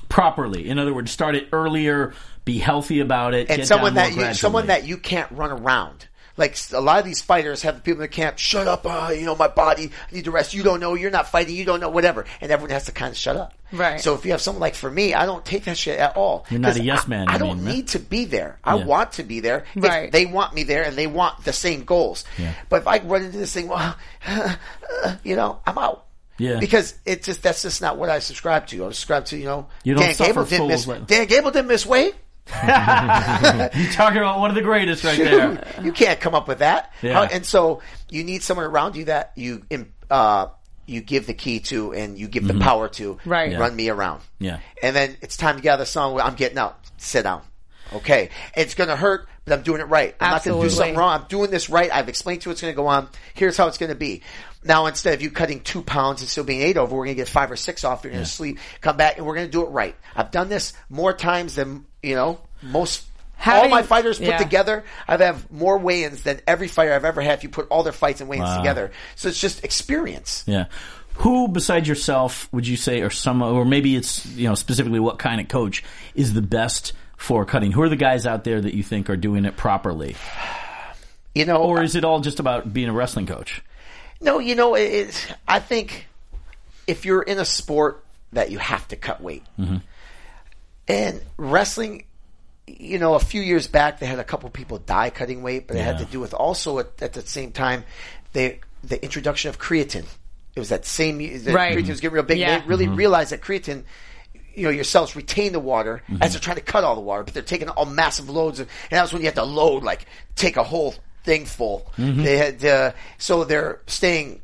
properly. 0.09 0.69
In 0.69 0.79
other 0.79 0.95
words, 0.95 1.11
start 1.11 1.35
it 1.35 1.49
earlier, 1.53 2.13
be 2.45 2.59
healthy 2.59 3.01
about 3.01 3.35
it, 3.35 3.49
And 3.49 3.59
get 3.59 3.67
someone 3.67 3.95
down 3.95 4.11
that 4.11 4.17
more 4.17 4.29
you, 4.29 4.35
someone 4.35 4.67
that 4.69 4.85
you 4.85 4.97
can't 4.99 5.31
run 5.33 5.51
around. 5.51 6.07
Like 6.37 6.57
a 6.73 6.81
lot 6.81 6.99
of 6.99 7.05
these 7.05 7.21
fighters 7.21 7.63
have 7.63 7.75
the 7.77 7.81
people 7.83 7.99
in 8.03 8.03
the 8.03 8.09
camp, 8.09 8.39
shut 8.39 8.67
up, 8.67 8.87
uh, 8.87 9.13
you 9.13 9.27
know, 9.27 9.37
my 9.37 9.49
body, 9.49 9.91
I 10.11 10.15
need 10.15 10.25
to 10.25 10.31
rest. 10.31 10.55
You 10.55 10.63
don't 10.63 10.81
know, 10.81 10.95
you're 10.95 11.11
not 11.11 11.29
fighting, 11.29 11.55
you 11.55 11.65
don't 11.65 11.81
know, 11.81 11.91
whatever. 11.91 12.25
And 12.41 12.51
everyone 12.51 12.71
has 12.71 12.87
to 12.87 12.93
kind 12.93 13.11
of 13.11 13.17
shut 13.19 13.37
up. 13.37 13.53
Right. 13.71 14.01
So 14.01 14.15
if 14.15 14.25
you 14.25 14.31
have 14.33 14.41
someone 14.41 14.61
like 14.61 14.75
for 14.75 14.91
me, 14.91 15.13
I 15.15 15.27
don't 15.27 15.45
take 15.45 15.65
that 15.65 15.77
shit 15.77 15.99
at 15.99 16.17
all. 16.17 16.47
You're 16.51 16.61
not 16.61 16.77
a 16.77 16.83
yes 16.83 17.07
man, 17.07 17.29
I, 17.29 17.35
you 17.35 17.39
don't 17.39 17.59
mean, 17.59 17.67
right? 17.67 17.75
need 17.77 17.89
to 17.89 17.99
be 17.99 18.25
there. 18.25 18.59
I 18.65 18.77
Yeah. 18.77 18.85
want 18.85 19.13
to 19.13 19.23
be 19.25 19.41
there. 19.41 19.65
if 19.75 19.83
Right. 19.85 20.11
they 20.11 20.25
want 20.27 20.55
me 20.55 20.63
there 20.63 20.83
and 20.85 20.97
they 20.97 21.07
want 21.07 21.45
the 21.45 21.53
same 21.53 21.85
goals. 21.85 22.25
Yeah. 22.39 22.53
But 22.69 22.83
if 22.83 22.87
I 22.89 22.99
run 23.01 23.25
into 23.25 23.39
this 23.39 23.53
thing, 23.53 23.69
well, 23.69 23.95
you 25.25 25.37
know, 25.37 25.61
I'm 25.67 25.79
out. 25.79 26.07
Yeah. 26.39 26.59
Because 26.59 26.95
it 27.05 27.23
just 27.23 27.43
that's 27.43 27.63
just 27.63 27.81
not 27.83 27.99
what 27.99 28.09
I 28.09 28.19
subscribe 28.19 28.67
to. 28.69 28.85
I 28.87 28.89
subscribe 28.89 29.27
to, 29.27 29.37
you 29.37 29.45
know, 29.45 29.67
You 29.85 29.95
don't 29.95 30.05
Dan 30.05 30.15
suffer 30.15 30.31
Gable 30.33 30.45
didn't 30.45 30.59
fools 30.59 30.71
miss 30.71 30.87
like- 30.87 31.07
Dan 31.07 31.27
Gable 31.27 31.51
didn't 31.51 31.69
miss 31.69 31.87
weight. 31.87 32.15
You're 33.75 33.93
talking 33.93 34.19
about 34.19 34.39
one 34.41 34.51
of 34.51 34.57
the 34.57 34.63
greatest 34.63 35.05
right 35.05 35.19
there. 35.19 35.67
you 35.83 35.93
can't 35.93 36.21
come 36.21 36.35
up 36.35 36.49
with 36.49 36.59
that. 36.59 36.93
Yeah. 37.03 37.15
How- 37.15 37.23
and 37.25 37.45
so 37.47 37.81
you 38.11 38.25
need 38.25 38.43
someone 38.43 38.67
around 38.67 38.97
you 38.97 39.07
that 39.07 39.33
you 39.37 39.63
uh, 40.11 40.47
you 40.87 41.01
give 41.01 41.27
the 41.27 41.35
key 41.35 41.61
to 41.61 41.93
and 41.95 42.19
you 42.19 42.29
give 42.29 42.47
the 42.47 42.59
power 42.59 42.89
to. 42.89 43.19
Right. 43.25 43.53
Yeah. 43.53 43.59
Run 43.59 43.75
me 43.77 43.89
around. 43.89 44.23
Yeah. 44.39 44.59
And 44.83 44.95
then 44.95 45.17
it's 45.23 45.37
time 45.37 45.57
to 45.57 45.63
get 45.63 45.71
out 45.71 45.75
of 45.75 45.79
the 45.81 45.87
song. 45.87 46.21
I'm 46.21 46.35
getting 46.35 46.59
out. 46.59 46.79
Sit 46.99 47.23
down. 47.23 47.43
Okay. 47.93 48.31
It's 48.57 48.75
going 48.75 48.89
to 48.89 48.97
hurt, 48.97 49.29
but 49.45 49.55
I'm 49.59 49.63
doing 49.63 49.81
it 49.81 49.85
right. 49.85 50.15
I'm 50.21 50.31
not 50.31 50.45
going 50.45 50.57
to 50.57 50.63
do 50.63 50.71
something 50.71 50.97
wrong. 50.97 51.21
I'm 51.21 51.27
doing 51.29 51.51
this 51.51 51.69
right. 51.71 51.91
I've 51.93 52.09
explained 52.09 52.43
to 52.43 52.47
you 52.47 52.51
what's 52.51 52.63
going 52.63 52.73
to 52.73 52.77
go 52.77 52.87
on. 52.87 53.09
Here's 53.35 53.57
how 53.57 53.69
it's 53.69 53.79
going 53.79 53.91
to 53.91 53.97
be. 53.97 54.23
Now, 54.65 54.87
instead 54.87 55.15
of 55.15 55.23
you 55.23 55.31
cutting 55.31 55.61
two 55.61 55.83
pounds 55.83 56.21
and 56.23 56.29
still 56.31 56.45
being 56.45 56.63
eight 56.63 56.77
over, 56.77 56.95
we're 56.97 57.05
going 57.05 57.17
to 57.17 57.21
get 57.23 57.29
five 57.29 57.51
or 57.51 57.57
six 57.57 57.85
off. 57.85 58.03
You're 58.05 58.13
going 58.13 58.25
to 58.25 58.31
sleep, 58.31 58.59
come 58.81 58.97
back, 58.97 59.19
and 59.19 59.27
we're 59.27 59.35
going 59.35 59.47
to 59.47 59.51
do 59.53 59.63
it 59.63 59.71
right. 59.71 59.95
I've 60.17 60.31
done 60.31 60.49
this 60.49 60.73
more 60.89 61.13
times 61.13 61.57
than, 61.57 61.85
you 62.03 62.15
know, 62.15 62.41
most, 62.63 63.05
all 63.47 63.69
my 63.69 63.83
fighters 63.83 64.19
put 64.19 64.29
yeah. 64.29 64.39
together. 64.39 64.85
I've 65.07 65.21
have 65.21 65.51
more 65.51 65.79
weigh-ins 65.79 66.23
than 66.23 66.41
every 66.47 66.69
fighter 66.69 66.93
I've 66.93 67.05
ever 67.05 67.21
had 67.21 67.39
if 67.39 67.43
you 67.43 67.49
put 67.49 67.69
all 67.69 67.83
their 67.83 67.93
fights 67.93 68.21
and 68.21 68.29
weigh-ins 68.29 68.45
Wow. 68.49 68.59
together. 68.59 68.93
So 69.17 69.29
it's 69.29 69.41
just 69.41 69.65
experience. 69.65 70.45
Yeah. 70.47 70.67
Who 71.17 71.49
besides 71.49 71.87
yourself 71.89 72.49
would 72.53 72.67
you 72.67 72.77
say, 72.77 73.03
or 73.03 73.11
some, 73.11 73.43
or 73.43 73.65
maybe 73.65 73.97
it's 73.97 74.25
you 74.27 74.49
know 74.49 74.55
specifically 74.55 75.01
what 75.01 75.19
kind 75.19 75.41
of 75.41 75.49
coach 75.49 75.85
is 76.15 76.33
the 76.33 76.43
best 76.43 76.95
for 77.17 77.45
cutting? 77.45 77.73
Who 77.73 77.83
are 77.83 77.89
the 77.89 77.97
guys 77.97 78.27
out 78.27 78.45
there 78.45 78.61
that 78.61 78.75
you 78.75 78.83
think 78.83 79.11
are 79.11 79.17
doing 79.17 79.45
it 79.45 79.57
properly, 79.57 80.17
You 81.35 81.47
know, 81.47 81.63
or 81.63 81.83
is 81.83 81.95
it 81.95 82.05
all 82.05 82.21
just 82.21 82.41
about 82.41 82.73
being 82.73 82.89
a 82.89 82.93
wrestling 82.93 83.27
coach? 83.27 83.63
No, 84.21 84.39
you 84.39 84.55
know, 84.55 84.75
it, 84.75 84.83
it's, 84.83 85.27
I 85.49 85.61
think 85.61 86.07
if 86.87 87.07
you're 87.07 87.23
in 87.23 87.39
a 87.39 87.45
sport 87.45 88.05
that 88.33 88.51
you 88.51 88.59
have 88.59 88.87
to 88.89 88.97
cut 88.97 89.23
weight, 89.23 89.43
mm-hmm. 89.59 89.77
And 90.89 91.21
wrestling, 91.37 92.07
you 92.67 92.99
know, 92.99 93.15
a 93.15 93.21
few 93.21 93.43
years 93.43 93.67
back 93.67 94.01
they 94.01 94.07
had 94.07 94.19
a 94.19 94.25
couple 94.25 94.49
people 94.51 94.79
die 94.79 95.11
cutting 95.11 95.43
weight, 95.43 95.67
but 95.67 95.77
it 95.77 95.83
had 95.83 95.99
to 95.99 96.05
do 96.05 96.21
with 96.21 96.35
also 96.35 96.79
at, 96.79 97.03
at 97.03 97.13
the 97.13 97.23
same 97.23 97.53
time 97.53 97.85
they 98.33 98.61
the 98.83 99.03
introduction 99.03 99.49
of 99.49 99.59
creatine. 99.59 100.07
It 100.55 100.59
was 100.59 100.69
that 100.69 100.85
same 100.85 101.19
that 101.19 101.55
Right. 101.55 101.77
creatine 101.77 101.89
was 101.89 102.01
getting 102.01 102.15
real 102.15 102.25
big. 102.25 102.39
Yeah. 102.39 102.59
They 102.59 102.67
really 102.67 102.87
mm-hmm. 102.87 102.97
realized 102.97 103.33
that 103.33 103.41
creatine. 103.41 103.85
You 104.55 104.65
know, 104.65 104.71
your 104.71 104.85
cells 104.85 105.17
retain 105.17 105.53
the 105.53 105.61
water 105.61 106.03
mm-hmm. 106.07 106.23
as 106.23 106.33
they're 106.33 106.41
trying 106.41 106.57
to 106.57 106.63
cut 106.63 106.85
all 106.85 106.95
the 106.95 107.01
water, 107.01 107.23
but 107.23 107.33
they're 107.33 107.43
taking 107.43 107.71
all 107.71 107.87
massive 107.87 108.29
loads, 108.29 108.61
of, 108.61 108.69
and 108.91 108.99
that's 108.99 109.11
when 109.11 109.23
you 109.23 109.27
have 109.27 109.35
to 109.37 109.45
load, 109.45 109.83
like 109.83 110.05
take 110.37 110.59
a 110.59 110.63
whole 110.63 110.95
thing 111.25 111.47
full. 111.47 111.91
Mm-hmm. 111.97 112.23
They 112.23 112.37
had 112.37 112.65
uh, 112.65 112.93
so 113.17 113.45
they're 113.45 113.81
staying 113.87 114.42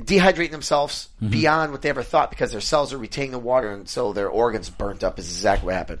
dehydrating 0.00 0.50
themselves 0.50 1.08
mm-hmm. 1.16 1.30
beyond 1.30 1.72
what 1.72 1.82
they 1.82 1.88
ever 1.88 2.02
thought 2.02 2.30
because 2.30 2.50
their 2.50 2.60
cells 2.60 2.92
are 2.92 2.98
retaining 2.98 3.30
the 3.30 3.38
water 3.38 3.70
and 3.70 3.88
so 3.88 4.12
their 4.12 4.28
organs 4.28 4.68
burnt 4.68 5.04
up 5.04 5.18
is 5.18 5.28
exactly 5.28 5.66
what 5.66 5.74
happened. 5.74 6.00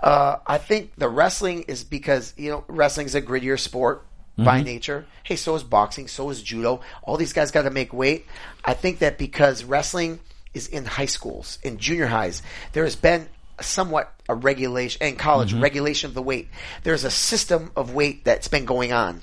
Uh, 0.00 0.36
I 0.46 0.58
think 0.58 0.92
the 0.96 1.08
wrestling 1.08 1.62
is 1.68 1.84
because, 1.84 2.32
you 2.36 2.50
know, 2.50 2.64
wrestling 2.68 3.06
is 3.06 3.14
a 3.14 3.22
grittier 3.22 3.58
sport 3.58 4.04
by 4.36 4.56
mm-hmm. 4.58 4.64
nature. 4.64 5.06
Hey, 5.22 5.36
so 5.36 5.54
is 5.54 5.62
boxing, 5.62 6.08
so 6.08 6.30
is 6.30 6.42
judo. 6.42 6.80
All 7.02 7.16
these 7.16 7.32
guys 7.32 7.50
got 7.50 7.62
to 7.62 7.70
make 7.70 7.92
weight. 7.92 8.26
I 8.64 8.74
think 8.74 9.00
that 9.00 9.18
because 9.18 9.62
wrestling 9.62 10.20
is 10.54 10.66
in 10.66 10.86
high 10.86 11.06
schools, 11.06 11.58
in 11.62 11.78
junior 11.78 12.06
highs, 12.06 12.42
there 12.72 12.84
has 12.84 12.96
been 12.96 13.28
somewhat 13.60 14.12
a 14.28 14.34
regulation, 14.34 15.02
and 15.02 15.18
college, 15.18 15.52
mm-hmm. 15.52 15.62
regulation 15.62 16.08
of 16.08 16.14
the 16.14 16.22
weight. 16.22 16.48
There's 16.82 17.04
a 17.04 17.10
system 17.10 17.70
of 17.76 17.94
weight 17.94 18.24
that's 18.24 18.48
been 18.48 18.64
going 18.64 18.92
on 18.92 19.22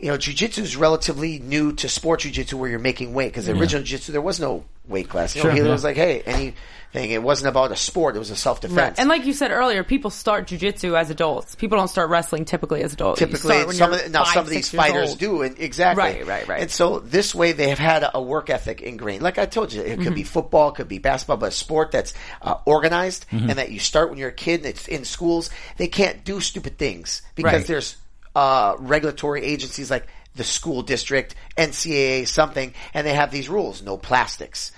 you 0.00 0.08
know, 0.10 0.16
jujitsu 0.18 0.58
is 0.58 0.76
relatively 0.76 1.38
new 1.38 1.72
to 1.74 1.88
sport 1.88 2.20
jujitsu 2.20 2.54
where 2.54 2.70
you're 2.70 2.78
making 2.78 3.14
weight 3.14 3.28
because 3.32 3.46
the 3.46 3.52
original 3.52 3.82
jujitsu 3.84 4.06
there 4.08 4.20
was 4.22 4.38
no 4.40 4.64
weight 4.86 5.08
class. 5.08 5.34
You 5.36 5.42
know, 5.42 5.50
Sure, 5.50 5.56
he 5.56 5.62
yeah. 5.66 5.72
was 5.72 5.84
like, 5.84 5.96
hey, 5.96 6.22
anything. 6.24 6.54
It 6.94 7.22
wasn't 7.22 7.50
about 7.50 7.70
a 7.70 7.76
sport; 7.76 8.16
it 8.16 8.18
was 8.18 8.30
a 8.30 8.36
self 8.36 8.62
defense. 8.62 8.76
Right. 8.78 8.98
And 8.98 9.10
like 9.10 9.26
you 9.26 9.34
said 9.34 9.50
earlier, 9.50 9.84
people 9.84 10.10
start 10.10 10.48
jujitsu 10.48 10.98
as 10.98 11.10
adults. 11.10 11.54
People 11.54 11.76
don't 11.76 11.88
start 11.88 12.08
wrestling 12.08 12.46
typically 12.46 12.82
as 12.82 12.94
adults. 12.94 13.20
You 13.20 13.26
typically, 13.26 13.50
start 13.56 13.66
when 13.66 13.76
some 13.76 13.90
you're 13.90 13.98
of 14.00 14.06
the, 14.06 14.10
now 14.10 14.24
five, 14.24 14.32
some 14.34 14.44
of 14.44 14.48
these 14.50 14.68
six 14.70 14.82
fighters 14.82 15.10
old. 15.10 15.18
do, 15.18 15.42
and 15.42 15.58
exactly, 15.58 16.02
Right, 16.02 16.26
right, 16.26 16.48
right. 16.48 16.62
And 16.62 16.70
so 16.70 16.98
this 17.00 17.34
way, 17.34 17.52
they 17.52 17.68
have 17.68 17.78
had 17.78 18.04
a, 18.04 18.16
a 18.16 18.22
work 18.22 18.48
ethic 18.48 18.80
ingrained. 18.80 19.22
Like 19.22 19.36
I 19.36 19.44
told 19.44 19.70
you, 19.74 19.82
it 19.82 19.96
could 19.98 20.06
Mm-hmm. 20.06 20.14
be 20.14 20.22
football, 20.22 20.70
it 20.70 20.76
could 20.76 20.88
be 20.88 20.98
basketball, 20.98 21.36
but 21.36 21.48
a 21.50 21.54
sport 21.54 21.90
that's 21.92 22.14
uh, 22.40 22.54
organized 22.64 23.26
Mm-hmm. 23.30 23.50
and 23.50 23.58
that 23.58 23.70
you 23.70 23.80
start 23.80 24.08
when 24.08 24.18
you're 24.18 24.30
a 24.30 24.32
kid. 24.32 24.60
and 24.60 24.66
It's 24.70 24.88
in 24.88 25.04
schools. 25.04 25.50
They 25.76 25.88
can't 25.88 26.24
do 26.24 26.40
stupid 26.40 26.78
things 26.78 27.20
because 27.34 27.52
Right. 27.52 27.66
there's 27.66 27.96
uh, 28.38 28.76
regulatory 28.78 29.42
agencies 29.42 29.90
like 29.90 30.06
the 30.36 30.44
school 30.44 30.82
district, 30.82 31.34
NCAA, 31.56 32.28
something, 32.28 32.72
and 32.94 33.04
they 33.04 33.14
have 33.14 33.32
these 33.32 33.48
rules: 33.48 33.82
no 33.82 33.96
plastics, 33.96 34.70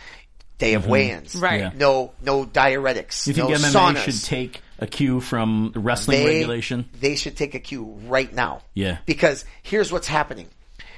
day 0.56 0.74
of 0.74 0.86
weigh-ins, 0.86 1.34
Right. 1.34 1.61
Yeah. 1.61 1.72
No, 1.74 2.12
no 2.22 2.46
diuretics, 2.46 3.26
You 3.26 3.34
think 3.34 3.50
no 3.50 3.56
MMA 3.56 3.72
saunas. 3.72 4.04
should 4.04 4.24
take 4.24 4.62
a 4.78 4.86
cue 4.86 5.20
from 5.20 5.72
wrestling 5.74 6.24
they, 6.24 6.38
regulation? 6.38 6.88
They 6.98 7.16
should 7.16 7.36
take 7.36 7.54
a 7.54 7.58
cue 7.58 7.98
right 8.06 8.32
now. 8.32 8.62
Yeah. 8.72 8.98
Because 9.04 9.44
here's 9.62 9.92
what's 9.92 10.08
happening. 10.08 10.48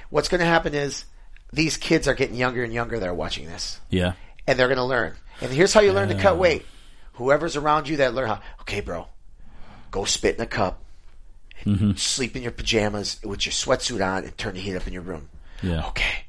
What's 0.09 0.29
going 0.29 0.39
to 0.39 0.45
happen 0.45 0.73
is 0.73 1.03
these 1.51 1.75
kids 1.75 2.07
are 2.07 2.13
getting 2.13 2.35
younger 2.35 2.63
and 2.63 2.71
younger 2.71 2.97
that 2.97 3.09
are 3.09 3.13
watching 3.13 3.47
this. 3.47 3.79
Yeah. 3.89 4.13
And 4.47 4.57
they're 4.57 4.67
going 4.67 4.77
to 4.77 4.85
learn. 4.85 5.15
And 5.41 5.51
here's 5.51 5.73
how 5.73 5.81
you 5.81 5.91
learn 5.91 6.09
to 6.09 6.15
cut 6.15 6.37
weight. 6.37 6.65
Whoever's 7.13 7.55
around 7.55 7.89
you 7.89 7.97
that 7.97 8.13
learn 8.13 8.27
how, 8.27 8.41
okay, 8.61 8.81
bro, 8.81 9.07
go 9.91 10.05
spit 10.05 10.35
in 10.35 10.41
a 10.41 10.47
cup, 10.47 10.82
Mm-hmm. 11.65 11.93
sleep 11.93 12.35
in 12.35 12.43
your 12.43 12.51
pajamas 12.51 13.19
with 13.23 13.45
your 13.45 13.53
sweatsuit 13.53 14.05
on 14.05 14.23
and 14.25 14.37
turn 14.37 14.55
the 14.55 14.59
heat 14.59 14.75
up 14.75 14.85
in 14.87 14.93
your 14.93 15.01
room. 15.03 15.29
Yeah. 15.61 15.87
Okay. 15.87 16.25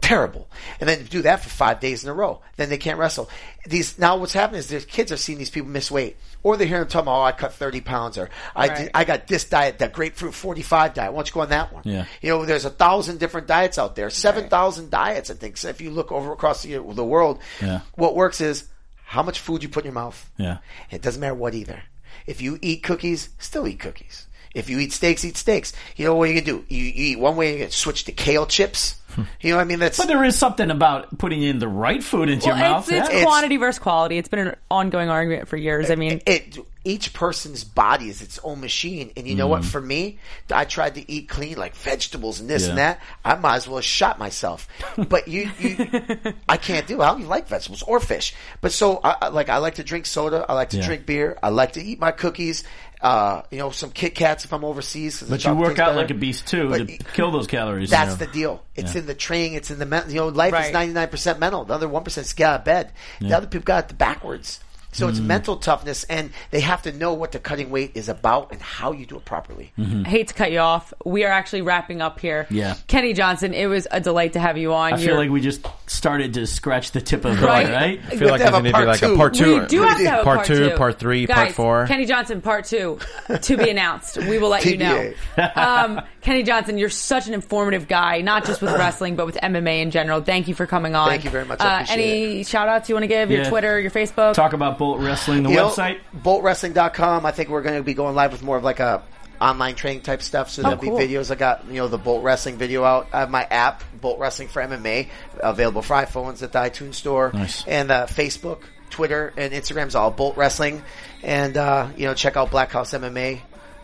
Terrible. 0.00 0.48
And 0.80 0.88
then 0.88 1.04
do 1.04 1.20
that 1.22 1.42
for 1.42 1.50
five 1.50 1.78
days 1.78 2.02
in 2.02 2.08
a 2.10 2.14
row. 2.14 2.40
Then 2.56 2.70
they 2.70 2.78
can't 2.78 2.98
wrestle. 2.98 3.28
These 3.66 3.98
now 3.98 4.16
what's 4.16 4.32
happening 4.32 4.58
is 4.60 4.68
their 4.68 4.80
kids 4.80 5.12
are 5.12 5.18
seeing 5.18 5.38
these 5.38 5.50
people 5.50 5.68
miss 5.68 5.90
weight. 5.90 6.16
Or 6.42 6.56
they're 6.56 6.66
hearing 6.66 6.84
them 6.84 6.88
talking 6.88 7.04
about, 7.08 7.18
oh, 7.20 7.22
I 7.24 7.32
cut 7.32 7.52
30 7.52 7.82
pounds 7.82 8.16
or 8.16 8.30
I, 8.56 8.68
Right. 8.68 8.76
did, 8.78 8.90
I 8.94 9.04
got 9.04 9.26
this 9.26 9.44
diet, 9.44 9.78
that 9.80 9.92
grapefruit 9.92 10.32
45 10.32 10.94
diet. 10.94 11.12
Why 11.12 11.18
don't 11.18 11.28
you 11.28 11.34
go 11.34 11.40
on 11.42 11.50
that 11.50 11.70
one? 11.70 11.82
Yeah. 11.84 12.06
You 12.22 12.30
know, 12.30 12.46
there's 12.46 12.64
a 12.64 12.70
thousand 12.70 13.18
different 13.20 13.46
diets 13.46 13.76
out 13.78 13.94
there. 13.94 14.08
7,000 14.08 14.90
diets, 14.90 15.30
I 15.30 15.34
think. 15.34 15.58
So 15.58 15.68
if 15.68 15.82
you 15.82 15.90
look 15.90 16.10
over 16.10 16.32
across 16.32 16.62
the, 16.62 16.78
the 16.78 17.04
world, 17.04 17.40
Yeah. 17.60 17.80
what 17.94 18.16
works 18.16 18.40
is 18.40 18.66
how 19.04 19.22
much 19.22 19.38
food 19.38 19.62
you 19.62 19.68
put 19.68 19.84
in 19.84 19.88
your 19.92 19.94
mouth. 20.02 20.30
Yeah. 20.38 20.58
It 20.90 21.02
doesn't 21.02 21.20
matter 21.20 21.34
what 21.34 21.54
either. 21.54 21.82
If 22.26 22.40
you 22.40 22.58
eat 22.62 22.82
cookies, 22.82 23.28
still 23.38 23.68
eat 23.68 23.78
cookies. 23.80 24.26
If 24.54 24.68
you 24.68 24.78
eat 24.80 24.92
steaks, 24.92 25.24
eat 25.24 25.36
steaks. 25.36 25.72
You 25.96 26.06
know 26.06 26.14
what 26.16 26.28
you 26.28 26.34
can 26.36 26.44
do? 26.44 26.64
You, 26.68 26.82
you 26.84 26.92
eat 27.12 27.18
one 27.20 27.36
way, 27.36 27.52
you 27.54 27.62
can 27.64 27.70
switch 27.70 28.04
to 28.04 28.12
kale 28.12 28.46
chips. 28.46 28.96
You 29.40 29.50
know 29.50 29.56
what 29.56 29.62
I 29.62 29.64
mean? 29.64 29.80
That's 29.80 29.98
But 29.98 30.06
there 30.06 30.22
is 30.24 30.38
something 30.38 30.70
about 30.70 31.18
putting 31.18 31.42
in 31.42 31.58
the 31.58 31.66
right 31.66 32.02
food 32.02 32.28
into 32.28 32.46
Well, 32.48 32.56
your 32.56 32.64
mouth. 32.68 32.88
it's, 32.88 32.90
it's 32.92 33.08
yeah. 33.08 33.14
It's- 33.16 33.24
quantity 33.24 33.56
versus 33.56 33.80
quality. 33.80 34.18
It's 34.18 34.28
been 34.28 34.38
an 34.46 34.56
ongoing 34.70 35.08
argument 35.08 35.48
for 35.48 35.56
years. 35.56 35.90
I 35.90 35.96
mean, 35.96 36.22
it 36.26 36.58
each 36.84 37.12
person's 37.12 37.62
body 37.62 38.08
is 38.08 38.22
its 38.22 38.38
own 38.42 38.58
machine 38.62 39.12
and 39.14 39.28
you 39.28 39.34
know 39.34 39.46
what 39.46 39.62
for 39.62 39.82
me 39.82 40.18
i 40.50 40.64
tried 40.64 40.94
to 40.94 41.10
eat 41.12 41.28
clean 41.28 41.58
like 41.58 41.74
vegetables 41.74 42.40
and 42.40 42.48
this 42.48 42.62
and 42.68 42.72
Mm. 42.72 42.76
That 42.76 43.00
i 43.22 43.34
might 43.34 43.56
as 43.56 43.68
well 43.68 43.76
have 43.76 43.84
shot 43.84 44.18
myself 44.18 44.66
but 44.96 45.28
you, 45.28 45.50
you 45.58 45.76
i 46.48 46.56
can't 46.56 46.86
do 46.86 47.02
it. 47.02 47.04
i 47.04 47.08
don't 47.10 47.18
even 47.18 47.28
like 47.28 47.48
vegetables 47.48 47.82
or 47.82 48.00
fish 48.00 48.34
but 48.62 48.72
so 48.72 48.98
I, 49.04 49.14
I 49.20 49.28
like 49.28 49.50
i 49.50 49.58
like 49.58 49.74
to 49.74 49.84
drink 49.84 50.06
soda 50.06 50.46
i 50.48 50.54
like 50.54 50.70
to 50.70 50.78
Yeah. 50.78 50.86
drink 50.86 51.04
beer 51.04 51.38
i 51.42 51.50
like 51.50 51.72
to 51.72 51.82
eat 51.84 52.00
my 52.00 52.12
cookies 52.12 52.64
uh, 53.02 53.42
you 53.50 53.58
know, 53.58 53.70
some 53.70 53.90
Kit 53.90 54.14
Kats 54.14 54.44
if 54.44 54.52
I'm 54.52 54.64
overseas. 54.64 55.22
But 55.22 55.44
you 55.44 55.54
work 55.54 55.78
out 55.78 55.88
better. 55.88 55.96
like 55.96 56.10
a 56.10 56.14
beast 56.14 56.46
too 56.46 56.68
But 56.68 56.88
to 56.88 56.98
kill 56.98 57.30
those 57.30 57.46
calories. 57.46 57.90
That's 57.90 58.12
you 58.12 58.18
know. 58.18 58.26
the 58.26 58.26
deal. 58.32 58.62
It's 58.76 58.94
Yeah. 58.94 59.00
in 59.00 59.06
the 59.06 59.14
training. 59.14 59.54
It's 59.54 59.70
in 59.70 59.78
the 59.78 59.86
mental. 59.86 60.12
You 60.12 60.20
know, 60.20 60.28
life 60.28 60.54
is 60.66 60.72
ninety 60.72 60.92
nine 60.94 61.08
percent 61.08 61.38
mental. 61.38 61.64
The 61.64 61.74
other 61.74 61.88
one 61.88 62.04
percent 62.04 62.26
is 62.26 62.32
get 62.34 62.48
out 62.50 62.58
of 62.60 62.64
bed. 62.64 62.92
The 63.20 63.36
other 63.36 63.46
people 63.46 63.64
got 63.64 63.90
it 63.90 63.96
backwards. 63.98 64.60
So 64.92 65.06
Mm. 65.06 65.10
it's 65.10 65.20
mental 65.20 65.56
toughness, 65.56 66.04
and 66.04 66.30
they 66.50 66.60
have 66.60 66.82
to 66.82 66.92
know 66.92 67.12
what 67.14 67.30
the 67.32 67.38
cutting 67.38 67.70
weight 67.70 67.92
is 67.94 68.08
about 68.08 68.50
and 68.50 68.60
how 68.60 68.90
you 68.92 69.06
do 69.06 69.16
it 69.16 69.24
properly. 69.24 69.72
Mm-hmm. 69.78 70.02
I 70.04 70.08
hate 70.08 70.28
to 70.28 70.34
cut 70.34 70.50
you 70.50 70.58
off. 70.58 70.92
We 71.04 71.24
are 71.24 71.30
actually 71.30 71.62
wrapping 71.62 72.02
up 72.02 72.18
here. 72.18 72.46
Yeah. 72.50 72.74
Kenny 72.88 73.12
Johnson, 73.12 73.54
it 73.54 73.66
was 73.66 73.86
a 73.92 74.00
delight 74.00 74.32
to 74.32 74.40
have 74.40 74.58
you 74.58 74.72
on. 74.72 74.94
I 74.94 74.96
feel 74.96 75.06
You're- 75.06 75.18
like 75.18 75.30
we 75.30 75.40
just 75.40 75.64
started 75.86 76.34
to 76.34 76.46
scratch 76.46 76.90
the 76.90 77.00
tip 77.00 77.24
of 77.24 77.38
the 77.38 77.46
Right. 77.46 77.66
right? 77.68 77.72
right? 77.74 78.00
I 78.12 78.16
feel 78.16 78.28
like 78.30 78.38
to 78.40 78.44
have 78.50 78.52
there's 78.52 78.60
a 78.60 78.62
need 78.62 78.68
to 78.72 78.72
be 78.72 78.72
part 78.72 78.86
like 78.88 79.02
a 79.02 79.16
part 79.16 79.34
two. 79.34 79.60
we 79.60 79.66
do 79.66 79.82
have 79.82 79.98
to 79.98 80.10
have 80.10 80.20
a 80.20 80.24
part, 80.24 80.36
part 80.38 80.46
two, 80.48 80.70
two. 80.70 80.76
part 80.76 80.98
three, 80.98 81.26
Guys, 81.26 81.36
part 81.36 81.52
four. 81.52 81.86
Kenny 81.86 82.04
Johnson, 82.06 82.40
part 82.40 82.64
two, 82.64 82.98
to 83.42 83.56
be 83.56 83.70
announced. 83.70 84.16
We 84.18 84.38
will 84.38 84.48
let 84.48 84.64
you 84.64 84.76
know. 84.76 85.12
Um, 85.54 86.00
Kenny 86.22 86.42
Johnson, 86.42 86.76
you're 86.76 86.90
such 86.90 87.28
an 87.28 87.34
informative 87.34 87.88
guy, 87.88 88.20
not 88.20 88.44
just 88.44 88.60
with 88.60 88.70
wrestling, 88.78 89.16
but 89.16 89.24
with 89.26 89.36
MMA 89.36 89.80
in 89.80 89.90
general. 89.90 90.20
Thank 90.22 90.48
you 90.48 90.54
for 90.54 90.66
coming 90.66 90.94
on. 90.94 91.08
Thank 91.08 91.24
you 91.24 91.30
very 91.30 91.46
much. 91.46 91.60
Uh, 91.60 91.80
appreciate 91.82 91.94
any 92.32 92.44
shout 92.44 92.68
outs 92.68 92.88
you 92.88 92.94
want 92.94 93.04
to 93.04 93.08
give? 93.08 93.30
Your 93.30 93.42
Yeah. 93.42 93.48
Twitter, 93.48 93.80
your 93.80 93.90
Facebook? 93.90 94.34
Talk 94.34 94.52
about 94.52 94.76
Bolt 94.78 95.00
Wrestling, 95.00 95.42
the 95.44 95.50
You 95.50 95.56
know, 95.56 95.68
website. 95.70 95.98
BoltWrestling.com. 96.22 97.24
I 97.26 97.30
think 97.32 97.48
we're 97.48 97.62
going 97.62 97.76
to 97.76 97.82
be 97.82 97.94
going 97.94 98.14
live 98.14 98.32
with 98.32 98.42
more 98.42 98.56
of 98.56 98.64
like 98.64 98.80
a 98.80 99.02
online 99.40 99.74
training 99.74 100.02
type 100.02 100.20
stuff. 100.22 100.50
So 100.50 100.62
there'll 100.62 100.76
Oh, 100.76 100.80
cool. 100.82 100.98
be 100.98 101.06
videos. 101.06 101.30
I 101.30 101.34
got 101.36 101.66
you 101.68 101.74
know 101.74 101.88
the 101.88 101.98
Bolt 101.98 102.22
Wrestling 102.22 102.58
video 102.58 102.84
out. 102.84 103.08
I 103.12 103.20
have 103.20 103.30
my 103.30 103.44
app, 103.44 103.82
Bolt 104.00 104.18
Wrestling 104.18 104.48
for 104.48 104.60
MMA, 104.62 105.08
available 105.40 105.82
for 105.82 105.94
iPhones 105.96 106.42
at 106.42 106.52
the 106.52 106.58
iTunes 106.58 106.94
Store 106.94 107.30
Nice. 107.32 107.66
and 107.66 107.90
uh, 107.90 108.06
Facebook, 108.06 108.60
Twitter, 108.90 109.32
and 109.36 109.52
Instagram's 109.54 109.94
all 109.94 110.10
Bolt 110.10 110.36
Wrestling. 110.36 110.82
And 111.22 111.56
uh, 111.56 111.88
you 111.96 112.06
know, 112.06 112.14
check 112.14 112.36
out 112.36 112.50
Black 112.50 112.72
House 112.72 112.92
MMA 112.92 113.40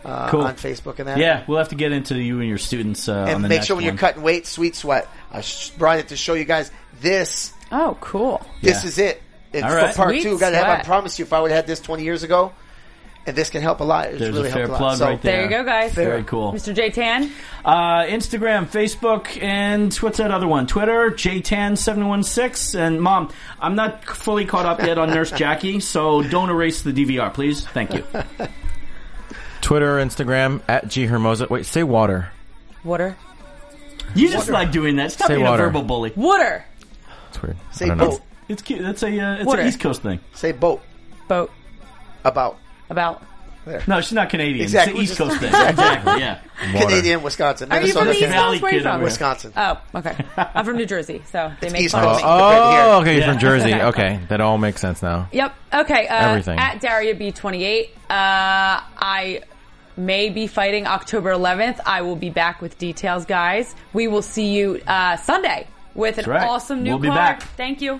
uh, 0.07 0.29
Cool. 0.29 0.41
on 0.41 0.55
Facebook 0.55 0.97
and 0.99 1.07
that. 1.07 1.17
Yeah, 1.19 1.43
we'll 1.47 1.57
have 1.59 1.69
to 1.69 1.75
get 1.75 1.91
into 1.91 2.15
you 2.19 2.39
and 2.39 2.49
your 2.49 2.57
students 2.57 3.07
uh, 3.07 3.13
on 3.13 3.27
And 3.27 3.43
the 3.43 3.49
make 3.49 3.57
next 3.57 3.67
sure 3.67 3.75
when 3.75 3.85
one. 3.85 3.93
you're 3.93 3.99
cutting 3.99 4.23
weight, 4.23 4.47
Sweet 4.47 4.75
Sweat. 4.75 5.07
I 5.31 5.41
sh- 5.41 5.69
brought 5.71 5.99
it 5.99 6.07
to 6.09 6.17
show 6.17 6.33
you 6.33 6.45
guys 6.45 6.71
this. 7.01 7.53
oh, 7.71 7.97
cool. 8.01 8.41
This 8.61 8.83
Yeah. 8.83 8.87
is 8.87 8.97
it. 8.97 9.21
It's 9.53 9.63
All 9.63 9.73
right. 9.75 9.91
for 9.91 9.97
part 9.97 10.09
Sweet 10.11 10.23
two. 10.23 10.39
Gotta 10.39 10.57
have, 10.57 10.67
I 10.79 10.83
promise 10.83 11.19
you, 11.19 11.25
if 11.25 11.33
I 11.33 11.39
would 11.41 11.51
have 11.51 11.57
had 11.57 11.67
this 11.67 11.79
20 11.79 12.03
years 12.03 12.23
ago, 12.23 12.51
and 13.25 13.35
this 13.35 13.49
can 13.49 13.61
help 13.61 13.81
a 13.81 13.83
lot. 13.83 14.07
It's 14.07 14.19
There's 14.19 14.33
really 14.35 14.49
a 14.49 14.53
fair 14.53 14.67
helped 14.67 14.69
a 14.69 14.71
lot. 14.71 14.77
plug 14.79 14.97
So, 14.99 15.05
right 15.05 15.21
there. 15.21 15.33
There 15.33 15.43
you 15.43 15.49
go, 15.49 15.63
guys. 15.65 15.93
Very 15.93 16.23
cool. 16.23 16.53
Mr. 16.53 16.73
J 16.73 16.89
Tan. 16.91 17.29
Uh, 17.65 18.03
Instagram, 18.03 18.67
Facebook, 18.67 19.41
and 19.43 19.93
what's 19.95 20.17
that 20.19 20.31
other 20.31 20.47
one? 20.47 20.65
Twitter, 20.67 21.09
J 21.09 21.41
Tan 21.41 21.75
seven 21.75 22.07
one 22.07 22.23
six. 22.23 22.73
And 22.73 23.01
mom, 23.01 23.29
I'm 23.59 23.75
not 23.75 24.05
fully 24.05 24.45
caught 24.45 24.65
up 24.65 24.81
yet 24.81 24.97
on 24.97 25.09
Nurse 25.09 25.31
Jackie, 25.37 25.81
so 25.81 26.21
don't 26.23 26.49
erase 26.49 26.83
the 26.83 26.93
DVR, 26.93 27.33
please. 27.33 27.65
Thank 27.67 27.93
you. 27.93 28.05
Twitter, 29.61 29.97
Instagram 29.97 30.61
at 30.67 30.87
G 30.87 31.05
Hermosa. 31.05 31.47
Wait, 31.49 31.65
say 31.65 31.83
water. 31.83 32.29
Water. 32.83 33.17
You 34.15 34.29
just 34.29 34.49
like 34.49 34.71
doing 34.71 34.95
that. 34.97 35.11
Stop 35.11 35.27
Say 35.27 35.35
being 35.35 35.45
water. 35.45 35.63
a 35.63 35.67
verbal 35.67 35.83
bully. 35.83 36.13
Water. 36.15 36.63
It's 37.29 37.41
weird. 37.41 37.57
Say 37.71 37.85
I 37.85 37.87
don't 37.89 37.97
know. 37.97 38.09
boat. 38.11 38.21
It's 38.47 38.61
cute. 38.61 38.81
That's 38.81 39.03
a 39.03 39.19
uh, 39.19 39.35
it's 39.35 39.45
Water. 39.45 39.61
an 39.61 39.67
East 39.67 39.79
Coast 39.81 40.01
thing. 40.01 40.19
Say 40.33 40.53
boat. 40.53 40.81
Boat. 41.27 41.51
About. 42.23 42.57
About. 42.89 43.21
No, 43.87 44.01
she's 44.01 44.13
not 44.13 44.29
Canadian. 44.29 44.63
Exactly. 44.63 45.03
It's 45.03 45.11
an 45.19 45.27
East 45.27 45.31
Coast 45.31 45.39
thing. 45.39 45.47
exactly. 45.49 46.19
Yeah. 46.21 46.39
Canadian, 46.81 47.21
Wisconsin. 47.23 47.71
Are 47.71 47.81
you 47.81 47.93
from 47.93 48.05
the 48.07 48.13
East 48.13 48.21
Valley 48.25 48.59
Coast? 48.59 48.63
Where 48.63 48.71
are 48.71 48.75
you 48.75 48.81
from? 48.83 49.01
Wisconsin. 49.01 49.53
Oh, 49.55 49.81
okay. 49.95 50.15
I'm 50.37 50.65
from 50.65 50.77
New 50.77 50.85
Jersey, 50.85 51.21
so 51.31 51.51
they 51.61 51.69
make 51.69 51.83
East 51.83 51.93
fun 51.93 52.03
of 52.03 52.11
Coast. 52.13 52.23
me. 52.23 52.29
Oh, 52.29 52.99
okay, 53.01 53.11
you're 53.13 53.21
Yeah. 53.21 53.31
from 53.31 53.39
Jersey. 53.39 53.73
Okay. 53.73 53.83
Okay, 53.85 54.19
that 54.29 54.41
all 54.41 54.57
makes 54.57 54.81
sense 54.81 55.01
now. 55.01 55.27
Yep. 55.31 55.55
Okay. 55.73 56.07
Uh, 56.07 56.29
Everything. 56.29 56.57
At 56.59 56.81
Daria 56.81 57.13
B28. 57.15 57.89
Uh, 57.89 57.89
I 58.09 59.41
may 59.95 60.29
be 60.29 60.47
fighting 60.47 60.87
October 60.87 61.31
11th. 61.31 61.79
I 61.85 62.01
will 62.01 62.15
be 62.15 62.29
back 62.29 62.61
with 62.61 62.77
details, 62.77 63.25
guys. 63.25 63.75
We 63.93 64.07
will 64.07 64.21
see 64.21 64.53
you 64.53 64.81
uh, 64.87 65.17
Sunday 65.17 65.67
with 65.95 66.17
an 66.19 66.25
right. 66.29 66.47
awesome 66.47 66.83
new 66.83 66.91
We'll 66.91 66.99
be 66.99 67.07
card. 67.07 67.17
back. 67.39 67.43
Thank 67.57 67.81
you. 67.81 67.99